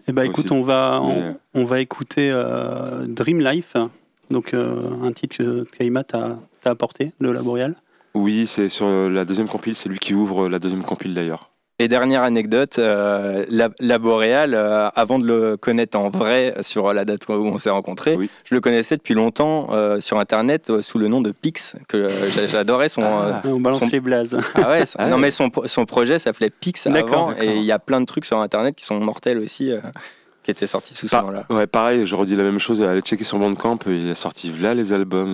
Eh 0.09 0.13
ben, 0.13 0.25
écoute, 0.25 0.51
on 0.51 0.63
va, 0.63 1.01
on, 1.55 1.65
va 1.65 1.81
écouter 1.81 2.31
euh, 2.33 3.07
Dream 3.07 3.41
Life, 3.41 3.77
donc 4.31 4.53
euh, 4.53 4.81
un 5.03 5.13
titre 5.13 5.37
que 5.39 5.65
Kaima 5.65 6.03
t'a 6.03 6.39
t'a 6.63 6.71
apporté, 6.71 7.13
le 7.19 7.33
Laboréal. 7.33 7.75
Oui, 8.15 8.47
c'est 8.47 8.69
sur 8.69 8.87
euh, 8.87 9.09
la 9.09 9.25
deuxième 9.25 9.49
compile, 9.49 9.77
c'est 9.77 9.89
lui 9.89 9.99
qui 9.99 10.15
ouvre 10.15 10.49
la 10.49 10.59
deuxième 10.59 10.83
compile 10.83 11.15
d'ailleurs. 11.15 11.51
Et 11.83 11.89
dernière 11.89 12.23
anecdote, 12.23 12.79
euh, 12.79 13.45
la, 13.49 13.69
la 13.81 13.99
euh, 14.55 14.89
avant 14.95 15.19
de 15.19 15.27
le 15.27 15.57
connaître 15.57 15.99
en 15.99 16.11
vrai 16.11 16.55
sur 16.61 16.93
la 16.93 17.05
date 17.05 17.27
où 17.29 17.33
on 17.33 17.59
s'est 17.59 17.71
rencontrés, 17.71 18.15
Oui. 18.15 18.31
je 18.45 18.55
le 18.55 18.61
connaissais 18.61 18.97
depuis 18.97 19.15
longtemps 19.15 19.67
euh, 19.73 20.01
sur 20.01 20.21
Internet 20.21 20.71
euh, 20.71 20.81
sous 20.81 20.99
le 20.99 21.09
nom 21.09 21.21
de 21.21 21.33
Pix, 21.33 21.75
que 21.89 21.97
euh, 21.97 22.31
j'a- 22.31 22.47
j'adorais 22.47 22.89
son... 22.89 23.03
euh, 23.03 23.33
On 23.47 23.59
balance 23.59 23.81
Son- 23.81 23.89
les 23.91 23.99
blazes. 23.99 24.39
ah 24.55 24.71
ouais, 24.71 24.87
son- 24.87 24.97
Ah 25.01 25.09
non 25.09 25.17
ouais. 25.17 25.23
mais 25.23 25.31
son, 25.33 25.51
son 25.67 25.85
projet 25.85 26.21
s'appelait 26.21 26.51
Pix 26.51 26.87
D'accord, 26.87 27.31
avant, 27.31 27.43
et 27.43 27.57
il 27.57 27.65
y 27.65 27.73
a 27.73 27.81
plein 27.81 28.01
de 28.01 28.07
trucs 28.07 28.27
sur 28.27 28.39
Internet 28.39 28.77
qui 28.77 28.85
sont 28.85 29.01
mortels 29.01 29.39
aussi, 29.39 29.73
euh, 29.73 29.81
qui 30.43 30.51
étaient 30.51 30.67
sortis 30.67 30.95
sous 30.95 31.07
ce 31.09 31.17
nom-là. 31.17 31.47
Ouais, 31.51 31.67
pareil, 31.67 32.05
je 32.05 32.15
redis 32.17 32.35
la 32.35 32.43
même 32.43 32.59
chose. 32.59 32.83
Allez 32.83 33.01
checker 33.01 33.25
sur 33.25 33.39
Bandcamp, 33.39 33.79
il 33.87 34.11
a 34.11 34.15
sorti 34.15 34.51
là 34.53 34.75
les 34.75 34.93
albums. 34.93 35.29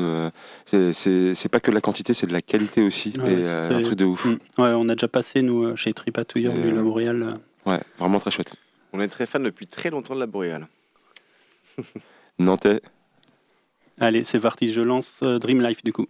euh, 0.74 0.93
c'est- 0.93 1.48
pas 1.48 1.60
que 1.60 1.70
de 1.70 1.74
la 1.74 1.80
quantité, 1.80 2.12
c'est 2.14 2.26
de 2.26 2.32
la 2.32 2.43
qualité 2.43 2.82
aussi. 2.82 3.12
Ouais, 3.18 3.32
et 3.32 3.47
euh, 3.47 3.78
un 3.78 3.82
truc 3.82 3.97
de 3.97 4.05
ouf. 4.05 4.24
Mm. 4.26 4.32
Ouais, 4.59 4.72
on 4.76 4.89
a 4.89 4.94
déjà 4.94 5.09
passé, 5.09 5.40
nous, 5.43 5.64
euh, 5.64 5.76
chez 5.76 5.93
Tripatouilleur, 5.94 6.52
du 6.52 6.60
euh. 6.60 7.32
Ouais, 7.66 7.80
vraiment 7.98 8.18
très 8.20 8.30
chouette. 8.30 8.55
On 8.93 9.01
est 9.01 9.09
très 9.09 9.26
fan 9.26 9.43
depuis 9.43 9.66
très 9.66 9.90
longtemps 9.90 10.14
de 10.14 10.20
la 10.20 10.26
Boréale. 10.26 10.66
Nantais. 12.39 12.80
Allez, 14.01 14.24
c'est 14.24 14.40
parti, 14.40 14.72
je 14.72 14.80
lance 14.80 15.20
euh, 15.22 15.39
Dream 15.39 15.60
Life 15.62 15.82
du 15.82 15.93
coup. 15.93 16.06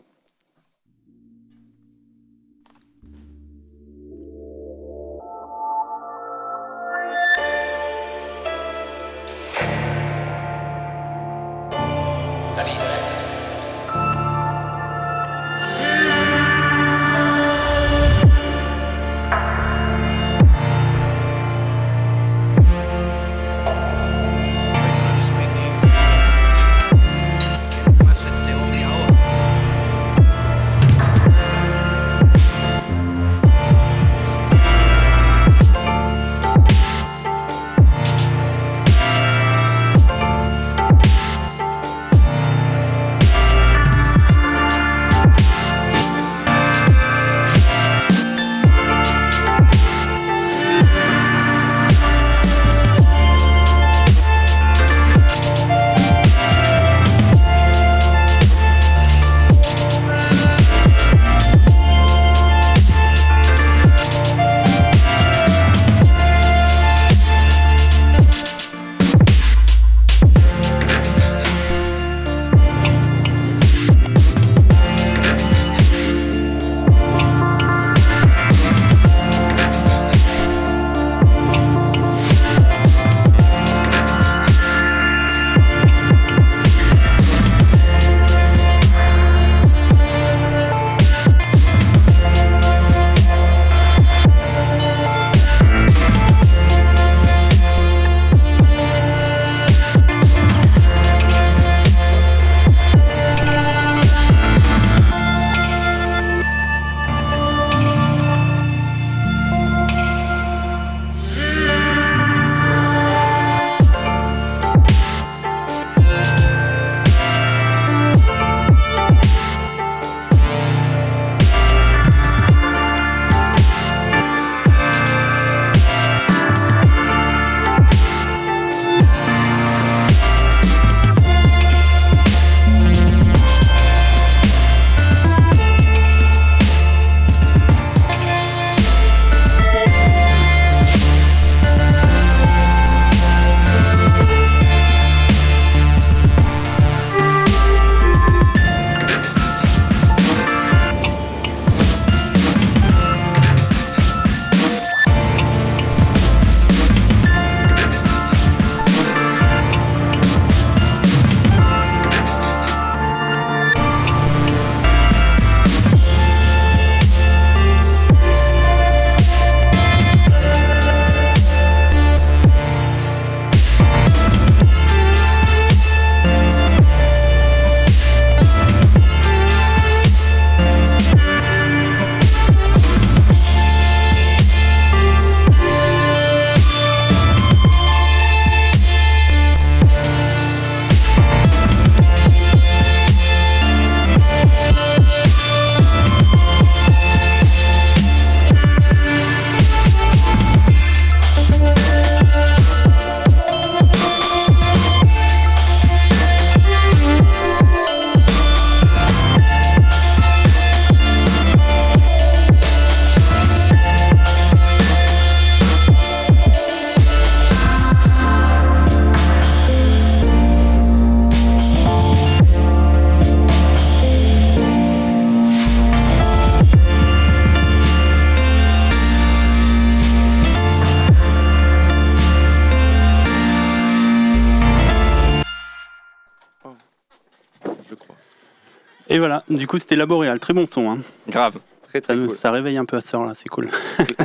Et 239.18 239.20
voilà, 239.20 239.42
du 239.50 239.66
coup 239.66 239.80
c'était 239.80 239.96
Laboréal, 239.96 240.38
très 240.38 240.54
bon 240.54 240.64
son. 240.64 240.88
Hein. 240.88 240.98
Grave. 241.28 241.58
Très 241.82 241.98
Ça, 241.98 242.00
très 242.02 242.14
me- 242.14 242.28
cool. 242.28 242.36
ça 242.36 242.52
réveille 242.52 242.76
un 242.76 242.84
peu 242.84 242.96
à 242.98 243.00
ce 243.00 243.16
là 243.16 243.32
c'est 243.34 243.48
cool. 243.48 243.68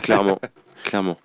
clairement, 0.03 0.39
clairement. 0.83 1.17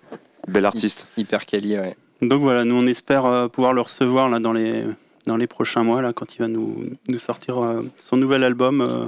Bel 0.47 0.65
artiste. 0.65 1.05
Hyper 1.17 1.45
quali, 1.45 1.77
ouais. 1.77 1.95
Donc 2.23 2.41
voilà, 2.41 2.65
nous 2.65 2.73
on 2.73 2.87
espère 2.87 3.27
euh, 3.27 3.47
pouvoir 3.47 3.73
le 3.73 3.81
recevoir 3.81 4.27
là, 4.27 4.39
dans, 4.39 4.53
les, 4.53 4.85
dans 5.27 5.37
les 5.37 5.45
prochains 5.45 5.83
mois, 5.83 6.01
là, 6.01 6.13
quand 6.13 6.33
il 6.33 6.39
va 6.39 6.47
nous, 6.47 6.83
nous 7.09 7.19
sortir 7.19 7.63
euh, 7.63 7.83
son 7.99 8.17
nouvel 8.17 8.43
album, 8.43 8.81
euh, 8.81 9.05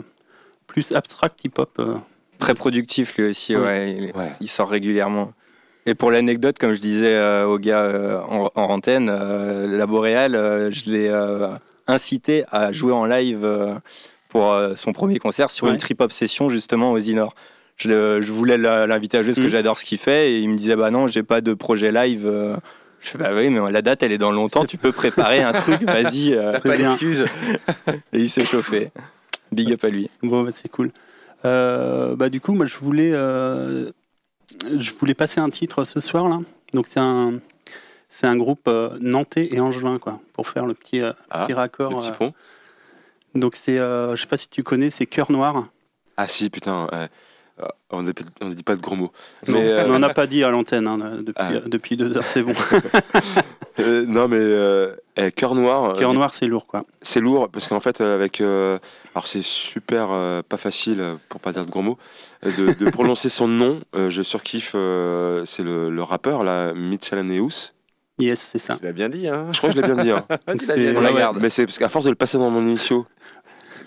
plus 0.68 0.92
abstract 0.92 1.44
hip-hop. 1.44 1.72
euh. 1.80 1.96
Très 2.38 2.54
productif 2.54 3.18
lui 3.18 3.30
aussi, 3.32 3.56
Ouais. 3.56 3.64
ouais. 3.64 3.92
Il, 3.98 4.04
Ouais. 4.16 4.30
il 4.42 4.48
sort 4.48 4.70
régulièrement. 4.70 5.34
Et 5.88 5.96
pour 5.96 6.12
l'anecdote, 6.12 6.60
comme 6.60 6.76
je 6.76 6.82
disais 6.82 7.16
euh, 7.16 7.48
au 7.48 7.58
gars 7.58 7.82
euh, 7.82 8.20
en, 8.30 8.52
en 8.54 8.62
antenne, 8.70 9.10
euh, 9.12 9.76
la 9.76 9.88
Boréal, 9.88 10.36
euh, 10.36 10.70
je 10.70 10.92
l'ai 10.92 11.08
euh, 11.10 11.48
incité 11.88 12.44
à 12.52 12.72
jouer 12.72 12.94
en 12.94 13.06
live 13.06 13.44
euh, 13.44 13.74
pour 14.32 14.52
euh, 14.52 14.76
son 14.76 14.94
premier 14.94 15.20
concert 15.20 15.52
sur 15.52 15.68
Ouais. 15.68 15.72
une 15.74 15.78
trip 15.78 16.02
obsession 16.02 16.50
justement 16.50 16.92
aux 16.92 16.98
Inor. 16.98 17.36
Je, 17.78 18.20
je 18.22 18.32
voulais 18.32 18.58
la- 18.58 18.88
l'inviter 18.88 19.18
à 19.18 19.24
jouer 19.24 19.32
parce 19.32 19.40
que 19.40 19.44
Mhm. 19.44 19.50
j'adore 19.50 19.78
ce 19.80 19.86
qu'il 19.86 19.98
fait 19.98 20.32
et 20.34 20.40
il 20.40 20.50
me 20.50 20.58
disait 20.58 20.76
bah 20.76 20.90
non, 20.92 21.08
j'ai 21.08 21.24
pas 21.24 21.42
de 21.42 21.54
projet 21.54 21.92
live. 21.92 22.26
euh. 22.26 22.56
Je 23.02 23.10
fais 23.10 23.18
bah 23.18 23.32
oui, 23.34 23.50
mais 23.50 23.72
la 23.72 23.82
date 23.82 24.04
elle 24.04 24.12
est 24.12 24.18
dans 24.18 24.32
longtemps, 24.32 24.66
tu 24.66 24.78
peux 24.78 24.92
préparer 24.92 25.42
un 25.44 25.52
truc, 25.54 25.82
vas-y. 25.84 26.34
euh. 26.34 26.60
Pas 26.60 26.78
bien. 26.78 26.90
d'excuse. 26.90 27.26
Et 28.14 28.20
il 28.20 28.30
s'est 28.30 28.46
chauffé. 28.46 28.92
Big 29.52 29.72
up 29.74 29.84
à 29.84 29.90
lui. 29.90 30.10
Bon, 30.24 30.44
bah, 30.44 30.52
c'est 30.54 30.70
cool. 30.70 30.92
Euh, 31.46 32.16
bah, 32.16 32.30
du 32.30 32.40
coup, 32.40 32.54
moi, 32.54 32.66
je 32.68 32.78
voulais, 32.78 33.12
euh, 33.14 33.90
je 34.78 34.92
voulais 35.00 35.16
passer 35.16 35.40
un 35.42 35.50
titre 35.50 35.84
ce 35.86 36.00
soir 36.00 36.30
là. 36.30 36.40
Donc 36.74 36.88
c'est 36.88 37.00
un, 37.00 37.34
c'est 38.08 38.28
un 38.28 38.38
groupe 38.38 38.68
euh, 38.68 38.98
nantais 39.02 39.50
et 39.52 39.60
angevin 39.60 39.98
quoi, 39.98 40.20
pour 40.34 40.48
faire 40.48 40.66
le 40.68 40.74
petit, 40.76 41.02
euh, 41.02 41.12
Ah, 41.32 41.46
petit 41.46 41.54
raccord. 41.54 41.92
Le 41.92 41.98
petit 42.00 42.10
euh. 42.10 42.14
pont. 42.14 42.34
Donc 43.36 43.56
c'est, 43.56 43.80
euh, 43.80 44.16
je 44.16 44.22
sais 44.22 44.28
pas 44.28 44.38
si 44.38 44.50
tu 44.50 44.64
connais, 44.64 44.90
c'est 44.90 45.06
Cœur 45.06 45.32
Noir. 45.32 45.66
Ah 46.18 46.28
si, 46.28 46.50
putain. 46.50 46.88
ouais. 46.92 47.08
On 47.92 48.02
ne 48.02 48.12
dit 48.54 48.64
pas 48.64 48.76
de 48.76 48.82
gros 48.82 48.96
mots. 48.96 49.12
Non, 49.48 49.60
euh, 49.62 49.84
On 49.86 49.90
n'en 50.00 50.04
a 50.04 50.14
pas 50.14 50.26
dit 50.26 50.44
à 50.44 50.50
l'antenne 50.50 50.88
hein, 50.88 50.98
depuis, 51.22 51.34
Ah. 51.36 51.52
depuis 51.68 51.96
deux 51.98 52.18
heures, 52.18 52.26
c'est 52.26 52.42
bon. 52.42 52.54
euh, 53.80 54.04
non, 54.08 54.28
mais 54.28 54.38
euh, 54.40 54.96
eh, 55.16 55.32
Cœur 55.32 55.54
Noir, 55.54 55.96
Cœur 55.96 56.14
Noir, 56.14 56.34
c'est 56.34 56.48
lourd 56.48 56.66
quoi. 56.66 56.84
c'est 57.04 57.20
lourd 57.20 57.50
parce 57.50 57.68
qu'en 57.68 57.80
fait, 57.80 58.02
avec. 58.02 58.42
alors, 58.42 59.26
c'est 59.26 59.44
super 59.44 60.08
pas 60.50 60.58
facile, 60.58 61.18
pour 61.30 61.40
pas 61.40 61.52
dire 61.52 61.66
de 61.66 61.70
gros 61.70 61.82
mots, 61.84 61.98
de, 62.44 62.74
de 62.74 62.90
prononcer 62.90 63.30
son 63.30 63.48
nom. 63.48 63.82
Je 63.94 64.22
surkiffe. 64.24 64.72
c'est 64.72 65.64
le, 65.64 65.90
le 65.92 66.04
rappeur, 66.04 66.44
là, 66.44 66.74
Mitchelaneus. 66.74 67.74
Yes, 68.22 68.40
c'est 68.40 68.60
ça. 68.60 68.78
Tu 68.78 68.86
l'as 68.86 68.92
bien 68.94 69.10
dit, 69.10 69.28
hein 69.28 69.48
Je 69.52 69.58
crois 69.58 69.70
que 69.70 69.76
je 69.76 69.82
l'ai 69.82 69.88
bien 69.94 70.04
dit. 70.04 70.12
hein. 70.12 70.24
Tu 70.30 70.36
l'as 70.66 70.74
C'est- 70.74 70.76
bien 70.80 70.92
dit. 70.92 70.98
On 70.98 71.02
la 71.02 71.14
garde. 71.14 71.38
Mais 71.42 71.50
c'est 71.50 71.66
parce 71.66 71.78
qu'à 71.78 71.90
force 71.90 72.06
de 72.06 72.10
le 72.12 72.16
passer 72.16 72.38
dans 72.38 72.50
mon 72.50 72.62
émission, 72.62 73.06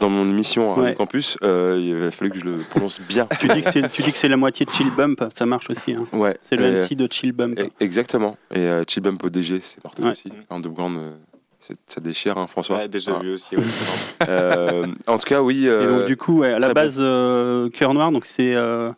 dans 0.01 0.09
mon 0.11 0.29
émission 0.29 0.75
à 0.75 0.79
Ouais. 0.81 0.95
Campus, 0.95 1.39
euh, 1.43 1.79
il 1.81 2.07
a 2.09 2.11
fallu 2.11 2.31
que 2.33 2.39
je 2.41 2.45
le 2.45 2.57
prononce 2.59 3.01
bien. 3.01 3.27
Tu 3.41 3.47
dis 3.49 3.63
que 3.63 3.71
c'est, 3.71 3.91
tu 3.91 4.03
dis 4.03 4.11
que 4.13 4.19
c'est 4.19 4.29
la 4.29 4.37
moitié 4.37 4.67
de 4.67 4.71
Chill 4.73 4.91
Bump, 4.91 5.25
ça 5.35 5.47
marche 5.47 5.71
aussi. 5.71 5.93
hein. 5.95 6.05
Ouais. 6.13 6.37
C'est 6.49 6.57
le 6.57 6.73
MC 6.75 6.95
de 6.97 7.09
Chill 7.11 7.33
Bump. 7.33 7.59
et- 7.61 7.71
Exactement. 7.81 8.37
Et 8.53 8.59
euh, 8.59 8.83
Chill 8.89 9.03
Bump 9.03 9.23
ODG, 9.25 9.61
c'est 9.63 9.83
mortel 9.85 10.07
Ouais. 10.07 10.11
aussi. 10.13 10.31
Underground, 10.51 10.99
euh, 10.99 11.75
ça 11.87 12.01
déchire, 12.01 12.37
hein, 12.39 12.47
François. 12.49 12.77
Ouais, 12.79 12.89
déjà 12.89 13.13
Ah. 13.19 13.23
vu 13.23 13.35
aussi. 13.35 13.57
ouais. 13.57 13.63
Euh, 14.29 14.87
en 15.07 15.19
tout 15.19 15.27
cas, 15.29 15.43
oui. 15.43 15.69
euh, 15.69 15.83
Et 15.83 15.87
donc 15.99 16.07
du 16.07 16.17
coup, 16.17 16.41
ouais, 16.41 16.53
à 16.53 16.59
la 16.59 16.73
base, 16.75 16.97
euh, 16.99 17.69
Cœur 17.71 17.95
Noir, 17.95 18.11
donc 18.11 18.27
c'est 18.27 18.55
euh, 18.55 18.91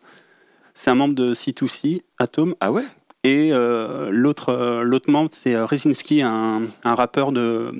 c'est 0.73 0.89
un 0.91 0.95
membre 0.95 1.15
de 1.15 1.33
C2C, 1.33 2.01
Atom, 2.17 2.55
Ah 2.59 2.71
ouais? 2.71 2.83
Et 3.23 3.49
euh, 3.51 4.09
l'autre 4.11 4.49
euh, 4.49 4.83
l'autre 4.83 5.09
membre 5.11 5.29
c'est 5.33 5.55
euh, 5.55 5.65
Rezinski, 5.65 6.21
un, 6.21 6.61
un 6.83 6.95
rappeur 6.95 7.31
de 7.31 7.71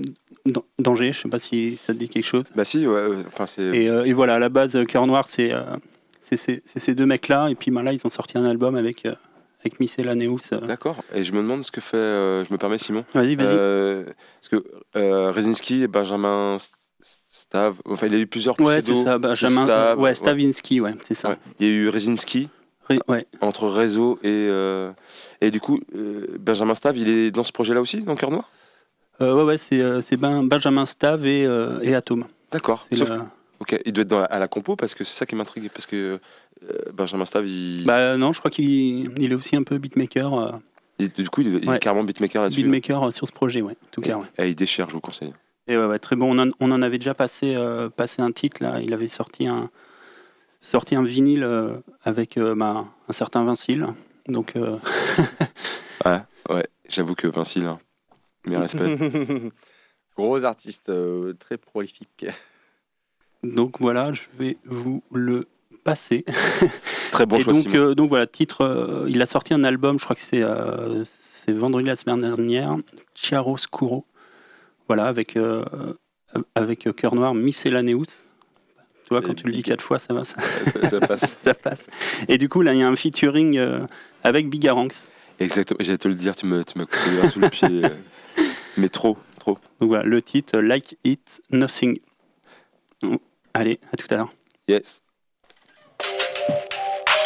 d'An- 0.46 0.66
d'Angers. 0.80 1.14
Je 1.14 1.22
sais 1.22 1.30
pas 1.30 1.40
si 1.40 1.78
ça 1.78 1.94
te 1.94 2.00
dit 2.00 2.10
quelque 2.10 2.26
chose. 2.26 2.46
Bah 2.56 2.66
si, 2.66 2.86
ouais. 2.88 3.08
Enfin, 3.28 3.46
c'est. 3.48 3.64
Et, 3.64 3.90
euh, 3.90 4.06
et 4.06 4.14
voilà, 4.14 4.36
à 4.36 4.40
la 4.40 4.50
base, 4.50 4.78
Cœur 4.88 5.06
Noir, 5.08 5.28
c'est 5.28 5.52
euh, 5.54 5.64
ces 6.22 6.96
deux 6.96 7.06
mecs-là. 7.06 7.50
Et 7.50 7.56
puis 7.56 7.72
ben, 7.72 7.84
là, 7.84 7.94
ils 7.94 8.02
ont 8.06 8.10
sorti 8.10 8.38
un 8.38 8.46
album 8.46 8.76
avec 8.76 9.06
euh, 9.06 9.14
avec 9.62 9.80
Miscellaneous. 9.80 10.40
euh. 10.54 10.60
D'accord. 10.62 11.04
Et 11.14 11.24
je 11.24 11.32
me 11.34 11.38
demande 11.42 11.66
ce 11.66 11.72
que 11.72 11.82
fait. 11.82 11.98
je 11.98 12.52
me 12.52 12.58
permets, 12.58 12.78
Simon. 12.78 13.04
Vas-y, 13.14 13.36
vas-y. 13.36 14.06
Parce 14.42 14.50
que 14.50 14.64
Rezinski 15.32 15.84
et 15.84 15.88
Benjamin 15.88 16.58
Stav. 17.02 17.76
Enfin, 17.86 18.08
il 18.08 18.14
y 18.14 18.16
a 18.16 18.20
eu 18.20 18.28
plusieurs 18.28 18.60
ouais, 18.60 18.82
c'est 18.82 18.96
ça, 18.96 19.18
Benjamin. 19.18 19.64
Stav, 19.66 20.00
ouais, 20.00 20.14
Stavinsky, 20.16 20.82
ouais, 20.82 20.96
c'est 21.02 21.14
ça. 21.14 21.30
Ouais. 21.30 21.38
Il 21.60 21.68
y 21.68 21.70
a 21.70 21.74
eu 21.74 21.90
Rezinski 21.90 22.50
Ré- 22.90 23.00
ouais. 23.08 23.26
entre 23.42 23.68
Réseau 23.68 24.20
et. 24.24 24.48
Et 25.42 25.52
du 25.52 25.60
coup, 25.60 25.80
euh, 25.96 26.26
Benjamin 26.40 26.76
Stav, 26.76 26.98
il 26.98 27.10
est 27.10 27.32
dans 27.32 27.44
ce 27.44 27.52
projet-là 27.52 27.82
aussi, 27.82 28.02
dans 28.02 28.16
Cœur 28.16 28.32
Noir? 28.32 28.50
Euh, 29.22 29.34
ouais, 29.36 29.44
ouais, 29.44 29.58
c'est 29.58 29.82
euh, 29.82 30.02
ben, 30.20 30.44
Benjamin 30.44 30.86
Stav 30.86 31.26
et, 31.26 31.46
euh, 31.46 31.80
et 31.82 31.96
Atom. 31.96 32.26
D'accord. 32.52 32.86
Le- 32.92 33.22
Ok, 33.60 33.76
il 33.86 33.92
doit 33.92 34.04
être 34.04 34.08
dans, 34.10 34.24
à 34.24 34.38
la 34.38 34.48
compo 34.48 34.76
parce 34.76 34.94
que 34.94 35.04
c'est 35.04 35.18
ça 35.18 35.26
qui 35.26 35.36
m'intrigue. 35.36 35.70
Parce 35.74 35.88
que 35.88 36.20
Benjamin 36.94 37.26
Stav, 37.26 37.48
il, 37.48 37.86
Bah 37.86 38.16
non, 38.16 38.32
je 38.32 38.38
crois 38.38 38.52
qu'il 38.52 39.12
il 39.20 39.32
est 39.32 39.36
aussi 39.36 39.56
un 39.56 39.64
peu 39.64 39.80
beatmaker, 39.80 40.60
il- 41.00 41.12
du 41.12 41.28
coup, 41.30 41.42
il, 41.42 41.60
il 41.64 41.68
Ouais. 41.70 41.78
est 41.78 41.80
carrément 41.80 42.04
beatmaker 42.04 42.44
là-dessus. 42.44 42.62
beatmaker 42.62 43.04
euh, 43.08 43.12
sur 43.12 43.26
ce 43.28 43.32
projet, 43.32 43.62
ouais, 43.64 43.74
en 43.74 43.88
tout 43.92 44.02
cas. 44.02 44.18
Ouais. 44.18 44.26
Et 44.38 44.50
il 44.50 44.56
déchire, 44.56 44.88
je 44.90 44.94
vous 44.94 45.02
conseille. 45.02 45.34
Et 45.68 45.76
ouais, 45.76 45.86
ouais, 45.86 45.98
très 45.98 46.16
bon. 46.16 46.38
On 46.38 46.48
en, 46.48 46.52
on 46.60 46.72
en 46.72 46.82
avait 46.84 47.00
déjà 47.00 47.16
passé, 47.16 47.58
passé 47.96 48.22
un 48.22 48.32
titre 48.32 48.62
là. 48.64 48.80
Il 48.80 48.94
avait 48.94 49.08
sorti 49.08 49.48
un, 49.48 49.70
sorti 50.62 50.96
un 50.96 51.04
vinyle 51.04 51.46
avec 52.04 52.38
bah, 52.40 52.86
un 53.10 53.12
certain 53.14 53.44
Vincile. 53.44 53.88
Donc 54.28 54.56
euh, 54.56 54.78
Ouais, 56.50 56.68
j'avoue 56.88 57.16
que 57.16 57.28
Vinci, 57.28 57.60
là, 57.60 57.78
mes 58.46 58.58
respects. 58.58 58.82
Gros 60.18 60.44
artiste, 60.46 60.90
euh, 60.90 61.34
très 61.34 61.58
prolifique. 61.58 62.26
donc 63.44 63.80
voilà, 63.80 64.14
je 64.14 64.24
vais 64.38 64.58
vous 64.66 65.04
le 65.12 65.48
passer. 65.84 66.26
Très 67.12 67.26
bon 67.26 67.38
et 67.38 67.40
choix, 67.42 67.54
donc, 67.54 67.64
Simon. 67.64 67.76
euh, 67.76 67.96
donc 67.96 68.10
voilà, 68.10 68.28
titre. 68.28 68.62
euh, 68.62 69.06
il 69.10 69.22
a 69.22 69.26
sorti 69.26 69.54
un 69.54 69.64
album, 69.64 70.00
je 70.00 70.04
crois 70.04 70.16
que 70.16 70.22
c'est 70.22 70.42
euh, 70.44 71.04
c'est 71.06 71.52
vendredi 71.54 71.88
la 71.88 71.96
semaine 71.96 72.20
dernière, 72.20 72.76
Chiaroscuro. 73.16 74.06
Voilà, 74.88 75.06
avec 75.06 75.38
euh, 75.38 75.64
avec 76.56 76.90
cœur 76.96 77.16
noir, 77.16 77.34
Miscellaneous. 77.34 78.06
Tu 79.08 79.14
vois, 79.14 79.22
quand 79.22 79.34
tu 79.34 79.46
le 79.46 79.52
dis 79.54 79.60
Big- 79.60 79.66
quatre 79.68 79.82
fois, 79.82 80.00
ça 80.00 80.14
va, 80.14 80.26
ça, 80.26 80.36
ça, 80.66 80.90
ça 80.90 81.00
passe. 81.08 81.38
ça 81.42 81.54
passe. 81.54 81.88
Et 82.28 82.38
du 82.38 82.50
coup, 82.50 82.62
là, 82.62 82.74
il 82.74 82.82
y 82.82 82.84
a 82.84 82.88
un 82.88 82.96
featuring 82.98 83.58
euh, 83.58 83.80
avec 84.24 84.50
Bigaranx. 84.50 85.08
Exactement, 85.40 85.78
j'allais 85.82 85.98
te 85.98 86.08
le 86.10 86.14
dire, 86.16 86.36
tu 86.36 86.46
me, 86.46 86.64
tu 86.66 86.78
verre 86.78 87.32
sous 87.32 87.40
le 87.40 87.50
pied. 87.50 87.86
euh. 87.86 87.90
Mais 88.78 88.90
trop, 88.90 89.18
trop. 89.40 89.58
Donc 89.80 89.90
voilà, 89.90 90.04
le 90.04 90.22
titre 90.22 90.60
Like 90.60 90.98
It 91.06 91.42
Nothing. 91.52 92.00
Bon, 93.02 93.18
Allez, 93.54 93.80
à 93.94 93.96
tout 93.98 94.08
à 94.10 94.16
l'heure. 94.18 94.30
Yes. 94.68 95.02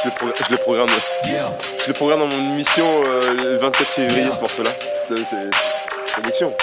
Je 0.04 0.06
le, 0.10 0.12
progr- 0.12 0.46
je 0.48 0.52
le 0.52 0.58
programme. 0.58 0.90
Je 1.24 1.88
le 1.88 1.94
programme 1.94 2.20
dans 2.20 2.28
mon 2.28 2.54
émission 2.54 2.86
euh, 3.06 3.34
le 3.34 3.58
24 3.58 3.90
février, 3.90 4.32
ce 4.32 4.40
morceau-là. 4.40 4.72
Euh, 5.12 5.18
C'est 5.24 5.50
c'est 6.14 6.22
l'élection. 6.22 6.54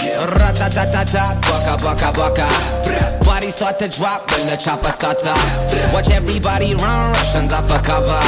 Ratatatata, 0.00 1.40
baka 1.42 1.76
baka 1.82 2.12
baka. 2.12 2.48
Bodies 3.24 3.54
start 3.54 3.78
to 3.78 3.88
drop 3.88 4.30
when 4.32 4.46
the 4.46 4.56
chopper 4.56 4.90
starts 4.90 5.26
up. 5.26 5.38
Watch 5.92 6.10
everybody 6.10 6.74
run, 6.74 7.12
Russians 7.12 7.52
off 7.52 7.68
for 7.68 7.78
cover. 7.84 8.20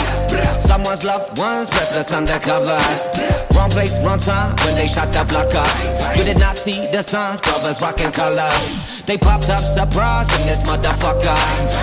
Someone's 0.61 1.05
loved 1.05 1.39
ones 1.39 1.71
breathless 1.71 2.13
undercover. 2.13 2.79
Wrong 3.55 3.71
place, 3.71 3.99
wrong 4.05 4.19
time 4.19 4.55
when 4.65 4.75
they 4.75 4.87
shot 4.87 5.13
the 5.13 5.25
block 5.25 5.55
up. 5.55 6.17
You 6.17 6.25
did 6.25 6.39
not 6.39 6.57
see 6.57 6.87
the 6.93 7.03
signs, 7.03 7.41
brothers 7.41 7.81
rocking 7.81 8.13
color. 8.13 8.51
They 9.07 9.19
popped 9.19 9.51
up 9.51 9.65
surprise 9.65 10.29
in 10.41 10.47
this 10.47 10.63
motherfucker. 10.63 11.37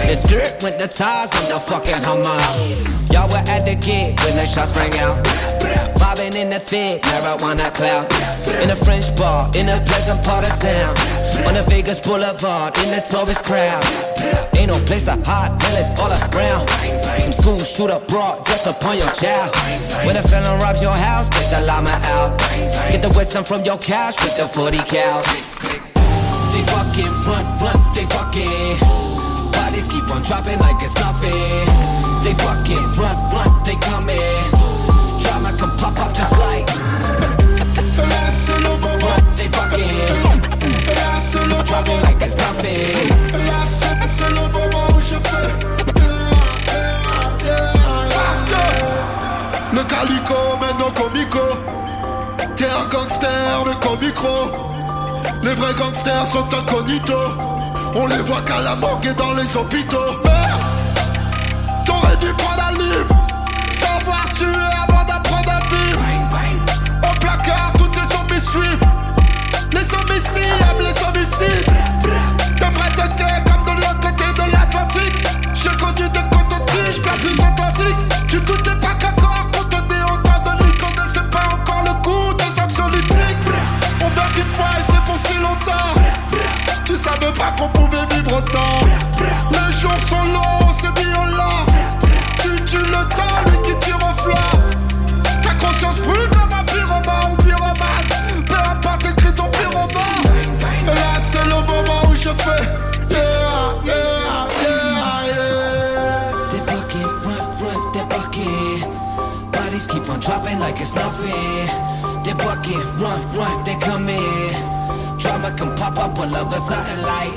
The 0.08 0.16
skirt 0.16 0.64
with 0.64 0.80
the 0.80 0.88
ties 0.88 1.34
on 1.36 1.50
the 1.50 1.60
fucking 1.60 2.02
Hummer. 2.04 2.99
Y'all 3.12 3.28
were 3.30 3.44
at 3.50 3.66
the 3.66 3.76
gig 3.76 4.20
when 4.22 4.36
the 4.36 4.46
shots 4.46 4.76
rang 4.76 4.94
out. 5.00 5.18
Vibing 5.98 6.36
in 6.36 6.50
the 6.50 6.60
fit, 6.60 7.02
marijuana 7.04 7.74
cloud. 7.74 8.06
In 8.62 8.70
a 8.70 8.76
French 8.76 9.14
bar, 9.16 9.50
in 9.56 9.70
a 9.70 9.80
pleasant 9.82 10.24
part 10.24 10.46
of 10.46 10.54
town. 10.60 10.96
On 11.48 11.54
the 11.54 11.64
Vegas 11.70 12.00
Boulevard, 12.00 12.78
in 12.80 12.92
the 12.92 13.02
tourist 13.10 13.44
crowd. 13.44 13.84
Ain't 14.56 14.70
no 14.70 14.80
place 14.86 15.04
to 15.04 15.16
hide, 15.26 15.52
hell 15.62 15.78
is 15.78 15.90
all 16.00 16.12
around. 16.12 16.70
Some 17.20 17.34
school 17.34 17.60
shoot 17.60 17.90
up 17.90 18.08
broad, 18.08 18.46
just 18.46 18.68
upon 18.68 18.98
your 18.98 19.12
child. 19.12 19.56
When 20.06 20.16
a 20.16 20.24
felon 20.24 20.60
robs 20.60 20.82
your 20.82 20.96
house, 20.96 21.30
get 21.30 21.50
the 21.50 21.66
llama 21.66 21.98
out. 22.14 22.38
Get 22.92 23.02
the 23.02 23.10
wisdom 23.16 23.44
from 23.44 23.64
your 23.64 23.78
couch 23.78 24.22
with 24.22 24.38
the 24.38 24.48
40 24.48 24.78
cows. 24.86 25.26
They 26.54 26.64
fucking 26.70 27.14
front, 27.26 27.48
front, 27.60 27.82
they 27.96 28.06
fucking. 28.06 28.78
Bodies 29.52 29.88
keep 29.88 30.10
on 30.10 30.22
dropping 30.24 30.60
like 30.60 30.82
it's 30.84 30.96
nothing. 30.96 32.09
They 32.24 32.34
fucking 32.34 32.94
front, 32.94 33.32
front, 33.32 33.66
they 33.66 33.76
coming. 33.78 34.20
Drama 35.22 35.52
can 35.58 35.72
pop 35.78 35.98
up 36.00 36.14
just 36.14 36.38
like. 36.38 36.70
Front, 39.00 39.38
they 39.38 39.48
fucking. 39.48 40.30
Dropping 41.66 42.02
like 42.02 42.22
it's 42.22 42.36
nothing. 42.36 43.10
Le 49.72 49.84
calico 49.84 50.36
au 50.80 50.92
comico 50.92 51.40
T'es 52.58 52.66
un 52.66 52.88
gangster 52.90 53.66
mais 53.66 53.76
qu'au 53.76 53.98
micro 53.98 54.52
Les 55.44 55.54
vrais 55.54 55.74
gangsters 55.76 56.28
sont 56.28 56.48
incognito 56.54 57.14
On 57.96 58.08
les 58.08 58.22
voit 58.24 58.42
qu'à 58.42 58.62
la 58.62 58.76
morgue 58.76 59.06
et 59.06 59.14
dans 59.14 59.34
les 59.34 59.56
hôpitaux 59.56 60.20
vivre. 62.90 63.16
Savoir 63.72 64.32
tuer 64.34 64.70
avant 64.84 65.04
d'apprendre 65.04 65.52
à 65.52 65.60
vivre. 65.74 66.00
Au 67.04 67.20
placard, 67.20 67.74
toutes 67.78 67.96
les 67.96 68.16
zombies 68.16 68.42
suivent. 68.42 68.86
Les 69.72 69.94
homicides 69.94 70.60
aiment 70.68 70.86
les 70.86 70.98
homicides. 71.04 71.66
T'aimerais 72.58 72.92
te 72.92 73.18
taire 73.18 73.44
comme 73.46 73.76
de 73.76 73.82
l'autre 73.82 74.02
côté 74.02 74.26
de 74.34 74.52
l'Atlantique. 74.52 75.28
J'ai 75.54 75.76
connu 75.78 76.10
des 76.10 76.26
cotontiges, 76.32 76.96
je 76.96 77.02
plus 77.02 77.40
authentique. 77.40 78.00
Tu 78.28 78.40
doutais 78.42 78.76
pas 78.82 78.94
qu'un 78.96 79.14
corps 79.14 79.50
contenait 79.52 80.04
autant 80.04 80.40
de 80.46 80.64
liquide 80.64 81.00
ne 81.02 81.14
sait 81.14 81.30
pas 81.32 81.48
encore 81.54 81.84
le 81.84 81.94
goût 82.04 82.34
des 82.34 82.60
actions 82.60 82.88
lithiques. 82.90 83.46
On 84.02 84.10
meurt 84.16 84.34
qu'une 84.34 84.50
fois 84.50 84.72
et 84.80 84.84
c'est 84.88 85.04
pour 85.06 85.18
si 85.18 85.38
longtemps. 85.38 85.94
Tu 86.86 86.96
savais 86.96 87.34
pas 87.34 87.52
qu'on 87.58 87.70
pouvait 87.70 88.06
vivre 88.16 88.38
autant. 88.38 88.80
Les 89.52 89.72
jours 89.74 90.00
sont 90.10 90.24
longs. 90.34 90.59
Dropping 110.50 110.60
like 110.60 110.82
it's 110.82 110.96
nothing. 110.96 112.24
They 112.24 112.34
bucket, 112.34 112.84
run, 113.00 113.22
run, 113.36 113.64
they 113.64 113.76
come 113.76 114.10
in. 114.10 115.18
Drama 115.18 115.52
can 115.56 115.76
pop 115.76 115.98
up 115.98 116.18
all 116.18 116.36
of 116.36 116.54
a 116.54 116.60
sudden 116.60 117.02
like. 117.04 117.36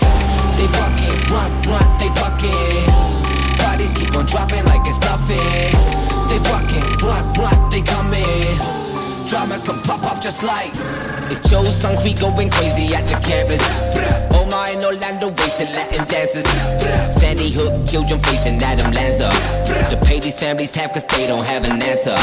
They 0.56 0.66
bucket, 0.66 1.30
run, 1.30 1.50
run, 1.68 1.98
they 1.98 2.08
bucket. 2.08 2.86
Bodies 3.58 3.92
keep 3.94 4.14
on 4.14 4.26
dropping 4.26 4.64
like 4.64 4.86
it's 4.86 5.00
nothing. 5.00 5.38
They 6.28 6.38
bucket, 6.48 7.02
run, 7.02 7.32
run, 7.34 7.70
they 7.70 7.82
come 7.82 8.14
in. 8.14 8.58
Drama 9.28 9.58
can 9.64 9.80
pop 9.82 10.04
up 10.04 10.22
just 10.22 10.42
like. 10.42 10.72
It's 11.30 11.40
Joe 11.50 11.64
son, 11.64 11.96
we 12.04 12.14
going 12.14 12.50
crazy 12.50 12.94
at 12.94 13.06
the 13.06 13.18
campus. 13.26 14.31
In 14.72 14.82
Orlando 14.82 15.28
wasted 15.28 15.68
Latin 15.76 16.06
dances. 16.08 16.48
Sandy 17.12 17.50
Hook 17.50 17.86
children 17.86 18.18
facing 18.20 18.56
Adam 18.62 18.90
Lanza. 18.92 19.28
The 19.90 20.00
pay 20.06 20.18
these 20.18 20.38
families 20.38 20.74
have 20.76 20.92
cause 20.94 21.04
they 21.12 21.26
don't 21.26 21.44
have 21.44 21.64
an 21.64 21.82
answer. 21.82 22.16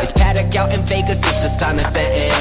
It's 0.00 0.10
paddock 0.10 0.56
out 0.56 0.72
in 0.72 0.80
Vegas, 0.86 1.18
it's 1.18 1.40
the 1.44 1.48
sun 1.48 1.78
is 1.78 1.86
setting. 1.92 2.32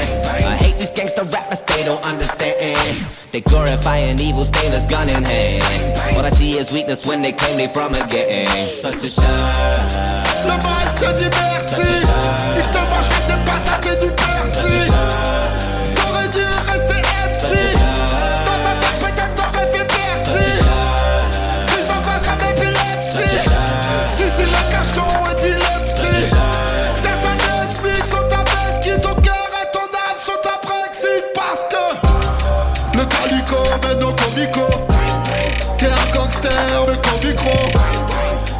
I 0.45 0.55
hate 0.55 0.79
these 0.79 0.91
gangster 0.91 1.25
rappers, 1.25 1.61
they 1.63 1.83
don't 1.83 2.01
understand. 2.05 3.05
They 3.33 3.41
glorifying 3.41 4.17
evil, 4.19 4.45
stainless 4.45 4.87
gun 4.87 5.09
in 5.09 5.25
hand. 5.25 6.15
What 6.15 6.23
I 6.23 6.29
see 6.29 6.53
is 6.57 6.71
weakness 6.71 7.05
when 7.05 7.21
they 7.21 7.33
claim 7.33 7.57
they 7.57 7.67
from 7.67 7.95
a 7.95 8.07
gang. 8.07 8.47
Such 8.79 9.03
a 9.03 9.09
shame. 9.09 10.29
Le 10.47 10.55
mal 10.63 10.87
te 10.95 11.11
dit 11.19 11.29
merci. 11.35 11.81
Il 12.55 12.65
te 12.71 12.81
mange 12.87 13.09
des 13.27 13.39
patates 13.43 13.87
et 13.91 14.05
du 14.07 14.18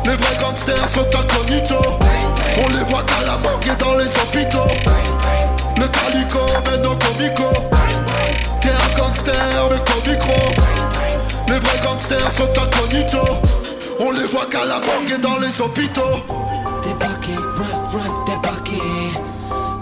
Les 0.10 0.16
vrais 0.16 0.38
gangsters 0.42 0.90
sont 0.90 1.06
incognito 1.06 1.76
On 2.58 2.68
les 2.70 2.84
voit 2.90 3.04
qu'à 3.04 3.22
la 3.28 3.38
morgue 3.38 3.68
et 3.72 3.76
dans 3.76 3.94
les 3.94 4.08
hôpitaux 4.08 4.74
Le 5.78 5.88
calico 5.88 6.40
au 6.40 6.96
comico 6.96 7.44
T'es 8.60 8.70
un 8.70 8.98
gangster, 8.98 9.70
le 9.70 9.78
comicro 9.78 10.34
Les 11.48 11.60
vrais 11.60 11.80
gangsters 11.86 12.32
sont 12.32 12.50
incognito 12.50 13.20
On 14.00 14.10
les 14.10 14.26
voit 14.26 14.48
qu'à 14.48 14.66
la 14.66 14.80
morgue 14.80 15.12
et 15.16 15.20
dans 15.20 15.38
les 15.38 15.62
hôpitaux 15.62 16.26
bucket, 16.98 17.38
run, 17.38 17.76
run, 17.92 18.42
bucket. 18.42 19.14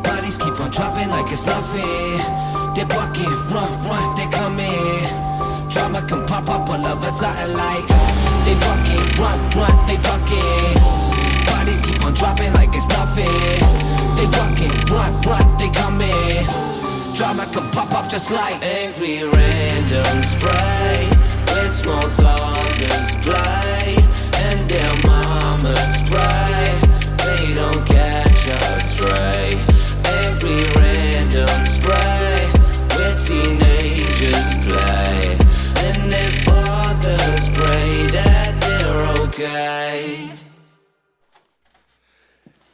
Bodies 0.04 0.38
keep 0.38 0.60
on 0.60 0.70
dropping 0.72 1.10
like 1.10 1.32
it's 1.32 1.46
nothing. 1.46 2.20
Bucket, 2.76 3.28
run, 3.50 3.72
run, 3.88 4.16
they 4.18 4.28
come 4.28 4.60
in. 4.60 5.27
Drama 5.70 6.02
can 6.08 6.26
pop 6.26 6.50
up 6.50 6.70
all 6.70 6.86
of 6.86 7.04
a 7.04 7.12
sudden 7.12 7.56
like. 7.56 7.88
They 8.46 8.56
bucket, 8.64 9.20
run, 9.20 9.40
run, 9.52 9.76
they 9.88 9.98
bucket. 9.98 10.76
Bodies 11.48 11.82
keep 11.82 12.04
on 12.06 12.14
dropping 12.14 12.54
like 12.54 12.70
it's 12.74 12.88
nothing. 12.88 13.28
They 14.18 14.28
bucket, 14.38 14.90
run, 14.90 15.12
run, 15.22 15.58
they 15.58 15.70
come 15.70 16.02
in. 16.02 16.46
Drama 17.16 17.46
can 17.52 17.70
pop 17.72 17.92
up 17.94 18.10
just 18.10 18.32
like 18.32 18.56
angry 18.64 19.24
random 19.24 20.24
spray. 20.24 21.08
It's 21.60 21.82
small 21.82 22.02
talkers 22.02 23.16
play, 23.26 23.98
and 24.46 24.70
their 24.70 24.94
mamas 25.04 26.02
pray. 26.10 26.80
They 27.26 27.56
don't 27.56 27.86
catch 27.86 28.48
us 28.48 28.94
stray. 28.94 29.58
Angry 30.06 30.64
random 30.76 31.66
spray, 31.66 32.48
where 32.96 33.18
teenagers 33.18 34.50
play, 34.66 35.36
and 36.08 36.14
their 36.14 36.32
fathers 36.44 37.50
pray 37.54 38.08
that 38.12 38.54
they're 38.62 39.24
okay. 39.28 40.28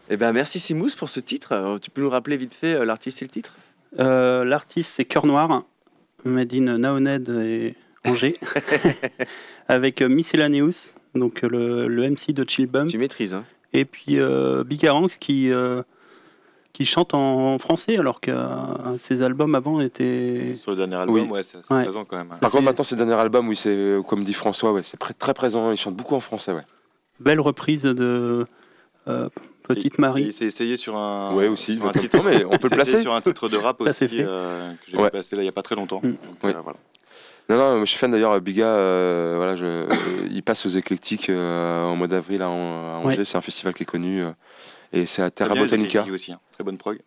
Eh 0.09 0.17
ben, 0.17 0.33
merci 0.33 0.59
Simous 0.59 0.95
pour 0.95 1.09
ce 1.09 1.19
titre. 1.19 1.53
Euh, 1.53 1.77
Tu 1.79 1.89
peux 1.89 2.01
nous 2.01 2.09
rappeler 2.09 2.37
vite 2.37 2.53
fait 2.53 2.73
euh, 2.75 2.85
l'artiste 2.85 3.21
et 3.21 3.25
le 3.25 3.31
titre? 3.31 3.55
Euh, 3.99 4.43
L'artiste, 4.43 4.93
c'est 4.95 5.05
Cœur 5.05 5.25
Noir, 5.25 5.63
made 6.25 6.53
in 6.53 6.77
Naoned 6.77 7.29
et 7.29 7.75
Angers, 8.05 8.37
avec 9.67 10.01
Miscellaneous, 10.01 10.93
donc 11.15 11.41
le, 11.41 11.87
le 11.87 12.09
MC 12.09 12.31
de 12.33 12.47
Chill 12.47 12.67
Bump, 12.67 12.89
Tu 12.89 12.97
maîtrises, 12.97 13.33
hein 13.33 13.45
et 13.71 13.85
puis 13.85 14.19
euh, 14.19 14.63
Bigaranx 14.63 15.15
qui, 15.19 15.51
euh, 15.51 15.83
qui 16.73 16.85
chante 16.85 17.13
en 17.13 17.59
français 17.59 17.97
alors 17.97 18.19
que 18.19 18.31
euh, 18.31 18.97
ses 18.99 19.21
albums 19.21 19.53
avant 19.55 19.79
étaient. 19.79 20.53
Sur 20.53 20.71
le 20.71 20.77
dernier 20.77 20.95
album, 20.95 21.15
Oui. 21.15 21.21
ouais, 21.29 21.43
c'est 21.43 21.57
Ouais. 21.71 21.83
présent 21.83 22.03
quand 22.03 22.17
même. 22.17 22.29
Par 22.41 22.49
contre 22.51 22.63
maintenant 22.63 22.83
c'est 22.83 22.95
le 22.95 23.05
dernier 23.05 23.19
album, 23.21 23.47
oui 23.47 23.55
c'est 23.55 23.69
euh, 23.69 24.01
comme 24.01 24.23
dit 24.23 24.33
François, 24.33 24.73
ouais, 24.73 24.81
c'est 24.83 24.99
pr- 24.99 25.13
très 25.13 25.33
présent, 25.33 25.71
il 25.71 25.77
chante 25.77 25.95
beaucoup 25.95 26.15
en 26.15 26.19
français 26.19 26.51
ouais. 26.51 26.63
Belle 27.19 27.39
reprise 27.39 27.83
de 27.83 28.45
euh, 29.07 29.29
Petite 29.63 29.99
Et 29.99 30.01
Marie. 30.01 30.23
Il 30.23 30.33
s'est 30.33 30.45
essayé 30.45 30.75
sur 30.75 30.97
un, 30.97 31.33
Ouais, 31.35 31.47
aussi, 31.47 31.75
sur 31.77 31.85
un 31.87 31.91
titre. 31.91 32.17
non, 32.17 32.23
mais 32.23 32.43
on 32.43 32.57
peut 32.57 32.69
le 32.69 32.75
placer. 32.75 33.01
sur 33.01 33.13
un 33.13 33.21
titre 33.21 33.47
de 33.49 33.57
rap 33.57 33.77
Ça, 33.83 33.89
aussi 33.89 34.07
euh, 34.19 34.71
que 34.73 34.77
j'ai 34.91 34.97
Ouais. 34.97 35.03
vu 35.05 35.09
passer 35.11 35.35
là 35.35 35.43
il 35.43 35.45
y 35.45 35.49
a 35.49 35.53
pas 35.53 35.61
très 35.61 35.75
longtemps. 35.75 36.01
Mm. 36.03 36.07
Donc, 36.09 36.17
Oui. 36.43 36.51
euh, 36.55 36.61
voilà. 36.63 36.79
Non, 37.49 37.57
non, 37.57 37.79
je 37.81 37.85
suis 37.85 37.97
fan 37.99 38.09
d'ailleurs. 38.09 38.39
Biga, 38.41 38.65
euh, 38.65 39.33
voilà, 39.37 39.55
je, 39.57 39.65
euh, 39.65 39.87
il 40.31 40.41
passe 40.43 40.65
aux 40.65 40.69
éclectiques 40.69 41.29
euh, 41.29 41.83
en 41.85 41.95
mois 41.97 42.07
d'avril 42.07 42.41
à, 42.41 42.49
An- 42.49 42.53
à 42.55 42.99
Angers. 43.05 43.17
Ouais. 43.19 43.25
C'est 43.25 43.37
un 43.37 43.41
festival 43.41 43.73
qui 43.73 43.83
est 43.83 43.85
connu. 43.85 44.23
Et 44.93 45.05
c'est 45.05 45.21
à 45.21 45.29
Terra 45.31 45.53
Botanica. 45.55 46.05
Aussi, 46.11 46.31
hein. 46.31 46.39
très 46.53 46.63
bonne 46.63 46.77
prog. 46.77 46.99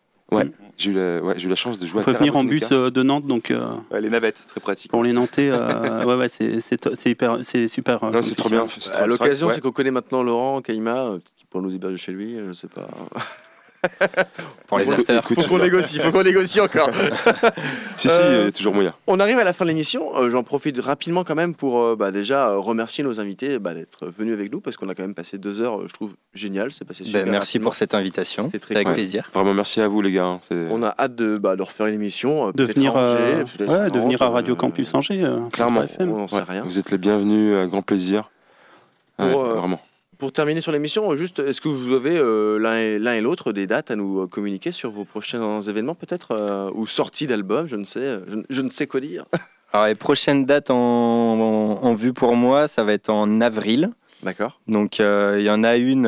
J'ai 0.76 0.90
eu, 0.90 0.94
la, 0.94 1.22
ouais, 1.22 1.34
j'ai 1.38 1.46
eu 1.46 1.48
la 1.48 1.54
chance 1.54 1.78
de 1.78 1.86
jouer 1.86 2.00
On 2.00 2.02
à 2.02 2.04
peut 2.04 2.12
Terra 2.12 2.24
venir 2.24 2.36
en 2.36 2.42
bus 2.44 2.70
euh, 2.72 2.90
de 2.90 3.02
Nantes, 3.04 3.26
donc 3.26 3.50
euh, 3.52 3.64
Ouais, 3.92 4.00
les 4.00 4.10
navettes, 4.10 4.42
très 4.48 4.60
pratique. 4.60 4.90
pour 4.90 5.04
les 5.04 5.12
Nantais, 5.12 5.48
euh, 5.50 6.04
ouais, 6.04 6.16
ouais, 6.16 6.28
c'est 6.28 7.08
hyper, 7.08 7.38
super. 7.68 8.04
euh, 8.04 8.10
Non, 8.10 8.22
c'est 8.22 8.34
trop 8.34 8.48
bien. 8.50 8.66
À 8.94 9.06
l'occasion, 9.06 9.48
c'est 9.50 9.60
qu'on 9.60 9.70
connaît 9.72 9.92
maintenant 9.92 10.22
Laurent 10.24 10.60
Kaima, 10.62 11.04
euh, 11.04 11.18
qui 11.36 11.44
pourra 11.46 11.62
nous 11.62 11.74
héberger 11.74 11.96
chez 11.96 12.12
lui, 12.12 12.36
je 12.44 12.52
sais 12.52 12.66
pas. 12.68 12.88
Pour 14.66 14.78
les 14.78 14.84
Faut 14.84 15.42
qu'on 15.48 15.58
négocie, 15.58 15.98
faut 16.00 16.10
qu'on 16.10 16.22
négocie 16.24 16.60
encore. 16.60 16.90
Si, 17.96 18.08
si, 18.08 18.18
Euh, 18.20 18.50
toujours 18.50 18.74
moyen. 18.74 18.92
On 19.06 19.18
arrive 19.20 19.38
à 19.38 19.44
la 19.44 19.52
fin 19.54 19.64
de 19.64 19.70
l'émission. 19.70 20.14
Euh, 20.16 20.28
J'en 20.28 20.42
profite 20.42 20.78
rapidement 20.80 21.24
quand 21.24 21.34
même 21.34 21.54
pour 21.54 21.80
euh, 21.82 21.96
bah, 21.96 22.10
déjà 22.10 22.48
euh, 22.50 22.58
remercier 22.58 23.02
nos 23.04 23.20
invités 23.20 23.58
bah, 23.58 23.72
d'être 23.74 24.06
venus 24.08 24.34
avec 24.34 24.52
nous 24.52 24.60
parce 24.60 24.76
qu'on 24.76 24.88
a 24.90 24.94
quand 24.94 25.02
même 25.02 25.14
passé 25.14 25.38
deux 25.38 25.60
heures, 25.62 25.80
euh, 25.80 25.84
je 25.88 25.94
trouve 25.94 26.14
génial. 26.34 26.72
C'est 26.72 26.84
passé 26.84 27.04
super. 27.04 27.24
Ben, 27.24 27.30
merci 27.30 27.52
rapidement. 27.52 27.64
pour 27.70 27.74
cette 27.76 27.94
invitation. 27.94 28.42
C'était 28.44 28.58
très 28.58 28.74
avec 28.74 28.86
cool. 28.88 28.94
plaisir. 28.94 29.30
Vraiment, 29.32 29.54
merci 29.54 29.80
à 29.80 29.88
vous, 29.88 30.02
les 30.02 30.12
gars. 30.12 30.24
hein, 30.26 30.40
On 30.70 30.82
a 30.82 30.94
hâte 30.98 31.14
de, 31.14 31.38
bah, 31.38 31.56
de 31.56 31.62
refaire 31.62 31.86
une 31.86 31.94
émission. 31.94 32.48
euh, 32.48 32.52
De 32.52 32.64
venir, 32.64 32.96
à 32.96 33.12
Angers, 33.14 33.44
ouais, 33.60 33.90
de 33.90 33.98
venir 33.98 34.20
à 34.20 34.28
Radio 34.28 34.52
euh, 34.54 34.56
Campus 34.56 34.94
Angers, 34.94 35.22
euh, 35.24 35.38
Clairement. 35.52 35.84
3FM. 35.84 36.02
On 36.10 36.18
n'en 36.18 36.26
sait 36.28 36.36
Ouais, 36.36 36.42
rien. 36.46 36.62
Vous 36.64 36.78
êtes 36.78 36.90
les 36.90 36.98
bienvenus, 36.98 37.56
à 37.56 37.66
grand 37.66 37.82
plaisir. 37.82 38.30
Ouais, 39.18 39.30
Pour, 39.32 39.44
euh, 39.44 39.54
Vraiment. 39.54 39.80
Pour 40.18 40.32
terminer 40.32 40.62
sur 40.62 40.72
l'émission, 40.72 41.14
juste, 41.14 41.40
est-ce 41.40 41.60
que 41.60 41.68
vous 41.68 41.92
avez 41.92 42.16
euh, 42.16 42.58
l'un 42.58 43.12
et, 43.14 43.20
l'autre 43.20 43.52
des 43.52 43.66
dates 43.66 43.90
à 43.90 43.96
nous 43.96 44.22
euh, 44.22 44.26
communiquer 44.26 44.72
sur 44.72 44.90
vos 44.90 45.04
prochains 45.04 45.60
événements 45.60 45.94
peut-être 45.94 46.32
euh, 46.40 46.70
ou 46.74 46.86
sorties 46.86 47.26
d'albums 47.26 47.66
Je 47.68 47.76
ne 47.76 47.84
sais, 47.84 48.20
je, 48.26 48.34
ne- 48.36 48.42
je 48.48 48.60
ne 48.62 48.70
sais 48.70 48.86
quoi 48.86 49.00
dire. 49.00 49.24
Alors, 49.74 49.86
les 49.88 49.94
prochaines 49.94 50.46
dates 50.46 50.70
en, 50.70 50.76
en- 50.76 51.82
en 51.82 51.94
vue 51.94 52.14
pour 52.14 52.34
moi, 52.34 52.66
ça 52.66 52.82
va 52.84 52.94
être 52.94 53.10
en 53.10 53.42
avril. 53.42 53.90
D'accord. 54.22 54.58
Donc, 54.68 55.00
euh, 55.00 55.36
il 55.38 55.44
y 55.44 55.50
en 55.50 55.62
a 55.62 55.76
une 55.76 56.04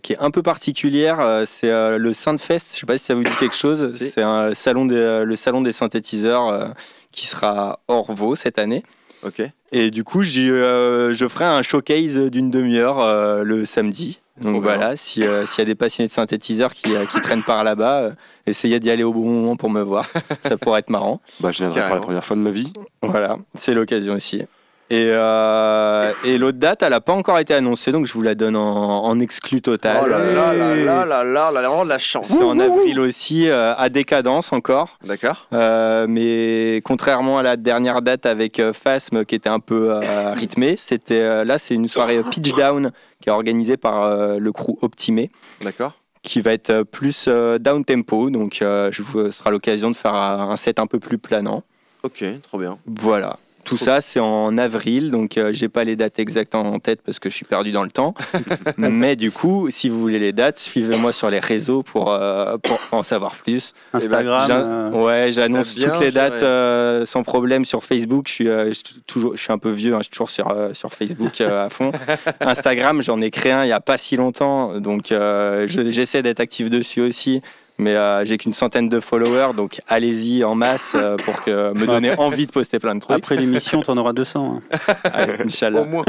qui 0.00 0.14
est 0.14 0.18
un 0.18 0.30
peu 0.30 0.42
particulière. 0.42 1.42
c'est 1.46 1.98
le 1.98 2.12
Synthfest. 2.14 2.64
Je 2.70 2.76
ne 2.76 2.80
sais 2.80 2.86
pas 2.86 2.96
si 2.96 3.04
ça 3.04 3.14
vous 3.14 3.22
dit 3.22 3.30
quelque 3.38 3.54
chose. 3.56 3.94
Si. 3.96 4.08
C'est 4.10 4.22
un 4.22 4.54
salon 4.54 4.86
des, 4.86 5.24
le 5.26 5.36
salon 5.36 5.60
des 5.60 5.72
synthétiseurs 5.72 6.74
qui 7.12 7.26
sera 7.26 7.72
à 7.72 7.78
Orvaux 7.88 8.34
cette 8.34 8.58
année. 8.58 8.82
Ok. 9.22 9.42
Et 9.72 9.90
du 9.90 10.04
coup, 10.04 10.22
euh, 10.22 11.12
je 11.12 11.28
ferai 11.28 11.44
un 11.44 11.62
showcase 11.62 12.16
d'une 12.30 12.50
demi-heure 12.50 13.00
euh, 13.00 13.42
le 13.42 13.64
samedi. 13.66 14.20
Donc 14.40 14.52
bien. 14.52 14.60
voilà, 14.60 14.96
si, 14.96 15.24
euh, 15.24 15.46
s'il 15.46 15.58
y 15.58 15.62
a 15.62 15.64
des 15.64 15.74
passionnés 15.74 16.08
de 16.08 16.12
synthétiseurs 16.12 16.72
qui, 16.72 16.92
qui 17.12 17.20
traînent 17.20 17.42
par 17.42 17.64
là-bas, 17.64 18.00
euh, 18.00 18.10
essayez 18.46 18.78
d'y 18.78 18.90
aller 18.90 19.02
au 19.02 19.12
bon 19.12 19.28
moment 19.28 19.56
pour 19.56 19.68
me 19.68 19.80
voir. 19.80 20.08
Ça 20.44 20.56
pourrait 20.56 20.80
être 20.80 20.90
marrant. 20.90 21.20
Bah, 21.40 21.50
je 21.50 21.58
viendrai 21.58 21.84
pour 21.84 21.94
la 21.94 22.00
première 22.00 22.24
fois 22.24 22.36
de 22.36 22.42
ma 22.42 22.50
vie. 22.50 22.72
Voilà, 23.02 23.36
c'est 23.54 23.74
l'occasion 23.74 24.14
aussi. 24.14 24.42
Et, 24.90 25.10
euh, 25.12 26.12
et 26.24 26.38
l'autre 26.38 26.56
date, 26.56 26.82
elle 26.82 26.90
n'a 26.90 27.02
pas 27.02 27.12
encore 27.12 27.38
été 27.38 27.52
annoncée, 27.52 27.92
donc 27.92 28.06
je 28.06 28.12
vous 28.14 28.22
la 28.22 28.34
donne 28.34 28.56
en, 28.56 29.04
en 29.04 29.20
exclu 29.20 29.60
total. 29.60 30.00
Oh 30.02 30.06
là 30.08 30.18
là 30.18 30.54
là 30.54 30.74
là 30.74 31.04
là 31.04 31.24
là, 31.24 31.24
là, 31.24 31.50
vraiment 31.60 31.84
de 31.84 31.90
la 31.90 31.98
chance. 31.98 32.28
C'est 32.28 32.42
en 32.42 32.58
avril 32.58 32.98
aussi, 32.98 33.48
euh, 33.48 33.74
à 33.76 33.90
Décadence 33.90 34.50
encore. 34.50 34.96
D'accord. 35.04 35.46
Euh, 35.52 36.06
mais 36.08 36.80
contrairement 36.84 37.36
à 37.38 37.42
la 37.42 37.56
dernière 37.58 38.00
date 38.00 38.24
avec 38.24 38.60
euh, 38.60 38.72
Phasm 38.72 39.26
qui 39.26 39.34
était 39.34 39.50
un 39.50 39.60
peu 39.60 39.90
euh, 39.90 40.32
rythmée, 40.32 40.76
c'était 40.78 41.20
euh, 41.20 41.44
là 41.44 41.58
c'est 41.58 41.74
une 41.74 41.86
soirée 41.88 42.22
Pitch 42.30 42.54
Down 42.54 42.90
qui 43.20 43.28
est 43.28 43.32
organisée 43.32 43.76
par 43.76 44.04
euh, 44.04 44.38
le 44.38 44.52
crew 44.52 44.78
Optimé, 44.80 45.30
D'accord. 45.60 45.92
qui 46.22 46.40
va 46.40 46.52
être 46.54 46.82
plus 46.84 47.26
euh, 47.28 47.58
down 47.58 47.84
tempo. 47.84 48.30
Donc 48.30 48.62
euh, 48.62 48.88
je 48.90 49.02
vous, 49.02 49.26
ce 49.26 49.32
sera 49.32 49.50
l'occasion 49.50 49.90
de 49.90 49.96
faire 49.96 50.14
un 50.14 50.56
set 50.56 50.78
un 50.78 50.86
peu 50.86 50.98
plus 50.98 51.18
planant. 51.18 51.62
Ok, 52.04 52.24
trop 52.42 52.56
bien. 52.58 52.78
Voilà. 52.86 53.36
Tout 53.64 53.76
ça, 53.76 54.00
c'est 54.00 54.18
en 54.20 54.56
avril, 54.56 55.10
donc 55.10 55.36
euh, 55.36 55.50
j'ai 55.52 55.68
pas 55.68 55.84
les 55.84 55.94
dates 55.94 56.18
exactes 56.18 56.54
en 56.54 56.78
tête 56.78 57.00
parce 57.04 57.18
que 57.18 57.28
je 57.28 57.34
suis 57.34 57.44
perdu 57.44 57.70
dans 57.70 57.82
le 57.82 57.90
temps. 57.90 58.14
Mais 58.78 59.14
du 59.14 59.30
coup, 59.30 59.68
si 59.70 59.90
vous 59.90 60.00
voulez 60.00 60.18
les 60.18 60.32
dates, 60.32 60.58
suivez-moi 60.58 61.12
sur 61.12 61.28
les 61.28 61.38
réseaux 61.38 61.82
pour, 61.82 62.10
euh, 62.10 62.56
pour 62.58 62.78
en 62.92 63.02
savoir 63.02 63.34
plus. 63.36 63.74
Instagram. 63.92 64.44
J'an- 64.48 64.54
euh, 64.56 64.90
Ouais, 65.04 65.32
j'annonce 65.32 65.74
toutes 65.74 66.00
les 66.00 66.10
dates 66.10 66.42
euh, 66.42 67.04
sans 67.04 67.22
problème 67.24 67.64
sur 67.66 67.84
Facebook. 67.84 68.26
Je 68.28 68.32
suis, 68.32 68.44
je, 68.46 68.82
toujours, 69.06 69.36
je 69.36 69.42
suis 69.42 69.52
un 69.52 69.58
peu 69.58 69.70
vieux, 69.70 69.92
hein, 69.94 69.98
je 69.98 70.04
suis 70.04 70.10
toujours 70.12 70.30
sur, 70.30 70.50
sur 70.72 70.94
Facebook 70.94 71.38
à 71.42 71.68
fond. 71.68 71.92
Instagram, 72.40 73.02
j'en 73.02 73.20
ai 73.20 73.30
créé 73.30 73.52
un 73.52 73.64
il 73.64 73.66
n'y 73.66 73.72
a 73.72 73.80
pas 73.80 73.98
si 73.98 74.16
longtemps, 74.16 74.80
donc 74.80 75.06
je- 75.10 75.88
j'essaie 75.90 76.22
d'être 76.22 76.40
actif 76.40 76.70
dessus 76.70 77.02
aussi. 77.02 77.42
Mais 77.80 77.94
euh, 77.94 78.24
j'ai 78.24 78.38
qu'une 78.38 78.52
centaine 78.54 78.88
de 78.88 78.98
followers, 78.98 79.54
donc 79.54 79.80
allez-y 79.86 80.42
en 80.42 80.56
masse 80.56 80.92
euh, 80.96 81.16
pour 81.16 81.42
que, 81.42 81.72
me 81.74 81.86
donner 81.86 82.12
envie 82.18 82.46
de 82.46 82.50
poster 82.50 82.80
plein 82.80 82.96
de 82.96 83.00
trucs. 83.00 83.16
Après 83.16 83.36
l'émission, 83.36 83.80
t'en 83.82 83.96
auras 83.96 84.12
200. 84.12 84.60
hein. 84.72 84.78
Allez, 85.04 85.34
Inch'Allah. 85.44 85.82
Au 85.82 85.84
moins. 85.84 86.04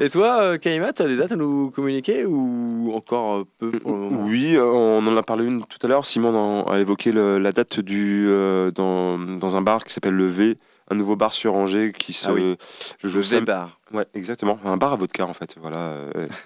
Et 0.00 0.08
toi, 0.08 0.40
euh, 0.42 0.56
Kaima, 0.58 0.92
tu 0.92 1.02
as 1.02 1.06
des 1.08 1.16
dates 1.16 1.32
à 1.32 1.36
nous 1.36 1.70
communiquer 1.72 2.24
ou 2.24 2.92
encore 2.94 3.44
peu 3.58 3.72
pour 3.72 3.90
le 3.92 3.98
moment? 3.98 4.24
Oui, 4.24 4.56
on 4.56 5.04
en 5.04 5.16
a 5.16 5.22
parlé 5.24 5.46
une 5.46 5.64
tout 5.66 5.78
à 5.82 5.88
l'heure. 5.88 6.06
Simon 6.06 6.32
en- 6.36 6.62
a 6.70 6.78
évoqué 6.78 7.10
le- 7.10 7.38
la 7.38 7.50
date 7.50 7.80
du, 7.80 8.26
euh, 8.28 8.70
dans, 8.70 9.18
dans 9.18 9.56
un 9.56 9.62
bar 9.62 9.82
qui 9.82 9.92
s'appelle 9.92 10.14
le 10.14 10.26
V, 10.26 10.56
un 10.92 10.94
nouveau 10.94 11.16
bar 11.16 11.32
sur 11.34 11.54
Angers 11.54 11.92
qui 11.98 12.12
se. 12.12 12.28
Ah 12.28 12.32
oui. 12.34 12.56
je 13.02 13.20
sais 13.20 13.42
pas. 13.42 13.70
Ouais, 13.92 14.06
exactement. 14.14 14.60
Un 14.64 14.76
bar 14.76 14.92
à 14.92 14.96
vodka 14.96 15.24
en 15.26 15.34
fait. 15.34 15.56
Voilà. 15.60 15.94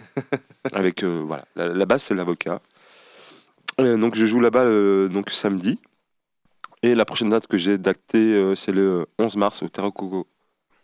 avec 0.73 1.03
euh, 1.03 1.23
voilà, 1.27 1.45
la, 1.57 1.69
la 1.69 1.85
base 1.87 2.03
c'est 2.03 2.15
l'avocat. 2.15 2.61
Euh, 3.81 3.97
donc 3.97 4.17
je 4.17 4.27
joue 4.27 4.41
là-bas 4.41 4.65
euh, 4.65 5.09
donc 5.09 5.31
samedi. 5.31 5.79
Et 6.83 6.95
la 6.95 7.05
prochaine 7.05 7.31
date 7.31 7.47
que 7.47 7.59
j'ai 7.59 7.77
dactée, 7.77 8.35
euh, 8.35 8.55
c'est 8.55 8.73
le 8.73 9.07
11 9.19 9.37
mars 9.37 9.63
au 9.63 9.69
Terra 9.69 9.91
Coco. 9.91 10.27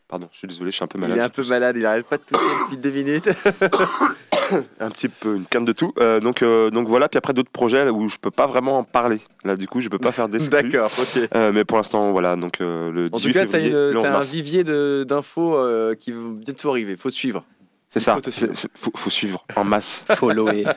Pardon, 0.08 0.28
je 0.32 0.38
suis 0.38 0.48
désolé, 0.48 0.70
je 0.70 0.76
suis 0.76 0.84
un 0.84 0.88
peu 0.88 0.98
Il 0.98 1.02
malade. 1.02 1.18
est 1.18 1.22
un 1.22 1.28
peu 1.28 1.44
malade, 1.44 1.76
il 1.78 1.86
arrête 1.86 2.06
pas 2.06 2.18
de 2.18 2.22
tousser 2.22 2.44
depuis 2.64 2.76
deux 2.76 2.90
minutes. 2.90 3.28
un 4.80 4.90
petit 4.90 5.08
peu 5.08 5.36
une 5.36 5.46
canne 5.46 5.64
de 5.64 5.72
tout. 5.72 5.92
Euh, 5.98 6.20
donc, 6.20 6.42
euh, 6.42 6.70
donc 6.70 6.88
voilà, 6.88 7.08
puis 7.08 7.18
après 7.18 7.32
d'autres 7.32 7.50
projets 7.50 7.88
où 7.88 8.08
je 8.08 8.16
peux 8.18 8.30
pas 8.30 8.46
vraiment 8.46 8.78
en 8.78 8.84
parler. 8.84 9.20
Là, 9.44 9.56
du 9.56 9.66
coup, 9.66 9.80
je 9.80 9.88
peux 9.88 9.98
pas 9.98 10.12
faire 10.12 10.28
d'exclus. 10.28 10.50
D'accord, 10.62 10.90
ok. 10.98 11.28
Euh, 11.34 11.52
mais 11.52 11.64
pour 11.64 11.78
l'instant, 11.78 12.12
voilà, 12.12 12.36
donc 12.36 12.58
le 12.60 13.08
En 13.12 13.16
18 13.16 13.32
tout 13.32 13.38
cas, 13.38 13.46
tu 13.46 13.56
as, 13.56 13.68
le 13.68 13.96
11 13.96 14.04
un 14.04 14.20
vivier 14.20 14.64
d'infos 15.04 15.56
qui 15.98 16.12
va 16.12 16.20
bientôt 16.32 16.70
arriver. 16.70 16.96
faut 16.96 17.10
te 17.10 17.14
suivre. 17.14 17.44
C'est 17.94 18.00
ça, 18.00 18.18
c'est- 18.32 18.66
faut, 18.74 18.90
faut 18.96 19.08
suivre 19.10 19.44
en 19.54 19.62
masse. 19.62 20.04
Follower. 20.16 20.64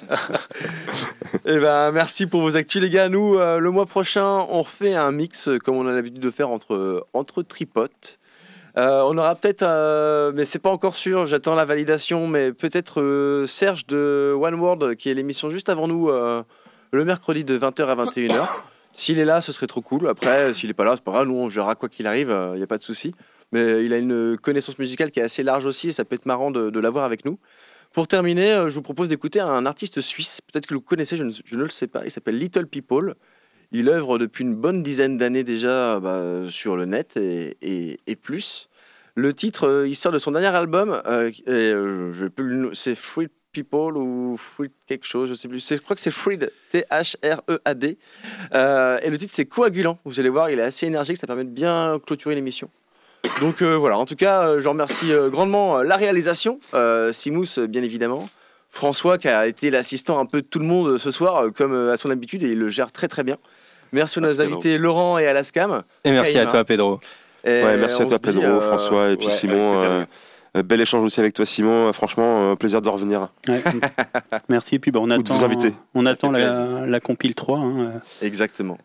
Eh 1.46 1.60
ben, 1.60 1.92
merci 1.92 2.28
pour 2.28 2.42
vos 2.42 2.58
actus, 2.58 2.82
les 2.82 2.90
gars. 2.90 3.10
Nous, 3.10 3.36
euh, 3.36 3.58
le 3.60 3.72
mois 3.72 3.86
prochain, 3.86 4.26
on 4.50 4.62
refait 4.62 4.94
un 4.96 5.12
mix, 5.12 5.48
euh, 5.48 5.58
comme 5.58 5.76
on 5.76 5.88
a 5.88 5.94
l'habitude 5.94 6.22
de 6.22 6.30
faire, 6.32 6.50
entre, 6.50 7.06
entre 7.14 7.42
tripotes. 7.42 8.20
Euh, 8.78 9.02
on 9.06 9.18
aura 9.18 9.34
peut-être, 9.36 9.64
euh, 9.64 10.32
mais 10.36 10.46
c'est 10.46 10.60
pas 10.60 10.70
encore 10.70 10.94
sûr, 10.94 11.26
j'attends 11.26 11.56
la 11.56 11.66
validation, 11.66 12.28
mais 12.28 12.52
peut-être 12.54 13.02
euh, 13.02 13.46
Serge 13.48 13.88
de 13.88 14.36
One 14.40 14.56
World, 14.56 14.96
qui 14.98 15.10
est 15.10 15.14
l'émission 15.16 15.50
juste 15.50 15.70
avant 15.70 15.88
nous, 15.88 16.10
euh, 16.10 16.44
le 16.92 17.04
mercredi 17.06 17.44
de 17.44 17.58
20h 17.58 17.88
à 17.88 17.96
21h. 17.96 18.46
S'il 18.94 19.18
est 19.20 19.26
là, 19.26 19.42
ce 19.42 19.52
serait 19.52 19.68
trop 19.68 19.82
cool. 19.82 20.08
Après, 20.08 20.54
s'il 20.54 20.70
est 20.70 20.74
pas 20.76 20.84
là, 20.84 20.94
c'est 20.96 21.04
pas 21.04 21.12
grave, 21.12 21.28
nous 21.28 21.36
on 21.38 21.50
gérera 21.50 21.76
quoi 21.76 21.90
qu'il 21.90 22.06
arrive, 22.08 22.36
il 22.54 22.58
n'y 22.58 22.64
a 22.64 22.68
pas 22.68 22.78
de 22.78 22.84
souci. 22.84 23.14
Mais 23.52 23.86
il 23.86 23.94
a 23.94 23.98
une 23.98 24.38
connaissance 24.38 24.78
musicale 24.78 25.12
qui 25.12 25.20
est 25.20 25.24
assez 25.24 25.44
large 25.44 25.66
aussi, 25.66 25.90
et 25.90 25.92
ça 25.92 26.06
peut 26.06 26.16
être 26.16 26.26
marrant 26.26 26.52
de, 26.52 26.80
l'avoir 26.80 27.06
avec 27.06 27.26
nous. 27.26 27.40
Pour 27.94 28.08
terminer, 28.08 28.52
euh, 28.52 28.70
je 28.70 28.76
vous 28.76 28.82
propose 28.82 29.10
d'écouter 29.10 29.40
un 29.40 29.66
artiste 29.66 30.02
suisse, 30.02 30.42
peut-être 30.42 30.68
que 30.68 30.74
vous 30.74 30.82
connaissez, 30.82 31.16
je 31.18 31.24
ne, 31.24 31.64
le 31.64 31.70
sais 31.70 31.88
pas, 31.88 32.04
il 32.04 32.12
s'appelle 32.12 32.38
Little 32.38 32.68
People. 32.68 33.16
Il 33.72 33.90
œuvre 33.90 34.18
depuis 34.18 34.44
une 34.44 34.56
bonne 34.56 34.82
dizaine 34.82 35.18
d'années 35.18 35.44
déjà 35.44 36.00
bah, 36.00 36.44
sur 36.50 36.78
le 36.78 36.86
net 36.86 37.18
et, 37.18 38.16
plus. 38.22 38.70
Le 39.16 39.34
titre, 39.34 39.68
euh, 39.68 39.88
il 39.88 39.96
sort 39.96 40.12
de 40.12 40.20
son 40.20 40.32
dernier 40.32 40.56
album, 40.56 41.02
euh, 41.08 41.32
euh, 41.48 42.14
je 42.14 42.74
c'est 42.74 42.96
Fruit 42.96 43.30
People 43.52 43.98
ou 43.98 44.38
Fruit 44.38 44.70
quelque 44.86 45.06
chose, 45.06 45.30
je 45.30 45.34
sais 45.34 45.48
plus. 45.48 45.68
Je 45.68 45.78
crois 45.78 45.96
que 45.96 46.02
c'est 46.02 46.12
Freed, 46.12 46.52
T-H-R-E-A-D. 46.72 47.98
Euh, 48.54 49.00
et 49.02 49.10
le 49.10 49.18
titre, 49.18 49.34
c'est 49.36 49.46
Coagulant. 49.46 49.98
Vous 50.06 50.20
allez 50.20 50.30
voir, 50.30 50.52
il 50.52 50.60
est 50.60 50.64
assez 50.64 50.86
énergique, 50.86 51.18
ça 51.18 51.26
permet 51.26 51.46
de 51.46 51.50
bien 51.50 52.00
clôturer 52.06 52.36
l'émission. 52.36 52.70
Donc 53.42 53.62
euh, 53.62 53.76
voilà, 53.78 53.98
en 53.98 54.06
tout 54.06 54.16
cas, 54.16 54.48
euh, 54.48 54.60
je 54.62 54.68
remercie 54.68 55.12
euh, 55.12 55.30
grandement 55.30 55.78
euh, 55.80 55.84
la 55.84 55.96
réalisation, 55.96 56.60
euh, 56.74 57.12
Simous 57.14 57.58
euh, 57.60 57.68
bien 57.68 57.84
évidemment, 57.84 58.30
François 58.72 59.18
qui 59.18 59.28
a 59.28 59.48
été 59.48 59.70
l'assistant 59.70 60.20
un 60.20 60.26
peu 60.26 60.42
de 60.42 60.48
tout 60.48 60.60
le 60.60 60.66
monde 60.66 60.98
ce 60.98 61.12
soir, 61.12 61.38
euh, 61.38 61.50
comme 61.52 61.74
euh, 61.74 61.92
à 61.94 61.98
son 61.98 62.10
habitude, 62.10 62.44
et 62.44 62.48
il 62.50 62.60
le 62.60 62.70
gère 62.70 62.92
très 62.92 63.08
très 63.08 63.24
bien. 63.24 63.38
Merci 63.92 64.20
à 64.20 64.22
nos 64.24 64.42
invités 64.42 64.78
Laurent 64.78 65.18
et 65.18 65.28
Alaskam. 65.28 65.84
Et 66.04 66.12
merci 66.12 66.38
à 66.40 66.46
toi, 66.46 66.64
Pedro. 66.66 67.00
Et 67.44 67.64
Ouais, 67.64 67.78
merci 67.78 68.02
à 68.02 68.06
toi, 68.06 68.18
dit, 68.18 68.24
Pedro, 68.32 68.44
euh, 68.44 68.60
François, 68.62 69.10
et 69.10 69.18
puis 69.18 69.28
ouais, 69.28 69.32
Simon. 69.34 69.78
euh, 69.78 70.04
euh, 70.58 70.64
bel 70.64 70.82
échange 70.82 71.04
aussi 71.04 71.20
avec 71.20 71.34
toi, 71.34 71.46
Simon. 71.46 71.90
Euh, 71.90 71.94
Franchement, 71.94 72.52
euh, 72.52 72.56
plaisir 72.56 72.82
de 72.82 72.90
revenir. 72.90 73.30
Ouais. 73.48 73.62
Merci. 74.50 74.76
Et 74.76 74.80
puis 74.80 74.92
bah, 74.92 75.00
on 75.02 75.08
de 75.08 75.14
attend, 75.14 75.36
vous 75.36 75.46
inviter. 75.46 75.74
on 75.94 76.04
Ça 76.06 76.12
attend 76.12 76.32
la, 76.32 76.86
la 76.86 77.00
compile 77.00 77.36
3. 77.36 77.60
hein. 77.60 77.92
Exactement. 78.22 78.78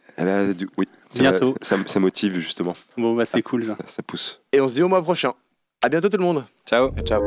Du- 0.57 0.69
oui, 0.79 0.87
ça- 1.13 1.21
Bientôt. 1.21 1.55
Ça, 1.63 1.77
ça 1.87 2.01
motive 2.01 2.35
justement, 2.39 2.75
Bon, 2.97 3.15
bah, 3.15 3.25
c'est 3.25 3.43
cool 3.43 3.65
ça. 3.65 3.77
ça, 3.77 3.85
ça 3.87 4.03
pousse. 4.03 4.41
Et 4.53 4.61
on 4.61 4.69
se 4.69 4.75
dit 4.75 4.83
au 4.83 4.89
mois 4.89 5.03
prochain. 5.03 5.33
À 5.83 5.89
bientôt 5.89 6.09
tout 6.09 6.17
le 6.19 6.25
monde. 6.25 6.45
Ciao. 6.67 6.91
Ciao. 7.05 7.23